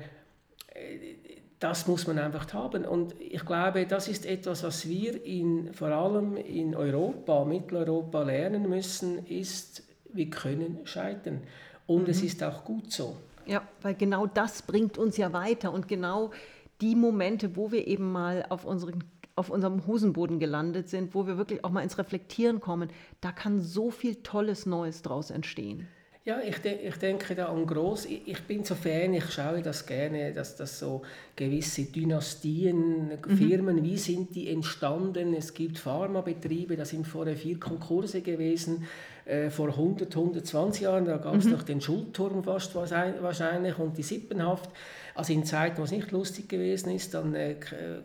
das 1.59 1.87
muss 1.87 2.07
man 2.07 2.19
einfach 2.19 2.53
haben. 2.53 2.85
Und 2.85 3.15
ich 3.21 3.45
glaube, 3.45 3.87
das 3.87 4.09
ist 4.09 4.27
etwas, 4.27 4.63
was 4.63 4.89
wir 4.89 5.25
in, 5.25 5.73
vor 5.73 5.89
allem 5.89 6.37
in 6.37 6.75
Europa, 6.75 7.45
Mitteleuropa 7.45 8.23
lernen 8.23 8.69
müssen, 8.69 9.25
ist, 9.27 9.83
wir 10.13 10.29
können 10.29 10.81
scheitern. 10.85 11.41
Und 11.87 12.05
mhm. 12.05 12.11
es 12.11 12.23
ist 12.23 12.43
auch 12.43 12.65
gut 12.65 12.93
so. 12.93 13.17
Ja, 13.47 13.63
weil 13.81 13.95
genau 13.95 14.27
das 14.27 14.63
bringt 14.63 14.99
uns 14.99 15.17
ja 15.17 15.33
weiter. 15.33 15.73
Und 15.73 15.89
genau 15.89 16.31
die 16.81 16.95
Momente, 16.95 17.57
wo 17.57 17.73
wir 17.73 17.87
eben 17.87 18.13
mal 18.13 18.45
auf, 18.49 18.65
unseren, 18.65 19.05
auf 19.35 19.49
unserem 19.49 19.87
Hosenboden 19.87 20.39
gelandet 20.39 20.89
sind, 20.89 21.15
wo 21.15 21.27
wir 21.27 21.39
wirklich 21.39 21.65
auch 21.65 21.71
mal 21.71 21.83
ins 21.83 21.97
Reflektieren 21.97 22.61
kommen, 22.61 22.91
da 23.23 23.33
kann 23.33 23.61
so 23.61 23.91
viel 23.91 24.17
Tolles 24.17 24.67
Neues 24.67 25.01
draus 25.01 25.31
entstehen. 25.31 25.89
Ja, 26.27 26.41
ich, 26.41 26.59
de 26.59 26.73
ich 26.73 26.97
denke 26.97 27.37
da 27.37 27.47
an 27.47 27.65
groß. 27.65 28.07
Ich, 28.07 28.27
ich, 28.27 28.43
bin 28.43 28.65
so 28.65 28.75
Fan, 28.75 29.15
ich 29.15 29.31
schaue 29.31 29.63
das 29.63 29.87
gerne, 29.87 30.33
dass 30.33 30.57
das 30.57 30.81
so 30.81 31.03
gewisse 31.37 31.85
Dynastien, 31.85 33.11
mhm. 33.25 33.37
Firmen, 33.37 33.85
wie 33.85 33.97
sind 33.97 34.35
die 34.35 34.49
entstanden? 34.49 35.35
Es 35.35 35.55
gibt 35.55 35.79
Pharmabetriebe, 35.79 36.77
da 36.77 36.85
sind 36.85 37.07
vorher 37.07 37.37
vier 37.37 37.61
Konkurse 37.61 38.23
gewesen. 38.23 38.89
Äh, 39.25 39.51
vor 39.51 39.69
100, 39.69 40.17
120 40.17 40.83
Jahren, 40.83 41.05
da 41.05 41.19
gab 41.19 41.37
es 41.37 41.45
mhm. 41.45 41.53
noch 41.53 41.63
den 41.63 41.81
Schulturm 41.81 42.43
fast 42.43 42.75
wahrscheinlich 42.75 43.79
und 43.79 43.97
die 43.97 44.03
Sippenhaft. 44.03 44.71
Also 45.15 45.33
in 45.33 45.45
Zeiten, 45.45 45.79
wo 45.79 45.85
es 45.85 45.93
nicht 45.93 46.11
lustig 46.11 46.49
gewesen 46.49 46.91
ist, 46.91 47.15
dann 47.15 47.37
äh, 47.37 47.55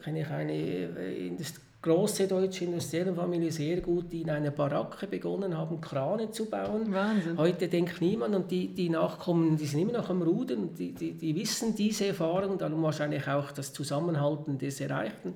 kenne 0.04 0.22
ich 0.22 0.28
eine 0.28 0.54
äh, 0.54 1.26
in 1.26 1.38
das 1.38 1.54
große 1.82 2.28
deutsche 2.28 2.66
Industriellenfamilie 2.66 3.52
sehr 3.52 3.82
gut, 3.82 4.12
die 4.12 4.22
in 4.22 4.30
einer 4.30 4.52
Baracke 4.52 5.08
begonnen 5.08 5.58
haben, 5.58 5.82
Krane 5.82 6.30
zu 6.30 6.46
bauen. 6.46 6.94
Wahnsinn. 6.94 7.38
Heute 7.38 7.68
denkt 7.68 8.02
niemand 8.02 8.36
und 8.36 8.52
die, 8.52 8.68
die 8.68 8.90
Nachkommen, 8.90 9.58
die 9.58 9.66
sind 9.66 9.80
immer 9.80 9.94
noch 9.94 10.10
am 10.10 10.22
Rudern, 10.22 10.76
die, 10.76 10.94
die, 10.94 11.14
die 11.14 11.36
wissen 11.36 11.76
diese 11.76 12.08
Erfahrung, 12.08 12.58
darum 12.58 12.84
wahrscheinlich 12.84 13.28
auch 13.28 13.52
das 13.52 13.74
Zusammenhalten 13.74 14.60
des 14.60 14.80
Erreichten. 14.80 15.36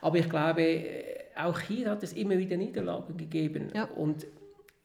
Aber 0.00 0.18
ich 0.18 0.28
glaube, 0.28 0.84
auch 1.36 1.60
hier 1.60 1.90
hat 1.90 2.02
es 2.02 2.12
immer 2.14 2.38
wieder 2.38 2.56
Niederlagen 2.56 3.16
gegeben. 3.16 3.70
Ja. 3.74 3.84
Und 3.84 4.26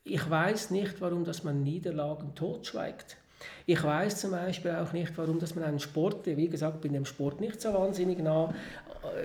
ich 0.03 0.29
weiß 0.29 0.71
nicht, 0.71 0.99
warum 0.99 1.23
dass 1.23 1.43
man 1.43 1.63
Niederlagen 1.63 2.35
totschweigt. 2.35 3.17
Ich 3.65 3.81
weiß 3.81 4.19
zum 4.19 4.31
Beispiel 4.31 4.71
auch 4.71 4.91
nicht, 4.91 5.17
warum 5.17 5.39
dass 5.39 5.55
man 5.55 5.63
einen 5.63 5.79
Sport, 5.79 6.25
wie 6.25 6.49
gesagt, 6.49 6.81
bin 6.81 6.93
dem 6.93 7.05
Sport 7.05 7.39
nicht 7.39 7.61
so 7.61 7.73
wahnsinnig 7.73 8.19
nah, 8.19 8.53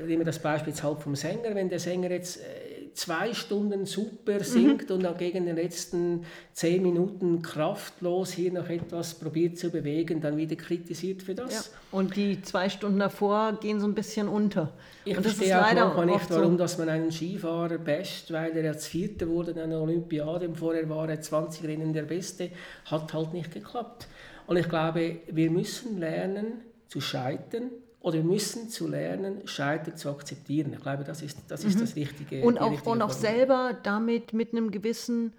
nehmen 0.06 0.20
wir 0.20 0.24
das 0.24 0.38
Beispiel 0.38 0.72
jetzt 0.72 0.82
halt 0.82 1.00
vom 1.00 1.16
Sänger, 1.16 1.54
wenn 1.54 1.68
der 1.68 1.78
Sänger 1.78 2.10
jetzt 2.10 2.38
äh, 2.38 2.74
zwei 2.94 3.34
Stunden 3.34 3.86
super 3.86 4.42
singt 4.42 4.88
mhm. 4.88 4.96
und 4.96 5.02
dann 5.02 5.16
gegen 5.16 5.46
den 5.46 5.56
letzten 5.56 6.24
zehn 6.52 6.82
Minuten 6.82 7.42
kraftlos 7.42 8.32
hier 8.32 8.52
noch 8.52 8.68
etwas 8.68 9.14
probiert 9.14 9.58
zu 9.58 9.70
bewegen, 9.70 10.20
dann 10.20 10.36
wieder 10.36 10.56
kritisiert 10.56 11.22
für 11.22 11.34
das. 11.34 11.52
Ja. 11.52 11.98
Und 11.98 12.16
die 12.16 12.40
zwei 12.42 12.68
Stunden 12.68 13.00
davor 13.00 13.58
gehen 13.60 13.80
so 13.80 13.86
ein 13.86 13.94
bisschen 13.94 14.28
unter. 14.28 14.72
Ich 15.04 15.16
und 15.16 15.24
verstehe 15.24 15.58
auch 15.58 15.74
manchmal 15.74 16.06
nicht, 16.06 16.30
warum 16.30 16.52
so. 16.52 16.58
dass 16.58 16.78
man 16.78 16.88
einen 16.88 17.12
Skifahrer 17.12 17.78
basht, 17.78 18.32
weil 18.32 18.56
er 18.56 18.64
jetzt 18.64 18.86
Vierter 18.86 19.28
wurde 19.28 19.50
in 19.50 19.58
einer 19.58 19.80
Olympiade 19.80 20.48
und 20.48 20.56
vorher 20.56 20.88
war 20.88 21.08
er 21.08 21.20
20 21.20 21.64
Rennen 21.64 21.92
der 21.92 22.04
Beste, 22.04 22.50
hat 22.86 23.12
halt 23.12 23.32
nicht 23.32 23.52
geklappt. 23.52 24.06
Und 24.46 24.56
ich 24.56 24.68
glaube, 24.68 25.16
wir 25.26 25.50
müssen 25.50 25.98
lernen 25.98 26.62
zu 26.88 27.00
scheitern, 27.00 27.70
oder 28.04 28.16
wir 28.16 28.24
müssen 28.24 28.68
zu 28.68 28.86
lernen, 28.86 29.48
Scheitern 29.48 29.96
zu 29.96 30.10
akzeptieren. 30.10 30.74
Ich 30.74 30.80
glaube, 30.80 31.04
das 31.04 31.22
ist 31.22 31.38
das, 31.48 31.64
ist 31.64 31.76
mhm. 31.76 31.80
das 31.80 31.96
Richtige. 31.96 32.42
Und 32.42 32.58
auch, 32.58 32.70
richtige 32.70 32.90
und 32.90 33.00
auch 33.00 33.10
selber 33.10 33.74
damit 33.82 34.34
mit 34.34 34.52
einem 34.52 34.70
gewissen 34.70 35.32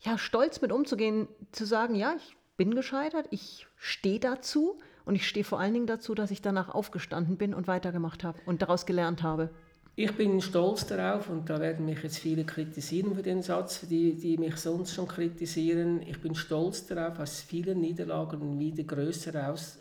ja, 0.00 0.18
Stolz 0.18 0.60
mit 0.60 0.72
umzugehen, 0.72 1.28
zu 1.52 1.64
sagen, 1.64 1.94
ja, 1.94 2.14
ich 2.16 2.36
bin 2.56 2.74
gescheitert, 2.74 3.28
ich 3.30 3.68
stehe 3.76 4.18
dazu 4.18 4.80
und 5.04 5.14
ich 5.14 5.28
stehe 5.28 5.44
vor 5.44 5.60
allen 5.60 5.72
Dingen 5.72 5.86
dazu, 5.86 6.16
dass 6.16 6.32
ich 6.32 6.42
danach 6.42 6.68
aufgestanden 6.68 7.36
bin 7.36 7.54
und 7.54 7.68
weitergemacht 7.68 8.24
habe 8.24 8.40
und 8.44 8.60
daraus 8.60 8.86
gelernt 8.86 9.22
habe. 9.22 9.50
Ich 9.94 10.12
bin 10.16 10.40
stolz 10.40 10.86
darauf 10.86 11.30
und 11.30 11.48
da 11.48 11.60
werden 11.60 11.86
mich 11.86 12.02
jetzt 12.02 12.18
viele 12.18 12.44
kritisieren 12.44 13.14
für 13.14 13.22
den 13.22 13.42
Satz, 13.42 13.86
die, 13.88 14.16
die 14.16 14.36
mich 14.36 14.56
sonst 14.56 14.94
schon 14.94 15.06
kritisieren. 15.06 16.02
Ich 16.02 16.20
bin 16.20 16.34
stolz 16.34 16.86
darauf, 16.86 17.20
aus 17.20 17.40
vielen 17.40 17.80
Niederlagen 17.80 18.58
wieder 18.58 18.82
größer 18.82 19.48
aus, 19.48 19.79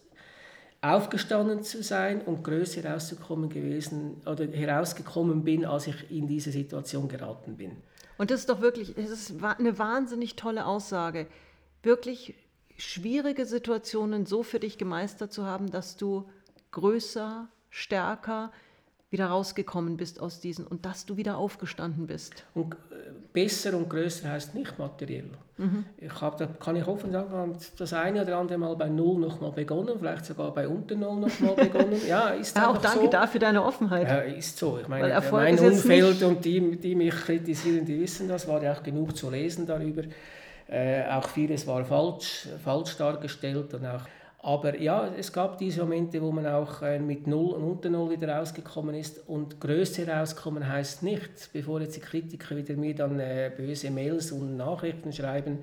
aufgestanden 0.82 1.64
zu 1.64 1.84
sein 1.84 2.22
und 2.22 2.44
größer 2.44 2.82
herauszukommen 2.84 3.50
gewesen 3.50 4.22
oder 4.26 4.48
herausgekommen 4.48 5.44
bin, 5.44 5.66
als 5.66 5.88
ich 5.88 6.10
in 6.10 6.28
diese 6.28 6.52
Situation 6.52 7.08
geraten 7.08 7.58
bin. 7.58 7.78
Und 8.18 8.32
das 8.32 8.42
ist 8.42 8.50
doch 8.50 8.62
wirklich, 8.62 8.96
das 8.96 9.10
ist 9.10 9.44
eine 9.44 9.78
wahnsinnig 9.78 10.36
tolle 10.36 10.66
Aussage. 10.66 11.28
Wirklich 11.84 12.36
schwierige 12.78 13.46
Situationen 13.46 14.26
so 14.26 14.44
für 14.44 14.60
dich 14.60 14.78
gemeistert 14.78 15.34
zu 15.34 15.46
haben, 15.46 15.70
dass 15.70 15.98
du 15.98 16.30
größer, 16.72 17.50
stärker, 17.70 18.52
wieder 19.12 19.26
rausgekommen 19.26 19.98
bist 19.98 20.20
aus 20.20 20.40
diesen 20.40 20.68
und 20.68 20.86
dass 20.86 21.06
du 21.06 21.18
wieder 21.18 21.38
aufgestanden 21.38 22.06
bist. 22.06 22.46
Und 22.54 22.74
äh, 22.74 22.78
besser 23.34 23.76
und 23.76 23.90
größer 23.90 24.30
heißt 24.30 24.54
nicht 24.54 24.78
materiell. 24.78 25.30
Mhm. 25.58 25.86
Ich 25.98 26.22
habe, 26.22 26.38
da 26.38 26.46
kann 26.46 26.76
ich 26.76 26.88
offen 26.88 27.12
sagen, 27.12 27.58
das 27.78 27.94
eine 27.94 28.22
oder 28.22 28.38
andere 28.38 28.60
Mal 28.60 28.76
bei 28.76 28.88
Null 28.88 29.20
noch 29.20 29.42
mal 29.42 29.52
begonnen, 29.52 29.96
vielleicht 29.98 30.26
sogar 30.26 30.54
bei 30.54 30.68
unter 30.68 30.96
Null 30.96 31.22
noch 31.22 31.40
mal 31.40 31.56
begonnen. 31.56 32.00
Ja, 32.08 32.30
ist 32.30 32.56
ja, 32.56 32.70
auch 32.70 32.78
danke 32.78 33.06
so. 33.06 33.08
dafür 33.08 33.40
deine 33.40 33.64
Offenheit. 33.64 34.08
Ja, 34.08 34.20
ist 34.20 34.58
so. 34.58 34.78
Ich 34.80 34.88
meine, 34.88 35.22
mein 35.32 35.60
Umfeld 35.60 36.22
und 36.22 36.46
die, 36.46 36.78
die 36.78 36.96
mich 36.96 37.16
kritisieren, 37.16 37.86
die 37.86 38.00
wissen 38.00 38.28
das, 38.28 38.48
war 38.48 38.62
ja 38.62 38.74
auch 38.74 38.84
genug 38.84 39.18
zu 39.18 39.30
lesen 39.30 39.66
darüber. 39.66 40.04
Äh, 40.68 41.04
auch 41.10 41.28
vieles 41.28 41.66
war 41.66 41.84
falsch, 41.84 42.48
falsch 42.64 42.96
dargestellt 42.96 43.74
und 43.74 43.86
auch 43.88 44.04
aber 44.42 44.80
ja, 44.80 45.12
es 45.18 45.34
gab 45.34 45.58
diese 45.58 45.82
Momente, 45.82 46.22
wo 46.22 46.32
man 46.32 46.48
auch 46.48 46.82
äh, 46.82 46.98
mit 46.98 47.28
Null 47.28 47.56
und 47.56 47.64
unter 47.64 47.90
Null 47.90 48.12
wieder 48.12 48.36
rausgekommen 48.38 48.96
ist. 48.96 49.28
Und 49.28 49.60
größer 49.60 50.08
rauskommen 50.08 50.66
heißt 50.66 51.04
nicht, 51.04 51.52
bevor 51.52 51.82
jetzt 51.82 51.98
die 51.98 52.00
Kritiker 52.00 52.56
wieder 52.56 52.76
mir 52.76 52.96
dann 52.96 53.20
äh, 53.20 53.52
böse 53.56 53.92
Mails 53.92 54.32
und 54.32 54.56
Nachrichten 54.56 55.12
schreiben, 55.12 55.60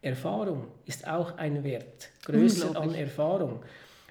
Erfahrung 0.00 0.68
ist 0.86 1.08
auch 1.08 1.36
ein 1.38 1.64
Wert. 1.64 2.10
Größer 2.24 2.80
an 2.80 2.94
Erfahrung. 2.94 3.62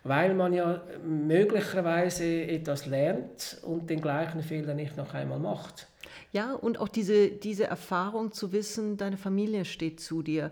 weil 0.03 0.33
man 0.33 0.53
ja 0.53 0.81
möglicherweise 1.05 2.43
etwas 2.43 2.85
lernt 2.85 3.57
und 3.63 3.89
den 3.89 4.01
gleichen 4.01 4.41
Fehler 4.43 4.73
nicht 4.73 4.95
noch 4.97 5.13
einmal 5.13 5.39
macht. 5.39 5.87
Ja, 6.31 6.53
und 6.53 6.79
auch 6.79 6.87
diese, 6.87 7.29
diese 7.29 7.65
Erfahrung 7.65 8.31
zu 8.31 8.51
wissen, 8.51 8.97
deine 8.97 9.17
Familie 9.17 9.65
steht 9.65 9.99
zu 9.99 10.21
dir. 10.21 10.51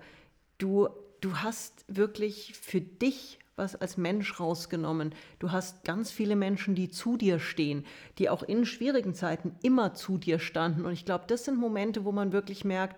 Du, 0.57 0.89
du 1.21 1.37
hast 1.37 1.85
wirklich 1.87 2.53
für 2.59 2.81
dich 2.81 3.39
was 3.57 3.75
als 3.75 3.97
Mensch 3.97 4.39
rausgenommen. 4.39 5.13
Du 5.39 5.51
hast 5.51 5.83
ganz 5.83 6.11
viele 6.11 6.37
Menschen, 6.37 6.75
die 6.75 6.89
zu 6.89 7.17
dir 7.17 7.39
stehen, 7.39 7.85
die 8.19 8.29
auch 8.29 8.43
in 8.43 8.65
schwierigen 8.65 9.13
Zeiten 9.13 9.55
immer 9.63 9.93
zu 9.93 10.17
dir 10.17 10.39
standen. 10.39 10.85
Und 10.85 10.93
ich 10.93 11.03
glaube, 11.03 11.25
das 11.27 11.43
sind 11.43 11.57
Momente, 11.57 12.05
wo 12.05 12.13
man 12.13 12.31
wirklich 12.31 12.63
merkt, 12.63 12.95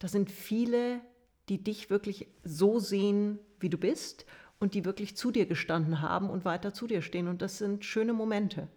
da 0.00 0.08
sind 0.08 0.30
viele, 0.30 1.00
die 1.48 1.62
dich 1.62 1.88
wirklich 1.88 2.26
so 2.42 2.80
sehen, 2.80 3.38
wie 3.60 3.70
du 3.70 3.78
bist 3.78 4.26
und 4.58 4.74
die 4.74 4.84
wirklich 4.84 5.16
zu 5.16 5.30
dir 5.30 5.46
gestanden 5.46 6.02
haben 6.02 6.28
und 6.28 6.44
weiter 6.44 6.74
zu 6.74 6.86
dir 6.86 7.00
stehen. 7.00 7.28
Und 7.28 7.40
das 7.40 7.58
sind 7.58 7.84
schöne 7.84 8.12
Momente. 8.12 8.68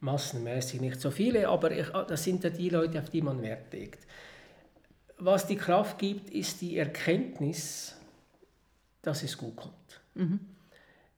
Massenmäßig 0.00 0.80
nicht 0.80 1.00
so 1.00 1.10
viele, 1.10 1.48
aber 1.48 1.72
ich, 1.72 1.94
ah, 1.94 2.04
das 2.04 2.24
sind 2.24 2.44
ja 2.44 2.50
die 2.50 2.70
Leute, 2.70 3.00
auf 3.00 3.10
die 3.10 3.20
man 3.20 3.42
Wert 3.42 3.72
legt. 3.72 4.06
Was 5.18 5.46
die 5.46 5.56
Kraft 5.56 5.98
gibt, 5.98 6.30
ist 6.30 6.60
die 6.60 6.78
Erkenntnis, 6.78 7.96
dass 9.02 9.22
es 9.22 9.36
gut 9.36 9.56
kommt. 9.56 9.97
Mhm. 10.18 10.40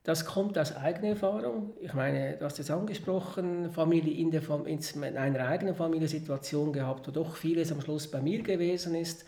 Das 0.02 0.24
kommt 0.24 0.56
aus 0.58 0.74
eigener 0.74 1.08
Erfahrung. 1.08 1.74
Ich 1.80 1.92
meine, 1.92 2.36
du 2.38 2.44
hast 2.44 2.58
es 2.58 2.70
angesprochen, 2.70 3.70
Familie 3.70 4.14
in, 4.14 4.30
der, 4.30 4.42
in 4.66 5.16
einer 5.16 5.46
eigenen 5.46 5.74
Familiensituation 5.74 6.72
gehabt, 6.72 7.06
wo 7.06 7.10
doch 7.10 7.36
vieles 7.36 7.70
am 7.70 7.82
Schluss 7.82 8.10
bei 8.10 8.20
mir 8.20 8.42
gewesen 8.42 8.94
ist 8.94 9.26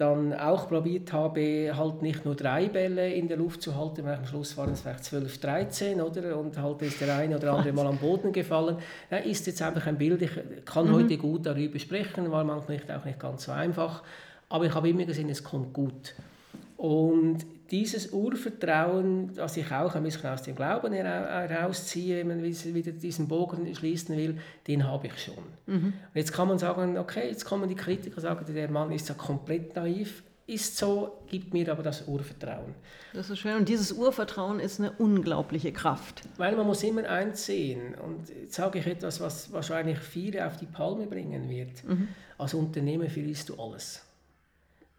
dann 0.00 0.32
auch 0.32 0.66
probiert 0.66 1.12
habe, 1.12 1.72
halt 1.76 2.00
nicht 2.00 2.24
nur 2.24 2.34
drei 2.34 2.68
Bälle 2.68 3.12
in 3.12 3.28
der 3.28 3.36
Luft 3.36 3.60
zu 3.60 3.76
halten, 3.76 4.02
weil 4.04 4.14
am 4.14 4.24
Schluss 4.24 4.56
waren 4.56 4.72
es 4.72 4.80
vielleicht 4.80 5.04
12, 5.04 5.38
13, 5.38 6.00
oder? 6.00 6.38
Und 6.38 6.56
halt 6.56 6.80
ist 6.80 7.02
der 7.02 7.14
eine 7.16 7.36
oder 7.36 7.52
andere 7.52 7.74
mal 7.74 7.86
am 7.86 7.98
Boden 7.98 8.32
gefallen. 8.32 8.78
Ja, 9.10 9.18
ist 9.18 9.46
jetzt 9.46 9.60
einfach 9.60 9.86
ein 9.86 9.98
Bild, 9.98 10.22
ich 10.22 10.30
kann 10.64 10.88
mhm. 10.88 10.94
heute 10.94 11.18
gut 11.18 11.44
darüber 11.44 11.78
sprechen, 11.78 12.30
war 12.30 12.44
manchmal 12.44 12.80
auch 12.96 13.04
nicht 13.04 13.20
ganz 13.20 13.44
so 13.44 13.52
einfach, 13.52 14.02
aber 14.48 14.64
ich 14.64 14.74
habe 14.74 14.88
immer 14.88 15.04
gesehen, 15.04 15.28
es 15.28 15.44
kommt 15.44 15.74
gut. 15.74 16.14
Und 16.78 17.44
dieses 17.70 18.12
Urvertrauen, 18.12 19.34
das 19.34 19.56
ich 19.56 19.70
auch 19.70 19.94
ein 19.94 20.02
bisschen 20.02 20.28
aus 20.30 20.42
dem 20.42 20.56
Glauben 20.56 20.92
herausziehe, 20.92 22.18
wenn 22.18 22.28
man 22.28 22.42
wieder 22.42 22.92
diesen 22.92 23.28
Bogen 23.28 23.72
schließen 23.74 24.16
will, 24.16 24.38
den 24.66 24.86
habe 24.86 25.06
ich 25.06 25.22
schon. 25.22 25.44
Mhm. 25.66 25.92
Jetzt 26.14 26.32
kann 26.32 26.48
man 26.48 26.58
sagen, 26.58 26.98
okay, 26.98 27.28
jetzt 27.28 27.44
kommen 27.44 27.68
die 27.68 27.76
Kritiker 27.76 28.20
sagen, 28.20 28.44
der 28.52 28.70
Mann 28.70 28.90
ist 28.90 29.08
ja 29.08 29.14
komplett 29.14 29.76
naiv. 29.76 30.22
Ist 30.46 30.78
so, 30.78 31.18
gibt 31.28 31.54
mir 31.54 31.70
aber 31.70 31.84
das 31.84 32.08
Urvertrauen. 32.08 32.74
Das 33.12 33.30
ist 33.30 33.38
schön. 33.38 33.56
Und 33.56 33.68
dieses 33.68 33.92
Urvertrauen 33.92 34.58
ist 34.58 34.80
eine 34.80 34.90
unglaubliche 34.90 35.72
Kraft. 35.72 36.22
Weil 36.38 36.56
man 36.56 36.66
muss 36.66 36.82
immer 36.82 37.08
eins 37.08 37.46
sehen. 37.46 37.94
Und 37.94 38.28
jetzt 38.28 38.54
sage 38.54 38.80
ich 38.80 38.86
etwas, 38.88 39.20
was 39.20 39.52
wahrscheinlich 39.52 39.98
viele 39.98 40.44
auf 40.44 40.56
die 40.56 40.66
Palme 40.66 41.06
bringen 41.06 41.48
wird. 41.48 41.84
Mhm. 41.84 42.08
Als 42.36 42.54
Unternehmer 42.54 43.08
verlierst 43.08 43.48
du 43.48 43.60
alles. 43.62 44.02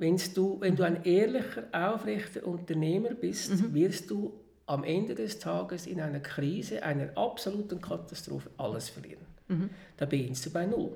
Wenn's 0.02 0.34
du, 0.34 0.58
wenn 0.60 0.76
du 0.76 0.82
ein 0.82 1.04
ehrlicher, 1.04 1.66
aufrechter 1.72 2.48
Unternehmer 2.48 3.12
bist, 3.12 3.52
mhm. 3.52 3.76
wirst 3.76 4.10
du 4.10 4.34
am 4.66 4.84
Ende 4.84 5.14
des 5.14 5.38
Tages 5.38 5.86
in 5.86 6.02
einer 6.02 6.20
Krise, 6.22 6.82
einer 6.82 7.16
absoluten 7.16 7.80
Katastrophe 7.80 8.50
alles 8.58 8.90
verlieren. 8.90 9.22
Mhm. 9.48 9.70
Da 9.98 10.08
beginnst 10.08 10.44
du 10.48 10.50
bei 10.50 10.66
Null. 10.66 10.94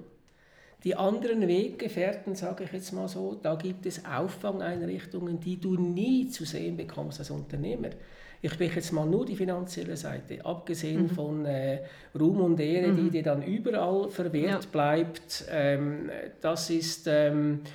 Die 0.84 0.96
anderen 0.96 1.48
Weggefährten, 1.48 2.34
sage 2.34 2.64
ich 2.64 2.72
jetzt 2.72 2.94
mal 2.94 3.08
so, 3.08 3.38
da 3.40 3.54
gibt 3.54 3.86
es 3.86 4.04
Auffangeinrichtungen, 4.04 5.40
die 5.40 5.62
du 5.62 5.76
nie 5.76 6.28
zu 6.30 6.44
sehen 6.44 6.76
bekommst 6.76 7.20
als 7.20 7.30
Unternehmer. 7.30 7.90
Ich 8.42 8.54
spreche 8.54 8.78
jetzt 8.78 8.92
mal 8.92 9.06
nur 9.06 9.28
die 9.28 9.36
finanzielle 9.36 9.98
Seite, 9.98 10.44
abgesehen 10.44 11.04
mhm. 11.04 11.10
von 11.10 11.46
äh, 11.46 11.84
Ruhm 12.20 12.42
und 12.42 12.60
Ehre, 12.60 12.88
mhm. 12.88 12.96
die 12.98 13.10
dir 13.12 13.24
dann 13.24 13.44
überall 13.44 14.10
verwehrt 14.10 14.64
ja. 14.64 14.70
bleibt. 14.72 15.46
Ähm, 15.52 16.10
das 16.42 16.72
ist... 16.72 17.06
Ähm, 17.06 17.62
äh, 17.64 17.70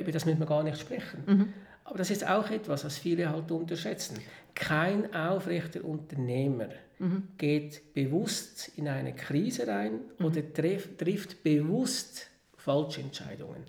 über 0.00 0.12
das 0.12 0.26
müssen 0.26 0.38
wir 0.38 0.46
gar 0.46 0.62
nicht 0.62 0.78
sprechen. 0.78 1.22
Mhm. 1.26 1.52
Aber 1.84 1.98
das 1.98 2.10
ist 2.10 2.26
auch 2.26 2.50
etwas, 2.50 2.84
was 2.84 2.98
viele 2.98 3.30
halt 3.30 3.50
unterschätzen. 3.50 4.18
Kein 4.54 5.14
aufrechter 5.14 5.84
Unternehmer 5.84 6.68
mhm. 6.98 7.28
geht 7.36 7.92
bewusst 7.92 8.72
in 8.76 8.88
eine 8.88 9.14
Krise 9.14 9.66
rein 9.66 10.00
mhm. 10.18 10.24
oder 10.24 10.52
treff, 10.52 10.96
trifft 10.96 11.42
bewusst 11.42 12.30
falsche 12.56 13.02
Entscheidungen. 13.02 13.64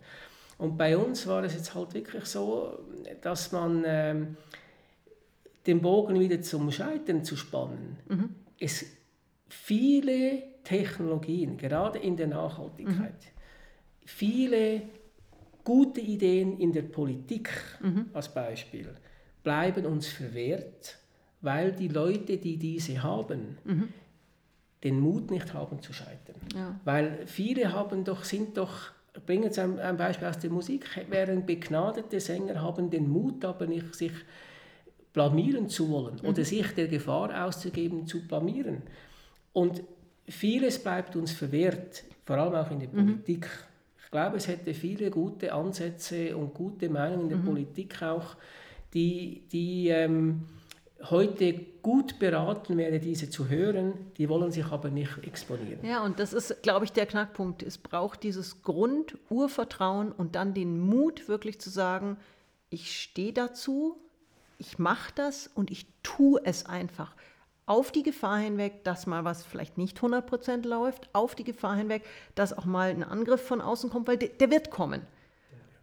Und 0.57 0.77
bei 0.77 0.95
uns 0.95 1.27
war 1.27 1.43
es 1.43 1.53
jetzt 1.53 1.75
halt 1.75 1.93
wirklich 1.93 2.25
so, 2.25 2.79
dass 3.21 3.51
man 3.51 3.83
ähm, 3.85 4.37
den 5.67 5.81
Bogen 5.81 6.17
wieder 6.19 6.41
zum 6.41 6.71
Scheitern 6.71 7.25
zu 7.25 7.35
spannen, 7.35 7.97
mhm. 8.07 8.35
es 8.57 8.85
viele 9.49 10.43
Technologien, 10.63 11.57
gerade 11.57 11.99
in 11.99 12.15
der 12.15 12.27
Nachhaltigkeit, 12.27 13.11
mhm. 13.11 14.05
viele 14.05 14.81
Gute 15.65 15.99
Ideen 15.99 16.59
in 16.59 16.71
der 16.71 16.83
Politik 16.83 17.49
mhm. 17.81 18.05
als 18.13 18.31
Beispiel 18.31 18.87
bleiben 19.43 19.87
uns 19.87 20.07
verwehrt, 20.07 20.99
weil 21.41 21.71
die 21.71 21.87
Leute, 21.87 22.37
die 22.37 22.57
diese 22.57 23.01
haben, 23.01 23.57
mhm. 23.63 23.89
den 24.83 24.99
Mut 24.99 25.31
nicht 25.31 25.53
haben 25.55 25.81
zu 25.81 25.91
scheitern. 25.91 26.35
Ja. 26.55 26.79
Weil 26.85 27.25
viele 27.25 27.73
haben 27.73 28.03
doch, 28.03 28.23
sind 28.23 28.57
doch, 28.57 28.91
bringen 29.25 29.43
jetzt 29.43 29.57
ein, 29.57 29.79
ein, 29.79 29.97
Beispiel 29.97 30.27
aus 30.27 30.37
der 30.37 30.51
Musik, 30.51 30.85
während 31.09 31.47
begnadete 31.47 32.19
Sänger 32.19 32.61
haben 32.61 32.91
den 32.91 33.09
Mut 33.09 33.43
aber 33.43 33.65
nicht, 33.65 33.95
sich 33.95 34.13
blamieren 35.13 35.67
zu 35.67 35.89
wollen 35.89 36.19
mhm. 36.21 36.29
oder 36.29 36.45
sich 36.45 36.67
der 36.75 36.87
Gefahr 36.87 37.43
auszugeben, 37.43 38.05
zu 38.05 38.27
blamieren. 38.27 38.83
Und 39.51 39.81
vieles 40.27 40.77
bleibt 40.77 41.15
uns 41.15 41.31
verwehrt, 41.31 42.03
vor 42.23 42.37
allem 42.37 42.53
auch 42.53 42.69
in 42.69 42.81
der 42.81 42.89
mhm. 42.89 43.05
Politik 43.07 43.47
glaube, 44.11 44.37
es 44.37 44.47
hätte 44.47 44.73
viele 44.73 45.09
gute 45.11 45.53
Ansätze 45.53 46.35
und 46.35 46.53
gute 46.53 46.89
Meinungen 46.89 47.23
in 47.23 47.29
der 47.29 47.37
mhm. 47.39 47.45
Politik 47.45 48.01
auch, 48.01 48.35
die, 48.93 49.43
die 49.51 49.89
ähm, 49.89 50.43
heute 51.09 51.53
gut 51.81 52.17
beraten 52.19 52.77
wäre, 52.77 52.99
diese 52.99 53.29
zu 53.29 53.49
hören, 53.49 53.93
die 54.17 54.29
wollen 54.29 54.51
sich 54.51 54.65
aber 54.65 54.89
nicht 54.89 55.17
exponieren. 55.23 55.79
Ja, 55.83 56.03
und 56.03 56.19
das 56.19 56.33
ist, 56.33 56.63
glaube 56.63 56.85
ich, 56.85 56.91
der 56.91 57.05
Knackpunkt. 57.05 57.61
Es 57.63 57.77
braucht 57.77 58.23
dieses 58.23 58.61
Grundurvertrauen 58.63 60.11
und 60.11 60.35
dann 60.35 60.53
den 60.53 60.79
Mut, 60.79 61.27
wirklich 61.27 61.59
zu 61.59 61.69
sagen, 61.69 62.17
ich 62.69 62.99
stehe 63.01 63.33
dazu, 63.33 63.97
ich 64.57 64.79
mache 64.79 65.11
das 65.15 65.49
und 65.53 65.69
ich 65.69 65.85
tue 66.01 66.41
es 66.43 66.65
einfach 66.65 67.15
auf 67.65 67.91
die 67.91 68.03
Gefahr 68.03 68.37
hinweg, 68.37 68.83
dass 68.83 69.07
mal 69.07 69.25
was 69.25 69.43
vielleicht 69.43 69.77
nicht 69.77 69.99
100% 69.99 70.67
läuft, 70.67 71.09
auf 71.13 71.35
die 71.35 71.43
Gefahr 71.43 71.75
hinweg, 71.75 72.03
dass 72.35 72.55
auch 72.57 72.65
mal 72.65 72.89
ein 72.89 73.03
Angriff 73.03 73.41
von 73.41 73.61
außen 73.61 73.89
kommt, 73.89 74.07
weil 74.07 74.17
der, 74.17 74.29
der 74.29 74.51
wird 74.51 74.69
kommen. 74.69 75.01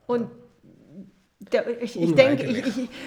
Und 0.07 0.31
der, 1.51 1.83
ich, 1.83 2.01
ich 2.01 2.15
denke, 2.15 2.47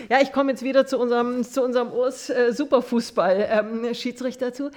ja, 0.09 0.21
ich 0.21 0.33
komme 0.33 0.51
jetzt 0.51 0.63
wieder 0.63 0.85
zu 0.85 0.99
unserem, 0.99 1.43
zu 1.43 1.63
unserem 1.63 1.91
Urs 1.91 2.29
äh, 2.29 2.51
Superfußball-Schiedsrichter 2.51 4.47
ähm, 4.47 4.53
zu. 4.53 4.71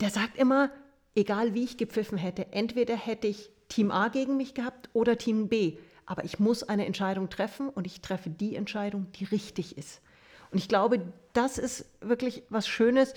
Der 0.00 0.10
sagt 0.10 0.36
immer, 0.36 0.70
egal 1.14 1.54
wie 1.54 1.64
ich 1.64 1.78
gepfiffen 1.78 2.18
hätte, 2.18 2.52
entweder 2.52 2.94
hätte 2.94 3.26
ich 3.26 3.50
Team 3.68 3.90
A 3.90 4.08
gegen 4.08 4.36
mich 4.36 4.52
gehabt 4.52 4.90
oder 4.92 5.16
Team 5.16 5.48
B. 5.48 5.78
Aber 6.04 6.24
ich 6.24 6.38
muss 6.38 6.62
eine 6.62 6.86
Entscheidung 6.86 7.30
treffen 7.30 7.68
und 7.68 7.86
ich 7.86 8.00
treffe 8.00 8.30
die 8.30 8.54
Entscheidung, 8.54 9.06
die 9.12 9.24
richtig 9.24 9.78
ist. 9.78 10.02
Und 10.52 10.58
ich 10.58 10.68
glaube, 10.68 11.00
das 11.36 11.58
ist 11.58 11.84
wirklich 12.00 12.42
was 12.48 12.66
Schönes 12.66 13.14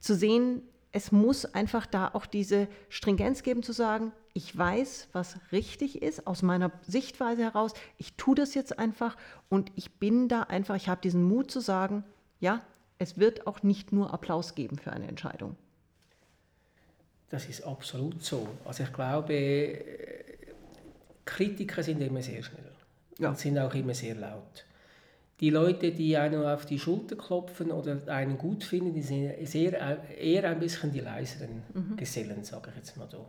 zu 0.00 0.14
sehen. 0.14 0.62
Es 0.92 1.12
muss 1.12 1.44
einfach 1.44 1.86
da 1.86 2.08
auch 2.08 2.26
diese 2.26 2.66
Stringenz 2.88 3.42
geben, 3.42 3.62
zu 3.62 3.72
sagen, 3.72 4.12
ich 4.32 4.56
weiß, 4.56 5.08
was 5.12 5.36
richtig 5.52 6.02
ist, 6.02 6.26
aus 6.26 6.42
meiner 6.42 6.72
Sichtweise 6.82 7.42
heraus. 7.42 7.72
Ich 7.96 8.14
tue 8.14 8.34
das 8.34 8.54
jetzt 8.54 8.78
einfach 8.78 9.16
und 9.48 9.70
ich 9.76 9.92
bin 9.92 10.28
da 10.28 10.42
einfach, 10.42 10.74
ich 10.74 10.88
habe 10.88 11.00
diesen 11.00 11.22
Mut 11.22 11.50
zu 11.50 11.60
sagen, 11.60 12.04
ja, 12.40 12.62
es 12.98 13.18
wird 13.18 13.46
auch 13.46 13.62
nicht 13.62 13.92
nur 13.92 14.12
Applaus 14.12 14.54
geben 14.54 14.78
für 14.78 14.92
eine 14.92 15.08
Entscheidung. 15.08 15.56
Das 17.28 17.46
ist 17.46 17.62
absolut 17.62 18.24
so. 18.24 18.48
Also 18.64 18.82
ich 18.82 18.92
glaube, 18.92 19.84
Kritiker 21.24 21.82
sind 21.82 22.00
immer 22.00 22.22
sehr 22.22 22.42
schnell 22.42 22.72
ja. 23.18 23.28
und 23.30 23.38
sind 23.38 23.58
auch 23.58 23.74
immer 23.74 23.94
sehr 23.94 24.16
laut 24.16 24.64
die 25.40 25.50
Leute, 25.50 25.92
die 25.92 26.16
einen 26.16 26.44
auf 26.44 26.66
die 26.66 26.78
Schulter 26.78 27.16
klopfen 27.16 27.70
oder 27.70 27.98
einen 28.06 28.36
gut 28.36 28.62
finden, 28.62 28.92
die 28.92 29.02
sind 29.02 29.46
sehr, 29.46 29.98
eher 30.18 30.44
ein 30.44 30.60
bisschen 30.60 30.92
die 30.92 31.00
leiseren 31.00 31.62
mhm. 31.72 31.96
Gesellen, 31.96 32.44
sage 32.44 32.70
ich 32.70 32.76
jetzt 32.76 32.96
mal 32.96 33.08
so. 33.10 33.26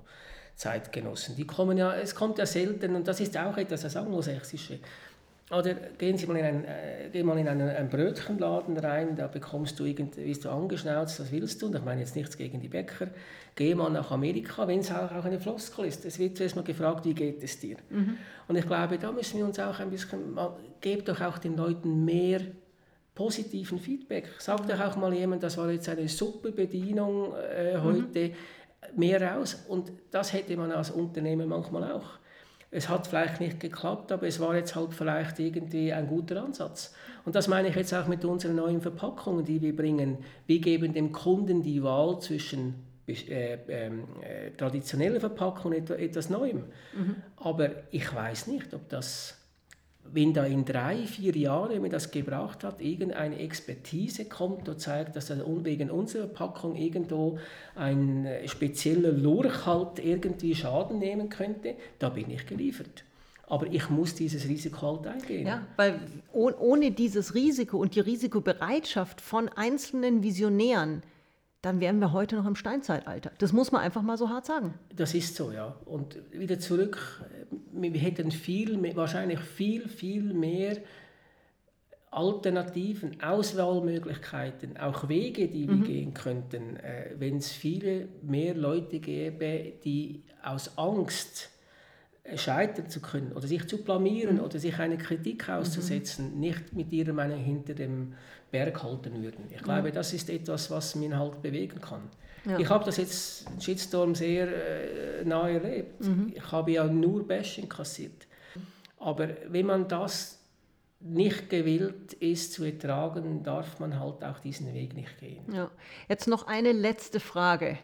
Zeitgenossen. 0.54 1.36
Die 1.38 1.48
kommen 1.48 1.78
ja, 1.78 1.96
es 1.96 2.14
kommt 2.14 2.38
ja 2.38 2.46
selten, 2.46 2.96
und 2.96 3.08
das 3.08 3.20
ist 3.20 3.36
auch 3.38 3.58
etwas 3.58 3.82
das 3.82 3.96
Anglosächsische. 3.96 4.80
Oder 5.52 5.74
gehen 5.74 6.18
Sie 6.18 6.28
mal 6.28 6.38
in, 6.38 6.46
einen, 6.46 6.64
äh, 6.64 7.10
gehen 7.12 7.26
mal 7.26 7.38
in 7.38 7.48
einen, 7.48 7.68
einen, 7.68 7.90
Brötchenladen 7.90 8.78
rein, 8.78 9.18
da 9.18 9.28
bekommst 9.28 9.78
du 9.80 9.84
irgendwie, 9.84 10.22
bist 10.22 10.46
du 10.46 10.50
angeschnauzt, 10.50 11.20
was 11.20 11.32
willst 11.32 11.62
du? 11.62 11.66
Und 11.66 11.76
ich 11.76 11.84
meine 11.84 12.00
jetzt 12.00 12.16
nichts 12.16 12.38
gegen 12.38 12.62
die 12.62 12.70
Bäcker. 12.70 13.08
Geh 13.56 13.76
mal 13.76 13.90
nach 13.90 14.12
Amerika, 14.12 14.66
wenn 14.66 14.80
es 14.80 14.92
auch, 14.92 15.12
auch 15.12 15.26
eine 15.26 15.42
Floskel 15.42 15.86
ist. 15.86 16.06
Es 16.06 16.20
wird 16.20 16.38
zuerst 16.38 16.56
mal 16.56 16.64
gefragt, 16.64 17.04
wie 17.04 17.14
geht 17.14 17.44
es 17.44 17.60
dir? 17.60 17.76
Mhm. 17.90 18.18
Und 18.48 18.56
ich 18.56 18.66
glaube, 18.66 18.98
da 18.98 19.12
müssen 19.12 19.40
wir 19.40 19.46
uns 19.46 19.60
auch 19.60 19.78
ein 19.80 19.90
bisschen, 19.90 20.34
mal, 20.34 20.56
gebt 20.80 21.10
doch 21.10 21.20
auch 21.20 21.38
den 21.38 21.58
Leuten 21.58 22.06
mehr 22.06 22.40
positiven 23.14 23.78
Feedback. 23.78 24.30
Sagt 24.40 24.72
doch 24.72 24.80
auch 24.80 24.96
mal 24.96 25.14
jemand, 25.14 25.44
das 25.44 25.58
war 25.58 25.70
jetzt 25.70 25.90
eine 25.90 26.08
super 26.08 26.52
Bedienung 26.52 27.34
äh, 27.36 27.78
heute, 27.78 28.30
mhm. 28.30 29.00
mehr 29.00 29.22
raus. 29.22 29.66
Und 29.68 29.92
das 30.12 30.32
hätte 30.32 30.56
man 30.56 30.72
als 30.72 30.92
Unternehmen 30.92 31.50
manchmal 31.50 31.92
auch. 31.92 32.21
Es 32.74 32.88
hat 32.88 33.08
vielleicht 33.08 33.42
nicht 33.42 33.60
geklappt, 33.60 34.14
aber 34.14 34.28
es 34.28 34.40
war 34.40 34.56
jetzt 34.56 34.76
halt 34.76 34.94
vielleicht 34.94 35.40
irgendwie 35.40 35.92
ein 35.92 36.08
guter 36.08 36.42
Ansatz. 36.42 36.94
Und 37.26 37.36
das 37.36 37.50
meine 37.50 37.68
ich 37.68 37.76
jetzt 37.76 37.94
auch 37.94 38.08
mit 38.08 38.24
unseren 38.24 38.56
neuen 38.56 38.82
Verpackungen, 38.82 39.44
die 39.44 39.62
wir 39.62 39.76
bringen. 39.76 40.20
Wir 40.48 40.60
geben 40.60 40.94
dem 40.94 41.12
Kunden 41.12 41.62
die 41.62 41.84
Wahl 41.84 42.20
zwischen 42.22 42.76
äh, 43.08 43.58
ähm, 43.68 44.08
äh, 44.22 44.52
traditioneller 44.52 45.20
Verpackung 45.20 45.74
und 45.74 45.90
etwas 45.90 46.30
Neuem. 46.30 46.64
Mhm. 46.96 47.16
Aber 47.38 47.70
ich 47.92 48.14
weiß 48.14 48.48
nicht, 48.48 48.74
ob 48.74 48.88
das 48.88 49.41
wenn 50.14 50.34
da 50.34 50.46
in 50.46 50.66
drei, 50.66 50.98
vier 51.06 51.36
Jahren, 51.36 51.72
wenn 51.72 51.82
man 51.82 51.92
das 51.92 52.12
gebraucht 52.12 52.64
hat, 52.64 52.82
irgendeine 52.82 53.40
Expertise 53.40 54.26
kommt 54.26 54.68
und 54.68 54.80
zeigt, 54.80 55.16
dass 55.16 55.30
wegen 55.30 55.90
unserer 55.90 56.28
Packung 56.28 56.76
irgendwo 56.76 57.40
ein 57.76 58.26
äh, 58.26 58.48
spezieller 58.48 59.12
Lurch 59.12 59.66
halt 59.66 60.04
irgendwie 60.04 60.56
Schaden 60.56 61.00
nehmen 61.00 61.30
könnte, 61.30 61.76
da 62.00 62.10
bin 62.10 62.30
ich 62.30 62.46
geliefert. 62.46 63.04
Aber 63.48 63.68
ich 63.68 63.90
muss 63.90 64.16
dieses 64.16 64.48
Risiko 64.48 64.82
halt 64.82 65.08
eingehen. 65.08 65.46
Ja, 65.46 65.66
weil 65.76 66.00
ohne 66.32 66.92
dieses 66.92 67.36
Risiko 67.36 67.78
und 67.78 67.96
die 67.96 68.00
Risikobereitschaft 68.00 69.20
von 69.20 69.50
einzelnen 69.50 70.24
Visionären 70.24 71.04
dann 71.62 71.80
wären 71.80 72.00
wir 72.00 72.12
heute 72.12 72.36
noch 72.36 72.48
im 72.48 72.56
Steinzeitalter. 72.56 73.32
Das 73.38 73.54
muss 73.54 73.72
man 73.72 73.82
einfach 73.82 74.02
mal 74.02 74.18
so 74.18 74.30
hart 74.30 74.46
sagen. 74.46 74.74
Das 74.96 75.14
ist 75.14 75.36
so, 75.36 75.52
ja. 75.52 75.76
Und 75.86 76.18
wieder 76.32 76.60
zurück, 76.60 77.24
wir 77.72 78.00
hätten 78.00 78.32
viel, 78.32 78.96
wahrscheinlich 78.96 79.40
viel, 79.40 79.88
viel 79.88 80.34
mehr 80.34 80.78
Alternativen, 82.12 83.22
Auswahlmöglichkeiten, 83.24 84.78
auch 84.78 85.08
Wege, 85.08 85.48
die 85.48 85.68
wir 85.68 85.76
mhm. 85.76 85.84
gehen 85.84 86.14
könnten, 86.14 86.76
äh, 86.78 87.16
wenn 87.18 87.38
es 87.38 87.52
viele 87.52 88.10
mehr 88.22 88.54
Leute 88.54 89.00
gäbe, 89.00 89.74
die 89.84 90.24
aus 90.44 90.78
Angst 90.78 91.50
scheitern 92.36 92.90
zu 92.90 93.02
können 93.02 93.32
oder 93.32 93.48
sich 93.48 93.68
zu 93.68 93.84
blamieren 93.84 94.36
mhm. 94.36 94.44
oder 94.44 94.60
sich 94.60 94.78
eine 94.78 94.98
Kritik 94.98 95.50
auszusetzen, 95.50 96.34
mhm. 96.34 96.40
nicht 96.40 96.74
mit 96.74 96.92
ihrer 96.92 97.14
Meinung 97.14 97.40
hinter 97.40 97.74
dem 97.74 98.14
Berg 98.52 98.84
halten 98.84 99.24
würden. 99.24 99.46
Ich 99.50 99.64
glaube, 99.64 99.92
das 99.92 100.14
ist 100.14 100.30
etwas, 100.30 100.70
was 100.70 100.96
man 100.96 101.18
halt 101.18 101.42
bewegen 101.42 101.80
kann. 101.80 102.10
Ja. 102.46 102.58
Ich 102.60 102.70
habe 102.70 102.84
das 102.86 102.98
jetzt, 102.98 103.46
Shitstorm, 103.60 104.16
sehr 104.16 104.48
äh, 104.48 105.26
nahe 105.26 105.54
erlebt. 105.54 106.02
Mhm. 106.02 106.34
Ich 106.36 106.52
habe 106.52 106.72
ja 106.72 106.86
nur 106.86 107.28
Bashing 107.28 107.70
kassiert. 107.70 108.28
Aber 108.98 109.30
wenn 109.48 109.66
man 109.66 109.88
das 109.88 110.40
nicht 111.00 111.50
gewillt 111.50 112.14
ist 112.14 112.54
zu 112.54 112.64
ertragen, 112.64 113.44
darf 113.44 113.80
man 113.80 114.00
halt 114.00 114.24
auch 114.24 114.40
diesen 114.40 114.74
Weg 114.74 114.96
nicht 114.96 115.20
gehen. 115.20 115.44
Ja. 115.52 115.72
Jetzt 116.08 116.28
noch 116.28 116.48
eine 116.48 116.72
letzte 116.72 117.20
Frage. 117.20 117.78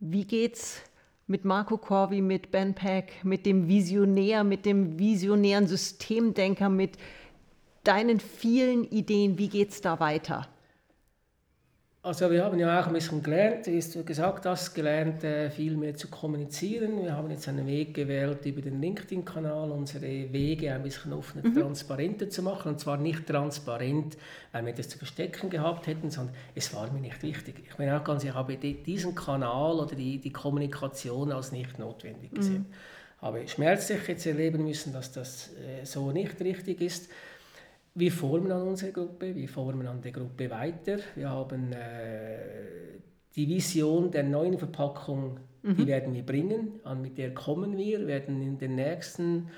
Wie 0.00 0.24
geht's 0.24 0.80
mit 1.26 1.44
Marco 1.44 1.78
Corvi, 1.78 2.20
mit 2.20 2.50
Ben 2.50 2.74
Peck, 2.74 3.24
mit 3.24 3.46
dem 3.46 3.68
Visionär, 3.68 4.44
mit 4.44 4.66
dem 4.66 4.98
visionären 4.98 5.66
Systemdenker, 5.66 6.68
mit 6.68 6.98
deinen 7.82 8.20
vielen 8.20 8.84
Ideen, 8.84 9.38
wie 9.38 9.48
geht 9.48 9.70
es 9.70 9.80
da 9.80 10.00
weiter? 10.00 10.48
Also 12.04 12.30
wir 12.30 12.44
haben 12.44 12.58
ja 12.58 12.78
auch 12.78 12.86
ein 12.86 12.92
bisschen 12.92 13.22
gelernt, 13.22 13.66
wie 13.66 13.80
du 13.80 14.04
gesagt 14.04 14.44
hast, 14.44 14.74
gelernt, 14.74 15.24
äh, 15.24 15.50
viel 15.50 15.74
mehr 15.74 15.96
zu 15.96 16.08
kommunizieren. 16.08 17.02
Wir 17.02 17.16
haben 17.16 17.30
jetzt 17.30 17.48
einen 17.48 17.66
Weg 17.66 17.94
gewählt, 17.94 18.44
über 18.44 18.60
den 18.60 18.78
LinkedIn-Kanal 18.78 19.70
unsere 19.70 20.30
Wege 20.30 20.74
ein 20.74 20.82
bisschen 20.82 21.14
offener, 21.14 21.48
mhm. 21.48 21.58
transparenter 21.58 22.28
zu 22.28 22.42
machen. 22.42 22.72
Und 22.72 22.78
zwar 22.78 22.98
nicht 22.98 23.26
transparent, 23.26 24.18
weil 24.52 24.66
wir 24.66 24.74
das 24.74 24.90
zu 24.90 24.98
verstecken 24.98 25.48
gehabt 25.48 25.86
hätten, 25.86 26.10
sondern 26.10 26.34
es 26.54 26.74
war 26.74 26.92
mir 26.92 27.00
nicht 27.00 27.22
wichtig. 27.22 27.54
Ich 27.66 27.76
bin 27.76 27.88
auch 27.88 28.04
ganz, 28.04 28.22
ich 28.22 28.34
habe 28.34 28.54
diesen 28.54 29.14
Kanal 29.14 29.76
oder 29.76 29.96
die, 29.96 30.18
die 30.18 30.30
Kommunikation 30.30 31.32
als 31.32 31.52
nicht 31.52 31.78
notwendig 31.78 32.34
gesehen. 32.34 32.66
Mhm. 32.68 33.22
Habe 33.22 33.48
schmerzlich 33.48 34.06
jetzt 34.08 34.26
erleben 34.26 34.62
müssen, 34.62 34.92
dass 34.92 35.10
das 35.10 35.52
äh, 35.54 35.86
so 35.86 36.12
nicht 36.12 36.38
richtig 36.42 36.82
ist. 36.82 37.08
Wir 37.96 38.10
formen 38.10 38.50
an 38.50 38.62
unserer 38.62 38.90
Gruppe, 38.90 39.34
wir 39.36 39.48
formen 39.48 39.86
an 39.86 40.02
der 40.02 40.10
Gruppe 40.10 40.50
weiter. 40.50 40.98
Wir 41.14 41.30
haben 41.30 41.72
äh, 41.72 42.98
die 43.36 43.48
Vision 43.48 44.10
der 44.10 44.24
neuen 44.24 44.58
Verpackung, 44.58 45.38
mhm. 45.62 45.76
die 45.76 45.86
werden 45.86 46.12
wir 46.12 46.26
bringen, 46.26 46.80
an 46.82 47.00
mit 47.02 47.18
der 47.18 47.32
kommen 47.34 47.76
wir, 47.76 48.04
werden 48.06 48.42
in 48.42 48.58
den 48.58 48.74
nächsten, 48.74 49.48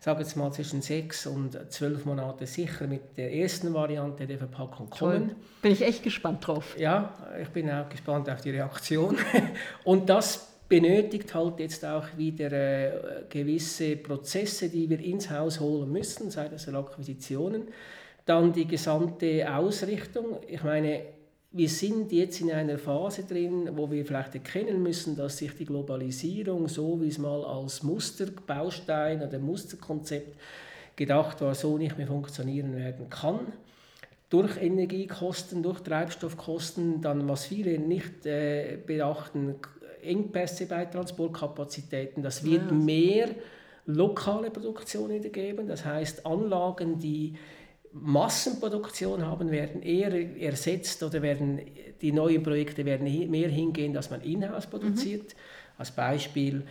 sage 0.00 0.20
jetzt 0.20 0.36
mal 0.36 0.52
zwischen 0.52 0.82
sechs 0.82 1.28
und 1.28 1.58
zwölf 1.70 2.04
Monaten 2.04 2.46
sicher 2.46 2.88
mit 2.88 3.16
der 3.16 3.32
ersten 3.32 3.72
Variante 3.72 4.26
der 4.26 4.38
Verpackung 4.38 4.90
kommen. 4.90 5.28
Toll. 5.28 5.36
Bin 5.62 5.70
ich 5.70 5.82
echt 5.82 6.02
gespannt 6.02 6.44
drauf. 6.44 6.76
Ja, 6.76 7.14
ich 7.40 7.48
bin 7.50 7.70
auch 7.70 7.88
gespannt 7.88 8.28
auf 8.28 8.40
die 8.40 8.50
Reaktion. 8.50 9.16
und 9.84 10.08
das 10.08 10.55
benötigt 10.68 11.34
halt 11.34 11.60
jetzt 11.60 11.84
auch 11.84 12.06
wieder 12.16 12.52
äh, 12.52 13.24
gewisse 13.28 13.96
Prozesse, 13.96 14.68
die 14.68 14.88
wir 14.88 15.00
ins 15.00 15.30
Haus 15.30 15.60
holen 15.60 15.90
müssen, 15.92 16.30
sei 16.30 16.48
das 16.48 16.68
Akquisitionen. 16.68 17.68
Dann 18.24 18.52
die 18.52 18.66
gesamte 18.66 19.54
Ausrichtung. 19.54 20.38
Ich 20.48 20.64
meine, 20.64 21.02
wir 21.52 21.68
sind 21.68 22.10
jetzt 22.10 22.40
in 22.40 22.50
einer 22.50 22.78
Phase 22.78 23.22
drin, 23.22 23.70
wo 23.74 23.90
wir 23.90 24.04
vielleicht 24.04 24.34
erkennen 24.34 24.82
müssen, 24.82 25.16
dass 25.16 25.38
sich 25.38 25.54
die 25.56 25.64
Globalisierung, 25.64 26.68
so 26.68 27.00
wie 27.00 27.08
es 27.08 27.18
mal 27.18 27.44
als 27.44 27.82
Musterbaustein 27.82 29.22
oder 29.22 29.38
Musterkonzept 29.38 30.36
gedacht 30.96 31.40
war, 31.40 31.54
so 31.54 31.78
nicht 31.78 31.96
mehr 31.96 32.08
funktionieren 32.08 32.74
werden 32.74 33.08
kann 33.08 33.52
durch 34.28 34.60
Energiekosten, 34.60 35.62
durch 35.62 35.80
Treibstoffkosten, 35.80 37.00
dann 37.00 37.28
was 37.28 37.46
viele 37.46 37.78
nicht 37.78 38.26
äh, 38.26 38.76
beachten, 38.84 39.54
Engpässe 40.06 40.66
bei 40.66 40.84
Transportkapazitäten. 40.86 42.22
Das 42.22 42.44
wird 42.44 42.70
ja. 42.70 42.72
mehr 42.72 43.28
lokale 43.86 44.50
Produktion 44.50 45.10
wieder 45.10 45.28
geben. 45.28 45.68
Das 45.68 45.84
heißt, 45.84 46.26
Anlagen, 46.26 46.98
die 46.98 47.34
Massenproduktion 47.92 49.24
haben, 49.26 49.50
werden 49.50 49.82
eher 49.82 50.12
ersetzt 50.40 51.02
oder 51.02 51.22
werden 51.22 51.60
die 52.02 52.12
neuen 52.12 52.42
Projekte 52.42 52.84
werden 52.84 53.04
mehr 53.30 53.48
hingehen, 53.48 53.94
dass 53.94 54.10
man 54.10 54.20
in-house 54.22 54.66
produziert. 54.66 55.34
Mhm. 55.34 55.78
Als 55.78 55.90
Beispiel 55.90 56.64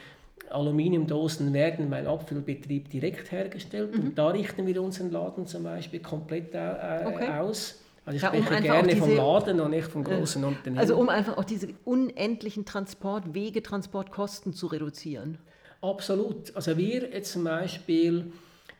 Aluminiumdosen 0.49 1.53
werden 1.53 1.89
beim 1.89 2.05
Abfüllbetrieb 2.07 2.89
direkt 2.89 3.31
hergestellt 3.31 3.95
mhm. 3.95 4.03
und 4.03 4.17
da 4.17 4.27
richten 4.27 4.67
wir 4.67 4.81
unseren 4.81 5.11
Laden 5.11 5.47
zum 5.47 5.63
Beispiel 5.63 5.99
komplett 5.99 6.53
äh, 6.53 7.05
okay. 7.05 7.29
aus. 7.39 7.81
Also 8.05 8.17
ich 8.17 8.21
ja, 8.21 8.29
spreche 8.29 8.55
um 8.55 8.61
gerne 8.61 8.87
diese, 8.87 8.99
vom 8.99 9.15
Laden 9.15 9.59
und 9.59 9.71
nicht 9.71 9.87
vom 9.87 10.03
großen 10.03 10.43
äh, 10.43 10.45
Unternehmen. 10.45 10.77
Also 10.77 10.95
um 10.95 11.09
einfach 11.09 11.37
auch 11.37 11.43
diese 11.43 11.69
unendlichen 11.85 12.63
Transportwege, 12.65 13.63
Transportkosten 13.63 14.53
zu 14.53 14.67
reduzieren. 14.67 15.39
Absolut. 15.81 16.55
Also 16.55 16.77
wir 16.77 17.09
jetzt 17.11 17.31
zum 17.31 17.43
Beispiel, 17.43 18.31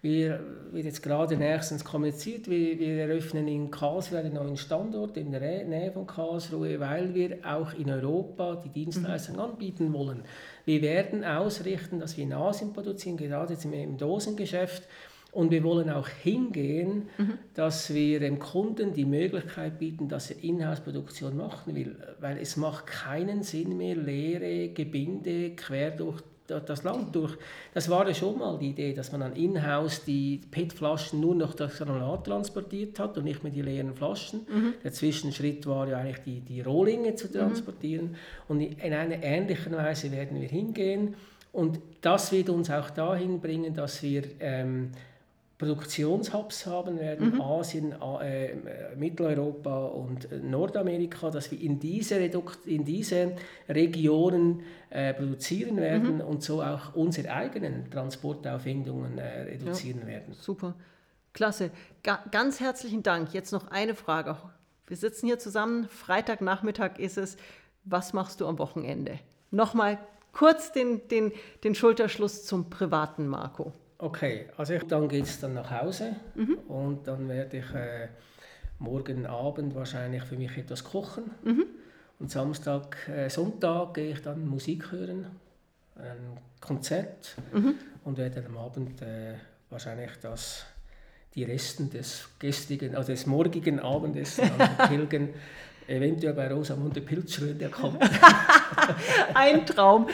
wir 0.04 0.40
wird 0.72 0.86
jetzt 0.86 1.02
gerade 1.02 1.38
nächstens 1.38 1.84
kommuniziert, 1.84 2.48
wir, 2.48 2.78
wir 2.78 2.98
eröffnen 3.02 3.48
in 3.48 3.72
Karlsruhe 3.72 4.20
einen 4.20 4.36
neuen 4.36 4.58
Standort 4.58 5.18
in 5.18 5.32
der 5.32 5.66
Nähe 5.66 5.92
von 5.92 6.06
Karlsruhe, 6.06 6.80
weil 6.80 7.16
wir 7.16 7.40
auch 7.44 7.74
in 7.74 7.90
Europa 7.90 8.62
die 8.64 8.70
Dienstleistung 8.70 9.38
mhm. 9.38 9.42
anbieten 9.42 9.92
wollen. 9.92 10.24
Wir 10.66 10.84
werden 10.84 11.24
ausrichten, 11.24 12.00
dass 12.00 12.16
wir 12.16 12.26
in 12.26 12.34
Asien 12.34 12.74
produzieren, 12.74 13.18
gerade 13.18 13.54
jetzt 13.54 13.66
im 13.66 13.98
Dosengeschäft 13.98 14.84
und 15.36 15.52
wir 15.52 15.64
wollen 15.66 15.90
auch 15.90 16.08
hingehen, 16.08 17.10
mhm. 17.18 17.34
dass 17.56 17.94
wir 17.94 18.22
dem 18.22 18.40
Kunden 18.40 18.94
die 18.94 19.04
Möglichkeit 19.04 19.80
bieten, 19.80 20.08
dass 20.08 20.32
er 20.32 20.42
Inhouse-Produktion 20.42 21.36
machen 21.36 21.76
will. 21.76 21.98
Weil 22.22 22.38
es 22.38 22.56
macht 22.56 22.88
keinen 22.88 23.44
Sinn 23.44 23.76
mehr, 23.76 23.98
leere 23.98 24.70
Gebinde 24.70 25.52
quer 25.52 25.92
durch 25.92 26.22
das 26.48 26.84
Land 26.84 27.14
durch. 27.16 27.36
Das 27.74 27.90
war 27.90 28.08
ja 28.08 28.14
schon 28.14 28.38
mal 28.38 28.58
die 28.58 28.70
Idee, 28.70 28.94
dass 28.94 29.12
man 29.12 29.24
an 29.24 29.34
Inhouse 29.34 30.06
die 30.06 30.40
PET-Flaschen 30.52 31.20
nur 31.20 31.36
noch 31.36 31.54
das 31.54 31.80
Granulat 31.80 32.26
transportiert 32.26 32.98
hat 33.00 33.18
und 33.18 33.26
nicht 33.26 33.44
mehr 33.44 33.52
die 33.52 33.64
leeren 33.64 33.94
Flaschen. 33.94 34.42
Mhm. 34.48 34.74
Der 34.84 34.94
Zwischenschritt 34.94 35.66
war 35.66 35.88
ja 35.90 35.98
eigentlich 35.98 36.24
die, 36.24 36.40
die 36.40 36.62
Rohlinge 36.62 37.16
zu 37.16 37.28
mhm. 37.28 37.34
transportieren. 37.34 38.06
Mhm. 38.12 38.16
Und 38.48 38.62
in 38.62 38.94
einer 38.94 39.22
ähnlichen 39.22 39.74
Weise 39.74 40.14
werden 40.14 40.40
wir 40.40 40.48
hingehen. 40.48 41.16
Und 41.52 41.80
das 42.00 42.32
wird 42.32 42.50
uns 42.50 42.70
auch 42.70 42.90
dahin 42.90 43.42
bringen, 43.42 43.74
dass 43.74 44.02
wir 44.04 44.24
ähm, 44.40 44.92
Produktionshubs 45.58 46.66
haben 46.66 47.00
werden, 47.00 47.36
mhm. 47.36 47.42
Asien, 47.42 47.96
äh, 48.22 48.56
Mitteleuropa 48.98 49.86
und 49.86 50.28
Nordamerika, 50.44 51.30
dass 51.30 51.50
wir 51.50 51.62
in 51.62 51.80
diese, 51.80 52.20
Redukt 52.20 52.68
in 52.68 52.84
diese 52.84 53.38
Regionen 53.70 54.64
äh, 54.90 55.14
produzieren 55.14 55.78
werden 55.78 56.16
mhm. 56.16 56.22
und 56.22 56.44
so 56.44 56.62
auch 56.62 56.94
unsere 56.94 57.32
eigenen 57.32 57.90
Transportaufwendungen 57.90 59.18
äh, 59.18 59.44
reduzieren 59.44 60.02
ja, 60.02 60.08
werden. 60.08 60.34
Super, 60.34 60.76
klasse. 61.32 61.72
Ga 62.04 62.20
ganz 62.32 62.60
herzlichen 62.60 63.02
Dank. 63.02 63.34
Jetzt 63.34 63.54
noch 63.54 63.70
eine 63.70 63.96
Frage. 63.96 64.36
Wir 64.88 64.98
sitzen 64.98 65.26
hier 65.28 65.40
zusammen, 65.40 65.88
Freitagnachmittag 65.88 67.00
ist 67.00 67.18
es. 67.18 67.38
Was 67.86 68.12
machst 68.12 68.42
du 68.42 68.48
am 68.48 68.60
Wochenende? 68.60 69.20
Nochmal 69.52 70.00
kurz 70.34 70.74
den, 70.74 71.08
den, 71.08 71.32
den 71.64 71.76
Schulterschluss 71.76 72.46
zum 72.46 72.70
privaten 72.70 73.28
Marco. 73.28 73.72
Okay, 73.98 74.48
also 74.58 74.74
ich, 74.74 74.84
dann 74.84 75.08
geht 75.08 75.24
es 75.24 75.40
dann 75.40 75.54
nach 75.54 75.72
Hause 75.72 76.16
mhm. 76.36 76.56
und 76.68 77.08
dann 77.08 77.30
werde 77.30 77.58
ich 77.58 77.74
äh, 77.74 78.10
morgen 78.80 79.26
Abend 79.26 79.74
wahrscheinlich 79.74 80.24
für 80.24 80.36
mich 80.36 80.58
etwas 80.58 80.84
kochen. 80.84 81.32
Mhm. 81.44 81.66
Und 82.20 82.32
Samstag, 82.32 83.08
äh, 83.08 83.30
Sonntag 83.30 83.94
gehe 83.94 84.12
ich 84.12 84.22
dann 84.22 84.48
Musik 84.48 84.92
hören, 84.92 85.28
ein 85.96 86.38
Konzert 86.60 87.36
mhm. 87.54 87.76
und 88.04 88.18
werde 88.18 88.44
am 88.46 88.58
Abend 88.58 89.02
äh, 89.02 89.36
wahrscheinlich 89.70 90.12
das, 90.22 90.66
die 91.34 91.44
Resten 91.44 91.90
des 91.90 92.30
gestrigen, 92.40 92.96
also 92.96 93.14
des 93.14 93.26
morgigen 93.26 93.80
Abendes 93.80 94.42
pilgen. 94.88 95.30
Eventuell 95.88 96.34
bei 96.34 96.52
Rosamunde 96.52 97.00
Pilzschröder 97.00 97.70
kommt. 97.70 98.02
ein 99.36 99.66
Traum. 99.68 100.08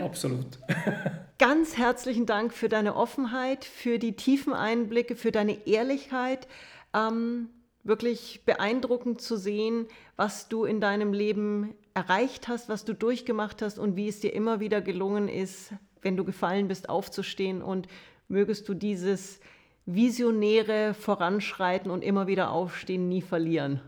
Absolut. 0.00 0.58
Ganz 1.38 1.76
herzlichen 1.76 2.24
Dank 2.24 2.54
für 2.54 2.70
deine 2.70 2.96
Offenheit, 2.96 3.66
für 3.66 3.98
die 3.98 4.16
tiefen 4.16 4.54
Einblicke, 4.54 5.16
für 5.16 5.32
deine 5.32 5.66
Ehrlichkeit. 5.66 6.48
Ähm, 6.94 7.50
wirklich 7.84 8.42
beeindruckend 8.46 9.20
zu 9.20 9.36
sehen, 9.36 9.86
was 10.16 10.48
du 10.48 10.64
in 10.64 10.80
deinem 10.80 11.12
Leben 11.12 11.74
erreicht 11.92 12.48
hast, 12.48 12.70
was 12.70 12.86
du 12.86 12.94
durchgemacht 12.94 13.60
hast 13.60 13.78
und 13.78 13.96
wie 13.96 14.08
es 14.08 14.20
dir 14.20 14.32
immer 14.32 14.60
wieder 14.60 14.80
gelungen 14.80 15.28
ist, 15.28 15.74
wenn 16.00 16.16
du 16.16 16.24
gefallen 16.24 16.68
bist, 16.68 16.88
aufzustehen 16.88 17.60
und 17.60 17.86
mögest 18.28 18.66
du 18.70 18.72
dieses 18.72 19.40
visionäre 19.84 20.94
Voranschreiten 20.94 21.90
und 21.90 22.02
immer 22.02 22.26
wieder 22.26 22.50
aufstehen 22.50 23.10
nie 23.10 23.20
verlieren. 23.20 23.82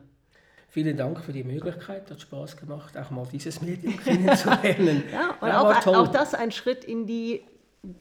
Vielen 0.70 0.98
Dank 0.98 1.20
für 1.20 1.32
die 1.32 1.44
Möglichkeit, 1.44 2.10
hat 2.10 2.20
Spaß 2.20 2.58
gemacht, 2.58 2.96
auch 2.96 3.10
mal 3.10 3.26
dieses 3.32 3.62
Medium 3.62 3.96
kennenzulernen. 4.04 5.02
ja, 5.10 5.34
und 5.40 5.48
ja, 5.48 5.60
auch, 5.62 5.86
auch 5.86 6.08
das 6.08 6.34
ein 6.34 6.52
Schritt 6.52 6.84
in 6.84 7.06
die 7.06 7.42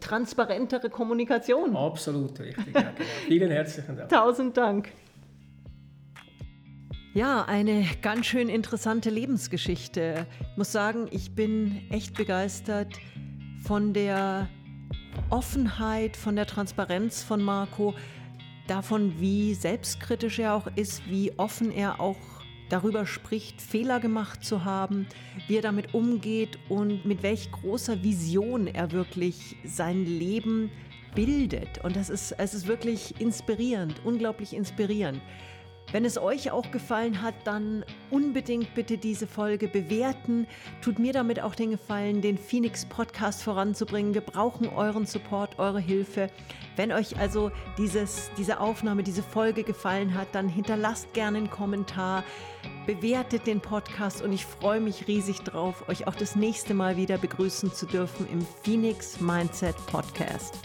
transparentere 0.01 0.89
Kommunikation. 0.89 1.75
Absolut 1.75 2.37
richtig. 2.39 2.75
Ja, 2.75 2.81
genau. 2.81 2.91
Vielen 3.25 3.51
herzlichen 3.51 3.95
Dank. 3.95 4.09
Tausend 4.09 4.57
Dank. 4.57 4.89
Ja, 7.13 7.45
eine 7.45 7.85
ganz 8.01 8.25
schön 8.25 8.49
interessante 8.49 9.09
Lebensgeschichte. 9.09 10.27
Ich 10.51 10.57
muss 10.57 10.71
sagen, 10.71 11.07
ich 11.09 11.33
bin 11.33 11.81
echt 11.89 12.15
begeistert 12.15 12.93
von 13.63 13.93
der 13.93 14.49
Offenheit, 15.29 16.17
von 16.17 16.35
der 16.35 16.45
Transparenz 16.45 17.23
von 17.23 17.41
Marco, 17.41 17.95
davon, 18.67 19.19
wie 19.19 19.53
selbstkritisch 19.53 20.39
er 20.39 20.53
auch 20.53 20.67
ist, 20.75 21.09
wie 21.09 21.31
offen 21.37 21.71
er 21.71 21.99
auch 21.99 22.17
darüber 22.69 23.05
spricht, 23.05 23.61
Fehler 23.61 23.99
gemacht 23.99 24.43
zu 24.43 24.65
haben, 24.65 25.07
wie 25.47 25.57
er 25.57 25.61
damit 25.61 25.93
umgeht 25.93 26.57
und 26.69 27.05
mit 27.05 27.23
welch 27.23 27.51
großer 27.51 28.03
Vision 28.03 28.67
er 28.67 28.91
wirklich 28.91 29.55
sein 29.65 30.05
Leben 30.05 30.71
bildet. 31.15 31.83
Und 31.83 31.95
das 31.95 32.09
ist, 32.09 32.33
es 32.33 32.53
ist 32.53 32.67
wirklich 32.67 33.19
inspirierend, 33.19 34.01
unglaublich 34.03 34.53
inspirierend. 34.53 35.21
Wenn 35.93 36.03
es 36.03 36.17
euch 36.17 36.51
auch 36.51 36.69
gefallen 36.71 37.21
hat, 37.21 37.33
dann 37.45 37.85
unbedingt 38.11 38.75
bitte 38.75 38.97
diese 38.97 39.25
Folge 39.25 39.69
bewerten. 39.69 40.45
Tut 40.81 40.99
mir 40.99 41.13
damit 41.13 41.41
auch 41.41 41.55
den 41.55 41.71
Gefallen, 41.71 42.21
den 42.21 42.37
Phoenix 42.37 42.85
Podcast 42.85 43.41
voranzubringen. 43.41 44.13
Wir 44.13 44.21
brauchen 44.21 44.67
euren 44.67 45.05
Support, 45.05 45.59
eure 45.59 45.79
Hilfe. 45.79 46.29
Wenn 46.77 46.91
euch 46.91 47.17
also 47.17 47.51
dieses, 47.79 48.29
diese 48.37 48.59
Aufnahme, 48.59 49.01
diese 49.01 49.23
Folge 49.23 49.63
gefallen 49.63 50.13
hat, 50.13 50.27
dann 50.33 50.47
hinterlasst 50.47 51.11
gerne 51.13 51.39
einen 51.39 51.49
Kommentar, 51.49 52.23
bewertet 52.85 53.47
den 53.47 53.59
Podcast 53.61 54.21
und 54.21 54.31
ich 54.31 54.45
freue 54.45 54.79
mich 54.79 55.07
riesig 55.07 55.39
drauf, 55.39 55.89
euch 55.89 56.07
auch 56.07 56.15
das 56.15 56.35
nächste 56.35 56.75
Mal 56.75 56.95
wieder 56.95 57.17
begrüßen 57.17 57.73
zu 57.73 57.87
dürfen 57.87 58.27
im 58.31 58.45
Phoenix 58.63 59.19
Mindset 59.19 59.75
Podcast. 59.87 60.59